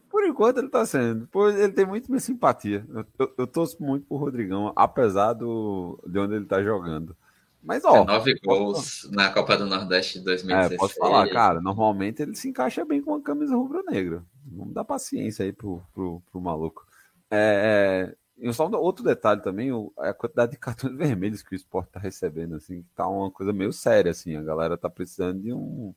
Por 0.09 0.25
enquanto 0.27 0.59
ele 0.59 0.69
tá 0.69 0.85
sendo. 0.85 1.29
Pois 1.31 1.59
ele 1.59 1.73
tem 1.73 1.87
muito 1.87 2.09
minha 2.11 2.21
simpatia. 2.21 2.85
Eu, 2.89 3.05
eu, 3.19 3.35
eu 3.39 3.47
torço 3.47 3.83
muito 3.83 4.07
pro 4.07 4.17
Rodrigão, 4.17 4.73
apesar 4.75 5.33
do, 5.35 5.99
de 6.07 6.19
onde 6.19 6.35
ele 6.35 6.45
tá 6.47 6.63
jogando. 6.63 7.17
Mas, 7.63 7.85
ó. 7.85 8.05
Nove 8.05 8.35
posso- 8.41 8.59
gols 8.63 9.09
na 9.13 9.31
Copa 9.31 9.57
do 9.57 9.67
Nordeste 9.67 10.15
de 10.15 10.21
É, 10.21 10.25
2016. 10.25 10.81
posso 10.81 10.95
falar, 10.97 11.29
cara. 11.29 11.61
Normalmente 11.61 12.23
ele 12.23 12.35
se 12.35 12.49
encaixa 12.49 12.85
bem 12.85 13.03
com 13.03 13.15
a 13.15 13.21
camisa 13.23 13.55
rubro-negra. 13.55 14.25
Vamos 14.47 14.73
dar 14.75 14.85
paciência 14.85 15.45
aí 15.45 15.53
pro, 15.53 15.83
pro, 15.93 16.23
pro 16.33 16.41
maluco. 16.41 16.87
É, 17.31 18.15
é, 18.41 18.47
e 18.49 18.53
só 18.53 18.67
um 18.67 18.75
outro 18.77 19.05
detalhe 19.05 19.43
também, 19.43 19.71
o- 19.73 19.93
a 19.99 20.13
quantidade 20.15 20.53
de 20.53 20.59
cartões 20.59 20.95
vermelhos 20.97 21.43
que 21.43 21.55
o 21.55 21.57
esporte 21.57 21.91
tá 21.93 22.01
recebendo, 22.01 22.57
assim, 22.57 22.83
que 22.83 22.89
tá 22.97 23.07
uma 23.07 23.31
coisa 23.31 23.53
meio 23.53 23.73
séria, 23.73 24.11
assim. 24.11 24.35
A 24.37 24.43
galera 24.43 24.77
tá 24.79 24.89
precisando 24.89 25.41
de 25.43 25.53
um, 25.53 25.95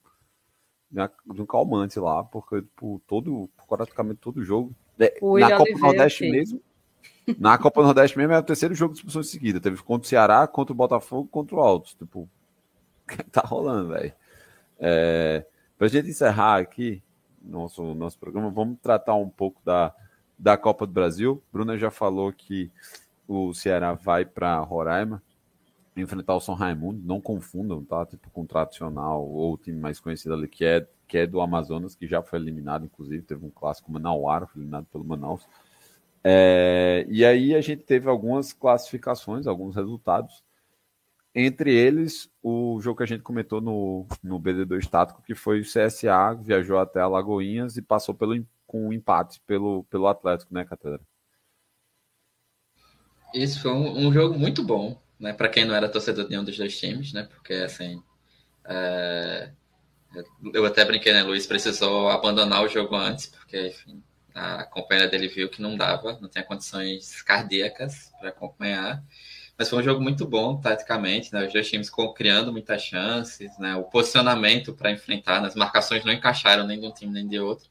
de, 0.94 1.00
uma- 1.00 1.12
de 1.34 1.42
um 1.42 1.46
calmante 1.46 2.00
lá, 2.00 2.24
porque 2.24 2.62
tipo, 2.62 3.02
todo, 3.08 3.50
praticamente 3.68 4.20
todo 4.22 4.44
jogo. 4.46 4.74
é, 5.00 5.18
O 5.20 5.40
na 5.40 5.46
William 5.48 5.58
Copa 5.58 5.64
Oliveira, 5.64 5.88
Nordeste 5.88 6.30
mesmo. 6.30 6.62
Na 7.40 7.58
Copa 7.58 7.82
Nordeste 7.82 8.18
mesmo 8.18 8.34
é 8.34 8.38
o 8.40 8.44
terceiro 8.44 8.76
jogo 8.76 8.94
de 8.94 9.00
expulsão 9.00 9.22
em 9.22 9.26
seguida. 9.26 9.60
Teve 9.60 9.82
contra 9.82 10.06
o 10.06 10.10
Ceará, 10.10 10.46
contra 10.48 10.72
o 10.72 10.76
Botafogo, 10.76 11.28
contra 11.30 11.56
o 11.56 11.60
Altos. 11.60 11.96
Tipo, 11.96 12.30
tá 13.32 13.42
rolando, 13.42 13.90
velho. 13.90 14.14
É, 14.80 15.46
pra 15.78 15.88
gente 15.88 16.10
encerrar 16.10 16.60
aqui 16.60 17.02
nosso, 17.42 17.96
nosso 17.96 18.20
programa, 18.20 18.50
vamos 18.52 18.78
tratar 18.82 19.16
um 19.16 19.30
pouco 19.30 19.60
da, 19.66 19.94
da 20.38 20.58
Copa 20.58 20.86
do 20.86 20.94
Brasil. 20.94 21.42
Bruna 21.52 21.78
já 21.78 21.90
falou 21.90 22.32
que 22.32 22.72
o 23.28 23.54
Ceará 23.54 23.94
vai 23.94 24.26
para 24.26 24.60
Roraima 24.60 25.22
enfrentar 25.96 26.36
o 26.36 26.40
São 26.40 26.56
Raimundo. 26.56 27.02
Não 27.04 27.22
confundam, 27.22 27.84
tá? 27.84 28.06
Tipo, 28.06 28.30
com 28.32 28.42
o 28.42 28.48
tradicional 28.48 29.28
ou 29.28 29.54
o 29.54 29.58
time 29.58 29.80
mais 29.80 30.00
conhecido 30.00 30.34
ali, 30.34 30.48
que 30.48 30.66
é, 30.66 30.88
que 31.08 31.18
é 31.18 31.28
do 31.28 31.42
Amazonas, 31.42 31.96
que 31.96 32.08
já 32.08 32.22
foi 32.22 32.40
eliminado, 32.40 32.86
inclusive. 32.86 33.24
Teve 33.24 33.46
um 33.46 33.50
clássico 33.50 33.92
Manauara, 33.92 34.48
foi 34.48 34.62
eliminado 34.62 34.86
pelo 34.92 35.04
Manaus. 35.04 35.48
É, 36.24 37.06
e 37.10 37.26
aí 37.26 37.54
a 37.54 37.62
gente 37.62 37.84
teve 37.84 38.10
algumas 38.10 38.54
classificações, 38.54 39.46
alguns 39.46 39.76
resultados. 39.76 40.44
Entre 41.36 41.74
eles, 41.74 42.30
o 42.44 42.80
jogo 42.80 42.98
que 42.98 43.04
a 43.04 43.08
gente 43.08 43.24
comentou 43.24 43.60
no, 43.60 44.06
no 44.22 44.40
BD2 44.40 44.80
estático, 44.80 45.24
que 45.24 45.34
foi 45.34 45.62
o 45.62 45.64
CSA, 45.64 46.34
viajou 46.40 46.78
até 46.78 47.02
Alagoinhas 47.02 47.76
e 47.76 47.82
passou 47.82 48.14
pelo, 48.14 48.46
com 48.68 48.88
um 48.88 48.94
empate 48.94 49.42
pelo, 49.48 49.84
pelo 49.86 50.08
Atlético, 50.08 50.54
né, 50.54 50.64
Catedra? 50.64 51.02
Isso 53.34 53.62
foi 53.62 53.72
um, 53.72 54.08
um 54.08 54.14
jogo 54.14 54.38
muito 54.38 54.64
bom, 54.64 54.96
né? 55.24 55.34
Para 55.34 55.48
quem 55.48 55.66
não 55.66 55.74
era 55.74 55.88
torcedor 55.90 56.26
de 56.26 56.32
nenhum 56.32 56.44
dos 56.44 56.58
dois 56.58 56.78
times, 56.78 57.14
né? 57.14 57.24
Porque 57.24 57.54
assim, 57.54 58.04
é, 58.66 59.50
eu 60.54 60.66
até 60.66 60.84
brinquei, 60.84 61.14
né? 61.14 61.24
Luiz 61.24 61.48
precisou 61.48 62.10
abandonar 62.10 62.64
o 62.64 62.68
jogo 62.68 62.94
antes, 62.96 63.28
porque 63.28 63.68
enfim, 63.68 64.04
a 64.36 64.66
companheira 64.66 65.10
dele 65.10 65.30
viu 65.30 65.50
que 65.50 65.62
não 65.62 65.78
dava, 65.78 66.20
não 66.22 66.28
tinha 66.28 66.44
condições 66.44 67.22
cardíacas 67.22 68.12
para 68.20 68.30
acompanhar. 68.30 69.02
Mas 69.58 69.70
foi 69.70 69.80
um 69.80 69.84
jogo 69.84 70.02
muito 70.02 70.26
bom, 70.28 70.60
taticamente, 70.60 71.32
né? 71.32 71.46
Os 71.46 71.54
dois 71.54 71.70
times 71.70 71.90
criando 72.16 72.52
muitas 72.52 72.82
chances, 72.82 73.58
né? 73.58 73.76
O 73.78 73.84
posicionamento 73.84 74.74
para 74.74 74.92
enfrentar, 74.92 75.42
né? 75.42 75.48
as 75.48 75.56
marcações 75.56 76.04
não 76.04 76.12
encaixaram 76.12 76.68
nem 76.68 76.80
de 76.82 76.86
um 76.88 76.92
time 76.92 77.14
nem 77.14 77.28
de 77.28 77.40
outro, 77.40 77.70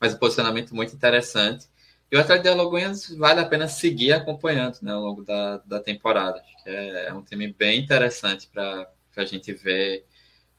mas 0.00 0.14
o 0.14 0.18
posicionamento 0.18 0.74
muito 0.74 0.94
interessante. 0.94 1.66
E 2.12 2.16
o 2.16 2.20
Atlético 2.20 2.42
de 2.42 2.48
Alagoinhas 2.50 3.08
vale 3.16 3.40
a 3.40 3.46
pena 3.46 3.66
seguir 3.66 4.12
acompanhando 4.12 4.76
né, 4.82 4.92
ao 4.92 5.00
longo 5.00 5.24
da, 5.24 5.56
da 5.64 5.80
temporada. 5.80 6.42
Que 6.62 6.68
é, 6.68 7.06
é 7.06 7.14
um 7.14 7.22
time 7.22 7.50
bem 7.50 7.80
interessante 7.80 8.46
para 8.52 8.86
a 9.16 9.24
gente 9.24 9.50
ver 9.54 10.04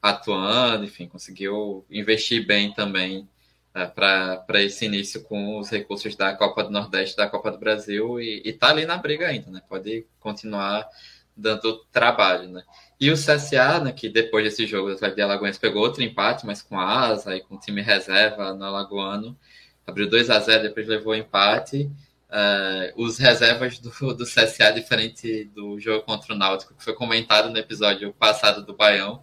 atuando, 0.02 0.84
enfim, 0.84 1.06
conseguiu 1.06 1.86
investir 1.88 2.44
bem 2.44 2.74
também 2.74 3.28
é, 3.72 3.86
para 3.86 4.62
esse 4.62 4.84
início 4.84 5.22
com 5.22 5.56
os 5.60 5.70
recursos 5.70 6.16
da 6.16 6.34
Copa 6.34 6.64
do 6.64 6.70
Nordeste, 6.70 7.16
da 7.16 7.28
Copa 7.28 7.52
do 7.52 7.58
Brasil, 7.58 8.20
e 8.20 8.42
está 8.44 8.70
ali 8.70 8.84
na 8.84 8.96
briga 8.96 9.28
ainda, 9.28 9.48
né? 9.48 9.62
Pode 9.68 10.04
continuar 10.18 10.88
dando 11.36 11.84
trabalho, 11.92 12.48
né? 12.48 12.64
E 13.00 13.10
o 13.10 13.14
CSA, 13.14 13.78
né, 13.78 13.92
que 13.92 14.08
depois 14.08 14.44
desse 14.44 14.66
jogo, 14.66 14.88
o 14.88 14.92
Atlético 14.92 15.16
de 15.16 15.22
Alagoinhas 15.22 15.58
pegou 15.58 15.82
outro 15.82 16.02
empate, 16.02 16.44
mas 16.44 16.60
com 16.60 16.78
a 16.78 17.06
asa 17.06 17.36
e 17.36 17.40
com 17.40 17.54
o 17.54 17.60
time 17.60 17.80
reserva 17.80 18.52
no 18.52 18.64
Alagoano, 18.64 19.38
abriu 19.86 20.08
2 20.08 20.30
a 20.30 20.38
0 20.40 20.62
depois 20.62 20.86
levou 20.86 21.14
empate. 21.14 21.90
Uh, 22.30 22.90
os 23.02 23.18
reservas 23.18 23.78
do, 23.78 23.90
do 24.14 24.24
CSA, 24.24 24.72
diferente 24.72 25.44
do 25.54 25.78
jogo 25.78 26.04
contra 26.04 26.34
o 26.34 26.36
Náutico, 26.36 26.74
que 26.74 26.82
foi 26.82 26.94
comentado 26.94 27.48
no 27.50 27.58
episódio 27.58 28.12
passado 28.12 28.64
do 28.64 28.74
Baião, 28.74 29.22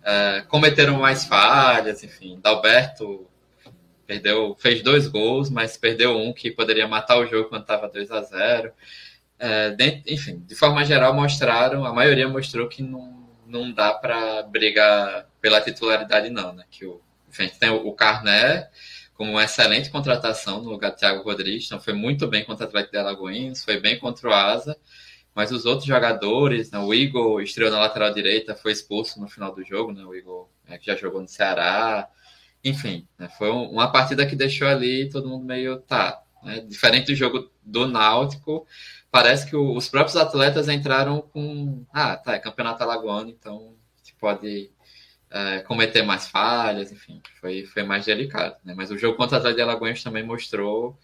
uh, 0.00 0.46
cometeram 0.48 0.98
mais 0.98 1.24
falhas, 1.24 2.02
enfim. 2.02 2.40
Dalberto 2.42 3.28
perdeu, 4.08 4.56
fez 4.58 4.82
dois 4.82 5.06
gols, 5.06 5.50
mas 5.50 5.76
perdeu 5.76 6.16
um 6.16 6.32
que 6.32 6.50
poderia 6.50 6.88
matar 6.88 7.18
o 7.18 7.26
jogo 7.26 7.50
quando 7.50 7.62
estava 7.62 7.88
2 7.88 8.10
a 8.10 8.22
0 8.22 8.70
uh, 8.70 9.76
dentro, 9.76 10.02
Enfim, 10.12 10.42
de 10.44 10.54
forma 10.54 10.84
geral, 10.84 11.14
mostraram, 11.14 11.84
a 11.84 11.92
maioria 11.92 12.26
mostrou 12.26 12.68
que 12.68 12.82
não, 12.82 13.28
não 13.46 13.70
dá 13.70 13.92
para 13.92 14.42
brigar 14.44 15.26
pela 15.40 15.60
titularidade, 15.60 16.30
não, 16.30 16.54
né? 16.54 16.64
Que 16.70 16.86
o, 16.86 17.00
enfim, 17.28 17.48
tem 17.60 17.70
o, 17.70 17.86
o 17.86 17.92
Carné 17.92 18.68
como 19.18 19.32
uma 19.32 19.42
excelente 19.42 19.90
contratação 19.90 20.62
no 20.62 20.70
lugar 20.70 20.92
do 20.92 20.96
Thiago 20.96 21.24
Rodrigues, 21.24 21.66
então 21.66 21.80
foi 21.80 21.92
muito 21.92 22.28
bem 22.28 22.44
contra 22.44 22.64
o 22.64 22.68
Atlético 22.68 22.92
de 22.92 22.98
Alagoinhas, 22.98 23.64
foi 23.64 23.80
bem 23.80 23.98
contra 23.98 24.28
o 24.28 24.32
Asa, 24.32 24.78
mas 25.34 25.50
os 25.50 25.66
outros 25.66 25.86
jogadores, 25.86 26.70
né, 26.70 26.78
o 26.78 26.94
Igor 26.94 27.42
estreou 27.42 27.68
na 27.68 27.80
lateral 27.80 28.14
direita, 28.14 28.54
foi 28.54 28.70
expulso 28.70 29.20
no 29.20 29.28
final 29.28 29.52
do 29.52 29.64
jogo, 29.64 29.92
né, 29.92 30.04
o 30.04 30.14
Igor 30.14 30.48
é, 30.68 30.78
que 30.78 30.86
já 30.86 30.94
jogou 30.94 31.20
no 31.20 31.26
Ceará, 31.26 32.08
enfim, 32.64 33.08
né, 33.18 33.28
foi 33.36 33.50
um, 33.50 33.68
uma 33.70 33.90
partida 33.90 34.24
que 34.24 34.36
deixou 34.36 34.68
ali 34.68 35.10
todo 35.10 35.28
mundo 35.28 35.44
meio, 35.44 35.80
tá, 35.80 36.22
Né? 36.44 36.60
Diferente 36.60 37.06
do 37.06 37.16
jogo 37.16 37.50
do 37.60 37.88
Náutico, 37.88 38.64
parece 39.10 39.50
que 39.50 39.56
o, 39.56 39.74
os 39.74 39.88
próprios 39.88 40.16
atletas 40.16 40.68
entraram 40.68 41.20
com. 41.20 41.84
Ah, 41.92 42.16
tá, 42.16 42.34
é 42.34 42.38
campeonato 42.38 42.84
alagoano, 42.84 43.30
então 43.30 43.74
pode 44.20 44.70
é, 45.30 45.60
cometer 45.60 46.02
mais 46.02 46.28
falhas, 46.28 46.90
enfim, 46.90 47.20
foi, 47.40 47.64
foi 47.66 47.82
mais 47.82 48.04
delicado. 48.06 48.56
Né? 48.64 48.74
Mas 48.76 48.90
o 48.90 48.98
jogo 48.98 49.16
contra 49.16 49.36
o 49.36 49.38
Atlético 49.38 49.56
de 49.56 49.62
Alagoas 49.62 50.02
também 50.02 50.22
mostrou 50.22 50.98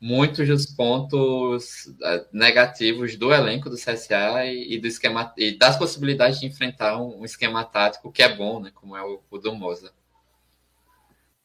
muitos 0.00 0.46
dos 0.46 0.66
pontos 0.66 1.92
é, 2.02 2.26
negativos 2.32 3.16
do 3.16 3.32
elenco 3.32 3.70
do 3.70 3.76
CSA 3.76 4.44
e, 4.44 4.74
e, 4.74 4.78
do 4.78 4.86
esquema 4.86 5.32
e 5.36 5.56
das 5.56 5.76
possibilidades 5.78 6.40
de 6.40 6.46
enfrentar 6.46 7.00
um, 7.00 7.20
um, 7.20 7.24
esquema 7.24 7.64
tático 7.64 8.12
que 8.12 8.22
é 8.22 8.36
bom, 8.36 8.60
né, 8.60 8.70
como 8.74 8.96
é 8.96 9.02
o, 9.02 9.22
o 9.30 9.38
do 9.38 9.54
Moza. 9.54 9.92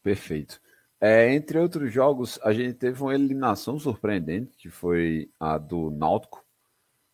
Perfeito. 0.03 0.59
É, 1.01 1.33
entre 1.33 1.57
outros 1.57 1.93
jogos, 1.93 2.37
a 2.43 2.51
gente 2.51 2.73
teve 2.73 3.01
uma 3.01 3.15
eliminação 3.15 3.79
surpreendente, 3.79 4.57
que 4.57 4.69
foi 4.69 5.31
a 5.39 5.57
do 5.57 5.89
Náutico 5.89 6.43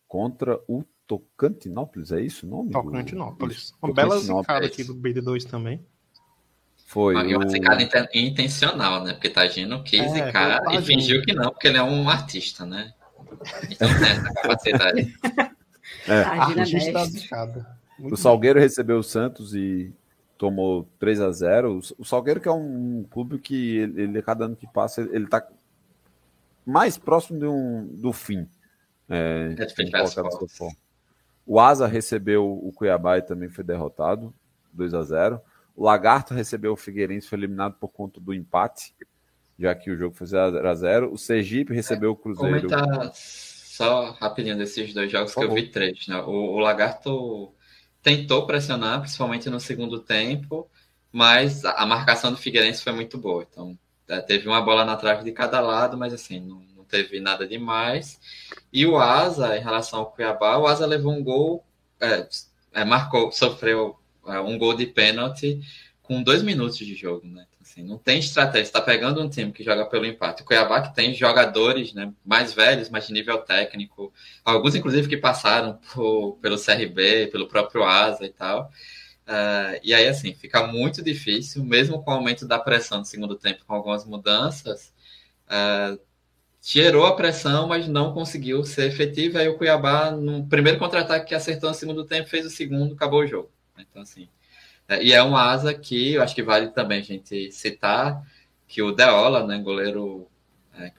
contra 0.07 0.59
o 0.67 0.83
Tocantinópolis, 1.07 2.11
é 2.11 2.21
isso 2.21 2.45
o 2.45 2.49
nome? 2.49 2.71
Tocantinópolis. 2.71 3.73
Uma 3.81 3.93
bela 3.93 4.19
zicada 4.19 4.65
aqui 4.65 4.83
do 4.83 4.95
BD2 4.95 5.45
também. 5.45 5.85
Foi. 6.85 7.13
Uma, 7.15 7.23
o... 7.23 7.35
uma 7.37 7.47
zicada 7.47 8.09
intencional, 8.13 9.03
né? 9.03 9.13
Porque 9.13 9.29
Tagino 9.29 9.83
quis 9.83 10.01
é, 10.01 10.25
zicar 10.25 10.61
e 10.73 10.81
fingiu 10.81 11.21
que 11.21 11.33
não, 11.33 11.51
porque 11.51 11.67
ele 11.67 11.77
é 11.77 11.83
um 11.83 12.09
artista, 12.09 12.65
né? 12.65 12.93
Então 13.69 13.87
tem 13.87 14.09
essa 14.09 14.33
capacidade. 14.33 15.15
É. 16.07 16.21
Artista 16.21 16.91
da 16.91 17.05
zicada. 17.05 17.77
o 17.99 18.15
Salgueiro 18.15 18.59
recebeu 18.59 18.97
o 18.97 19.03
Santos 19.03 19.53
e 19.53 19.93
tomou 20.37 20.87
3 20.99 21.21
a 21.21 21.31
0 21.31 21.79
O 21.97 22.05
Salgueiro, 22.05 22.39
que 22.39 22.47
é 22.47 22.51
um 22.51 23.05
clube 23.09 23.39
que 23.39 23.77
ele, 23.77 24.01
ele 24.01 24.21
cada 24.21 24.45
ano 24.45 24.55
que 24.55 24.67
passa, 24.67 25.01
ele 25.01 25.25
está 25.25 25.47
mais 26.65 26.97
próximo 26.97 27.39
de 27.39 27.45
um, 27.45 27.87
do 27.87 28.11
fim. 28.11 28.47
É, 29.07 29.55
é 29.57 29.65
o 31.45 31.59
Asa 31.59 31.85
recebeu 31.85 32.45
o 32.45 32.71
Cuiabá 32.73 33.17
e 33.17 33.21
também 33.21 33.49
foi 33.49 33.63
derrotado, 33.63 34.33
2 34.73 34.93
a 34.93 35.03
0 35.03 35.41
O 35.75 35.83
Lagarto 35.83 36.33
recebeu 36.33 36.73
o 36.73 36.77
Figueirense, 36.77 37.27
foi 37.27 37.37
eliminado 37.37 37.75
por 37.79 37.89
conta 37.89 38.19
do 38.19 38.33
empate, 38.33 38.95
já 39.57 39.75
que 39.75 39.91
o 39.91 39.97
jogo 39.97 40.15
foi 40.15 40.27
0 40.27 40.67
a 40.67 40.73
0 40.73 41.13
O 41.13 41.17
Sergipe 41.17 41.73
recebeu 41.73 42.11
o 42.11 42.15
Cruzeiro. 42.15 42.67
Comentar 42.67 43.11
só 43.13 44.11
rapidinho 44.11 44.57
desses 44.57 44.93
dois 44.93 45.11
jogos 45.11 45.33
que 45.33 45.43
eu 45.43 45.53
vi 45.53 45.69
três. 45.69 46.07
Né? 46.07 46.19
O, 46.21 46.55
o 46.55 46.59
Lagarto 46.59 47.53
tentou 48.01 48.47
pressionar, 48.47 49.01
principalmente 49.01 49.49
no 49.49 49.59
segundo 49.59 49.99
tempo, 49.99 50.69
mas 51.11 51.63
a 51.63 51.85
marcação 51.85 52.31
do 52.31 52.37
Figueirense 52.37 52.83
foi 52.83 52.93
muito 52.93 53.17
boa. 53.17 53.45
Então, 53.49 53.77
é, 54.07 54.19
teve 54.21 54.47
uma 54.47 54.61
bola 54.61 54.85
na 54.85 54.95
trave 54.95 55.23
de 55.23 55.31
cada 55.31 55.59
lado, 55.59 55.97
mas 55.97 56.13
assim, 56.13 56.39
não 56.39 56.74
teve 56.95 57.19
nada 57.19 57.47
demais. 57.47 58.19
E 58.71 58.85
o 58.85 58.97
Asa, 58.97 59.57
em 59.57 59.61
relação 59.61 59.99
ao 59.99 60.11
Cuiabá, 60.11 60.57
o 60.57 60.67
Asa 60.67 60.85
levou 60.85 61.13
um 61.13 61.23
gol, 61.23 61.63
é, 61.99 62.27
é, 62.73 62.85
marcou, 62.85 63.31
sofreu 63.31 63.97
é, 64.27 64.39
um 64.39 64.57
gol 64.57 64.73
de 64.73 64.85
pênalti 64.85 65.61
com 66.01 66.23
dois 66.23 66.41
minutos 66.41 66.77
de 66.77 66.95
jogo, 66.95 67.27
né? 67.27 67.45
Então, 67.49 67.59
assim, 67.61 67.83
não 67.83 67.97
tem 67.97 68.19
estratégia. 68.19 68.63
Está 68.63 68.81
pegando 68.81 69.21
um 69.21 69.29
time 69.29 69.51
que 69.51 69.63
joga 69.63 69.85
pelo 69.85 70.05
empate. 70.05 70.43
O 70.43 70.45
Cuiabá 70.45 70.81
que 70.81 70.95
tem 70.95 71.13
jogadores 71.13 71.93
né, 71.93 72.13
mais 72.23 72.53
velhos, 72.53 72.89
mas 72.89 73.07
de 73.07 73.13
nível 73.13 73.39
técnico. 73.39 74.13
Alguns, 74.43 74.75
inclusive, 74.75 75.09
que 75.09 75.17
passaram 75.17 75.79
por, 75.93 76.37
pelo 76.41 76.57
CRB, 76.57 77.27
pelo 77.27 77.47
próprio 77.47 77.83
Asa 77.83 78.25
e 78.25 78.29
tal. 78.29 78.71
Uh, 79.27 79.81
e 79.83 79.93
aí, 79.93 80.07
assim, 80.07 80.33
fica 80.35 80.67
muito 80.67 81.01
difícil, 81.01 81.63
mesmo 81.63 82.03
com 82.03 82.11
o 82.11 82.13
aumento 82.13 82.47
da 82.47 82.59
pressão 82.59 82.99
no 82.99 83.05
segundo 83.05 83.35
tempo, 83.35 83.65
com 83.65 83.73
algumas 83.73 84.05
mudanças, 84.05 84.93
uh, 85.47 85.99
gerou 86.67 87.05
a 87.05 87.15
pressão, 87.15 87.67
mas 87.67 87.87
não 87.87 88.11
conseguiu 88.11 88.63
ser 88.63 88.87
efetivo. 88.87 89.37
Aí 89.37 89.47
o 89.47 89.55
Cuiabá, 89.55 90.09
no 90.09 90.47
primeiro 90.47 90.79
contra-ataque 90.79 91.27
que 91.27 91.35
acertou 91.35 91.69
no 91.69 91.75
segundo 91.75 92.03
tempo, 92.03 92.27
fez 92.27 92.43
o 92.43 92.49
segundo, 92.49 92.95
acabou 92.95 93.19
o 93.19 93.27
jogo. 93.27 93.51
Então, 93.77 94.01
assim, 94.01 94.27
é, 94.87 95.03
e 95.03 95.13
é 95.13 95.23
um 95.23 95.37
asa 95.37 95.75
que 95.75 96.13
eu 96.13 96.23
acho 96.23 96.33
que 96.33 96.41
vale 96.41 96.69
também 96.69 96.99
a 96.99 97.03
gente 97.03 97.51
citar 97.51 98.19
que 98.67 98.81
o 98.81 98.91
Deola, 98.91 99.45
né, 99.45 99.59
goleiro 99.59 100.27
é, 100.73 100.91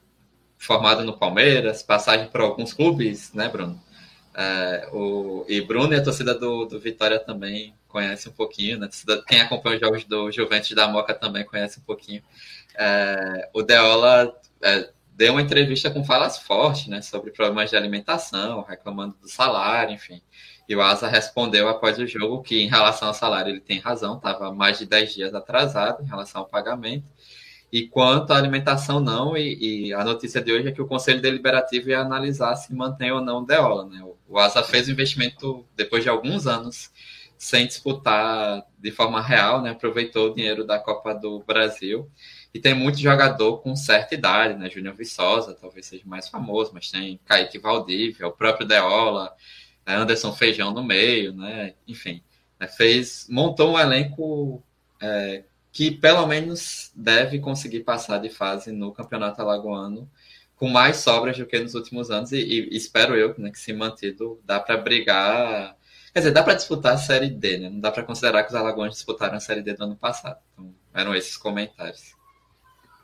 formado 0.57 1.03
no 1.03 1.17
Palmeiras, 1.17 1.83
passagem 1.83 2.29
por 2.29 2.39
alguns 2.39 2.71
clubes, 2.71 3.33
né, 3.33 3.49
Bruno? 3.49 3.77
É, 4.33 4.87
o, 4.93 5.45
e 5.49 5.59
Bruno 5.59 5.93
e 5.93 5.97
a 5.97 6.03
torcida 6.03 6.33
do, 6.33 6.63
do 6.63 6.79
Vitória 6.79 7.19
também 7.19 7.75
conhece 7.89 8.29
um 8.29 8.31
pouquinho, 8.31 8.79
né? 8.79 8.87
Quem 9.27 9.41
acompanha 9.41 9.75
os 9.75 9.81
jogos 9.81 10.05
do 10.05 10.31
Juventus 10.31 10.71
da 10.71 10.87
Moca 10.87 11.13
também 11.13 11.43
conhece 11.43 11.79
um 11.79 11.83
pouquinho. 11.83 12.23
É, 12.77 13.49
o 13.53 13.63
Deola 13.63 14.33
é, 14.61 14.91
deu 15.17 15.33
uma 15.33 15.41
entrevista 15.41 15.89
com 15.89 16.03
falas 16.03 16.37
fortes, 16.37 16.85
né, 16.85 17.01
sobre 17.01 17.31
problemas 17.31 17.71
de 17.71 17.75
alimentação, 17.75 18.61
reclamando 18.61 19.15
do 19.19 19.27
salário, 19.27 19.95
enfim. 19.95 20.21
E 20.69 20.75
o 20.75 20.81
Asa 20.81 21.07
respondeu 21.07 21.67
após 21.67 21.97
o 21.97 22.05
jogo 22.05 22.43
que, 22.43 22.61
em 22.61 22.67
relação 22.67 23.07
ao 23.07 23.13
salário, 23.15 23.49
ele 23.49 23.59
tem 23.59 23.79
razão, 23.79 24.17
estava 24.17 24.53
mais 24.53 24.77
de 24.77 24.85
10 24.85 25.15
dias 25.15 25.33
atrasado 25.33 26.03
em 26.03 26.05
relação 26.05 26.41
ao 26.41 26.47
pagamento. 26.47 27.07
E 27.71 27.87
quanto 27.87 28.31
à 28.31 28.37
alimentação, 28.37 28.99
não. 28.99 29.35
E, 29.35 29.87
e, 29.87 29.93
a 29.93 30.03
notícia 30.03 30.39
de 30.39 30.51
hoje 30.51 30.67
é 30.67 30.71
que 30.71 30.81
o 30.81 30.87
Conselho 30.87 31.21
Deliberativo 31.21 31.89
ia 31.89 31.99
analisar 31.99 32.55
se 32.55 32.73
mantém 32.73 33.11
ou 33.11 33.19
não 33.19 33.39
o 33.39 33.45
Deola. 33.45 33.87
Né? 33.87 33.99
O 34.27 34.37
Asa 34.37 34.61
fez 34.61 34.87
o 34.87 34.91
investimento 34.91 35.65
depois 35.75 36.03
de 36.03 36.09
alguns 36.09 36.45
anos 36.45 36.91
sem 37.37 37.67
disputar 37.67 38.65
de 38.79 38.91
forma 38.91 39.21
real, 39.21 39.61
né? 39.61 39.71
aproveitou 39.71 40.27
o 40.27 40.33
dinheiro 40.33 40.65
da 40.65 40.79
Copa 40.79 41.13
do 41.13 41.39
Brasil. 41.39 42.09
E 42.53 42.59
tem 42.59 42.73
muito 42.73 42.99
jogador 42.99 43.57
com 43.57 43.75
certa 43.75 44.15
idade, 44.15 44.57
né? 44.57 44.69
Júnior 44.69 44.95
Viçosa, 44.95 45.53
talvez 45.53 45.85
seja 45.85 46.03
mais 46.05 46.27
famoso, 46.27 46.71
mas 46.73 46.89
tem 46.89 47.19
Kaique 47.25 47.59
Valdívia, 47.59 48.27
o 48.27 48.31
próprio 48.31 48.67
Deola, 48.67 49.35
né, 49.85 49.95
Anderson 49.95 50.33
Feijão 50.33 50.71
no 50.73 50.83
meio, 50.83 51.33
né? 51.33 51.73
Enfim, 51.87 52.23
né? 52.59 52.67
fez, 52.67 53.27
montou 53.29 53.73
um 53.73 53.79
elenco 53.79 54.63
é, 55.01 55.43
que 55.71 55.91
pelo 55.91 56.25
menos 56.25 56.91
deve 56.95 57.39
conseguir 57.39 57.81
passar 57.81 58.17
de 58.17 58.29
fase 58.29 58.71
no 58.71 58.91
Campeonato 58.91 59.41
Alagoano 59.41 60.09
com 60.55 60.67
mais 60.67 60.97
sobras 60.97 61.37
do 61.37 61.45
que 61.45 61.59
nos 61.59 61.75
últimos 61.75 62.09
anos 62.09 62.31
e, 62.31 62.37
e 62.37 62.75
espero 62.75 63.15
eu 63.15 63.35
né, 63.37 63.51
que 63.51 63.59
se 63.59 63.71
mantido 63.73 64.41
dá 64.43 64.59
para 64.59 64.75
brigar, 64.75 65.77
quer 66.11 66.19
dizer, 66.19 66.31
dá 66.31 66.41
para 66.43 66.55
disputar 66.55 66.95
a 66.95 66.97
Série 66.97 67.29
D, 67.29 67.59
né? 67.59 67.69
Não 67.69 67.79
dá 67.79 67.91
para 67.91 68.03
considerar 68.03 68.43
que 68.43 68.49
os 68.49 68.55
Alagoanos 68.55 68.95
disputaram 68.95 69.37
a 69.37 69.39
Série 69.39 69.61
D 69.61 69.75
do 69.75 69.83
ano 69.83 69.95
passado. 69.95 70.39
Então, 70.53 70.73
eram 70.93 71.13
esses 71.13 71.37
comentários. 71.37 72.16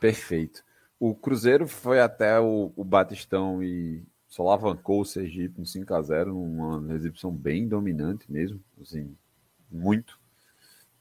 Perfeito. 0.04 0.66
O 1.00 1.16
Cruzeiro 1.16 1.66
foi 1.66 2.02
até 2.02 2.38
o, 2.38 2.74
o 2.76 2.84
Batistão 2.84 3.64
e 3.64 4.04
só 4.28 4.44
alavancou 4.44 5.00
o 5.00 5.06
Sergipe 5.06 5.62
um 5.62 5.66
5 5.66 5.94
a 5.94 6.02
0 6.02 6.38
uma 6.38 6.94
exibição 6.94 7.32
bem 7.32 7.70
dominante 7.70 8.30
mesmo, 8.30 8.60
assim, 8.82 9.16
muito. 9.72 10.20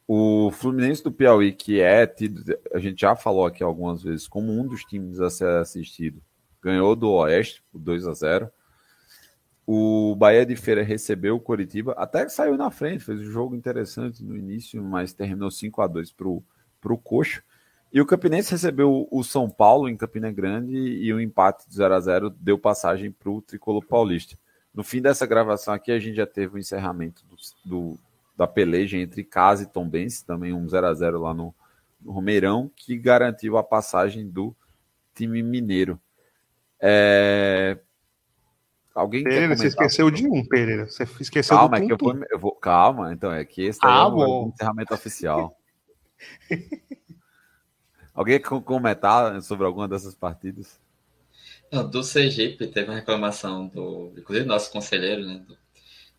O 0.07 0.53
Fluminense 0.53 1.03
do 1.03 1.11
Piauí, 1.11 1.51
que 1.53 1.81
é 1.81 2.07
tido, 2.07 2.45
a 2.73 2.79
gente 2.79 3.01
já 3.01 3.17
falou 3.17 3.45
aqui 3.45 3.61
algumas 3.61 4.05
vezes, 4.05 4.29
como 4.29 4.53
um 4.53 4.65
dos 4.65 4.85
times 4.85 5.19
a 5.19 5.29
ser 5.29 5.49
assistido, 5.49 6.23
ganhou 6.63 6.95
do 6.95 7.11
Oeste 7.11 7.61
por 7.73 7.81
2 7.81 8.07
a 8.07 8.15
0 8.15 8.53
O 9.67 10.15
Bahia 10.15 10.47
de 10.47 10.55
Feira 10.55 10.85
recebeu 10.85 11.35
o 11.35 11.41
Coritiba, 11.41 11.93
até 11.99 12.25
que 12.25 12.31
saiu 12.31 12.57
na 12.57 12.71
frente, 12.71 13.03
fez 13.03 13.19
um 13.19 13.33
jogo 13.33 13.57
interessante 13.57 14.23
no 14.23 14.37
início, 14.37 14.81
mas 14.81 15.13
terminou 15.13 15.51
5 15.51 15.83
a 15.83 15.89
2 15.89 16.13
para 16.13 16.29
o 16.29 16.99
Coxa. 16.99 17.43
E 17.93 18.01
o 18.01 18.07
Campinense 18.07 18.51
recebeu 18.51 19.07
o 19.11 19.23
São 19.23 19.51
Paulo 19.51 19.89
em 19.89 19.97
Campina 19.97 20.33
Grande 20.33 20.75
e 20.75 21.13
o 21.13 21.17
um 21.17 21.21
empate 21.21 21.69
de 21.69 21.75
0 21.75 21.95
a 21.95 22.01
0 22.01 22.31
deu 22.31 22.59
passagem 22.59 23.11
para 23.11 23.29
o 23.29 23.43
Tricolor 23.43 23.85
Paulista. 23.85 24.39
No 24.75 24.83
fim 24.83 25.03
dessa 25.03 25.27
gravação 25.27 25.75
aqui, 25.75 25.93
a 25.93 25.99
gente 25.99 26.17
já 26.17 26.27
teve 26.27 26.57
o 26.57 26.59
encerramento 26.59 27.23
do, 27.27 27.37
do 27.65 27.99
da 28.35 28.47
peleja 28.47 28.97
entre 28.97 29.23
Casa 29.23 29.65
e 29.65 29.67
Tombense, 29.67 30.25
também 30.25 30.55
um 30.55 30.67
0 30.67 30.87
a 30.87 30.95
0 30.95 31.21
lá 31.21 31.35
no, 31.35 31.55
no 32.01 32.13
Romeirão, 32.13 32.71
que 32.75 32.97
garantiu 32.97 33.59
a 33.59 33.63
passagem 33.63 34.27
do 34.27 34.57
time 35.15 35.43
mineiro. 35.43 36.01
É... 36.81 37.79
Alguém 38.95 39.23
Pereira, 39.23 39.55
você 39.55 39.67
esqueceu 39.67 40.11
de 40.11 40.27
um, 40.27 40.47
Pereira. 40.47 40.87
Você 40.87 41.07
esqueceu 41.21 41.57
calma, 41.57 41.79
do 41.79 41.85
é 41.85 41.87
que 41.87 41.93
eu, 41.93 41.99
vou, 41.99 42.25
eu 42.31 42.39
vou, 42.39 42.53
Calma, 42.53 43.13
então 43.13 43.31
é 43.31 43.45
que 43.45 43.63
esse 43.63 43.79
ah, 43.83 44.05
é 44.05 44.15
o 44.15 44.49
encerramento 44.49 44.95
oficial. 44.95 45.55
Alguém 48.15 48.39
quer 48.39 48.61
comentar 48.61 49.41
sobre 49.43 49.67
alguma 49.67 49.89
dessas 49.89 50.15
partidas? 50.15 50.79
Não, 51.71 51.89
do 51.89 52.03
Sergipe 52.03 52.67
teve 52.67 52.91
uma 52.91 52.97
reclamação 52.97 53.67
do, 53.67 54.13
inclusive 54.17 54.47
nosso 54.47 54.71
conselheiro, 54.71 55.25
né, 55.25 55.43
do 55.47 55.57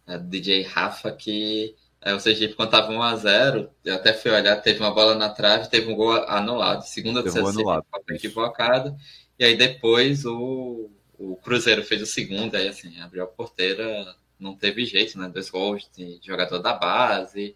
é, 0.07 0.17
DJ 0.17 0.63
Rafa, 0.63 1.11
que 1.11 1.75
é, 2.01 2.13
o 2.13 2.19
Sergipe 2.19 2.55
quando 2.55 2.69
estava 2.69 2.91
1x0, 2.91 3.69
eu 3.85 3.95
até 3.95 4.13
fui 4.13 4.31
olhar, 4.31 4.55
teve 4.57 4.79
uma 4.79 4.93
bola 4.93 5.13
na 5.15 5.29
trave, 5.29 5.69
teve 5.69 5.91
um 5.91 5.95
gol 5.95 6.11
anulado, 6.27 6.81
segunda 6.83 7.21
do 7.21 7.29
Sergipe, 7.29 7.59
anulado, 7.59 7.85
equivocada, 8.09 8.97
e 9.37 9.45
aí 9.45 9.55
depois 9.55 10.25
o, 10.25 10.89
o 11.17 11.35
Cruzeiro 11.37 11.83
fez 11.83 12.01
o 12.01 12.07
segundo, 12.07 12.55
aí 12.55 12.67
assim, 12.67 12.99
abriu 12.99 13.23
a 13.23 13.27
porteira, 13.27 14.15
não 14.39 14.55
teve 14.55 14.85
jeito, 14.85 15.17
né, 15.19 15.29
dois 15.29 15.49
gols 15.49 15.87
de 15.95 16.19
jogador 16.21 16.59
da 16.59 16.73
base, 16.73 17.39
e, 17.39 17.55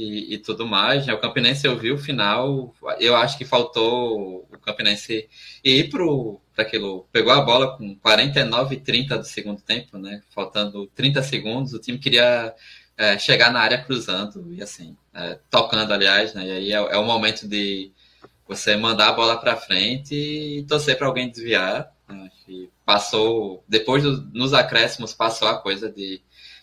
e, 0.00 0.38
tudo 0.38 0.66
mais. 0.66 1.06
Né? 1.06 1.12
O 1.12 1.18
Campinense 1.18 1.66
eu 1.66 1.78
vi 1.78 1.92
o 1.92 1.98
final, 1.98 2.74
eu 2.98 3.16
acho 3.16 3.36
que 3.36 3.44
faltou 3.44 4.46
o 4.50 4.58
Campinense 4.58 5.28
ir 5.62 5.90
para 5.90 6.64
aquilo. 6.64 7.06
Pegou 7.12 7.32
a 7.32 7.40
bola 7.40 7.76
com 7.76 7.94
49 7.96 8.74
e 8.74 8.80
30 8.80 9.18
do 9.18 9.24
segundo 9.24 9.60
tempo, 9.62 9.98
né? 9.98 10.22
Faltando 10.30 10.86
30 10.94 11.22
segundos, 11.22 11.72
o 11.72 11.78
time 11.78 11.98
queria 11.98 12.54
é, 12.96 13.18
chegar 13.18 13.52
na 13.52 13.60
área 13.60 13.82
cruzando 13.82 14.52
e 14.52 14.62
assim, 14.62 14.96
é, 15.14 15.38
tocando, 15.50 15.92
aliás, 15.92 16.34
né? 16.34 16.46
E 16.46 16.52
aí 16.52 16.72
é, 16.72 16.76
é 16.76 16.96
o 16.96 17.04
momento 17.04 17.46
de 17.48 17.92
você 18.46 18.76
mandar 18.76 19.08
a 19.08 19.12
bola 19.12 19.38
para 19.38 19.56
frente 19.56 20.14
e 20.14 20.64
torcer 20.64 20.98
para 20.98 21.06
alguém 21.06 21.30
desviar. 21.30 21.92
Né? 22.08 22.28
passou, 22.84 23.62
depois 23.68 24.02
do, 24.02 24.22
nos 24.32 24.52
acréscimos, 24.52 25.14
passou 25.14 25.46
a 25.46 25.58
coisa 25.58 25.88
de 25.88 26.20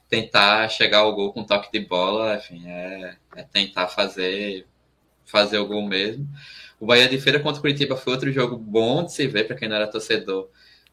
tentar 0.09 0.69
chegar 0.69 0.99
ao 0.99 1.13
gol 1.13 1.33
com 1.33 1.43
toque 1.43 1.71
de 1.71 1.85
bola, 1.85 2.35
enfim, 2.35 2.63
é, 2.67 3.15
é 3.35 3.43
tentar 3.43 3.87
fazer 3.87 4.65
fazer 5.25 5.57
o 5.57 5.67
gol 5.67 5.85
mesmo. 5.85 6.27
O 6.79 6.85
Bahia 6.85 7.09
de 7.09 7.19
Feira 7.19 7.39
contra 7.39 7.59
o 7.59 7.61
Curitiba 7.61 7.97
foi 7.97 8.13
outro 8.13 8.31
jogo 8.31 8.55
bom 8.55 9.03
de 9.03 9.11
se 9.11 9.27
ver 9.27 9.45
para 9.45 9.55
quem 9.55 9.67
não 9.67 9.75
era 9.75 9.87
torcedor. 9.87 10.49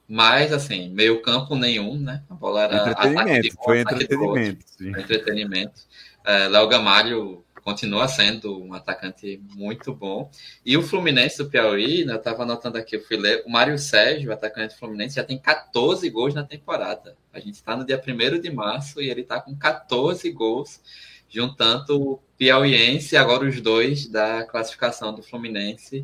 Mas, 0.08 0.52
assim, 0.52 0.90
meio 0.90 1.22
campo 1.22 1.54
nenhum, 1.54 1.98
né? 1.98 2.22
A 2.28 2.34
bola 2.34 2.64
era. 2.64 2.90
Entretenimento, 2.90 3.56
foi 3.62 3.80
entretenimento. 3.80 4.64
Foi 4.76 5.00
entretenimento. 5.00 5.82
É, 6.26 6.48
Léo 6.48 6.68
Gamalho 6.68 7.43
continua 7.64 8.06
sendo 8.06 8.62
um 8.62 8.74
atacante 8.74 9.40
muito 9.56 9.94
bom. 9.94 10.30
E 10.64 10.76
o 10.76 10.82
Fluminense 10.82 11.38
do 11.38 11.48
Piauí, 11.48 12.04
né, 12.04 12.12
eu 12.12 12.18
estava 12.18 12.42
anotando 12.42 12.76
aqui, 12.76 12.96
eu 12.96 13.02
fui 13.02 13.16
ler, 13.16 13.42
o 13.46 13.50
Mário 13.50 13.78
Sérgio, 13.78 14.30
atacante 14.30 14.74
do 14.74 14.78
Fluminense, 14.78 15.16
já 15.16 15.24
tem 15.24 15.38
14 15.38 16.08
gols 16.10 16.34
na 16.34 16.44
temporada. 16.44 17.16
A 17.32 17.40
gente 17.40 17.54
está 17.54 17.74
no 17.74 17.86
dia 17.86 18.00
1 18.00 18.38
de 18.38 18.50
março 18.50 19.00
e 19.00 19.08
ele 19.08 19.22
está 19.22 19.40
com 19.40 19.56
14 19.56 20.30
gols, 20.30 20.80
juntando 21.28 22.00
o 22.00 22.20
Piauiense 22.36 23.14
e 23.14 23.18
agora 23.18 23.48
os 23.48 23.58
dois 23.60 24.06
da 24.06 24.44
classificação 24.44 25.14
do 25.14 25.22
Fluminense 25.22 26.02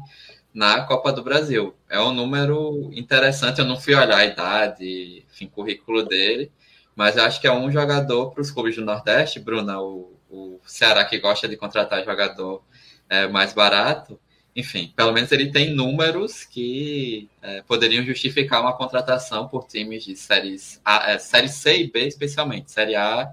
na 0.54 0.82
Copa 0.84 1.12
do 1.12 1.22
Brasil. 1.22 1.74
É 1.90 2.00
um 2.00 2.12
número 2.12 2.90
interessante, 2.94 3.60
eu 3.60 3.66
não 3.66 3.78
fui 3.78 3.94
olhar 3.94 4.16
a 4.16 4.24
idade, 4.24 5.24
enfim, 5.30 5.46
currículo 5.46 6.04
dele, 6.04 6.50
mas 6.96 7.18
acho 7.18 7.38
que 7.38 7.46
é 7.46 7.52
um 7.52 7.70
jogador 7.70 8.30
para 8.30 8.40
os 8.40 8.50
clubes 8.50 8.76
do 8.76 8.84
Nordeste, 8.84 9.38
Bruna, 9.38 9.78
o 9.80 10.19
o 10.30 10.60
Ceará 10.64 11.04
que 11.04 11.18
gosta 11.18 11.48
de 11.48 11.56
contratar 11.56 12.04
jogador 12.04 12.62
é, 13.08 13.26
mais 13.26 13.52
barato, 13.52 14.18
enfim, 14.54 14.92
pelo 14.96 15.12
menos 15.12 15.30
ele 15.32 15.50
tem 15.50 15.74
números 15.74 16.44
que 16.44 17.28
é, 17.42 17.62
poderiam 17.62 18.04
justificar 18.04 18.60
uma 18.60 18.76
contratação 18.76 19.48
por 19.48 19.66
times 19.66 20.04
de 20.04 20.16
séries 20.16 20.80
A, 20.84 21.12
é, 21.12 21.18
série 21.18 21.48
C 21.48 21.82
e 21.82 21.90
B, 21.90 22.06
especialmente. 22.06 22.70
Série 22.70 22.96
A, 22.96 23.32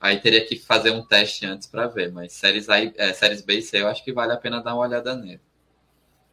aí 0.00 0.18
teria 0.18 0.44
que 0.44 0.56
fazer 0.56 0.90
um 0.90 1.02
teste 1.02 1.46
antes 1.46 1.66
para 1.66 1.86
ver, 1.86 2.12
mas 2.12 2.32
séries, 2.32 2.68
A, 2.68 2.78
é, 2.78 3.12
séries 3.12 3.42
B 3.42 3.58
e 3.58 3.62
C 3.62 3.80
eu 3.80 3.88
acho 3.88 4.04
que 4.04 4.12
vale 4.12 4.32
a 4.32 4.36
pena 4.36 4.62
dar 4.62 4.74
uma 4.74 4.86
olhada 4.86 5.14
nele. 5.14 5.40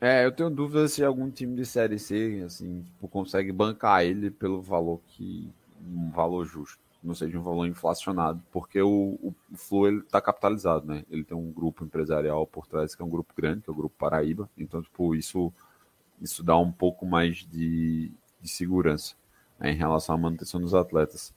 É, 0.01 0.25
eu 0.25 0.31
tenho 0.31 0.49
dúvidas 0.49 0.91
se 0.91 1.03
algum 1.03 1.31
time 1.31 1.55
de 1.55 1.65
série 1.65 1.97
C, 1.97 2.43
assim, 2.45 2.81
tipo, 2.81 3.07
consegue 3.07 3.51
bancar 3.51 4.03
ele 4.03 4.29
pelo 4.29 4.61
valor 4.61 5.01
que. 5.07 5.49
um 5.81 6.11
valor 6.11 6.45
justo 6.45 6.84
não 7.05 7.13
seja 7.13 7.37
um 7.37 7.43
valor 7.43 7.67
inflacionado, 7.67 8.43
porque 8.51 8.81
o, 8.81 9.19
o, 9.21 9.35
Flu 9.55 9.99
está 9.99 10.19
capitalizado, 10.19 10.87
né? 10.87 11.05
Ele 11.09 11.23
tem 11.23 11.37
um 11.37 11.51
grupo 11.51 11.83
empresarial 11.83 12.45
por 12.47 12.67
trás 12.67 12.95
que 12.95 13.01
é 13.01 13.05
um 13.05 13.09
grupo 13.09 13.33
grande, 13.35 13.61
que 13.61 13.69
é 13.69 13.73
o 13.73 13.75
grupo 13.75 13.95
Paraíba, 13.97 14.49
então 14.57 14.81
tipo 14.81 15.15
isso 15.15 15.53
isso 16.21 16.43
dá 16.43 16.57
um 16.57 16.71
pouco 16.71 17.05
mais 17.05 17.37
de, 17.45 18.11
de 18.41 18.49
segurança 18.49 19.15
né, 19.59 19.71
em 19.71 19.75
relação 19.75 20.15
à 20.15 20.17
manutenção 20.17 20.61
dos 20.61 20.73
atletas. 20.73 21.33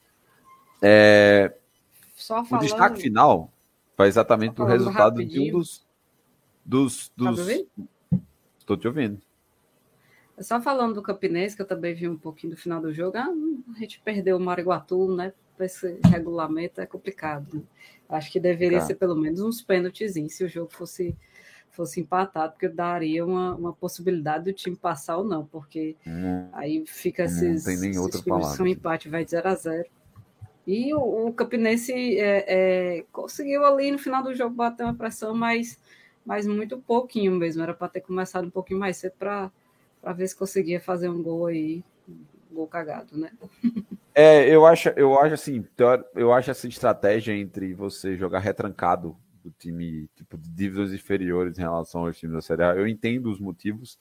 É, 0.81 1.53
falando... 2.17 2.53
O 2.53 2.57
destaque 2.59 3.01
final 3.01 3.51
foi 3.95 4.07
exatamente 4.07 4.61
o 4.61 4.65
resultado 4.65 5.17
rapidinho. 5.17 5.43
de 5.43 5.49
um 5.49 5.59
dos 5.59 5.89
dos, 6.65 7.11
dos... 7.15 7.47
Tá 7.47 8.19
Estou 8.59 8.77
te 8.77 8.87
ouvindo. 8.87 9.19
Só 10.39 10.61
falando 10.61 10.93
do 10.93 11.01
Campinense, 11.01 11.55
que 11.55 11.61
eu 11.61 11.67
também 11.67 11.93
vi 11.93 12.07
um 12.07 12.15
pouquinho 12.15 12.53
do 12.53 12.57
final 12.57 12.79
do 12.79 12.93
jogo, 12.93 13.17
ah, 13.17 13.27
a 13.75 13.79
gente 13.79 13.99
perdeu 13.99 14.37
o 14.37 14.39
Mariguatu, 14.39 15.13
né? 15.15 15.33
Esse 15.63 15.99
regulamento 16.05 16.81
é 16.81 16.85
complicado. 16.85 17.55
Né? 17.55 17.61
Acho 18.09 18.31
que 18.31 18.39
deveria 18.39 18.81
ser 18.81 18.95
pelo 18.95 19.15
menos 19.15 19.39
uns 19.41 19.61
pênaltis 19.61 20.13
se 20.29 20.43
o 20.43 20.49
jogo 20.49 20.71
fosse 20.71 21.15
fosse 21.71 22.01
empatado, 22.01 22.53
porque 22.53 22.67
daria 22.67 23.25
uma, 23.25 23.55
uma 23.55 23.73
possibilidade 23.73 24.45
do 24.45 24.53
time 24.53 24.75
passar 24.75 25.17
ou 25.17 25.23
não, 25.23 25.45
porque 25.45 25.95
hum, 26.05 26.49
aí 26.51 26.83
fica 26.85 27.23
esses, 27.23 27.65
não 27.65 27.73
tem 27.73 27.79
nem 27.79 27.97
outra 27.97 28.21
palavra. 28.21 28.63
um 28.63 28.67
empate, 28.67 29.07
vai 29.07 29.23
de 29.23 29.31
0 29.31 29.47
a 29.47 29.55
0 29.55 29.85
E 30.67 30.93
o, 30.93 31.27
o 31.27 31.33
Campinense 31.33 31.93
é, 31.93 32.45
é, 32.47 33.05
conseguiu 33.11 33.63
ali 33.65 33.91
no 33.91 33.99
final 33.99 34.23
do 34.23 34.35
jogo 34.35 34.53
bater 34.55 34.83
uma 34.83 34.93
pressão, 34.93 35.33
mas, 35.33 35.79
mas 36.25 36.45
muito 36.45 36.77
pouquinho 36.79 37.31
mesmo. 37.33 37.63
Era 37.63 37.73
para 37.73 37.87
ter 37.87 38.01
começado 38.01 38.45
um 38.45 38.51
pouquinho 38.51 38.79
mais 38.79 38.97
cedo 38.97 39.13
para 39.17 39.51
ver 40.13 40.27
se 40.27 40.35
conseguia 40.35 40.81
fazer 40.81 41.07
um 41.07 41.23
gol 41.23 41.47
aí, 41.47 41.83
gol 42.59 42.67
cagado, 42.67 43.17
né? 43.17 43.31
É, 44.13 44.47
eu 44.49 44.65
acho, 44.65 44.89
eu 44.89 45.17
acho 45.17 45.33
assim, 45.33 45.65
eu 46.13 46.33
acho 46.33 46.51
essa 46.51 46.67
estratégia 46.67 47.33
entre 47.33 47.73
você 47.73 48.17
jogar 48.17 48.39
retrancado 48.39 49.15
do 49.41 49.49
time 49.51 50.09
tipo 50.15 50.37
de 50.37 50.49
dívidas 50.49 50.91
inferiores 50.91 51.57
em 51.57 51.61
relação 51.61 52.05
aos 52.05 52.17
times 52.17 52.35
da 52.35 52.41
Série 52.41 52.63
A, 52.63 52.75
eu 52.75 52.85
entendo 52.85 53.31
os 53.31 53.39
motivos, 53.39 53.97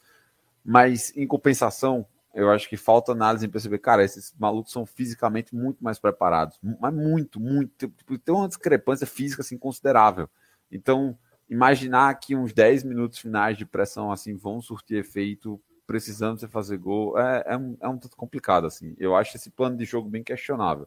mas 0.65 1.17
em 1.17 1.27
compensação, 1.27 2.05
eu 2.35 2.51
acho 2.51 2.69
que 2.69 2.77
falta 2.77 3.13
análise 3.13 3.47
em 3.47 3.51
perceber, 3.51 3.79
cara, 3.79 4.05
esses 4.05 4.35
malucos 4.37 4.73
são 4.73 4.85
fisicamente 4.85 5.55
muito 5.55 5.83
mais 5.83 5.99
preparados, 6.01 6.59
mas 6.81 6.93
muito, 6.93 7.39
muito, 7.39 7.89
tipo, 7.89 8.19
tem 8.19 8.35
uma 8.35 8.49
discrepância 8.49 9.07
física 9.07 9.43
assim 9.43 9.57
considerável. 9.57 10.29
Então, 10.71 11.17
imaginar 11.49 12.13
que 12.19 12.35
uns 12.35 12.53
10 12.53 12.83
minutos 12.83 13.19
finais 13.19 13.57
de 13.57 13.65
pressão 13.65 14.11
assim 14.11 14.35
vão 14.35 14.61
surtir 14.61 14.99
efeito 14.99 15.61
precisando 15.89 16.39
você 16.39 16.47
fazer 16.47 16.77
gol, 16.77 17.19
é, 17.19 17.45
é, 17.47 17.57
um, 17.57 17.75
é 17.81 17.89
um 17.89 17.97
tanto 17.97 18.15
complicado, 18.15 18.67
assim. 18.67 18.95
Eu 18.99 19.17
acho 19.17 19.35
esse 19.35 19.51
plano 19.51 19.75
de 19.75 19.87
jogo 19.87 20.07
bem 20.07 20.23
questionável. 20.23 20.87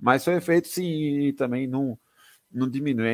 Mas 0.00 0.24
foi 0.24 0.40
feito, 0.40 0.66
sim, 0.66 1.20
e 1.20 1.32
também 1.34 1.66
não, 1.66 1.98
não 2.50 2.66
diminui 2.66 3.06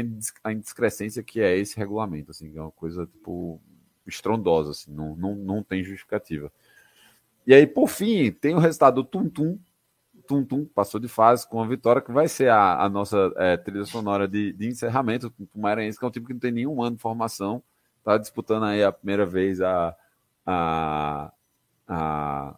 a 0.44 0.52
indiscrescência 0.52 1.24
que 1.24 1.40
é 1.40 1.56
esse 1.58 1.76
regulamento, 1.76 2.30
assim, 2.30 2.56
é 2.56 2.60
uma 2.60 2.70
coisa, 2.70 3.06
tipo, 3.06 3.60
estrondosa, 4.06 4.70
assim, 4.70 4.92
não, 4.92 5.16
não, 5.16 5.34
não 5.34 5.62
tem 5.64 5.82
justificativa. 5.82 6.50
E 7.44 7.52
aí, 7.52 7.66
por 7.66 7.88
fim, 7.88 8.30
tem 8.30 8.54
o 8.54 8.60
resultado 8.60 9.02
do 9.02 9.04
Tum 9.04 9.28
Tum, 9.28 9.58
Tum 10.28 10.44
Tum 10.44 10.64
passou 10.64 11.00
de 11.00 11.08
fase 11.08 11.48
com 11.48 11.60
a 11.60 11.66
vitória 11.66 12.00
que 12.00 12.12
vai 12.12 12.28
ser 12.28 12.50
a, 12.50 12.84
a 12.84 12.88
nossa 12.88 13.32
é, 13.36 13.56
trilha 13.56 13.84
sonora 13.84 14.28
de, 14.28 14.52
de 14.52 14.68
encerramento. 14.68 15.32
O 15.52 15.60
Maranhense, 15.60 15.98
que 15.98 16.04
é 16.04 16.08
um 16.08 16.10
time 16.10 16.26
que 16.26 16.32
não 16.32 16.40
tem 16.40 16.52
nenhum 16.52 16.80
ano 16.82 16.96
de 16.96 17.02
formação, 17.02 17.62
está 17.98 18.16
disputando 18.16 18.64
aí 18.64 18.84
a 18.84 18.92
primeira 18.92 19.26
vez 19.26 19.60
a, 19.60 19.96
a, 20.46 21.32
a, 21.88 22.56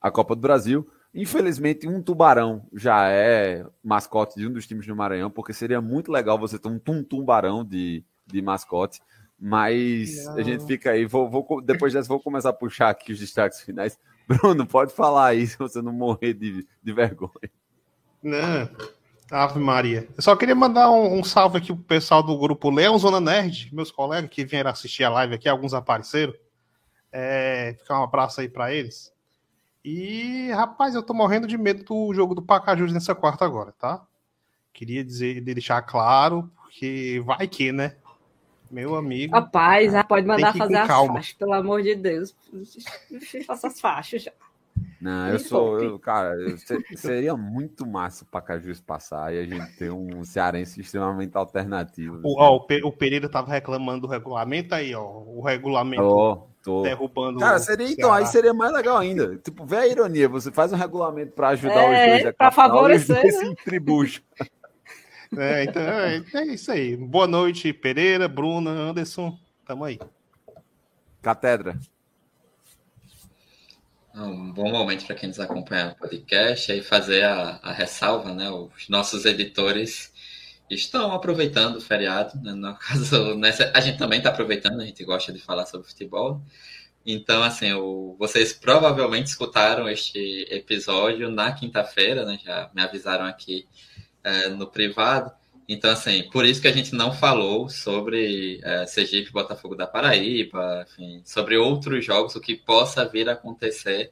a 0.00 0.10
Copa 0.10 0.34
do 0.34 0.40
Brasil. 0.40 0.88
Infelizmente, 1.14 1.86
um 1.88 2.02
tubarão 2.02 2.66
já 2.72 3.08
é 3.08 3.66
mascote 3.82 4.36
de 4.36 4.46
um 4.46 4.52
dos 4.52 4.66
times 4.66 4.86
do 4.86 4.96
Maranhão, 4.96 5.30
porque 5.30 5.52
seria 5.52 5.80
muito 5.80 6.10
legal 6.10 6.38
você 6.38 6.58
ter 6.58 6.68
um 6.68 6.78
tum-tumbarão 6.78 7.64
de, 7.64 8.04
de 8.26 8.40
mascote. 8.40 9.00
Mas 9.38 10.24
Não. 10.24 10.34
a 10.34 10.42
gente 10.42 10.66
fica 10.66 10.90
aí. 10.90 11.06
Vou, 11.06 11.30
vou, 11.30 11.60
depois 11.62 11.92
dessa, 11.92 12.08
vou 12.08 12.20
começar 12.20 12.50
a 12.50 12.52
puxar 12.52 12.90
aqui 12.90 13.12
os 13.12 13.18
destaques 13.18 13.60
finais. 13.60 13.98
Bruno, 14.26 14.66
pode 14.66 14.92
falar 14.92 15.28
aí 15.28 15.46
se 15.46 15.56
você 15.56 15.80
não 15.80 15.92
morrer 15.92 16.34
de, 16.34 16.66
de 16.82 16.92
vergonha. 16.92 17.50
Não. 18.22 18.68
Ave 19.30 19.58
Maria. 19.58 20.08
Eu 20.16 20.22
só 20.22 20.34
queria 20.34 20.54
mandar 20.54 20.90
um, 20.90 21.18
um, 21.18 21.24
salve 21.24 21.58
aqui 21.58 21.66
pro 21.66 21.84
pessoal 21.84 22.22
do 22.22 22.36
grupo 22.38 22.70
Leão 22.70 22.98
Zona 22.98 23.20
Nerd, 23.20 23.68
meus 23.74 23.90
colegas 23.90 24.30
que 24.30 24.44
vieram 24.44 24.70
assistir 24.70 25.04
a 25.04 25.10
live 25.10 25.34
aqui, 25.34 25.48
alguns 25.48 25.74
apareceram. 25.74 26.34
É, 27.12 27.76
ficar 27.78 28.00
um 28.00 28.04
abraço 28.04 28.40
aí 28.40 28.48
para 28.48 28.72
eles. 28.72 29.12
E, 29.84 30.50
rapaz, 30.50 30.94
eu 30.94 31.02
tô 31.02 31.14
morrendo 31.14 31.46
de 31.46 31.56
medo 31.56 31.84
do 31.84 32.12
jogo 32.12 32.34
do 32.34 32.42
Pacajus 32.42 32.92
nessa 32.92 33.14
quarta 33.14 33.44
agora, 33.44 33.72
tá? 33.72 34.04
Queria 34.72 35.04
dizer, 35.04 35.40
deixar 35.40 35.82
claro, 35.82 36.50
porque 36.56 37.22
vai 37.24 37.46
que, 37.48 37.72
né? 37.72 37.96
Meu 38.70 38.96
amigo. 38.96 39.34
Rapaz, 39.34 39.92
pode 40.06 40.26
mandar 40.26 40.54
fazer 40.54 40.76
as 40.76 40.88
faixas, 40.88 41.32
pelo 41.32 41.54
amor 41.54 41.82
de 41.82 41.94
Deus. 41.94 42.34
Faça 43.46 43.68
as 43.68 43.80
faixas 43.80 44.24
já. 44.24 44.32
Não, 45.00 45.28
eu 45.28 45.38
sou, 45.38 45.80
eu, 45.80 45.98
cara, 45.98 46.34
eu, 46.34 46.56
seria 46.96 47.36
muito 47.36 47.86
massa 47.86 48.24
o 48.24 48.26
Pacajus 48.26 48.80
passar 48.80 49.32
e 49.32 49.38
a 49.38 49.44
gente 49.44 49.76
ter 49.76 49.90
um 49.90 50.24
cearense 50.24 50.80
extremamente 50.80 51.36
alternativo. 51.36 52.20
O, 52.24 52.40
ó, 52.40 52.56
o, 52.56 52.92
Pereira 52.92 53.28
tava 53.28 53.50
reclamando 53.50 54.02
do 54.02 54.06
regulamento 54.06 54.74
aí, 54.74 54.94
ó. 54.94 55.04
O 55.04 55.40
regulamento 55.40 56.02
oh, 56.02 56.48
tô. 56.64 56.82
derrubando. 56.82 57.38
Cara, 57.38 57.58
seria 57.58 57.90
então, 57.90 58.12
aí 58.12 58.26
seria 58.26 58.52
mais 58.52 58.72
legal 58.72 58.96
ainda. 58.98 59.36
Tipo, 59.36 59.64
vê 59.64 59.76
a 59.76 59.86
ironia, 59.86 60.28
você 60.28 60.50
faz 60.50 60.72
um 60.72 60.76
regulamento 60.76 61.32
para 61.32 61.48
ajudar 61.50 61.82
é, 61.82 62.04
os 62.04 62.10
dois 62.10 62.26
a 62.26 62.32
pra 62.32 62.50
favorecer, 62.50 63.24
os 63.24 63.40
dois 63.64 64.22
né? 64.34 64.48
É, 65.36 65.64
então, 65.64 65.82
é, 65.82 66.24
é 66.34 66.46
isso 66.46 66.72
aí. 66.72 66.96
Boa 66.96 67.26
noite, 67.26 67.70
Pereira, 67.72 68.26
Bruna, 68.26 68.70
Anderson. 68.70 69.38
Tamo 69.66 69.84
aí. 69.84 69.98
Catedra. 71.20 71.78
Um 74.20 74.52
bom 74.52 74.70
momento 74.70 75.06
para 75.06 75.14
quem 75.14 75.28
nos 75.28 75.38
acompanha 75.38 75.90
no 75.90 75.94
podcast 75.94 76.72
e 76.72 76.82
fazer 76.82 77.22
a, 77.24 77.60
a, 77.62 77.72
ressalva, 77.72 78.34
né? 78.34 78.50
Os 78.50 78.88
nossos 78.88 79.24
editores 79.24 80.12
estão 80.68 81.12
aproveitando 81.12 81.76
o 81.76 81.80
feriado. 81.80 82.36
Né? 82.42 82.52
No 82.52 82.74
caso, 82.78 83.36
nessa, 83.36 83.70
a 83.72 83.80
gente 83.80 83.96
também 83.96 84.18
está 84.18 84.30
aproveitando, 84.30 84.80
a 84.80 84.84
gente 84.84 85.04
gosta 85.04 85.32
de 85.32 85.38
falar 85.38 85.66
sobre 85.66 85.86
futebol. 85.86 86.42
Então, 87.06 87.44
assim, 87.44 87.72
o, 87.72 88.16
vocês 88.18 88.52
provavelmente 88.52 89.28
escutaram 89.28 89.88
este 89.88 90.46
episódio 90.50 91.30
na 91.30 91.52
quinta-feira, 91.52 92.24
né? 92.24 92.40
Já 92.44 92.70
me 92.74 92.82
avisaram 92.82 93.24
aqui 93.24 93.68
é, 94.24 94.48
no 94.48 94.66
privado. 94.66 95.30
Então, 95.68 95.90
assim, 95.90 96.22
por 96.30 96.46
isso 96.46 96.62
que 96.62 96.68
a 96.68 96.72
gente 96.72 96.94
não 96.94 97.12
falou 97.12 97.68
sobre 97.68 98.58
é, 98.64 98.86
Sergipe, 98.86 99.30
Botafogo 99.30 99.74
da 99.76 99.86
Paraíba, 99.86 100.86
enfim, 100.88 101.20
sobre 101.24 101.58
outros 101.58 102.02
jogos, 102.04 102.34
o 102.34 102.40
que 102.40 102.56
possa 102.56 103.06
vir 103.06 103.28
a 103.28 103.32
acontecer 103.34 104.10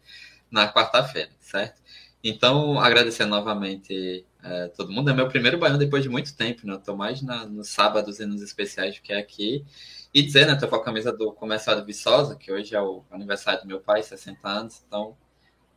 na 0.51 0.71
quarta-feira, 0.71 1.31
certo? 1.41 1.81
Então, 2.23 2.79
agradecer 2.79 3.25
novamente 3.25 4.27
é, 4.43 4.69
todo 4.69 4.93
mundo. 4.93 5.11
É 5.11 5.15
meu 5.15 5.29
primeiro 5.29 5.59
banho 5.59 5.79
depois 5.79 6.03
de 6.03 6.09
muito 6.09 6.37
tempo, 6.37 6.67
né? 6.67 6.75
Eu 6.75 6.81
tô 6.81 6.95
mais 6.95 7.23
na, 7.23 7.47
nos 7.47 7.69
sábados 7.69 8.21
e 8.21 8.27
nos 8.27 8.43
especiais 8.43 8.97
do 8.97 9.03
que 9.03 9.13
aqui. 9.13 9.65
E 10.13 10.23
dizer, 10.23 10.47
né? 10.47 10.57
Tô 10.57 10.69
com 10.69 10.77
a 10.77 10.85
camisa 10.85 11.13
do 11.13 11.33
Comercial 11.33 11.77
de 11.77 11.87
Viçosa, 11.87 12.37
que 12.37 12.53
hoje 12.53 12.75
é 12.75 12.81
o 12.81 13.03
aniversário 13.11 13.63
do 13.63 13.67
meu 13.67 13.81
pai, 13.81 14.03
60 14.03 14.49
anos. 14.49 14.83
Então, 14.87 15.17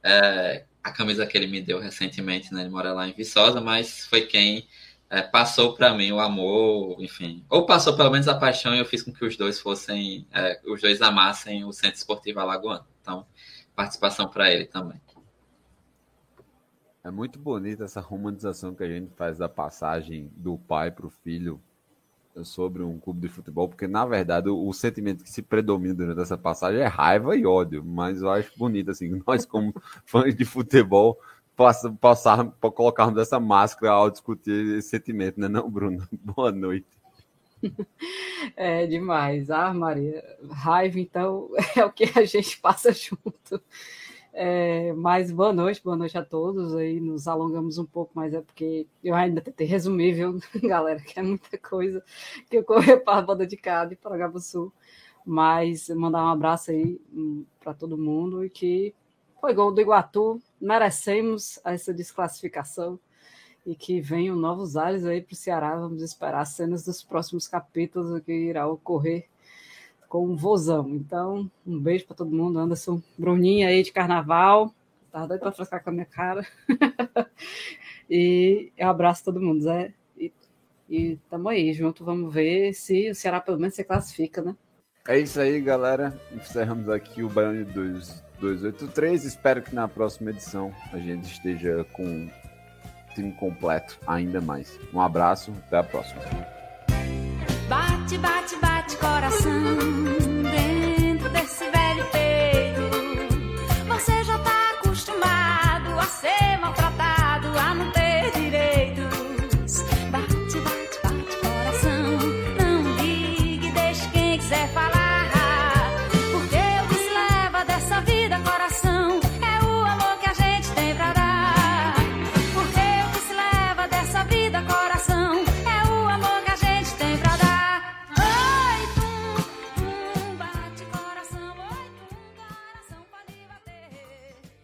é, 0.03 0.65
a 0.83 0.91
camisa 0.91 1.25
que 1.25 1.37
ele 1.37 1.47
me 1.47 1.61
deu 1.61 1.79
recentemente, 1.79 2.53
né? 2.53 2.61
Ele 2.61 2.69
mora 2.69 2.93
lá 2.93 3.07
em 3.07 3.13
Viçosa, 3.13 3.61
mas 3.61 4.05
foi 4.07 4.21
quem 4.23 4.67
é, 5.09 5.21
passou 5.21 5.73
para 5.73 5.93
mim 5.93 6.11
o 6.11 6.19
amor, 6.19 7.01
enfim, 7.01 7.43
ou 7.49 7.65
passou 7.65 7.95
pelo 7.95 8.11
menos 8.11 8.27
a 8.27 8.37
paixão 8.37 8.75
e 8.75 8.79
eu 8.79 8.85
fiz 8.85 9.01
com 9.01 9.11
que 9.11 9.25
os 9.25 9.35
dois 9.35 9.59
fossem, 9.59 10.27
é, 10.31 10.61
os 10.65 10.81
dois 10.81 11.01
amassem 11.01 11.65
o 11.65 11.73
Centro 11.73 11.97
Esportivo 11.97 12.39
Alagoano. 12.39 12.85
Então, 13.01 13.25
participação 13.75 14.27
para 14.27 14.51
ele 14.51 14.65
também. 14.65 15.01
É 17.03 17.09
muito 17.09 17.39
bonita 17.39 17.85
essa 17.85 18.01
romantização 18.01 18.75
que 18.75 18.83
a 18.83 18.87
gente 18.87 19.11
faz 19.15 19.37
da 19.37 19.49
passagem 19.49 20.29
do 20.35 20.57
pai 20.57 20.91
para 20.91 21.07
o 21.07 21.09
filho 21.09 21.59
sobre 22.43 22.83
um 22.83 22.99
clube 22.99 23.21
de 23.21 23.29
futebol, 23.29 23.67
porque 23.67 23.87
na 23.87 24.05
verdade 24.05 24.49
o, 24.49 24.67
o, 24.67 24.73
sentimento 24.73 25.23
que 25.23 25.29
se 25.29 25.41
predomina 25.41 25.93
durante 25.93 26.21
essa 26.21 26.37
passagem 26.37 26.81
é 26.81 26.87
raiva 26.87 27.35
e 27.35 27.45
ódio, 27.45 27.83
mas 27.83 28.21
eu 28.21 28.29
acho 28.29 28.51
bonito 28.57 28.91
assim, 28.91 29.21
nós 29.25 29.45
como 29.45 29.73
fãs 30.05 30.35
de 30.35 30.45
futebol 30.45 31.19
passar, 31.99 32.45
colocarmos 32.73 33.19
essa 33.19 33.39
máscara 33.39 33.91
ao 33.93 34.09
discutir 34.09 34.77
esse 34.77 34.89
sentimento, 34.89 35.39
né, 35.39 35.47
não, 35.47 35.69
Bruno? 35.69 36.07
Boa 36.11 36.51
noite. 36.51 36.87
É 38.55 38.87
demais. 38.87 39.49
Ah, 39.51 39.73
Maria, 39.73 40.23
raiva, 40.49 40.97
então, 40.97 41.49
é 41.75 41.83
o 41.83 41.91
que 41.91 42.05
a 42.17 42.23
gente 42.23 42.57
passa 42.59 42.93
junto. 42.93 43.61
É, 44.31 44.93
mas 44.93 45.31
boa 45.31 45.51
noite, 45.51 45.83
boa 45.83 45.97
noite 45.97 46.17
a 46.17 46.23
todos. 46.23 46.73
Aí 46.75 46.99
nos 47.01 47.27
alongamos 47.27 47.77
um 47.77 47.85
pouco, 47.85 48.11
mas 48.15 48.33
é 48.33 48.41
porque 48.41 48.87
eu 49.03 49.13
ainda 49.13 49.41
tentei 49.41 49.67
resumir, 49.67 50.13
viu, 50.13 50.39
galera, 50.63 51.01
que 51.01 51.19
é 51.19 51.23
muita 51.23 51.57
coisa 51.57 52.01
que 52.49 52.57
eu 52.57 52.63
corri 52.63 52.95
para 52.97 53.17
a 53.17 53.21
banda 53.21 53.45
de 53.45 53.57
cá, 53.57 53.83
de 53.83 53.97
Paragaba 53.97 54.39
Sul. 54.39 54.71
Mas 55.25 55.89
mandar 55.89 56.23
um 56.23 56.29
abraço 56.29 56.71
aí 56.71 57.01
hum, 57.13 57.45
para 57.59 57.73
todo 57.73 57.97
mundo 57.97 58.45
e 58.45 58.49
que 58.49 58.95
foi 59.39 59.53
gol 59.53 59.73
do 59.73 59.81
Iguatu, 59.81 60.41
merecemos 60.59 61.59
essa 61.63 61.93
desclassificação 61.93 62.99
e 63.65 63.75
que 63.75 64.01
venham 64.01 64.35
novos 64.35 64.75
ares 64.75 65.05
aí 65.05 65.21
para 65.21 65.33
o 65.33 65.35
Ceará. 65.35 65.75
Vamos 65.75 66.01
esperar 66.01 66.41
as 66.41 66.49
cenas 66.49 66.83
dos 66.83 67.03
próximos 67.03 67.47
capítulos 67.47 68.21
que 68.23 68.31
irá 68.31 68.67
ocorrer 68.67 69.27
com 70.07 70.27
o 70.27 70.35
Vozão. 70.35 70.89
Então, 70.89 71.49
um 71.65 71.79
beijo 71.79 72.05
para 72.05 72.15
todo 72.15 72.35
mundo. 72.35 72.59
Anderson, 72.59 73.01
Bruninha 73.17 73.67
aí 73.67 73.83
de 73.83 73.91
carnaval. 73.91 74.73
Tá 75.11 75.25
doido 75.25 75.41
para 75.41 75.51
frescar 75.51 75.83
com 75.83 75.89
a 75.89 75.93
minha 75.93 76.05
cara. 76.05 76.45
e 78.09 78.71
um 78.79 78.87
abraço 78.87 79.23
todo 79.23 79.41
mundo, 79.41 79.61
Zé. 79.61 79.93
E, 80.17 80.33
e 80.89 81.15
tamo 81.29 81.49
aí 81.49 81.73
junto. 81.73 82.03
Vamos 82.03 82.33
ver 82.33 82.73
se 82.73 83.11
o 83.11 83.15
Ceará 83.15 83.39
pelo 83.39 83.59
menos 83.59 83.75
se 83.75 83.83
classifica, 83.83 84.41
né? 84.41 84.55
É 85.07 85.19
isso 85.19 85.39
aí, 85.39 85.61
galera. 85.61 86.19
Encerramos 86.31 86.89
aqui 86.89 87.23
o 87.23 87.29
Baiano 87.29 87.65
283. 88.39 89.25
Espero 89.25 89.61
que 89.61 89.73
na 89.73 89.87
próxima 89.87 90.31
edição 90.31 90.73
a 90.91 90.97
gente 90.97 91.31
esteja 91.31 91.85
com 91.93 92.03
o 92.03 93.13
time 93.13 93.31
completo 93.33 93.99
ainda 94.07 94.41
mais. 94.41 94.79
Um 94.93 95.01
abraço, 95.01 95.53
até 95.67 95.77
a 95.77 95.83
próxima. 95.83 96.21
Bate, 97.67 98.17
bate, 98.17 98.55
bate 98.57 98.97
coração 98.97 100.08